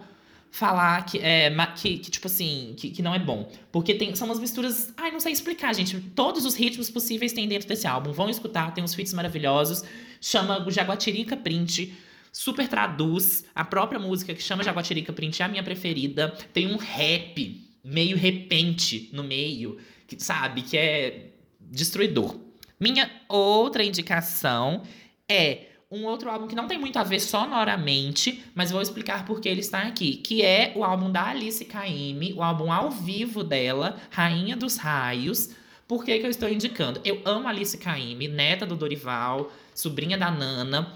falar 0.49 1.05
que, 1.05 1.17
é, 1.17 1.53
que, 1.75 1.97
que 1.97 2.09
tipo 2.09 2.27
assim, 2.27 2.75
que, 2.77 2.91
que 2.91 3.01
não 3.01 3.13
é 3.13 3.19
bom. 3.19 3.51
Porque 3.73 3.93
tem, 3.93 4.15
são 4.15 4.29
umas 4.29 4.39
misturas. 4.39 4.93
Ai, 4.95 5.11
não 5.11 5.19
sei 5.19 5.33
explicar, 5.33 5.75
gente. 5.75 5.99
Todos 6.15 6.45
os 6.45 6.55
ritmos 6.55 6.89
possíveis 6.89 7.33
tem 7.33 7.45
dentro 7.45 7.67
desse 7.67 7.85
álbum. 7.85 8.13
Vão 8.13 8.29
escutar, 8.29 8.73
tem 8.73 8.81
uns 8.81 8.95
feats 8.95 9.13
maravilhosos. 9.13 9.83
Chama 10.21 10.65
Jaguatirica 10.71 11.35
Print. 11.35 11.93
Super 12.31 12.67
traduz. 12.67 13.45
A 13.53 13.65
própria 13.65 13.99
música 13.99 14.33
que 14.33 14.41
chama 14.41 14.63
Jaguatirica 14.63 15.13
Print 15.13 15.41
é 15.41 15.45
a 15.45 15.47
minha 15.47 15.63
preferida. 15.63 16.29
Tem 16.53 16.67
um 16.67 16.77
rap 16.77 17.69
meio 17.83 18.17
repente 18.17 19.09
no 19.13 19.23
meio, 19.23 19.77
que 20.07 20.21
sabe, 20.21 20.61
que 20.61 20.77
é 20.77 21.31
destruidor. 21.59 22.39
Minha 22.79 23.09
outra 23.27 23.83
indicação 23.83 24.83
é 25.27 25.69
um 25.91 26.05
outro 26.05 26.29
álbum 26.29 26.47
que 26.47 26.55
não 26.55 26.67
tem 26.67 26.77
muito 26.77 26.99
a 26.99 27.03
ver 27.03 27.19
sonoramente, 27.19 28.43
mas 28.53 28.69
vou 28.69 28.81
explicar 28.81 29.25
por 29.25 29.41
que 29.41 29.49
ele 29.49 29.61
está 29.61 29.81
aqui, 29.81 30.17
que 30.17 30.43
é 30.43 30.71
o 30.75 30.83
álbum 30.83 31.11
da 31.11 31.29
Alice 31.29 31.65
Caymmi, 31.65 32.33
o 32.33 32.43
álbum 32.43 32.71
ao 32.71 32.91
vivo 32.91 33.43
dela, 33.43 33.97
Rainha 34.11 34.55
dos 34.55 34.77
Raios. 34.77 35.49
Por 35.87 36.05
que, 36.05 36.19
que 36.19 36.25
eu 36.25 36.29
estou 36.29 36.47
indicando? 36.47 37.01
Eu 37.03 37.21
amo 37.25 37.47
Alice 37.47 37.75
Caymmi, 37.75 38.27
neta 38.27 38.67
do 38.67 38.75
Dorival, 38.75 39.51
sobrinha 39.73 40.15
da 40.15 40.29
Nana, 40.29 40.93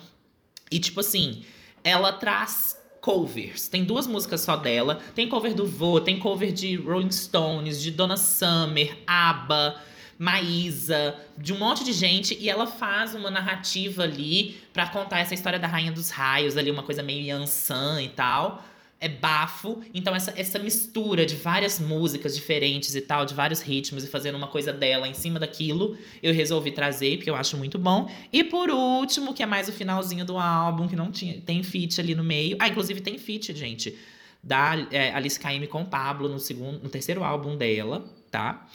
e 0.76 0.80
tipo 0.80 1.00
assim, 1.00 1.44
ela 1.84 2.12
traz 2.12 2.78
covers. 3.00 3.68
Tem 3.68 3.84
duas 3.84 4.08
músicas 4.08 4.42
só 4.42 4.56
dela. 4.56 5.00
Tem 5.14 5.28
cover 5.28 5.54
do 5.54 5.68
Vô, 5.68 6.00
tem 6.00 6.18
cover 6.18 6.52
de 6.52 6.76
Rolling 6.78 7.12
Stones, 7.12 7.82
de 7.82 7.92
Donna 7.92 8.18
Summer, 8.18 8.98
ABBA, 9.06 9.76
Maísa, 10.18 11.16
de 11.38 11.52
um 11.54 11.60
monte 11.60 11.84
de 11.84 11.92
gente. 11.92 12.38
E 12.40 12.50
ela 12.50 12.66
faz 12.66 13.14
uma 13.14 13.30
narrativa 13.30 14.04
ali 14.04 14.58
pra 14.72 14.88
contar 14.88 15.20
essa 15.20 15.34
história 15.34 15.60
da 15.60 15.68
Rainha 15.68 15.92
dos 15.92 16.10
Raios, 16.10 16.56
ali, 16.56 16.72
uma 16.72 16.84
coisa 16.84 17.04
meio 17.04 17.26
Yansan 17.26 18.02
e 18.02 18.10
tal. 18.10 18.64
É 19.04 19.10
bafo. 19.10 19.82
Então, 19.94 20.16
essa, 20.16 20.34
essa 20.38 20.58
mistura 20.58 21.26
de 21.26 21.36
várias 21.36 21.78
músicas 21.78 22.34
diferentes 22.34 22.96
e 22.96 23.02
tal, 23.02 23.26
de 23.26 23.34
vários 23.34 23.60
ritmos, 23.60 24.06
e 24.06 24.08
fazendo 24.08 24.36
uma 24.36 24.48
coisa 24.48 24.72
dela 24.72 25.08
em 25.10 25.14
cima 25.14 25.40
daquilo, 25.40 25.98
eu 26.22 26.34
resolvi 26.34 26.72
trazer, 26.72 27.18
porque 27.18 27.30
eu 27.30 27.36
acho 27.36 27.58
muito 27.58 27.78
bom. 27.78 28.10
E 28.32 28.46
por 28.46 28.70
último, 28.70 29.34
que 29.34 29.44
é 29.44 29.46
mais 29.46 29.68
o 29.68 29.74
finalzinho 29.74 30.24
do 30.24 30.38
álbum, 30.38 30.88
que 30.88 30.96
não 30.96 31.12
tinha. 31.12 31.42
Tem 31.42 31.62
feat 31.64 32.00
ali 32.00 32.16
no 32.16 32.24
meio. 32.24 32.56
Ah, 32.60 32.70
inclusive 32.70 33.02
tem 33.02 33.18
feat, 33.18 33.54
gente. 33.54 33.94
Da 34.42 34.88
é, 34.90 35.12
Alice 35.14 35.38
Caymmi 35.38 35.68
com 35.68 35.84
Pablo 35.84 36.30
no 36.30 36.40
segundo, 36.40 36.80
no 36.82 36.90
terceiro 36.90 37.26
álbum 37.26 37.58
dela, 37.58 38.06
tá? 38.32 38.66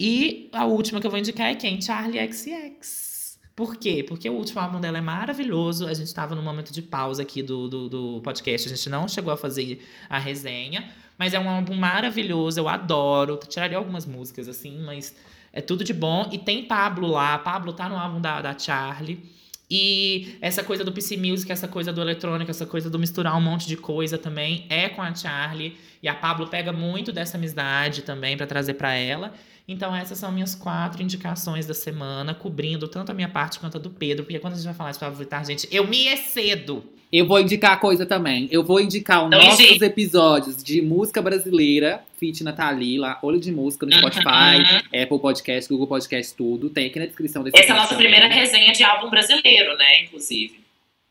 E 0.00 0.48
a 0.52 0.64
última 0.64 0.98
que 0.98 1.06
eu 1.06 1.10
vou 1.10 1.20
indicar 1.20 1.48
é 1.48 1.54
quem? 1.54 1.80
Charlie 1.80 2.32
XX. 2.32 3.11
Por 3.54 3.76
quê? 3.76 4.02
Porque 4.06 4.28
o 4.28 4.32
último 4.32 4.60
álbum 4.60 4.80
dela 4.80 4.98
é 4.98 5.00
maravilhoso. 5.00 5.86
A 5.86 5.94
gente 5.94 6.06
estava 6.06 6.34
num 6.34 6.42
momento 6.42 6.72
de 6.72 6.80
pausa 6.80 7.22
aqui 7.22 7.42
do, 7.42 7.68
do, 7.68 7.88
do 7.88 8.20
podcast. 8.22 8.66
A 8.66 8.74
gente 8.74 8.88
não 8.88 9.06
chegou 9.06 9.32
a 9.32 9.36
fazer 9.36 9.84
a 10.08 10.18
resenha. 10.18 10.90
Mas 11.18 11.34
é 11.34 11.38
um 11.38 11.48
álbum 11.48 11.74
maravilhoso. 11.74 12.58
Eu 12.58 12.68
adoro. 12.68 13.38
Tiraria 13.48 13.76
algumas 13.76 14.06
músicas, 14.06 14.48
assim, 14.48 14.78
mas 14.80 15.14
é 15.52 15.60
tudo 15.60 15.84
de 15.84 15.92
bom. 15.92 16.28
E 16.32 16.38
tem 16.38 16.64
Pablo 16.64 17.06
lá. 17.08 17.38
Pablo 17.38 17.72
tá 17.74 17.88
no 17.88 17.96
álbum 17.96 18.20
da, 18.20 18.40
da 18.40 18.58
Charlie. 18.58 19.22
E 19.70 20.36
essa 20.40 20.62
coisa 20.62 20.84
do 20.84 20.92
PC 20.92 21.16
Music, 21.16 21.50
essa 21.50 21.66
coisa 21.66 21.92
do 21.92 22.00
eletrônico, 22.00 22.50
essa 22.50 22.66
coisa 22.66 22.90
do 22.90 22.98
misturar 22.98 23.36
um 23.36 23.40
monte 23.40 23.66
de 23.66 23.76
coisa 23.76 24.18
também 24.18 24.66
é 24.68 24.88
com 24.88 25.00
a 25.00 25.14
Charlie. 25.14 25.76
E 26.02 26.08
a 26.08 26.14
Pablo 26.14 26.46
pega 26.46 26.72
muito 26.72 27.12
dessa 27.12 27.36
amizade 27.36 28.02
também 28.02 28.36
pra 28.36 28.46
trazer 28.46 28.74
pra 28.74 28.94
ela. 28.94 29.32
Então, 29.66 29.94
essas 29.94 30.18
são 30.18 30.30
minhas 30.32 30.54
quatro 30.54 31.02
indicações 31.02 31.66
da 31.66 31.74
semana, 31.74 32.34
cobrindo 32.34 32.88
tanto 32.88 33.10
a 33.12 33.14
minha 33.14 33.28
parte 33.28 33.58
quanto 33.60 33.76
a 33.78 33.80
do 33.80 33.90
Pedro. 33.90 34.24
Porque 34.24 34.38
quando 34.38 34.54
a 34.54 34.56
gente 34.56 34.64
vai 34.64 34.74
falar 34.74 34.90
de 34.92 34.98
Pablo 34.98 35.16
Vittar, 35.16 35.44
gente, 35.46 35.68
eu 35.70 35.86
me 35.86 36.06
excedo. 36.08 36.84
Eu 37.12 37.26
vou 37.26 37.38
indicar 37.38 37.78
coisa 37.78 38.04
também. 38.06 38.48
Eu 38.50 38.64
vou 38.64 38.80
indicar 38.80 39.24
os 39.24 39.30
Não, 39.30 39.38
nossos 39.38 39.58
gente. 39.58 39.84
episódios 39.84 40.62
de 40.62 40.80
música 40.80 41.20
brasileira, 41.20 42.02
Fit 42.18 42.42
Nathalie, 42.42 42.98
lá, 42.98 43.18
Olho 43.22 43.38
de 43.38 43.52
Música 43.52 43.84
no 43.86 43.92
Spotify, 43.92 44.24
Uhum. 44.24 45.02
Apple 45.02 45.18
Podcast, 45.20 45.70
Google 45.70 45.86
Podcast, 45.86 46.34
tudo. 46.34 46.70
Tem 46.70 46.86
aqui 46.86 46.98
na 46.98 47.04
descrição 47.06 47.42
desse 47.44 47.56
Essa 47.58 47.68
é 47.68 47.72
a 47.72 47.76
nossa 47.76 47.90
também. 47.94 48.10
primeira 48.10 48.32
resenha 48.34 48.72
de 48.72 48.82
álbum 48.82 49.10
brasileiro, 49.10 49.76
né? 49.76 50.02
Inclusive. 50.04 50.58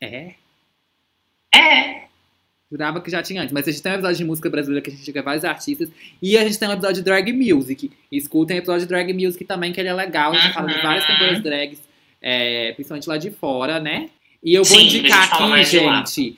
É, 0.00 0.34
É. 1.54 2.02
jurava 2.72 3.00
que 3.00 3.10
já 3.10 3.22
tinha 3.22 3.42
antes. 3.42 3.52
Mas 3.52 3.68
a 3.68 3.70
gente 3.70 3.82
tem 3.82 3.92
um 3.92 3.94
episódio 3.96 4.16
de 4.16 4.24
música 4.24 4.48
brasileira 4.50 4.82
que 4.82 4.88
a 4.88 4.92
gente 4.92 5.02
indica 5.02 5.22
vários 5.22 5.44
artistas. 5.44 5.88
E 6.20 6.36
a 6.38 6.42
gente 6.42 6.58
tem 6.58 6.68
um 6.68 6.72
episódio 6.72 6.96
de 6.96 7.02
drag 7.02 7.32
music. 7.32 7.90
Escutem 8.10 8.56
o 8.56 8.58
episódio 8.58 8.80
de 8.82 8.88
drag 8.88 9.12
music 9.12 9.44
também, 9.44 9.72
que 9.72 9.78
ele 9.80 9.90
é 9.90 9.94
legal. 9.94 10.32
A 10.32 10.38
gente 10.38 10.54
fala 10.54 10.68
de 10.68 10.74
Uhum. 10.76 10.82
várias 10.82 11.06
cantoras 11.06 11.42
drags, 11.42 11.82
é, 12.20 12.72
principalmente 12.72 13.08
lá 13.08 13.18
de 13.18 13.30
fora, 13.30 13.78
né? 13.78 14.08
E 14.44 14.54
eu 14.54 14.64
vou 14.64 14.76
Sim, 14.76 14.86
indicar 14.86 15.28
aqui, 15.32 15.64
gente. 15.64 16.36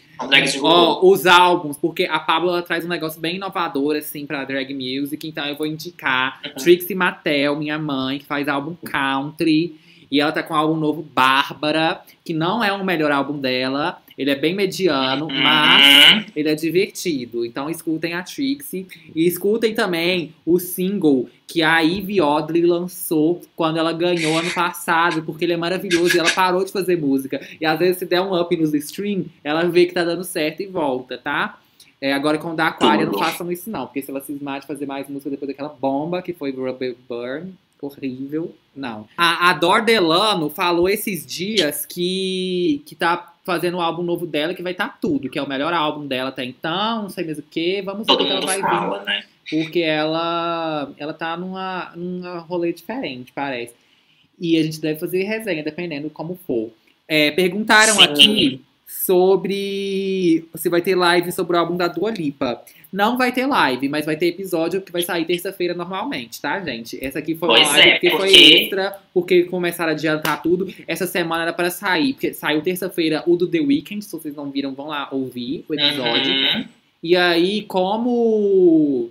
Ó, 0.61 1.11
os 1.11 1.27
álbuns, 1.27 1.79
porque 1.79 2.05
a 2.05 2.19
Pablo 2.19 2.61
traz 2.63 2.85
um 2.85 2.89
negócio 2.89 3.19
bem 3.19 3.37
inovador, 3.37 3.97
assim, 3.97 4.27
pra 4.27 4.45
drag 4.45 4.75
music. 4.75 5.27
Então 5.27 5.47
eu 5.47 5.57
vou 5.57 5.67
indicar 5.67 6.39
Uhum. 6.45 6.53
Trixie 6.63 6.95
Mattel, 6.95 7.57
minha 7.57 7.79
mãe, 7.79 8.19
que 8.19 8.27
faz 8.27 8.47
álbum 8.47 8.75
country. 8.85 9.77
E 10.11 10.21
ela 10.21 10.33
tá 10.33 10.43
com 10.43 10.55
o 10.55 10.57
álbum 10.57 10.77
novo 10.77 11.03
Bárbara, 11.03 12.01
que 12.25 12.33
não 12.33 12.63
é 12.63 12.73
o 12.73 12.85
melhor 12.85 13.11
álbum 13.11 13.39
dela. 13.39 14.01
Ele 14.17 14.31
é 14.31 14.35
bem 14.37 14.55
mediano, 14.55 15.27
mas 15.29 16.13
Uhum. 16.15 16.25
ele 16.37 16.49
é 16.49 16.55
divertido. 16.55 17.45
Então 17.45 17.69
escutem 17.69 18.15
a 18.15 18.23
Trixie. 18.23 18.87
E 19.15 19.27
escutem 19.27 19.75
também 19.75 20.33
o 20.47 20.59
single 20.61 21.29
que 21.47 21.63
a 21.63 21.81
Ivy 21.81 22.21
Odley 22.21 22.63
lançou 22.65 23.41
quando 23.57 23.79
ela 23.79 23.93
ganhou 23.93 24.39
ano 24.39 24.51
passado, 24.53 25.23
porque 25.25 25.45
ele 25.45 25.53
é 25.53 25.57
maravilhoso 25.57 26.17
e 26.17 26.21
ela 26.21 26.31
parou 26.31 26.65
de 26.65 26.71
fazer 26.71 26.97
música. 26.97 27.41
E 27.61 27.67
às 27.67 27.79
vezes 27.79 27.99
se 27.99 28.07
der 28.07 28.21
um 28.21 28.39
up 28.41 28.57
nos 28.57 28.73
stream, 28.75 29.25
ela 29.43 29.65
vê 29.65 29.85
que 29.87 29.93
tá 29.95 30.05
dando 30.05 30.23
certo 30.25 30.63
e 30.63 30.67
volta, 30.67 31.19
tá? 31.19 31.59
É, 32.01 32.13
agora 32.13 32.39
com 32.39 32.51
o 32.53 32.55
da 32.55 32.69
Aquária 32.69 33.07
não 33.07 33.19
façam 33.19 33.51
isso 33.51 33.71
não, 33.71 33.87
porque 33.87 34.03
se 34.03 34.11
ela 34.11 34.21
cismar 34.21 34.61
de 34.61 34.67
fazer 34.67 34.85
mais 34.87 35.09
música 35.09 35.31
depois 35.31 35.49
daquela 35.49 35.71
bomba 35.71 36.21
que 36.23 36.33
foi 36.33 36.51
Rubber 36.53 36.95
Burn, 37.09 37.53
horrível. 37.87 38.55
Não. 38.75 39.07
A, 39.17 39.51
a 39.51 39.53
Dor 39.53 39.83
Delano 39.83 40.51
falou 40.51 40.89
esses 40.89 41.25
dias 41.25 41.87
que, 41.87 42.83
que 42.87 42.95
tá 42.95 43.35
fazendo 43.45 43.77
o 43.77 43.81
álbum 43.81 44.03
novo 44.03 44.27
dela, 44.27 44.55
que 44.55 44.63
vai 44.63 44.73
estar 44.73 44.89
tá 44.89 44.99
tudo, 45.01 45.29
que 45.29 45.39
é 45.39 45.43
o 45.43 45.49
melhor 45.49 45.73
álbum 45.73 46.07
dela 46.07 46.31
até 46.31 46.45
então, 46.45 47.03
não 47.03 47.09
sei 47.11 47.25
mesmo 47.25 47.43
o 47.43 47.51
que. 47.51 47.83
Vamos 47.83 48.07
ver 48.07 48.13
o 48.13 48.17
que 48.17 48.25
ela 48.25 48.41
vai 48.41 48.57
vir. 48.57 48.63
fala, 48.63 49.05
né? 49.05 49.25
Porque 49.49 49.81
ela, 49.81 50.91
ela 50.97 51.13
tá 51.13 51.37
numa, 51.37 51.93
numa 51.95 52.39
rolê 52.39 52.73
diferente, 52.73 53.33
parece. 53.33 53.75
E 54.39 54.57
a 54.57 54.63
gente 54.63 54.81
deve 54.81 54.99
fazer 54.99 55.23
resenha, 55.25 55.63
dependendo 55.63 56.11
como 56.11 56.39
for. 56.47 56.71
É, 57.07 57.31
perguntaram 57.31 57.95
Sim. 57.95 58.03
aqui 58.03 58.65
sobre 58.87 60.45
se 60.55 60.69
vai 60.69 60.81
ter 60.81 60.95
live 60.95 61.33
sobre 61.33 61.57
o 61.57 61.61
álbum 61.61 61.77
da 61.77 61.89
Dua 61.89 62.11
Lipa. 62.11 62.63
Não 62.93 63.19
vai 63.19 63.33
ter 63.33 63.45
live, 63.47 63.89
mas 63.89 64.07
vai 64.07 64.17
ter 64.17 64.27
episódio 64.27 64.81
que 64.81 64.93
vai 64.93 65.03
sair 65.03 65.25
terça-feira 65.25 65.75
normalmente, 65.75 66.41
tá, 66.41 66.61
gente? 66.61 66.97
Essa 67.05 67.19
aqui 67.19 67.35
foi 67.35 67.49
uma 67.49 67.57
Pois 67.57 67.69
live 67.69 67.89
é, 67.89 67.93
porque, 67.95 68.11
foi 68.11 68.19
porque- 68.19 68.55
extra, 68.55 68.99
porque 69.13 69.43
começaram 69.45 69.91
a 69.91 69.95
adiantar 69.95 70.41
tudo. 70.43 70.73
Essa 70.87 71.07
semana 71.07 71.43
era 71.43 71.53
para 71.53 71.71
sair, 71.71 72.13
porque 72.13 72.33
saiu 72.33 72.63
terça-feira 72.63 73.25
o 73.27 73.37
do 73.37 73.49
The 73.49 73.61
Weeknd, 73.61 74.05
se 74.05 74.13
vocês 74.13 74.35
não 74.35 74.51
viram, 74.51 74.75
vão 74.75 74.87
lá 74.87 75.09
ouvir 75.11 75.65
o 75.69 75.75
episódio. 75.75 76.33
Uhum. 76.33 76.65
E 77.03 77.17
aí, 77.17 77.63
como 77.63 79.11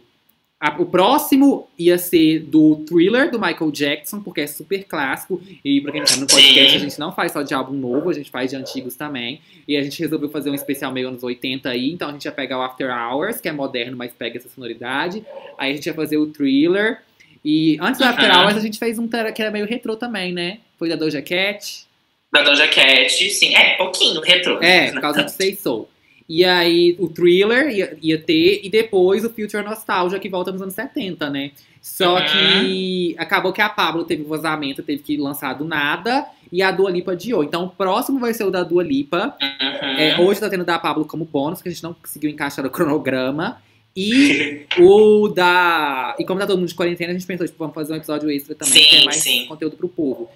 a- 0.65 0.75
o 0.81 0.85
próximo 0.85 1.67
ia 1.77 1.97
ser 1.97 2.39
do 2.39 2.77
Thriller 2.87 3.29
do 3.29 3.37
Michael 3.39 3.69
Jackson, 3.71 4.21
porque 4.21 4.41
é 4.41 4.47
super 4.47 4.83
clássico. 4.85 5.41
E 5.63 5.81
pra 5.81 5.91
quem 5.91 5.99
não 6.01 6.07
sabe, 6.07 6.21
no 6.21 6.27
podcast 6.27 6.75
a 6.75 6.79
gente 6.79 6.99
não 6.99 7.11
faz 7.11 7.31
só 7.33 7.41
de 7.41 7.53
álbum 7.53 7.73
novo, 7.73 8.09
a 8.09 8.13
gente 8.13 8.31
faz 8.31 8.49
de 8.51 8.55
antigos 8.55 8.95
também. 8.95 9.41
E 9.67 9.75
a 9.75 9.83
gente 9.83 9.99
resolveu 9.99 10.29
fazer 10.29 10.49
um 10.49 10.55
especial 10.55 10.91
meio 10.93 11.09
anos 11.09 11.21
80 11.21 11.69
aí. 11.69 11.91
Então 11.91 12.07
a 12.07 12.11
gente 12.13 12.25
ia 12.25 12.31
pegar 12.31 12.59
o 12.59 12.61
After 12.61 12.89
Hours, 12.89 13.41
que 13.41 13.49
é 13.49 13.51
moderno, 13.51 13.97
mas 13.97 14.11
pega 14.13 14.37
essa 14.37 14.47
sonoridade. 14.47 15.23
Aí 15.57 15.71
a 15.71 15.75
gente 15.75 15.85
ia 15.85 15.93
fazer 15.93 16.17
o 16.17 16.27
Thriller. 16.27 16.99
E 17.43 17.77
antes 17.81 17.99
do 17.99 18.05
After 18.05 18.31
Uhum. 18.33 18.41
Hours 18.41 18.55
a 18.57 18.61
gente 18.61 18.79
fez 18.79 18.97
um 18.97 19.07
que 19.07 19.41
era 19.41 19.51
meio 19.51 19.65
retrô 19.65 19.97
também, 19.97 20.31
né? 20.31 20.59
Foi 20.79 20.87
da 20.87 20.95
Doja 20.95 21.21
Cat. 21.21 21.85
Da 22.31 22.41
Doja 22.41 22.67
Cat, 22.69 23.09
sim. 23.29 23.53
É, 23.55 23.75
pouquinho, 23.75 24.21
retrô. 24.21 24.59
É, 24.61 24.91
por 24.91 25.01
causa 25.01 25.23
de 25.23 25.31
Say 25.31 25.55
Soul. 25.55 25.89
E 26.27 26.43
aí 26.45 26.95
o 26.99 27.07
Thriller 27.07 27.69
ia, 27.69 27.97
ia 28.01 28.17
ter, 28.17 28.61
e 28.63 28.69
depois 28.69 29.25
o 29.25 29.29
Future 29.29 29.63
Nostalgia, 29.63 30.19
que 30.19 30.29
volta 30.29 30.51
nos 30.51 30.61
anos 30.61 30.73
70, 30.73 31.29
né? 31.29 31.51
Só 31.81 32.15
Uhum. 32.17 32.25
que 32.25 33.15
acabou 33.17 33.51
que 33.51 33.61
a 33.61 33.67
Pablo 33.67 34.05
teve 34.05 34.23
vazamento, 34.23 34.81
teve 34.81 35.03
que 35.03 35.17
lançar 35.17 35.53
do 35.53 35.65
nada, 35.65 36.25
e 36.49 36.61
a 36.61 36.71
Dua 36.71 36.89
Lipa 36.89 37.11
adiou. 37.11 37.43
Então 37.43 37.65
o 37.65 37.69
próximo 37.69 38.19
vai 38.19 38.33
ser 38.33 38.45
o 38.45 38.51
da 38.51 38.63
Dua 38.63 38.83
Lipa. 38.83 39.35
Uhum. 39.41 39.87
É, 39.99 40.17
hoje 40.19 40.39
tá 40.39 40.49
tendo 40.49 40.61
o 40.61 40.65
da 40.65 40.79
Pablo 40.79 41.03
como 41.03 41.25
bônus, 41.25 41.61
que 41.61 41.67
a 41.67 41.71
gente 41.71 41.83
não 41.83 41.93
conseguiu 41.93 42.29
encaixar 42.29 42.63
no 42.63 42.71
cronograma. 42.71 43.61
E 43.95 44.65
o 44.79 45.27
da. 45.27 46.15
E 46.17 46.25
como 46.25 46.39
tá 46.39 46.47
todo 46.47 46.57
mundo 46.57 46.67
de 46.69 46.73
quarentena, 46.73 47.11
a 47.11 47.13
gente 47.13 47.27
pensou, 47.27 47.45
tipo, 47.45 47.59
vamos 47.59 47.75
fazer 47.75 47.93
um 47.93 47.97
episódio 47.97 48.31
extra 48.31 48.55
também, 48.55 48.81
Sim, 48.81 48.89
que 48.89 48.95
é 48.95 49.03
mais 49.05 49.17
sim. 49.17 49.45
conteúdo 49.45 49.75
pro 49.75 49.87
povo. 49.89 50.29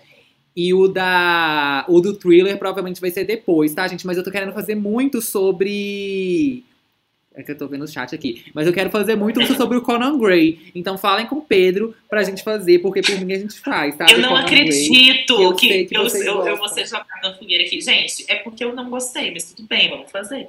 E 0.57 0.73
o 0.73 0.87
da. 0.87 1.85
O 1.87 2.01
do 2.01 2.15
thriller 2.15 2.57
provavelmente 2.57 2.99
vai 2.99 3.11
ser 3.11 3.23
depois, 3.25 3.75
tá, 3.75 3.87
gente? 3.87 4.07
Mas 4.07 4.17
eu 4.17 4.23
tô 4.23 4.31
querendo 4.31 4.53
fazer 4.53 4.73
muito 4.73 5.21
sobre. 5.21 6.63
É 7.35 7.43
que 7.43 7.51
eu 7.51 7.57
tô 7.57 7.67
vendo 7.67 7.83
o 7.83 7.87
chat 7.87 8.15
aqui. 8.15 8.43
Mas 8.55 8.65
eu 8.65 8.73
quero 8.73 8.89
fazer 8.89 9.15
muito 9.15 9.39
sobre 9.53 9.77
o 9.77 9.83
Conan 9.83 10.17
Gray. 10.17 10.71
Então 10.73 10.97
falem 10.97 11.27
com 11.27 11.35
o 11.35 11.41
Pedro 11.41 11.93
pra 12.09 12.23
gente 12.23 12.43
fazer, 12.43 12.79
porque 12.79 13.03
por 13.03 13.23
mim 13.23 13.31
a 13.33 13.37
gente 13.37 13.59
faz, 13.59 13.95
tá? 13.95 14.07
Eu 14.09 14.17
não 14.17 14.29
Conan 14.29 14.45
Gray. 14.47 14.61
acredito 14.61 15.39
Eu 15.39 15.53
que, 15.53 15.67
sei 15.67 15.85
que 15.85 15.95
eu, 15.95 16.07
eu, 16.07 16.47
eu 16.47 16.57
vou 16.57 16.67
ser 16.69 16.87
jogada 16.87 17.07
na 17.21 17.35
fogueira 17.35 17.63
aqui. 17.63 17.79
Gente, 17.79 18.25
é 18.27 18.37
porque 18.37 18.63
eu 18.63 18.73
não 18.73 18.89
gostei, 18.89 19.29
mas 19.29 19.53
tudo 19.53 19.67
bem, 19.67 19.91
vamos 19.91 20.09
fazer. 20.09 20.47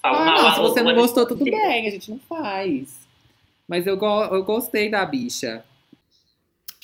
Fala 0.00 0.22
Ah, 0.22 0.24
não, 0.24 0.44
hora, 0.46 0.54
se 0.54 0.60
você 0.60 0.82
não 0.82 0.94
gostou, 0.94 1.26
tudo 1.26 1.44
bem, 1.44 1.86
a 1.86 1.90
gente 1.90 2.10
não 2.10 2.18
faz. 2.20 2.98
Mas 3.68 3.86
eu, 3.86 3.98
go 3.98 4.24
eu 4.24 4.42
gostei 4.42 4.90
da 4.90 5.04
bicha. 5.04 5.62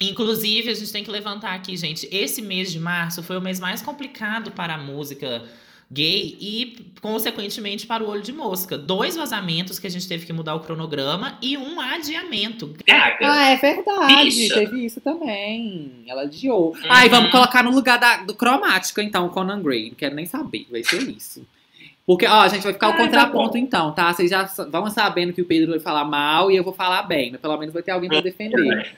Inclusive, 0.01 0.71
a 0.71 0.75
gente 0.75 0.93
tem 0.93 1.03
que 1.03 1.11
levantar 1.11 1.55
aqui, 1.55 1.77
gente. 1.77 2.07
Esse 2.13 2.43
mês 2.43 2.71
de 2.71 2.79
março 2.79 3.23
foi 3.23 3.37
o 3.37 3.41
mês 3.41 3.59
mais 3.59 3.81
complicado 3.81 4.51
para 4.53 4.75
a 4.75 4.79
música 4.79 5.43
gay 5.91 6.37
e, 6.41 6.93
consequentemente, 7.01 7.87
para 7.87 8.03
o 8.05 8.09
olho 8.09 8.21
de 8.21 8.33
mosca. 8.33 8.77
Dois 8.77 9.17
vazamentos 9.17 9.79
que 9.79 9.87
a 9.87 9.91
gente 9.91 10.07
teve 10.07 10.27
que 10.27 10.33
mudar 10.33 10.55
o 10.55 10.61
cronograma 10.61 11.39
e 11.41 11.57
um 11.57 11.81
adiamento. 11.81 12.75
Gaga. 12.87 13.17
Ah, 13.23 13.51
é 13.53 13.57
verdade. 13.57 14.25
Bicha. 14.25 14.55
Teve 14.55 14.85
isso 14.85 15.01
também. 15.01 16.05
Ela 16.07 16.23
adiou. 16.23 16.71
Uhum. 16.75 16.81
Ai, 16.91 17.09
vamos 17.09 17.31
colocar 17.31 17.63
no 17.63 17.71
lugar 17.71 17.99
da- 17.99 18.19
do 18.19 18.35
cromático, 18.35 19.01
então, 19.01 19.27
o 19.27 19.31
Conan 19.31 19.63
Gray. 19.63 19.89
Não 19.91 19.95
quero 19.97 20.15
nem 20.15 20.27
saber. 20.27 20.67
Vai 20.71 20.83
ser 20.85 21.09
isso. 21.09 21.47
Porque, 22.05 22.27
ó, 22.27 22.41
a 22.43 22.49
gente 22.49 22.63
vai 22.65 22.73
ficar 22.73 22.89
o 22.89 22.91
Ai, 22.91 22.97
tá 22.99 23.05
contraponto, 23.05 23.53
bom. 23.53 23.59
então, 23.59 23.93
tá? 23.93 24.13
Vocês 24.13 24.29
já 24.31 24.43
vão 24.71 24.91
sabendo 24.91 25.33
que 25.33 25.41
o 25.41 25.45
Pedro 25.47 25.71
vai 25.71 25.81
falar 25.81 26.05
mal 26.05 26.51
e 26.51 26.57
eu 26.57 26.63
vou 26.65 26.73
falar 26.75 27.03
bem. 27.05 27.31
Mas 27.33 27.41
pelo 27.41 27.57
menos 27.57 27.73
vai 27.73 27.83
ter 27.83 27.93
alguém 27.93 28.11
pra 28.11 28.21
defender. 28.21 28.97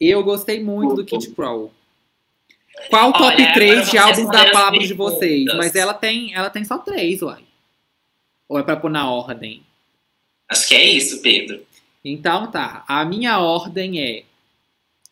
Eu 0.00 0.22
gostei 0.22 0.62
muito 0.62 0.94
do 0.94 1.04
Kid 1.04 1.30
Crow. 1.30 1.72
Qual 2.90 3.08
o 3.10 3.12
top 3.12 3.24
Olha, 3.24 3.54
3 3.54 3.70
agora 3.72 3.90
de 3.90 3.98
álbuns 3.98 4.30
da 4.30 4.50
Pablo 4.50 4.80
de 4.80 4.92
vocês? 4.94 5.44
perguntas. 5.44 5.56
Mas 5.56 5.74
ela 5.74 5.94
tem, 5.94 6.34
ela 6.34 6.50
tem 6.50 6.64
só 6.64 6.78
três, 6.78 7.22
uai. 7.22 7.42
Ou 8.48 8.58
é 8.58 8.62
pra 8.62 8.76
pôr 8.76 8.90
na 8.90 9.10
ordem? 9.10 9.62
Acho 10.48 10.68
que 10.68 10.74
é 10.74 10.84
isso, 10.84 11.22
Pedro. 11.22 11.64
Então 12.04 12.50
tá, 12.50 12.84
a 12.86 13.04
minha 13.04 13.38
ordem 13.40 14.00
é. 14.00 14.24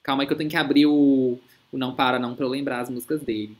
Calma 0.02 0.22
aí 0.22 0.26
que 0.26 0.32
eu 0.32 0.36
tenho 0.36 0.50
que 0.50 0.56
abrir 0.56 0.86
o, 0.86 1.38
o 1.72 1.78
Não 1.78 1.94
Para 1.94 2.18
Não 2.18 2.34
pra 2.34 2.44
eu 2.44 2.50
lembrar 2.50 2.80
as 2.80 2.90
músicas 2.90 3.22
dele. 3.22 3.56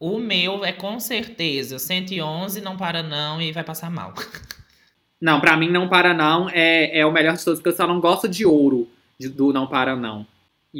O 0.00 0.18
meu 0.18 0.64
é 0.64 0.72
com 0.72 0.98
certeza 1.00 1.78
111, 1.78 2.60
não 2.60 2.76
para 2.76 3.02
não 3.02 3.40
e 3.40 3.52
vai 3.52 3.64
passar 3.64 3.90
mal. 3.90 4.12
Não, 5.20 5.40
pra 5.40 5.56
mim 5.56 5.68
Não 5.68 5.88
Para 5.88 6.14
Não 6.14 6.48
é, 6.48 6.96
é 7.00 7.04
o 7.04 7.10
melhor 7.10 7.36
de 7.36 7.44
todos, 7.44 7.58
porque 7.58 7.70
eu 7.70 7.76
só 7.76 7.88
não 7.88 7.98
gosto 8.00 8.28
de 8.28 8.46
ouro 8.46 8.88
de- 9.18 9.28
do 9.28 9.52
Não 9.52 9.66
Para 9.66 9.96
Não. 9.96 10.24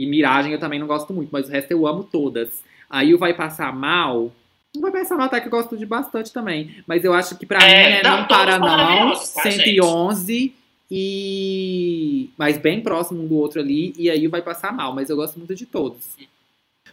E 0.02 0.06
Miragem 0.06 0.52
eu 0.52 0.60
também 0.60 0.78
não 0.78 0.86
gosto 0.86 1.12
muito, 1.12 1.30
mas 1.32 1.48
o 1.48 1.50
resto 1.50 1.70
eu 1.72 1.86
amo 1.86 2.04
todas. 2.04 2.62
Aí 2.88 3.14
o 3.14 3.18
Vai 3.18 3.34
Passar 3.34 3.74
Mal. 3.74 4.32
Não 4.74 4.82
vai 4.82 4.92
passar 4.92 5.16
mal, 5.16 5.26
até 5.26 5.40
que 5.40 5.46
eu 5.46 5.50
gosto 5.50 5.76
de 5.78 5.86
bastante 5.86 6.30
também. 6.32 6.84
Mas 6.86 7.02
eu 7.02 7.14
acho 7.14 7.36
que 7.38 7.46
pra 7.46 7.58
É, 7.62 7.88
mim 7.88 7.96
é 7.96 8.02
não, 8.02 8.26
Para 8.26 8.58
Não, 8.58 8.66
maravilhosos, 8.68 9.30
tá, 9.30 9.42
111 9.42 10.54
e. 10.90 12.30
Mas 12.36 12.58
bem 12.58 12.80
próximo 12.80 13.22
um 13.22 13.26
do 13.26 13.36
outro 13.36 13.60
ali. 13.60 13.94
E 13.96 14.10
aí 14.10 14.26
o 14.26 14.30
Vai 14.30 14.42
Passar 14.42 14.72
Mal, 14.72 14.94
mas 14.94 15.08
eu 15.10 15.16
gosto 15.16 15.38
muito 15.38 15.54
de 15.54 15.66
todos. 15.66 16.16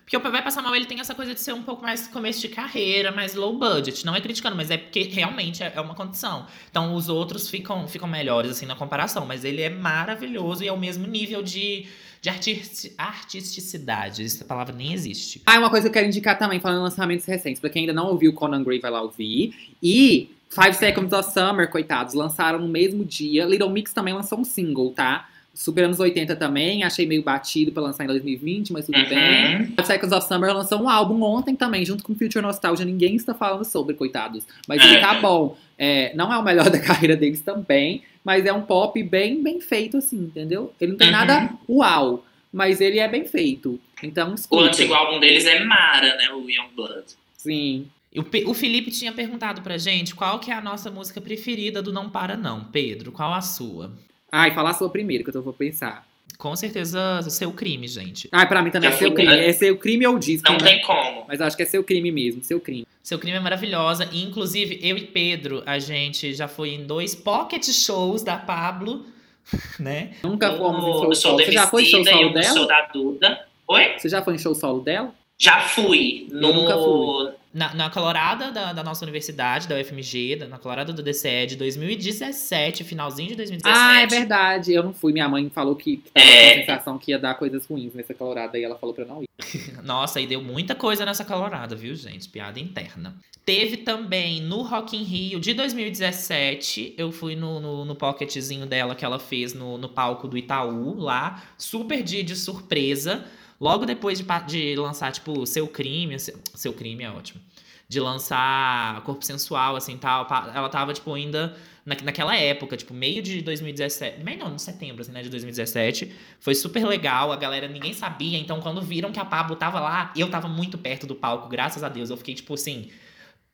Porque 0.04 0.16
o 0.16 0.20
Vai 0.20 0.44
Passar 0.44 0.62
Mal, 0.62 0.76
ele 0.76 0.86
tem 0.86 1.00
essa 1.00 1.16
coisa 1.16 1.34
de 1.34 1.40
ser 1.42 1.54
um 1.54 1.64
pouco 1.64 1.82
mais 1.82 2.08
começo 2.08 2.40
de 2.40 2.48
carreira, 2.48 3.12
mais 3.12 3.34
low 3.36 3.58
budget. 3.58 4.06
Não 4.06 4.16
é 4.16 4.22
criticando, 4.22 4.56
mas 4.56 4.70
é 4.72 4.78
porque 4.78 5.04
realmente 5.04 5.64
é 5.64 5.74
é 5.76 5.82
uma 5.82 5.96
condição. 5.96 6.46
Então, 6.70 6.94
os 6.96 7.10
outros 7.10 7.50
ficam, 7.50 7.88
ficam 7.88 8.08
melhores, 8.08 8.52
assim, 8.52 8.66
na 8.66 8.76
comparação. 8.76 9.26
Mas 9.26 9.44
ele 9.44 9.62
é 9.62 9.70
maravilhoso 9.70 10.64
e 10.64 10.68
é 10.68 10.72
o 10.72 10.78
mesmo 10.78 11.08
nível 11.08 11.42
de, 11.42 11.88
de 12.26 12.30
artis- 12.30 12.92
artisticidade. 12.98 14.24
Essa 14.24 14.44
palavra 14.46 14.74
nem 14.76 14.94
existe. 14.94 15.42
Ah, 15.46 15.60
uma 15.60 15.70
coisa 15.70 15.84
que 15.84 15.90
eu 15.90 15.94
quero 15.94 16.08
indicar 16.08 16.38
também, 16.38 16.60
falando 16.60 16.80
em 16.80 16.84
lançamentos 16.84 17.24
recentes. 17.26 17.60
Pra 17.60 17.70
quem 17.70 17.82
ainda 17.82 17.94
não 17.94 18.08
ouviu, 18.08 18.34
Conan 18.34 18.64
Gray 18.64 18.80
vai 18.80 18.90
lá 18.90 19.02
ouvir. 19.02 19.54
E 19.82 20.30
Five 20.50 20.74
Seconds 20.76 21.14
of 21.14 21.32
Summer, 21.32 21.70
coitados, 21.70 22.14
lançaram 22.16 22.58
no 22.60 22.68
mesmo 22.68 23.06
dia. 23.06 23.46
Little 23.46 23.70
Mix 23.70 23.94
também 23.94 24.14
lançou 24.14 24.40
um 24.40 24.44
single, 24.44 24.92
tá? 24.92 25.30
Super 25.54 25.86
anos 25.86 26.00
80 26.00 26.36
também, 26.36 26.84
achei 26.84 27.06
meio 27.06 27.24
batido 27.24 27.72
pra 27.72 27.82
lançar 27.84 28.04
em 28.04 28.08
2020, 28.08 28.74
mas 28.74 28.86
tudo 28.88 28.98
bem. 29.08 29.58
Uhum. 29.58 29.66
Five 29.68 29.86
Seconds 29.86 30.12
of 30.12 30.28
Summer 30.28 30.54
lançou 30.54 30.82
um 30.82 30.90
álbum 30.90 31.22
ontem 31.22 31.56
também, 31.56 31.86
junto 31.86 32.04
com 32.04 32.14
Future 32.16 32.42
Nostalgia. 32.42 32.86
Ninguém 32.86 33.16
está 33.16 33.34
falando 33.34 33.64
sobre, 33.64 33.94
coitados. 33.96 34.44
Mas 34.68 34.82
ele 34.84 35.00
tá 35.00 35.14
bom. 35.22 35.56
É, 35.78 36.14
não 36.16 36.34
é 36.34 36.38
o 36.38 36.44
melhor 36.44 36.70
da 36.70 36.80
carreira 36.80 37.16
deles 37.16 37.42
também, 37.42 38.02
mas 38.26 38.46
é 38.46 38.52
um 38.52 38.64
pop 38.64 39.02
bem, 39.04 39.42
bem 39.42 39.62
feito, 39.62 39.98
assim, 39.98 40.18
entendeu? 40.18 40.74
Ele 40.82 40.92
não 40.94 40.98
tem 40.98 41.08
Uhum. 41.08 41.14
nada 41.14 41.50
uau, 41.70 42.26
mas 42.52 42.82
ele 42.82 43.00
é 43.00 43.08
bem 43.08 43.26
feito. 43.26 43.80
Então, 44.04 44.32
O 44.32 44.36
escutem. 44.36 44.68
antigo 44.68 44.94
álbum 44.94 45.20
deles 45.20 45.46
é 45.46 45.64
Mara, 45.64 46.16
né? 46.18 46.30
O 46.32 46.50
Young 46.50 46.70
Blood. 46.76 47.06
Sim. 47.38 47.88
O, 48.16 48.24
Pe- 48.24 48.46
o 48.46 48.54
Felipe 48.54 48.92
tinha 48.92 49.12
perguntado 49.12 49.62
pra 49.62 49.78
gente 49.78 50.16
qual 50.16 50.40
que 50.40 50.50
é 50.50 50.54
a 50.54 50.62
nossa 50.62 50.90
música 50.90 51.22
preferida 51.22 51.82
do 51.82 51.94
Não 51.94 52.10
Para 52.10 52.36
Não. 52.36 52.64
Pedro, 52.64 53.12
qual 53.12 53.34
a 53.34 53.42
sua? 53.42 53.92
Ai, 54.32 54.52
fala 54.54 54.72
a 54.72 54.74
sua 54.74 54.90
primeiro, 54.90 55.24
que 55.24 55.30
eu 55.30 55.34
tô 55.34 55.42
vou 55.42 55.54
pensar. 55.54 56.06
Com 56.38 56.56
certeza, 56.56 57.22
seu 57.30 57.52
crime, 57.52 57.88
gente. 57.88 58.28
Ai, 58.32 58.48
pra 58.48 58.62
mim 58.62 58.70
também 58.72 58.90
é 58.90 58.94
seu 58.94 59.14
crime. 59.14 59.30
né? 59.36 59.48
É 59.50 59.54
seu 59.54 59.78
crime 59.78 60.06
ou 60.08 60.18
disco, 60.20 60.52
Não 60.52 60.58
né? 60.58 60.64
tem 60.66 60.82
como. 60.82 61.26
Mas 61.28 61.40
eu 61.40 61.46
acho 61.46 61.56
que 61.56 61.64
é 61.64 61.66
seu 61.66 61.84
crime 61.84 62.12
mesmo, 62.12 62.44
seu 62.44 62.60
crime. 62.60 62.86
Seu 63.02 63.18
crime 63.20 63.38
é 63.38 63.40
maravilhosa. 63.40 64.10
E, 64.12 64.24
inclusive, 64.24 64.80
eu 64.82 64.98
e 64.98 65.02
Pedro, 65.06 65.64
a 65.66 65.80
gente 65.80 66.34
já 66.34 66.48
foi 66.48 66.70
em 66.74 66.86
dois 66.86 67.14
pocket 67.16 67.64
shows 67.66 68.22
da 68.24 68.38
Pablo, 68.38 69.06
né? 69.80 70.12
Nunca 70.24 70.56
fomos 70.58 70.84
em 70.84 70.92
show 70.94 71.16
show 71.16 71.38
Você 71.38 71.52
já 71.52 71.68
foi 71.68 71.84
em 71.84 71.86
show 71.86 72.04
solo 72.04 72.34
dela? 72.34 72.54
show 72.56 72.68
da 72.68 72.82
Duda. 72.94 73.46
Oi? 73.68 73.94
Você 73.98 74.10
já 74.10 74.22
foi 74.22 74.36
em 74.36 74.38
show 74.38 74.54
solo 74.56 74.82
dela? 74.82 75.14
Já 75.38 75.62
fui. 75.62 76.28
No... 76.32 76.54
nunca 76.54 76.76
fui. 76.78 77.34
Na, 77.56 77.74
na 77.74 77.90
Colorada 77.90 78.52
da, 78.52 78.74
da 78.74 78.84
nossa 78.84 79.06
universidade, 79.06 79.66
da 79.66 79.76
UFMG, 79.80 80.36
da, 80.36 80.48
na 80.50 80.60
Colorada 80.60 80.92
do 80.92 81.02
DCE 81.02 81.46
de 81.48 81.56
2017, 81.56 82.84
finalzinho 82.84 83.30
de 83.30 83.36
2017. 83.38 83.80
Ah, 83.82 84.02
é 84.02 84.06
verdade. 84.08 84.74
Eu 84.74 84.84
não 84.84 84.94
fui. 84.94 85.14
Minha 85.14 85.30
mãe 85.30 85.50
falou 85.50 85.74
que, 85.74 85.98
que 85.98 86.12
tava 86.12 86.28
É. 86.28 86.44
com 86.44 86.60
a 86.60 86.66
sensação 86.66 86.98
que 86.98 87.12
ia 87.12 87.18
dar 87.18 87.34
coisas 87.36 87.66
ruins 87.66 87.94
nessa 87.94 88.14
colorada. 88.14 88.60
E 88.60 88.64
ela 88.66 88.76
falou 88.78 88.94
pra 88.94 89.06
não 89.06 89.24
ir. 89.24 89.30
Nossa, 89.84 90.20
e 90.20 90.28
deu 90.28 90.42
muita 90.42 90.76
coisa 90.76 91.06
nessa 91.06 91.24
Colorada, 91.24 91.76
viu, 91.78 91.96
gente? 91.96 92.28
Piada 92.28 92.60
interna. 92.60 93.16
Teve 93.46 93.78
também 93.78 94.42
no 94.42 94.62
Rock 94.62 94.98
in 94.98 95.04
Rio 95.04 95.40
de 95.40 95.54
2017. 95.54 96.96
Eu 96.98 97.12
fui 97.12 97.36
no, 97.36 97.60
no, 97.60 97.86
no 97.86 97.96
pocketzinho 97.96 98.66
dela 98.66 98.96
que 98.96 99.06
ela 99.06 99.20
fez 99.20 99.54
no, 99.54 99.78
no 99.78 99.88
palco 99.88 100.28
do 100.28 100.38
Itaú 100.38 101.00
lá. 101.00 101.44
Super 101.58 102.04
dia 102.04 102.24
de 102.24 102.36
surpresa. 102.36 103.24
Logo 103.60 103.86
depois 103.86 104.20
de, 104.20 104.26
de 104.48 104.76
lançar, 104.76 105.12
tipo, 105.12 105.46
Seu 105.46 105.68
Crime, 105.68 106.18
Seu 106.20 106.74
Crime 106.74 107.04
é 107.04 107.10
ótimo. 107.10 107.42
De 107.88 108.00
lançar 108.00 109.02
Corpo 109.02 109.24
Sensual, 109.24 109.76
assim, 109.76 109.98
tal. 109.98 110.28
Ela 110.54 110.70
tava, 110.70 110.94
tipo, 110.94 111.14
ainda 111.14 111.56
na, 111.86 111.96
naquela 112.04 112.36
época, 112.36 112.76
tipo, 112.76 112.94
meio 112.94 113.22
de 113.22 113.42
2017. 113.42 114.24
Meio 114.24 114.40
não, 114.40 114.50
no 114.50 114.60
setembro, 114.60 115.02
assim, 115.02 115.12
né, 115.12 115.22
de 115.22 115.30
2017. 115.30 116.12
Foi 116.40 116.56
super 116.56 116.86
legal, 116.86 117.32
a 117.32 117.36
galera, 117.36 117.68
ninguém 117.68 117.94
sabia. 117.94 118.38
Então, 118.38 118.60
quando 118.60 118.82
viram 118.82 119.12
que 119.12 119.20
a 119.20 119.26
Pablo 119.26 119.56
tava 119.56 119.80
lá, 119.80 120.12
eu 120.16 120.30
tava 120.30 120.48
muito 120.48 120.78
perto 120.78 121.06
do 121.06 121.16
palco, 121.16 121.48
graças 121.48 121.84
a 121.84 121.90
Deus. 121.90 122.10
Eu 122.10 122.18
fiquei, 122.18 122.34
tipo, 122.34 122.54
assim, 122.56 122.90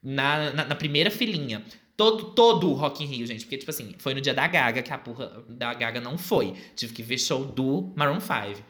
na, 0.02 0.52
na, 0.52 0.65
na 0.65 0.76
primeira 0.76 1.11
filinha. 1.11 1.64
Todo, 1.98 2.32
todo 2.32 2.69
o 2.69 2.73
Rock 2.73 3.03
in 3.03 3.07
Rio, 3.07 3.28
gente. 3.28 3.41
Porque, 3.41 3.57
tipo 3.57 3.69
assim, 3.69 3.94
foi 3.99 4.14
no 4.14 4.22
dia 4.22 4.34
da 4.34 4.48
Gaga 4.48 4.82
que 4.82 4.91
a 4.91 4.98
porra 4.98 5.44
da 5.48 5.73
Gaga 5.73 5.99
não 5.99 6.18
foi. 6.18 6.56
Tive 6.76 6.94
que 6.94 7.03
ver 7.03 7.19
show 7.19 7.45
do 7.45 7.94
Maroon 7.95 8.19
5. 8.19 8.64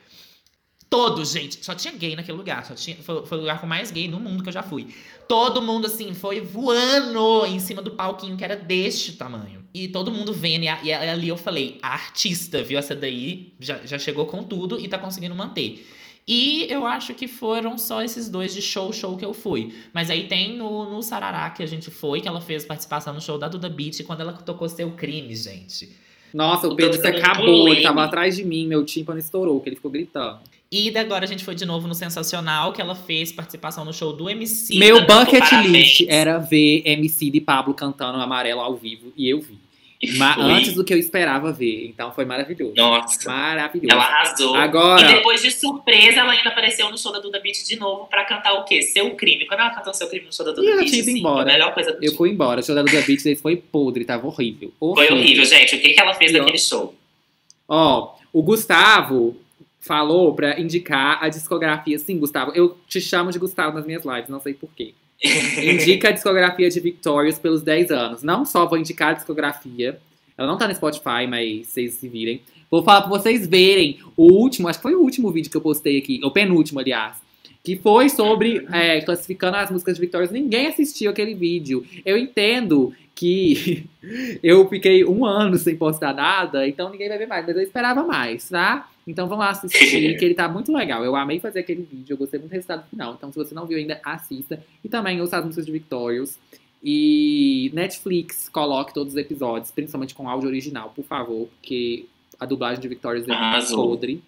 Todos, 0.91 1.31
gente. 1.31 1.63
Só 1.63 1.73
tinha 1.73 1.93
gay 1.93 2.17
naquele 2.17 2.37
lugar. 2.37 2.65
Só 2.65 2.75
tinha, 2.75 2.97
foi, 2.97 3.25
foi 3.25 3.37
o 3.37 3.41
lugar 3.41 3.61
com 3.61 3.65
mais 3.65 3.91
gay 3.91 4.09
no 4.09 4.19
mundo 4.19 4.43
que 4.43 4.49
eu 4.49 4.53
já 4.53 4.61
fui. 4.61 4.93
Todo 5.25 5.61
mundo, 5.61 5.87
assim, 5.87 6.13
foi 6.13 6.41
voando 6.41 7.45
em 7.45 7.59
cima 7.61 7.81
do 7.81 7.91
palquinho 7.91 8.35
que 8.35 8.43
era 8.43 8.57
deste 8.57 9.13
tamanho. 9.13 9.63
E 9.73 9.87
todo 9.87 10.11
mundo 10.11 10.33
vendo. 10.33 10.63
E, 10.63 10.67
e 10.83 10.93
ali 10.93 11.29
eu 11.29 11.37
falei, 11.37 11.79
a 11.81 11.93
artista, 11.93 12.61
viu? 12.61 12.77
Essa 12.77 12.93
daí 12.93 13.53
já, 13.57 13.77
já 13.85 13.97
chegou 13.97 14.25
com 14.25 14.43
tudo 14.43 14.77
e 14.77 14.85
tá 14.89 14.99
conseguindo 14.99 15.33
manter. 15.33 15.87
E 16.27 16.67
eu 16.69 16.85
acho 16.85 17.13
que 17.13 17.25
foram 17.25 17.77
só 17.77 18.03
esses 18.03 18.27
dois 18.27 18.53
de 18.53 18.61
show, 18.61 18.91
show 18.91 19.15
que 19.15 19.23
eu 19.23 19.33
fui. 19.33 19.73
Mas 19.93 20.09
aí 20.09 20.27
tem 20.27 20.57
no, 20.57 20.89
no 20.89 21.01
Sarará 21.01 21.49
que 21.51 21.63
a 21.63 21.65
gente 21.65 21.89
foi, 21.89 22.19
que 22.19 22.27
ela 22.27 22.41
fez 22.41 22.65
participação 22.65 23.13
no 23.13 23.21
show 23.21 23.37
da 23.37 23.47
Duda 23.47 23.69
Beat, 23.69 24.03
quando 24.03 24.19
ela 24.19 24.33
tocou 24.33 24.67
Seu 24.67 24.91
Crime, 24.91 25.33
gente. 25.37 25.89
Nossa, 26.33 26.67
o 26.67 26.75
Pedro 26.75 26.99
se 26.99 27.07
acabou, 27.07 27.67
ele 27.69 27.81
tava 27.81 28.03
atrás 28.03 28.35
de 28.35 28.43
mim, 28.43 28.67
meu 28.67 28.83
tímpano 28.83 29.19
estourou, 29.19 29.59
que 29.59 29.69
ele 29.69 29.75
ficou 29.75 29.91
gritando. 29.91 30.39
E 30.71 30.97
agora 30.97 31.25
a 31.25 31.27
gente 31.27 31.43
foi 31.43 31.53
de 31.53 31.65
novo 31.65 31.87
no 31.87 31.93
Sensacional, 31.93 32.71
que 32.71 32.81
ela 32.81 32.95
fez 32.95 33.31
participação 33.31 33.83
no 33.83 33.93
show 33.93 34.13
do 34.13 34.29
MC. 34.29 34.79
Meu 34.79 35.05
bucket 35.05 35.51
list 35.67 36.05
era 36.07 36.37
ver 36.37 36.83
MC 36.85 37.29
de 37.29 37.41
Pablo 37.41 37.73
cantando 37.73 38.17
Amarelo 38.19 38.61
ao 38.61 38.75
vivo, 38.75 39.11
e 39.17 39.29
eu 39.29 39.41
vi. 39.41 39.59
Mas 40.17 40.37
antes 40.37 40.73
do 40.73 40.83
que 40.83 40.93
eu 40.93 40.97
esperava 40.97 41.51
ver. 41.51 41.85
Então 41.87 42.11
foi 42.11 42.25
maravilhoso. 42.25 42.73
Nossa. 42.75 43.29
Maravilhoso. 43.29 43.93
Ela 43.93 44.03
arrasou. 44.03 44.55
Agora. 44.55 45.01
E 45.11 45.15
depois 45.15 45.41
de 45.41 45.51
surpresa, 45.51 46.21
ela 46.21 46.31
ainda 46.31 46.49
apareceu 46.49 46.89
no 46.89 46.97
show 46.97 47.11
da 47.11 47.19
Duda 47.19 47.39
Beat 47.39 47.63
de 47.65 47.77
novo 47.77 48.07
pra 48.07 48.25
cantar 48.25 48.53
o 48.53 48.63
quê? 48.63 48.81
Seu 48.81 49.15
crime. 49.15 49.45
Quando 49.45 49.59
ela 49.59 49.69
cantou 49.69 49.93
seu 49.93 50.07
crime 50.07 50.25
no 50.25 50.33
show 50.33 50.45
da 50.45 50.53
Duda 50.53 50.67
e 50.67 50.75
Beat, 50.77 50.89
tinha 50.89 51.01
ido 51.01 51.09
assim, 51.09 51.19
embora. 51.19 51.49
a 51.49 51.53
melhor 51.53 51.73
coisa 51.73 51.93
do 51.93 52.03
Eu 52.03 52.13
fui 52.15 52.29
embora. 52.31 52.61
O 52.61 52.63
show 52.63 52.73
da 52.73 52.81
Duda 52.81 53.01
Beat 53.01 53.37
foi 53.39 53.55
podre, 53.55 54.03
tava 54.03 54.25
horrível. 54.25 54.73
horrível. 54.79 55.07
Foi 55.07 55.17
horrível, 55.17 55.45
gente. 55.45 55.75
O 55.75 55.79
que, 55.79 55.93
que 55.93 56.01
ela 56.01 56.13
fez 56.15 56.31
naquele 56.31 56.57
show? 56.57 56.95
Ó, 57.67 58.15
o 58.33 58.41
Gustavo 58.41 59.37
falou 59.79 60.33
pra 60.33 60.59
indicar 60.59 61.23
a 61.23 61.29
discografia. 61.29 61.97
Sim, 61.99 62.17
Gustavo, 62.19 62.51
eu 62.55 62.77
te 62.87 62.99
chamo 62.99 63.31
de 63.31 63.39
Gustavo 63.39 63.75
nas 63.75 63.85
minhas 63.85 64.05
lives, 64.05 64.29
não 64.29 64.39
sei 64.39 64.53
porquê. 64.53 64.93
Indica 65.23 66.09
a 66.09 66.11
discografia 66.11 66.69
de 66.69 66.79
Victorious 66.79 67.37
pelos 67.37 67.61
10 67.61 67.91
anos. 67.91 68.23
Não 68.23 68.43
só 68.45 68.65
vou 68.65 68.77
indicar 68.77 69.09
a 69.09 69.13
discografia, 69.13 69.99
ela 70.37 70.47
não 70.47 70.57
tá 70.57 70.67
no 70.67 70.73
Spotify, 70.73 71.27
mas 71.29 71.67
vocês 71.67 71.93
se 71.93 72.07
virem. 72.07 72.41
Vou 72.69 72.83
falar 72.83 73.01
pra 73.01 73.09
vocês 73.09 73.45
verem 73.45 73.99
o 74.15 74.31
último, 74.33 74.67
acho 74.67 74.79
que 74.79 74.83
foi 74.83 74.95
o 74.95 75.01
último 75.01 75.31
vídeo 75.31 75.51
que 75.51 75.57
eu 75.57 75.61
postei 75.61 75.97
aqui, 75.97 76.19
o 76.23 76.31
penúltimo, 76.31 76.79
aliás. 76.79 77.17
Que 77.63 77.77
foi 77.77 78.09
sobre 78.09 78.65
é, 78.71 79.01
classificando 79.01 79.57
as 79.57 79.69
músicas 79.69 79.95
de 79.95 80.01
Victorious. 80.01 80.31
Ninguém 80.31 80.67
assistiu 80.67 81.11
aquele 81.11 81.35
vídeo. 81.35 81.85
Eu 82.03 82.17
entendo 82.17 82.93
que 83.13 83.85
eu 84.41 84.67
fiquei 84.67 85.05
um 85.05 85.25
ano 85.25 85.57
sem 85.57 85.75
postar 85.75 86.13
nada, 86.13 86.67
então 86.67 86.89
ninguém 86.89 87.07
vai 87.07 87.17
ver 87.17 87.27
mais, 87.27 87.45
mas 87.45 87.55
eu 87.55 87.61
esperava 87.61 88.03
mais, 88.03 88.49
tá? 88.49 88.89
Então 89.05 89.27
vamos 89.27 89.45
lá 89.45 89.51
assistir, 89.51 90.17
que 90.17 90.25
ele 90.25 90.33
tá 90.33 90.47
muito 90.47 90.71
legal. 90.73 91.03
Eu 91.03 91.15
amei 91.15 91.39
fazer 91.39 91.59
aquele 91.59 91.83
vídeo, 91.83 92.13
eu 92.13 92.17
gostei 92.17 92.39
muito 92.39 92.51
do 92.51 92.55
resultado 92.55 92.89
final. 92.89 93.13
Então, 93.13 93.31
se 93.31 93.37
você 93.37 93.53
não 93.53 93.65
viu 93.65 93.77
ainda, 93.77 93.99
assista. 94.03 94.63
E 94.83 94.89
também 94.89 95.21
ouça 95.21 95.37
as 95.37 95.45
músicas 95.45 95.65
de 95.65 95.71
Victorious. 95.71 96.39
E 96.83 97.69
Netflix 97.73 98.49
coloque 98.49 98.91
todos 98.93 99.13
os 99.13 99.19
episódios, 99.19 99.69
principalmente 99.69 100.15
com 100.15 100.27
áudio 100.27 100.49
original, 100.49 100.91
por 100.95 101.05
favor, 101.05 101.47
porque 101.47 102.05
a 102.39 102.45
dublagem 102.45 102.81
de 102.81 102.87
Victorious 102.87 103.27
é 103.27 103.75
podre. 103.75 104.23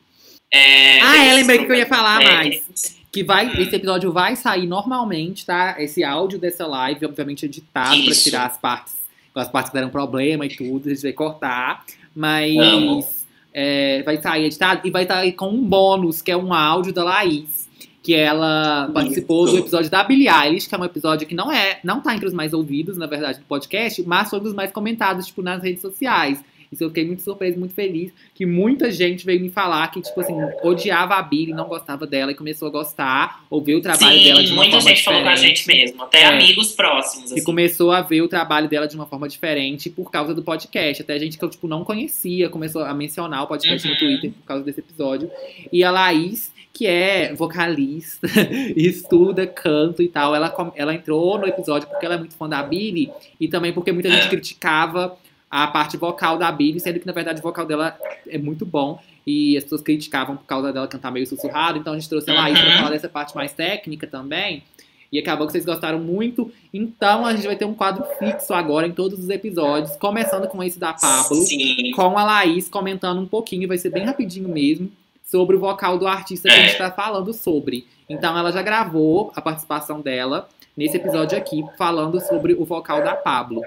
É, 0.53 1.01
Ah, 1.01 1.25
é, 1.25 1.33
lembrei 1.33 1.65
que 1.65 1.71
eu 1.71 1.75
ia 1.75 1.87
falar 1.87 2.21
é, 2.21 2.25
mais. 2.25 3.02
Que 3.13 3.23
vai, 3.23 3.45
esse 3.61 3.75
episódio 3.75 4.11
vai 4.11 4.35
sair 4.35 4.65
normalmente, 4.65 5.45
tá? 5.45 5.75
Esse 5.77 6.03
áudio 6.03 6.39
dessa 6.39 6.65
live, 6.65 7.05
obviamente, 7.05 7.45
editado 7.45 7.89
pra 7.89 8.11
Isso. 8.11 8.23
tirar 8.23 8.47
as 8.47 8.57
partes, 8.57 8.95
as 9.35 9.47
partes 9.47 9.69
que 9.69 9.77
deram 9.77 9.91
problema 9.91 10.47
e 10.47 10.49
tudo, 10.49 10.87
a 10.87 10.89
gente 10.89 11.03
vai 11.03 11.13
cortar. 11.13 11.85
Mas 12.15 13.23
é, 13.53 14.01
vai 14.01 14.19
sair 14.19 14.45
editado 14.45 14.81
e 14.83 14.89
vai 14.89 15.05
sair 15.05 15.33
com 15.33 15.49
um 15.49 15.63
bônus, 15.63 16.23
que 16.23 16.31
é 16.31 16.35
um 16.35 16.51
áudio 16.51 16.91
da 16.91 17.03
Laís. 17.03 17.69
Que 18.01 18.15
ela 18.15 18.89
participou 18.91 19.45
do 19.45 19.59
episódio 19.59 19.91
da 19.91 20.03
Billie 20.03 20.27
Eilish, 20.27 20.67
que 20.67 20.73
é 20.73 20.77
um 20.77 20.83
episódio 20.83 21.27
que 21.27 21.35
não 21.35 21.51
é, 21.51 21.79
não 21.83 22.01
tá 22.01 22.15
entre 22.15 22.27
os 22.27 22.33
mais 22.33 22.51
ouvidos, 22.51 22.97
na 22.97 23.05
verdade, 23.05 23.39
do 23.39 23.45
podcast, 23.45 24.03
mas 24.05 24.29
foi 24.29 24.39
um 24.39 24.43
dos 24.43 24.53
mais 24.55 24.71
comentados, 24.71 25.27
tipo, 25.27 25.41
nas 25.43 25.61
redes 25.61 25.81
sociais. 25.81 26.43
Isso 26.73 26.83
eu 26.83 26.89
fiquei 26.89 27.05
muito 27.05 27.21
surpreso, 27.21 27.57
muito 27.57 27.73
feliz, 27.73 28.11
que 28.35 28.45
muita 28.45 28.91
gente 28.91 29.25
veio 29.25 29.39
me 29.39 29.49
falar 29.49 29.87
que, 29.91 30.01
tipo 30.01 30.19
assim, 30.19 30.33
odiava 30.63 31.15
a 31.15 31.21
Billie, 31.21 31.53
não 31.53 31.67
gostava 31.67 32.05
dela 32.05 32.31
e 32.31 32.35
começou 32.35 32.67
a 32.67 32.71
gostar, 32.71 33.43
ou 33.49 33.61
ver 33.61 33.75
o 33.75 33.81
trabalho 33.81 34.17
Sim, 34.17 34.23
dela 34.25 34.43
de 34.43 34.51
uma 34.51 34.63
muita 34.63 34.77
forma 34.77 34.89
gente 34.89 35.03
falou 35.03 35.21
com 35.23 35.29
a 35.29 35.33
diferente. 35.35 35.57
gente 35.57 35.67
mesmo. 35.67 36.03
Até 36.03 36.21
É. 36.23 36.25
amigos 36.25 36.71
próximos. 36.73 37.31
E 37.31 37.35
Assim. 37.35 37.43
começou 37.43 37.91
a 37.91 38.01
ver 38.01 38.21
o 38.21 38.27
trabalho 38.27 38.67
dela 38.67 38.87
de 38.87 38.95
uma 38.95 39.05
forma 39.05 39.27
diferente 39.29 39.89
por 39.89 40.11
causa 40.11 40.33
do 40.33 40.43
podcast. 40.43 41.01
Até 41.01 41.17
gente 41.19 41.37
que 41.37 41.45
eu, 41.45 41.49
tipo, 41.49 41.67
não 41.67 41.83
conhecia 41.83 42.49
começou 42.49 42.83
a 42.83 42.93
mencionar 42.93 43.43
o 43.43 43.47
podcast 43.47 43.87
no 43.87 43.93
Uhum. 43.93 43.99
Twitter 43.99 44.31
por 44.31 44.43
causa 44.45 44.63
desse 44.63 44.79
episódio. 44.79 45.29
E 45.71 45.83
a 45.83 45.91
Laís, 45.91 46.51
que 46.73 46.87
é 46.87 47.33
vocalista, 47.35 48.27
estuda, 48.75 49.45
canto 49.45 50.01
e 50.01 50.07
tal, 50.07 50.35
ela, 50.35 50.53
ela 50.75 50.93
entrou 50.93 51.37
no 51.37 51.47
episódio 51.47 51.87
porque 51.87 52.05
ela 52.05 52.15
é 52.15 52.17
muito 52.17 52.35
fã 52.35 52.49
da 52.49 52.63
Billie 52.63 53.11
e 53.39 53.47
também 53.47 53.71
porque 53.71 53.91
muita 53.91 54.09
gente 54.09 54.25
É. 54.25 54.29
criticava 54.29 55.15
a 55.53 55.67
parte 55.67 55.97
vocal 55.97 56.37
da 56.37 56.51
Billie, 56.51 56.79
sendo 56.79 56.99
que 56.99 57.05
na 57.05 57.13
verdade 57.13 57.39
o 57.39 57.43
vocal 57.43 57.65
dela 57.65 57.95
é 58.27 58.37
muito 58.37 58.65
bom. 58.65 58.99
E 59.25 59.55
as 59.55 59.63
pessoas 59.63 59.81
criticavam 59.81 60.35
por 60.35 60.45
causa 60.45 60.73
dela 60.73 60.87
cantar 60.87 61.11
meio 61.11 61.27
sussurrado, 61.27 61.77
então 61.77 61.93
a 61.93 61.95
gente 61.97 62.09
trouxe 62.09 62.29
a 62.31 62.33
Laís 62.33 62.59
pra 62.59 62.69
Uhum. 62.69 62.77
falar 62.77 62.89
dessa 62.89 63.07
parte 63.07 63.35
mais 63.35 63.53
técnica 63.53 64.07
também. 64.07 64.63
E 65.11 65.19
acabou 65.19 65.45
que 65.45 65.51
vocês 65.53 65.63
gostaram 65.63 65.99
muito. 65.99 66.51
Então 66.73 67.23
a 67.23 67.35
gente 67.35 67.45
vai 67.45 67.55
ter 67.55 67.65
um 67.65 67.73
quadro 67.75 68.03
fixo 68.17 68.51
agora 68.53 68.87
em 68.87 68.91
todos 68.91 69.19
os 69.19 69.29
episódios, 69.29 69.95
começando 69.97 70.47
com 70.47 70.61
esse 70.63 70.79
da 70.79 70.91
Pablo, 70.91 71.35
Sim. 71.43 71.91
com 71.95 72.17
a 72.17 72.23
Laís 72.23 72.67
comentando 72.67 73.21
um 73.21 73.27
pouquinho, 73.27 73.67
vai 73.67 73.77
ser 73.77 73.91
bem 73.91 74.03
rapidinho 74.05 74.49
mesmo, 74.49 74.91
sobre 75.23 75.55
o 75.55 75.59
vocal 75.59 75.99
do 75.99 76.07
artista 76.07 76.49
que 76.49 76.55
a 76.55 76.61
gente 76.63 76.75
É. 76.75 76.77
tá 76.79 76.89
falando 76.91 77.31
sobre. 77.31 77.85
Então 78.09 78.35
ela 78.35 78.51
já 78.51 78.63
gravou 78.63 79.31
a 79.35 79.41
participação 79.41 80.01
dela 80.01 80.49
nesse 80.75 80.97
episódio 80.97 81.37
aqui, 81.37 81.63
falando 81.77 82.19
sobre 82.19 82.53
o 82.55 82.65
vocal 82.65 83.03
da 83.03 83.15
Pablo. 83.15 83.61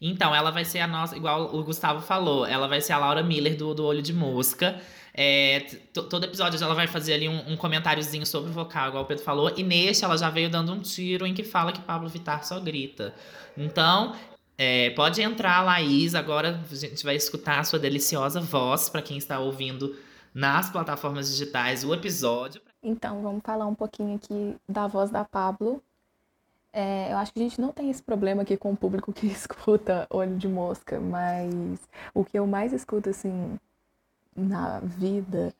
Então, 0.00 0.34
ela 0.34 0.50
vai 0.50 0.64
ser 0.64 0.80
a 0.80 0.86
nossa, 0.86 1.16
igual 1.16 1.54
o 1.54 1.62
Gustavo 1.64 2.00
falou, 2.00 2.46
ela 2.46 2.68
vai 2.68 2.80
ser 2.80 2.92
a 2.92 2.98
Laura 2.98 3.22
Miller 3.22 3.56
do, 3.56 3.74
do 3.74 3.84
Olho 3.84 4.00
de 4.00 4.12
Mosca. 4.12 4.80
É, 5.12 5.66
todo 5.92 6.22
episódio 6.22 6.62
ela 6.62 6.74
vai 6.76 6.86
fazer 6.86 7.14
ali 7.14 7.28
um, 7.28 7.52
um 7.52 7.56
comentáriozinho 7.56 8.24
sobre 8.24 8.50
o 8.50 8.52
vocal, 8.52 8.90
igual 8.90 9.02
o 9.02 9.06
Pedro 9.06 9.24
falou. 9.24 9.52
E 9.56 9.64
neste 9.64 10.04
ela 10.04 10.16
já 10.16 10.30
veio 10.30 10.48
dando 10.48 10.72
um 10.72 10.80
tiro 10.80 11.26
em 11.26 11.34
que 11.34 11.42
fala 11.42 11.72
que 11.72 11.80
Pablo 11.80 12.08
Vittar 12.08 12.44
só 12.44 12.60
grita. 12.60 13.12
Então, 13.56 14.14
é, 14.56 14.90
pode 14.90 15.20
entrar, 15.20 15.62
Laís. 15.62 16.14
Agora 16.14 16.60
a 16.70 16.74
gente 16.74 17.04
vai 17.04 17.16
escutar 17.16 17.58
a 17.58 17.64
sua 17.64 17.80
deliciosa 17.80 18.40
voz, 18.40 18.88
para 18.88 19.02
quem 19.02 19.18
está 19.18 19.40
ouvindo 19.40 19.96
nas 20.32 20.70
plataformas 20.70 21.28
digitais, 21.28 21.82
o 21.82 21.92
episódio. 21.92 22.60
Então, 22.80 23.20
vamos 23.20 23.42
falar 23.44 23.66
um 23.66 23.74
pouquinho 23.74 24.14
aqui 24.14 24.56
da 24.68 24.86
voz 24.86 25.10
da 25.10 25.24
Pablo. 25.24 25.82
É, 26.72 27.12
eu 27.12 27.16
acho 27.16 27.32
que 27.32 27.40
a 27.40 27.42
gente 27.42 27.60
não 27.60 27.72
tem 27.72 27.90
esse 27.90 28.02
problema 28.02 28.42
aqui 28.42 28.56
com 28.56 28.72
o 28.72 28.76
público 28.76 29.12
que 29.12 29.26
escuta 29.28 30.06
Olho 30.10 30.36
de 30.36 30.48
Mosca, 30.48 31.00
mas 31.00 31.80
o 32.14 32.24
que 32.24 32.38
eu 32.38 32.46
mais 32.46 32.72
escuto, 32.72 33.10
assim, 33.10 33.58
na 34.36 34.80
vida 34.80 35.54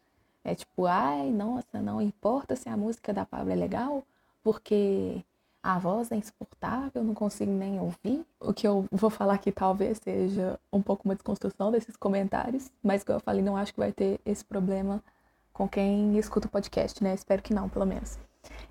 é 0.44 0.54
tipo, 0.54 0.86
ai, 0.86 1.30
nossa, 1.30 1.80
não 1.82 2.00
importa 2.00 2.56
se 2.56 2.68
a 2.68 2.76
música 2.76 3.12
da 3.12 3.24
Pablo 3.24 3.52
é 3.52 3.56
legal, 3.56 4.04
porque 4.42 5.22
a 5.62 5.78
voz 5.78 6.10
é 6.12 6.16
insuportável, 6.16 7.02
não 7.02 7.14
consigo 7.14 7.50
nem 7.50 7.80
ouvir. 7.80 8.24
O 8.40 8.54
que 8.54 8.66
eu 8.66 8.86
vou 8.90 9.10
falar 9.10 9.34
aqui 9.34 9.52
talvez 9.52 9.98
seja 9.98 10.58
um 10.72 10.80
pouco 10.80 11.04
uma 11.04 11.14
desconstrução 11.14 11.70
desses 11.70 11.96
comentários, 11.96 12.70
mas 12.82 13.04
como 13.04 13.16
eu 13.16 13.20
falei, 13.20 13.42
não 13.42 13.56
acho 13.56 13.74
que 13.74 13.80
vai 13.80 13.92
ter 13.92 14.20
esse 14.24 14.44
problema 14.44 15.02
com 15.52 15.68
quem 15.68 16.16
escuta 16.18 16.46
o 16.46 16.50
podcast, 16.50 17.02
né? 17.02 17.14
Espero 17.14 17.42
que 17.42 17.52
não, 17.52 17.68
pelo 17.68 17.84
menos. 17.84 18.18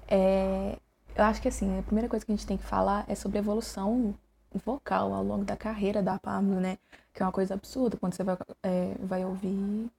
É, 0.07 0.79
eu 1.17 1.23
acho 1.23 1.41
que 1.41 1.47
assim, 1.47 1.79
a 1.79 1.83
primeira 1.83 2.07
coisa 2.07 2.25
que 2.25 2.31
a 2.31 2.35
gente 2.35 2.45
tem 2.45 2.57
que 2.57 2.63
falar 2.63 3.03
é 3.07 3.15
sobre 3.15 3.39
a 3.39 3.41
evolução 3.41 4.13
vocal 4.53 5.13
ao 5.13 5.23
longo 5.23 5.43
da 5.43 5.57
carreira 5.57 6.01
da 6.01 6.19
Pablo, 6.19 6.59
né? 6.59 6.77
Que 7.13 7.23
é 7.23 7.25
uma 7.25 7.31
coisa 7.31 7.55
absurda 7.55 7.97
quando 7.97 8.13
você 8.13 8.23
vai, 8.23 8.37
é, 8.63 8.95
vai 8.99 9.25
ouvir 9.25 9.89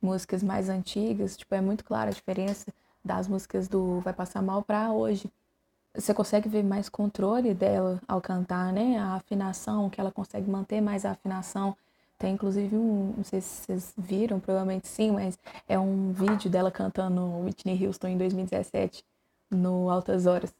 músicas 0.00 0.42
mais 0.42 0.68
antigas, 0.68 1.36
tipo, 1.36 1.54
é 1.54 1.60
muito 1.60 1.84
clara 1.84 2.10
a 2.10 2.12
diferença 2.12 2.72
das 3.04 3.26
músicas 3.26 3.68
do 3.68 4.00
Vai 4.00 4.12
Passar 4.12 4.42
Mal 4.42 4.62
pra 4.62 4.92
hoje. 4.92 5.30
Você 5.94 6.12
consegue 6.12 6.48
ver 6.48 6.62
mais 6.62 6.88
controle 6.90 7.54
dela 7.54 8.00
ao 8.06 8.20
cantar, 8.20 8.72
né? 8.72 8.98
A 8.98 9.14
afinação, 9.14 9.88
que 9.88 10.00
ela 10.00 10.12
consegue 10.12 10.50
manter 10.50 10.80
mais 10.82 11.04
a 11.06 11.12
afinação 11.12 11.74
Tem 12.18 12.34
inclusive 12.34 12.76
um, 12.76 13.14
não 13.16 13.24
sei 13.24 13.40
se 13.40 13.64
vocês 13.64 13.94
viram, 13.96 14.40
provavelmente 14.40 14.88
sim, 14.88 15.10
mas 15.12 15.38
é 15.68 15.78
um 15.78 16.12
vídeo 16.12 16.50
dela 16.50 16.70
cantando 16.70 17.22
Whitney 17.44 17.86
Houston 17.86 18.08
em 18.08 18.18
2017 18.18 19.04
no 19.50 19.90
Altas 19.90 20.26
Horas. 20.26 20.54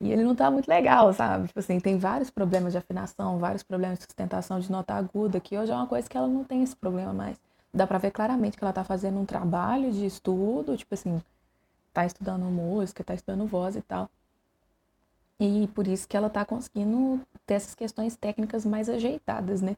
E 0.00 0.10
ele 0.10 0.24
não 0.24 0.34
tá 0.34 0.50
muito 0.50 0.68
legal, 0.68 1.12
sabe? 1.12 1.46
Tipo 1.48 1.60
assim, 1.60 1.78
tem 1.78 1.98
vários 1.98 2.30
problemas 2.30 2.72
de 2.72 2.78
afinação, 2.78 3.38
vários 3.38 3.62
problemas 3.62 3.98
de 3.98 4.04
sustentação 4.04 4.58
de 4.58 4.70
nota 4.70 4.94
aguda, 4.94 5.40
que 5.40 5.56
hoje 5.56 5.70
é 5.72 5.74
uma 5.74 5.86
coisa 5.86 6.08
que 6.08 6.16
ela 6.16 6.26
não 6.26 6.44
tem 6.44 6.62
esse 6.62 6.74
problema 6.74 7.12
mais. 7.12 7.40
Dá 7.72 7.86
pra 7.86 7.98
ver 7.98 8.10
claramente 8.10 8.56
que 8.56 8.64
ela 8.64 8.72
tá 8.72 8.84
fazendo 8.84 9.18
um 9.18 9.24
trabalho 9.24 9.92
de 9.92 10.04
estudo, 10.04 10.76
tipo 10.76 10.94
assim, 10.94 11.22
tá 11.92 12.04
estudando 12.04 12.44
música, 12.44 13.04
tá 13.04 13.14
estudando 13.14 13.46
voz 13.46 13.76
e 13.76 13.82
tal. 13.82 14.10
E 15.38 15.68
por 15.74 15.86
isso 15.86 16.06
que 16.08 16.16
ela 16.16 16.30
tá 16.30 16.44
conseguindo 16.44 17.20
ter 17.46 17.54
essas 17.54 17.74
questões 17.74 18.16
técnicas 18.16 18.64
mais 18.64 18.88
ajeitadas, 18.88 19.60
né? 19.60 19.76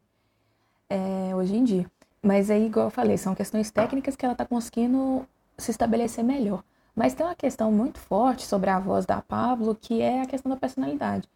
É, 0.88 1.34
hoje 1.34 1.56
em 1.56 1.64
dia. 1.64 1.90
Mas 2.22 2.50
aí, 2.50 2.66
igual 2.66 2.86
eu 2.86 2.90
falei, 2.90 3.16
são 3.16 3.34
questões 3.34 3.70
técnicas 3.70 4.16
que 4.16 4.24
ela 4.24 4.34
tá 4.34 4.44
conseguindo 4.44 5.26
se 5.56 5.70
estabelecer 5.70 6.24
melhor. 6.24 6.62
Mas 6.96 7.12
tem 7.12 7.26
uma 7.26 7.34
questão 7.34 7.70
muito 7.70 7.98
forte 7.98 8.46
sobre 8.46 8.70
a 8.70 8.80
voz 8.80 9.04
da 9.04 9.20
Pablo, 9.20 9.74
que 9.74 10.00
é 10.00 10.22
a 10.22 10.26
questão 10.26 10.48
da 10.50 10.56
personalidade. 10.56 11.28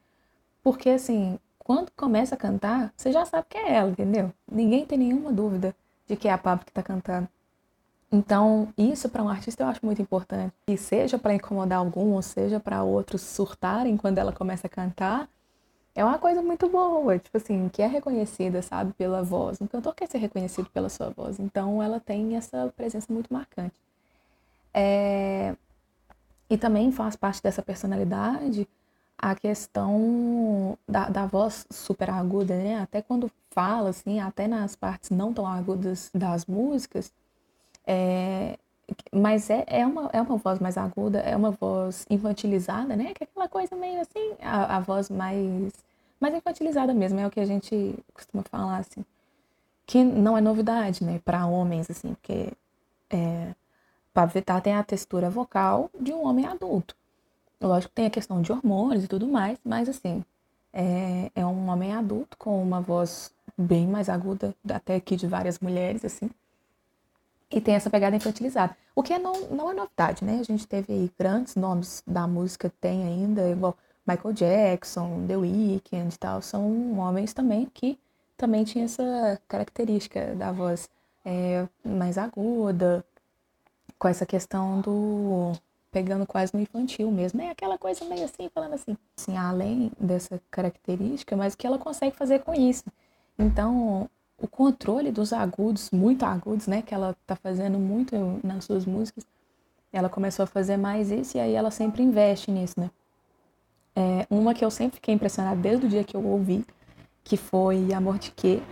Porque, 0.62 0.88
assim, 0.88 1.38
quando 1.58 1.92
começa 1.94 2.34
a 2.34 2.38
cantar, 2.38 2.92
você 2.96 3.12
já 3.12 3.26
sabe 3.26 3.46
que 3.50 3.58
é 3.58 3.74
ela, 3.74 3.90
entendeu? 3.90 4.32
Ninguém 4.50 4.86
tem 4.86 4.98
nenhuma 4.98 5.30
dúvida 5.30 5.76
de 6.06 6.16
que 6.16 6.26
é 6.28 6.32
a 6.32 6.38
Pablo 6.38 6.64
que 6.64 6.72
tá 6.72 6.82
cantando. 6.82 7.28
Então, 8.10 8.68
isso 8.76 9.08
para 9.08 9.22
um 9.22 9.28
artista 9.28 9.62
eu 9.62 9.68
acho 9.68 9.84
muito 9.84 10.00
importante. 10.00 10.54
E 10.66 10.76
seja 10.78 11.18
para 11.18 11.34
incomodar 11.34 11.78
algum, 11.78 12.14
ou 12.14 12.22
seja 12.22 12.58
para 12.58 12.82
outros 12.82 13.20
surtarem 13.20 13.96
quando 13.98 14.18
ela 14.18 14.32
começa 14.32 14.66
a 14.66 14.70
cantar, 14.70 15.28
é 15.94 16.04
uma 16.04 16.18
coisa 16.18 16.42
muito 16.42 16.68
boa, 16.68 17.18
tipo 17.18 17.36
assim, 17.36 17.68
que 17.68 17.82
é 17.82 17.86
reconhecida, 17.86 18.62
sabe, 18.62 18.92
pela 18.94 19.22
voz. 19.22 19.60
Um 19.60 19.66
cantor 19.66 19.94
quer 19.94 20.08
ser 20.08 20.18
reconhecido 20.18 20.70
pela 20.70 20.88
sua 20.88 21.10
voz, 21.10 21.38
então 21.38 21.82
ela 21.82 22.00
tem 22.00 22.36
essa 22.36 22.72
presença 22.76 23.12
muito 23.12 23.32
marcante. 23.32 23.74
É... 24.72 25.54
E 26.48 26.58
também 26.58 26.90
faz 26.90 27.16
parte 27.16 27.42
dessa 27.42 27.62
personalidade 27.62 28.68
a 29.20 29.34
questão 29.34 30.78
da, 30.88 31.08
da 31.08 31.26
voz 31.26 31.66
super 31.70 32.08
aguda, 32.08 32.56
né? 32.56 32.80
Até 32.80 33.02
quando 33.02 33.30
fala, 33.50 33.90
assim, 33.90 34.18
até 34.18 34.48
nas 34.48 34.74
partes 34.74 35.10
não 35.10 35.32
tão 35.32 35.46
agudas 35.46 36.10
das 36.14 36.46
músicas, 36.46 37.12
é, 37.86 38.58
mas 39.12 39.50
é, 39.50 39.64
é, 39.66 39.86
uma, 39.86 40.08
é 40.12 40.22
uma 40.22 40.36
voz 40.36 40.58
mais 40.58 40.78
aguda, 40.78 41.18
é 41.20 41.36
uma 41.36 41.50
voz 41.50 42.06
infantilizada, 42.08 42.96
né? 42.96 43.12
Que 43.14 43.24
é 43.24 43.26
aquela 43.30 43.48
coisa 43.48 43.76
meio 43.76 44.00
assim, 44.00 44.34
a, 44.40 44.76
a 44.76 44.80
voz 44.80 45.10
mais, 45.10 45.72
mais 46.18 46.34
infantilizada 46.34 46.94
mesmo, 46.94 47.20
é 47.20 47.26
o 47.26 47.30
que 47.30 47.40
a 47.40 47.46
gente 47.46 47.94
costuma 48.14 48.42
falar, 48.44 48.78
assim. 48.78 49.04
Que 49.86 50.02
não 50.02 50.38
é 50.38 50.40
novidade, 50.40 51.04
né? 51.04 51.20
Para 51.24 51.46
homens, 51.46 51.90
assim, 51.90 52.14
porque 52.14 52.52
é, 53.10 53.54
Pablo 54.12 54.34
Vittar 54.34 54.60
tem 54.60 54.74
a 54.74 54.82
textura 54.82 55.30
vocal 55.30 55.90
de 55.98 56.12
um 56.12 56.26
homem 56.26 56.46
adulto. 56.46 56.96
Lógico 57.60 57.90
que 57.90 57.96
tem 57.96 58.06
a 58.06 58.10
questão 58.10 58.40
de 58.42 58.50
hormônios 58.52 59.04
e 59.04 59.08
tudo 59.08 59.28
mais, 59.28 59.58
mas 59.64 59.88
assim, 59.88 60.24
é, 60.72 61.30
é 61.34 61.46
um 61.46 61.68
homem 61.68 61.94
adulto 61.94 62.36
com 62.36 62.62
uma 62.62 62.80
voz 62.80 63.32
bem 63.56 63.86
mais 63.86 64.08
aguda, 64.08 64.54
até 64.68 64.96
aqui 64.96 65.16
de 65.16 65.26
várias 65.26 65.58
mulheres, 65.58 66.04
assim 66.04 66.30
e 67.50 67.60
tem 67.60 67.74
essa 67.74 67.90
pegada 67.90 68.14
infantilizada. 68.14 68.76
O 68.94 69.02
que 69.02 69.12
é 69.12 69.18
não, 69.18 69.48
não 69.50 69.70
é 69.70 69.74
novidade, 69.74 70.24
né? 70.24 70.38
A 70.40 70.44
gente 70.44 70.66
teve 70.66 70.92
aí 70.92 71.10
grandes 71.18 71.56
nomes 71.56 72.02
da 72.06 72.26
música, 72.26 72.72
tem 72.80 73.02
ainda, 73.04 73.48
igual 73.50 73.76
Michael 74.06 74.34
Jackson, 74.34 75.26
The 75.26 75.36
Weeknd 75.36 76.14
e 76.14 76.18
tal, 76.18 76.40
são 76.42 76.98
homens 76.98 77.32
também 77.32 77.66
que 77.72 77.98
também 78.36 78.64
tinham 78.64 78.84
essa 78.84 79.40
característica 79.48 80.34
da 80.34 80.52
voz 80.52 80.88
é, 81.24 81.66
mais 81.84 82.16
aguda, 82.16 83.04
com 84.00 84.08
essa 84.08 84.24
questão 84.24 84.80
do 84.80 85.52
pegando 85.92 86.26
quase 86.26 86.54
no 86.54 86.60
infantil 86.60 87.10
mesmo, 87.10 87.42
é 87.42 87.50
aquela 87.50 87.76
coisa 87.76 88.04
meio 88.04 88.24
assim, 88.24 88.48
falando 88.54 88.74
assim, 88.74 88.96
assim, 89.18 89.36
além 89.36 89.92
dessa 90.00 90.40
característica, 90.50 91.36
mas 91.36 91.52
o 91.52 91.58
que 91.58 91.66
ela 91.66 91.78
consegue 91.78 92.16
fazer 92.16 92.38
com 92.38 92.54
isso. 92.54 92.84
Então, 93.38 94.08
o 94.40 94.46
controle 94.48 95.10
dos 95.10 95.32
agudos, 95.32 95.90
muito 95.90 96.24
agudos, 96.24 96.66
né, 96.66 96.80
que 96.80 96.94
ela 96.94 97.14
tá 97.26 97.36
fazendo 97.36 97.78
muito 97.78 98.14
nas 98.42 98.64
suas 98.64 98.86
músicas, 98.86 99.26
ela 99.92 100.08
começou 100.08 100.44
a 100.44 100.46
fazer 100.46 100.76
mais 100.76 101.10
isso 101.10 101.36
e 101.36 101.40
aí 101.40 101.54
ela 101.54 101.70
sempre 101.70 102.02
investe 102.02 102.50
nisso, 102.50 102.80
né. 102.80 102.90
É, 103.94 104.26
uma 104.30 104.54
que 104.54 104.64
eu 104.64 104.70
sempre 104.70 104.94
fiquei 104.94 105.12
impressionada 105.12 105.60
desde 105.60 105.86
o 105.86 105.88
dia 105.88 106.04
que 106.04 106.16
eu 106.16 106.24
ouvi, 106.24 106.64
que 107.22 107.36
foi 107.36 107.92
Amor 107.92 108.18
de 108.18 108.30
Quê, 108.30 108.62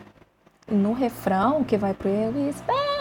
no 0.69 0.93
refrão 0.93 1.65
que 1.65 1.77
vai 1.77 1.93
pro 1.93 2.09
eu 2.09 2.49
espero 2.49 2.98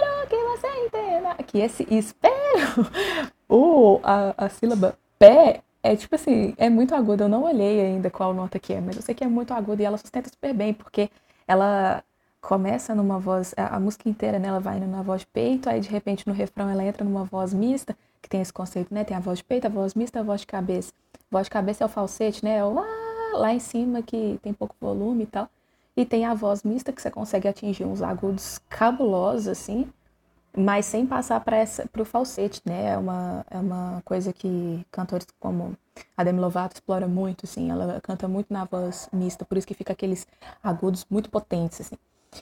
entenda, 0.65 1.35
que 1.43 1.59
esse 1.59 1.85
espero, 1.89 2.89
o, 3.47 3.99
a, 4.01 4.45
a 4.45 4.49
sílaba 4.49 4.97
pé 5.19 5.61
é 5.84 5.95
tipo 5.95 6.15
assim, 6.15 6.53
é 6.57 6.69
muito 6.69 6.95
aguda, 6.95 7.25
eu 7.25 7.29
não 7.29 7.43
olhei 7.43 7.81
ainda 7.81 8.09
qual 8.09 8.34
nota 8.34 8.59
que 8.59 8.73
é, 8.73 8.81
mas 8.81 8.95
eu 8.95 9.01
sei 9.01 9.13
que 9.13 9.23
é 9.23 9.27
muito 9.27 9.53
aguda 9.53 9.81
e 9.81 9.85
ela 9.85 9.97
sustenta 9.97 10.29
super 10.29 10.53
bem, 10.53 10.73
porque 10.73 11.09
ela 11.47 12.03
começa 12.41 12.95
numa 12.95 13.19
voz, 13.19 13.53
a, 13.57 13.79
música 13.79 14.09
inteira, 14.09 14.39
né, 14.39 14.47
ela 14.47 14.59
vai 14.59 14.79
na 14.79 15.01
voz 15.01 15.21
de 15.21 15.27
peito, 15.27 15.69
aí 15.69 15.79
de 15.79 15.89
repente 15.89 16.27
no 16.27 16.34
refrão 16.34 16.69
ela 16.69 16.84
entra 16.84 17.03
numa 17.03 17.23
voz 17.23 17.53
mista, 17.53 17.95
que 18.21 18.29
tem 18.29 18.41
esse 18.41 18.53
conceito, 18.53 18.93
né, 18.93 19.03
tem 19.03 19.15
a 19.15 19.19
voz 19.19 19.39
de 19.39 19.43
peito, 19.43 19.67
a 19.67 19.69
voz 19.69 19.93
mista, 19.93 20.19
a 20.19 20.23
voz 20.23 20.41
de 20.41 20.47
cabeça. 20.47 20.93
A 21.13 21.19
voz 21.29 21.47
de 21.47 21.51
cabeça 21.51 21.84
é 21.84 21.85
o 21.85 21.89
falsete, 21.89 22.43
né, 22.43 22.57
é 22.57 22.63
o 22.63 22.73
lá, 22.73 22.85
lá 23.34 23.53
em 23.53 23.59
cima 23.59 24.01
que 24.01 24.39
tem 24.41 24.53
pouco 24.53 24.75
volume 24.79 25.23
e 25.23 25.27
tal. 25.27 25.49
E 25.95 26.05
tem 26.05 26.25
a 26.25 26.34
voz 26.34 26.63
mista 26.63 26.93
que 26.93 27.01
você 27.01 27.09
consegue 27.09 27.47
atingir 27.47 27.84
uns 27.84 28.01
agudos 28.01 28.59
cabulosos 28.69 29.47
assim, 29.47 29.89
mas 30.57 30.88
sem 30.88 31.05
passar 31.05 31.39
para 31.39 32.01
o 32.01 32.05
falsete, 32.05 32.61
né? 32.65 32.93
É 32.93 32.97
uma, 32.97 33.45
é 33.51 33.59
uma 33.59 34.01
coisa 34.03 34.34
que 34.34 34.84
cantores 34.91 35.27
como 35.39 35.77
a 36.15 36.23
Demi 36.23 36.39
Lovato 36.39 36.75
explora 36.75 37.07
muito, 37.07 37.45
assim. 37.45 37.69
Ela 37.69 38.01
canta 38.01 38.27
muito 38.27 38.51
na 38.51 38.65
voz 38.65 39.07
mista, 39.13 39.45
por 39.45 39.55
isso 39.55 39.67
que 39.67 39.75
fica 39.75 39.93
aqueles 39.93 40.25
agudos 40.63 41.05
muito 41.11 41.29
potentes, 41.29 41.81
assim. 41.81 41.95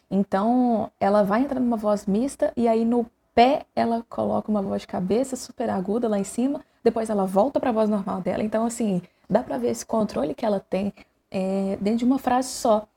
Então, 0.09 0.89
ela 0.97 1.23
vai 1.23 1.41
entrar 1.41 1.59
numa 1.59 1.75
voz 1.75 2.05
mista 2.05 2.53
e 2.55 2.69
aí 2.69 2.85
no 2.85 3.05
pé 3.33 3.65
ela 3.75 4.05
coloca 4.09 4.49
uma 4.49 4.61
voz 4.61 4.83
de 4.83 4.87
cabeça 4.87 5.35
super 5.35 5.69
aguda 5.69 6.07
lá 6.07 6.17
em 6.17 6.23
cima, 6.23 6.61
depois 6.81 7.09
ela 7.09 7.25
volta 7.25 7.59
para 7.59 7.69
a 7.69 7.73
voz 7.73 7.89
normal 7.89 8.21
dela. 8.21 8.43
Então, 8.43 8.65
assim, 8.65 9.01
dá 9.29 9.43
para 9.43 9.57
ver 9.57 9.71
esse 9.71 9.85
controle 9.85 10.33
que 10.33 10.45
ela 10.45 10.61
tem 10.61 10.93
é, 11.29 11.77
dentro 11.81 11.99
de 11.99 12.05
uma 12.05 12.17
frase 12.17 12.47
só. 12.47 12.87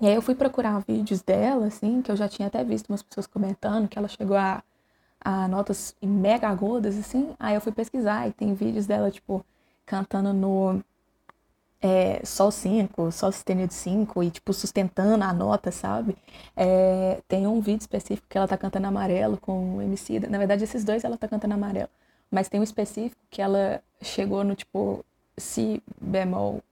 E 0.00 0.06
aí 0.06 0.14
eu 0.14 0.22
fui 0.22 0.34
procurar 0.34 0.78
vídeos 0.80 1.22
dela, 1.22 1.66
assim, 1.66 2.02
que 2.02 2.10
eu 2.10 2.16
já 2.16 2.28
tinha 2.28 2.48
até 2.48 2.62
visto 2.62 2.88
umas 2.90 3.02
pessoas 3.02 3.26
comentando 3.26 3.88
que 3.88 3.98
ela 3.98 4.08
chegou 4.08 4.36
a, 4.36 4.62
a 5.20 5.48
notas 5.48 5.96
mega 6.02 6.48
agudas, 6.48 6.98
assim. 6.98 7.34
Aí 7.38 7.54
eu 7.54 7.60
fui 7.60 7.72
pesquisar 7.72 8.28
e 8.28 8.32
tem 8.32 8.54
vídeos 8.54 8.86
dela, 8.86 9.10
tipo, 9.10 9.44
cantando 9.86 10.34
no 10.34 10.82
é, 11.80 12.20
Sol 12.24 12.50
5, 12.50 13.10
Sol 13.12 13.32
sustenido 13.32 13.72
5 13.72 14.22
e, 14.22 14.30
tipo, 14.30 14.52
sustentando 14.52 15.24
a 15.24 15.32
nota, 15.32 15.70
sabe? 15.72 16.16
É, 16.56 17.22
tem 17.28 17.46
um 17.46 17.60
vídeo 17.60 17.80
específico 17.80 18.26
que 18.28 18.36
ela 18.36 18.48
tá 18.48 18.56
cantando 18.58 18.86
amarelo 18.86 19.38
com 19.38 19.76
o 19.76 19.82
MC. 19.82 20.20
Na 20.20 20.38
verdade, 20.38 20.64
esses 20.64 20.84
dois 20.84 21.04
ela 21.04 21.16
tá 21.16 21.28
cantando 21.28 21.54
amarelo. 21.54 21.88
Mas 22.30 22.48
tem 22.48 22.60
um 22.60 22.64
específico 22.64 23.20
que 23.30 23.40
ela 23.40 23.82
chegou 24.02 24.44
no, 24.44 24.54
tipo, 24.54 25.04
Si 25.38 25.82
bemol 26.00 26.62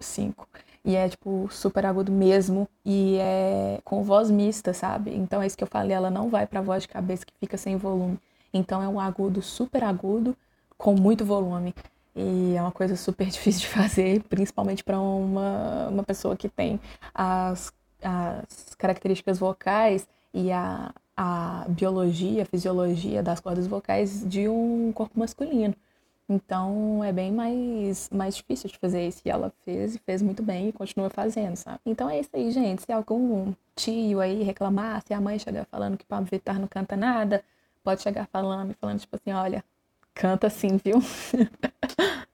5. 0.00 0.46
E 0.84 0.96
é, 0.96 1.08
tipo, 1.08 1.48
super 1.50 1.84
agudo 1.86 2.12
mesmo. 2.12 2.68
E 2.84 3.16
é 3.18 3.80
com 3.84 4.02
voz 4.02 4.30
mista, 4.30 4.72
sabe? 4.72 5.14
Então 5.14 5.42
é 5.42 5.46
isso 5.46 5.56
que 5.56 5.64
eu 5.64 5.68
falei, 5.68 5.92
ela 5.96 6.10
não 6.10 6.28
vai 6.28 6.46
pra 6.46 6.60
voz 6.60 6.82
de 6.82 6.88
cabeça 6.88 7.26
que 7.26 7.32
fica 7.38 7.56
sem 7.56 7.76
volume. 7.76 8.18
Então 8.52 8.82
é 8.82 8.88
um 8.88 8.98
agudo 8.98 9.42
super 9.42 9.84
agudo 9.84 10.36
com 10.76 10.94
muito 10.94 11.24
volume. 11.24 11.74
E 12.14 12.54
é 12.56 12.62
uma 12.62 12.72
coisa 12.72 12.96
super 12.96 13.26
difícil 13.30 13.62
de 13.62 13.68
fazer, 13.68 14.22
principalmente 14.24 14.82
para 14.82 14.98
uma, 14.98 15.88
uma 15.88 16.02
pessoa 16.02 16.36
que 16.36 16.48
tem 16.48 16.80
as, 17.14 17.72
as 18.02 18.74
características 18.76 19.38
vocais 19.38 20.06
e 20.32 20.50
a, 20.50 20.92
a 21.16 21.66
biologia, 21.68 22.42
a 22.42 22.46
fisiologia 22.46 23.22
das 23.22 23.40
cordas 23.40 23.66
vocais 23.66 24.28
de 24.28 24.48
um 24.48 24.92
corpo 24.92 25.18
masculino. 25.18 25.74
Então 26.28 27.02
é 27.02 27.12
bem 27.12 27.32
mais, 27.32 28.10
mais 28.12 28.36
difícil 28.36 28.68
de 28.68 28.78
fazer 28.78 29.06
isso. 29.06 29.22
E 29.24 29.30
ela 29.30 29.52
fez 29.64 29.94
e 29.94 29.98
fez 29.98 30.20
muito 30.20 30.42
bem 30.42 30.68
e 30.68 30.72
continua 30.72 31.08
fazendo, 31.08 31.56
sabe? 31.56 31.80
Então 31.86 32.10
é 32.10 32.20
isso 32.20 32.30
aí, 32.34 32.50
gente. 32.50 32.82
Se 32.82 32.92
algum 32.92 33.52
tio 33.74 34.20
aí 34.20 34.42
reclamar, 34.42 35.02
se 35.06 35.14
a 35.14 35.20
mãe 35.20 35.38
chegar 35.38 35.64
falando 35.64 35.96
que 35.96 36.04
Pablo 36.04 36.28
Vittar 36.30 36.60
não 36.60 36.68
canta 36.68 36.96
nada, 36.96 37.42
pode 37.82 38.02
chegar 38.02 38.26
falando, 38.26 38.74
falando 38.78 39.00
tipo 39.00 39.16
assim, 39.16 39.32
olha, 39.32 39.64
Canta 40.18 40.50
sim, 40.50 40.78
viu? 40.84 41.00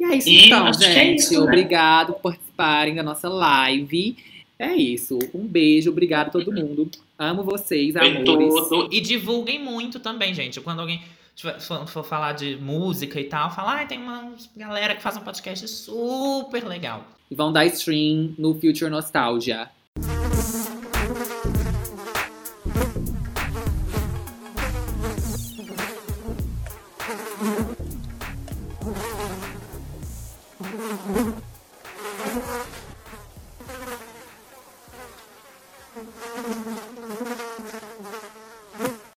E 0.00 0.04
é 0.04 0.14
isso, 0.14 0.28
e 0.28 0.46
então, 0.46 0.72
gente. 0.72 0.96
É 0.96 1.14
isso, 1.16 1.34
né? 1.34 1.40
Obrigado 1.40 2.12
por 2.12 2.30
participarem 2.30 2.94
da 2.94 3.02
nossa 3.02 3.28
live. 3.28 4.16
É 4.56 4.72
isso. 4.72 5.18
Um 5.34 5.44
beijo, 5.44 5.90
obrigado 5.90 6.28
a 6.28 6.30
todo 6.30 6.52
mundo. 6.52 6.88
Amo 7.18 7.42
vocês, 7.42 7.96
amores. 7.96 8.24
Tudo. 8.24 8.88
E 8.92 9.00
divulguem 9.00 9.58
muito 9.60 9.98
também, 9.98 10.32
gente. 10.32 10.60
Quando 10.60 10.78
alguém 10.78 11.02
for, 11.60 11.86
for 11.86 12.04
falar 12.04 12.32
de 12.32 12.56
música 12.56 13.20
e 13.20 13.24
tal, 13.24 13.50
falar, 13.50 13.82
ah, 13.82 13.86
tem 13.86 13.98
uma 13.98 14.32
galera 14.56 14.94
que 14.94 15.02
faz 15.02 15.16
um 15.16 15.20
podcast 15.20 15.66
super 15.68 16.66
legal. 16.66 17.04
E 17.30 17.34
vão 17.34 17.52
dar 17.52 17.66
stream 17.66 18.34
no 18.38 18.54
Future 18.54 18.90
Nostalgia. 18.90 19.70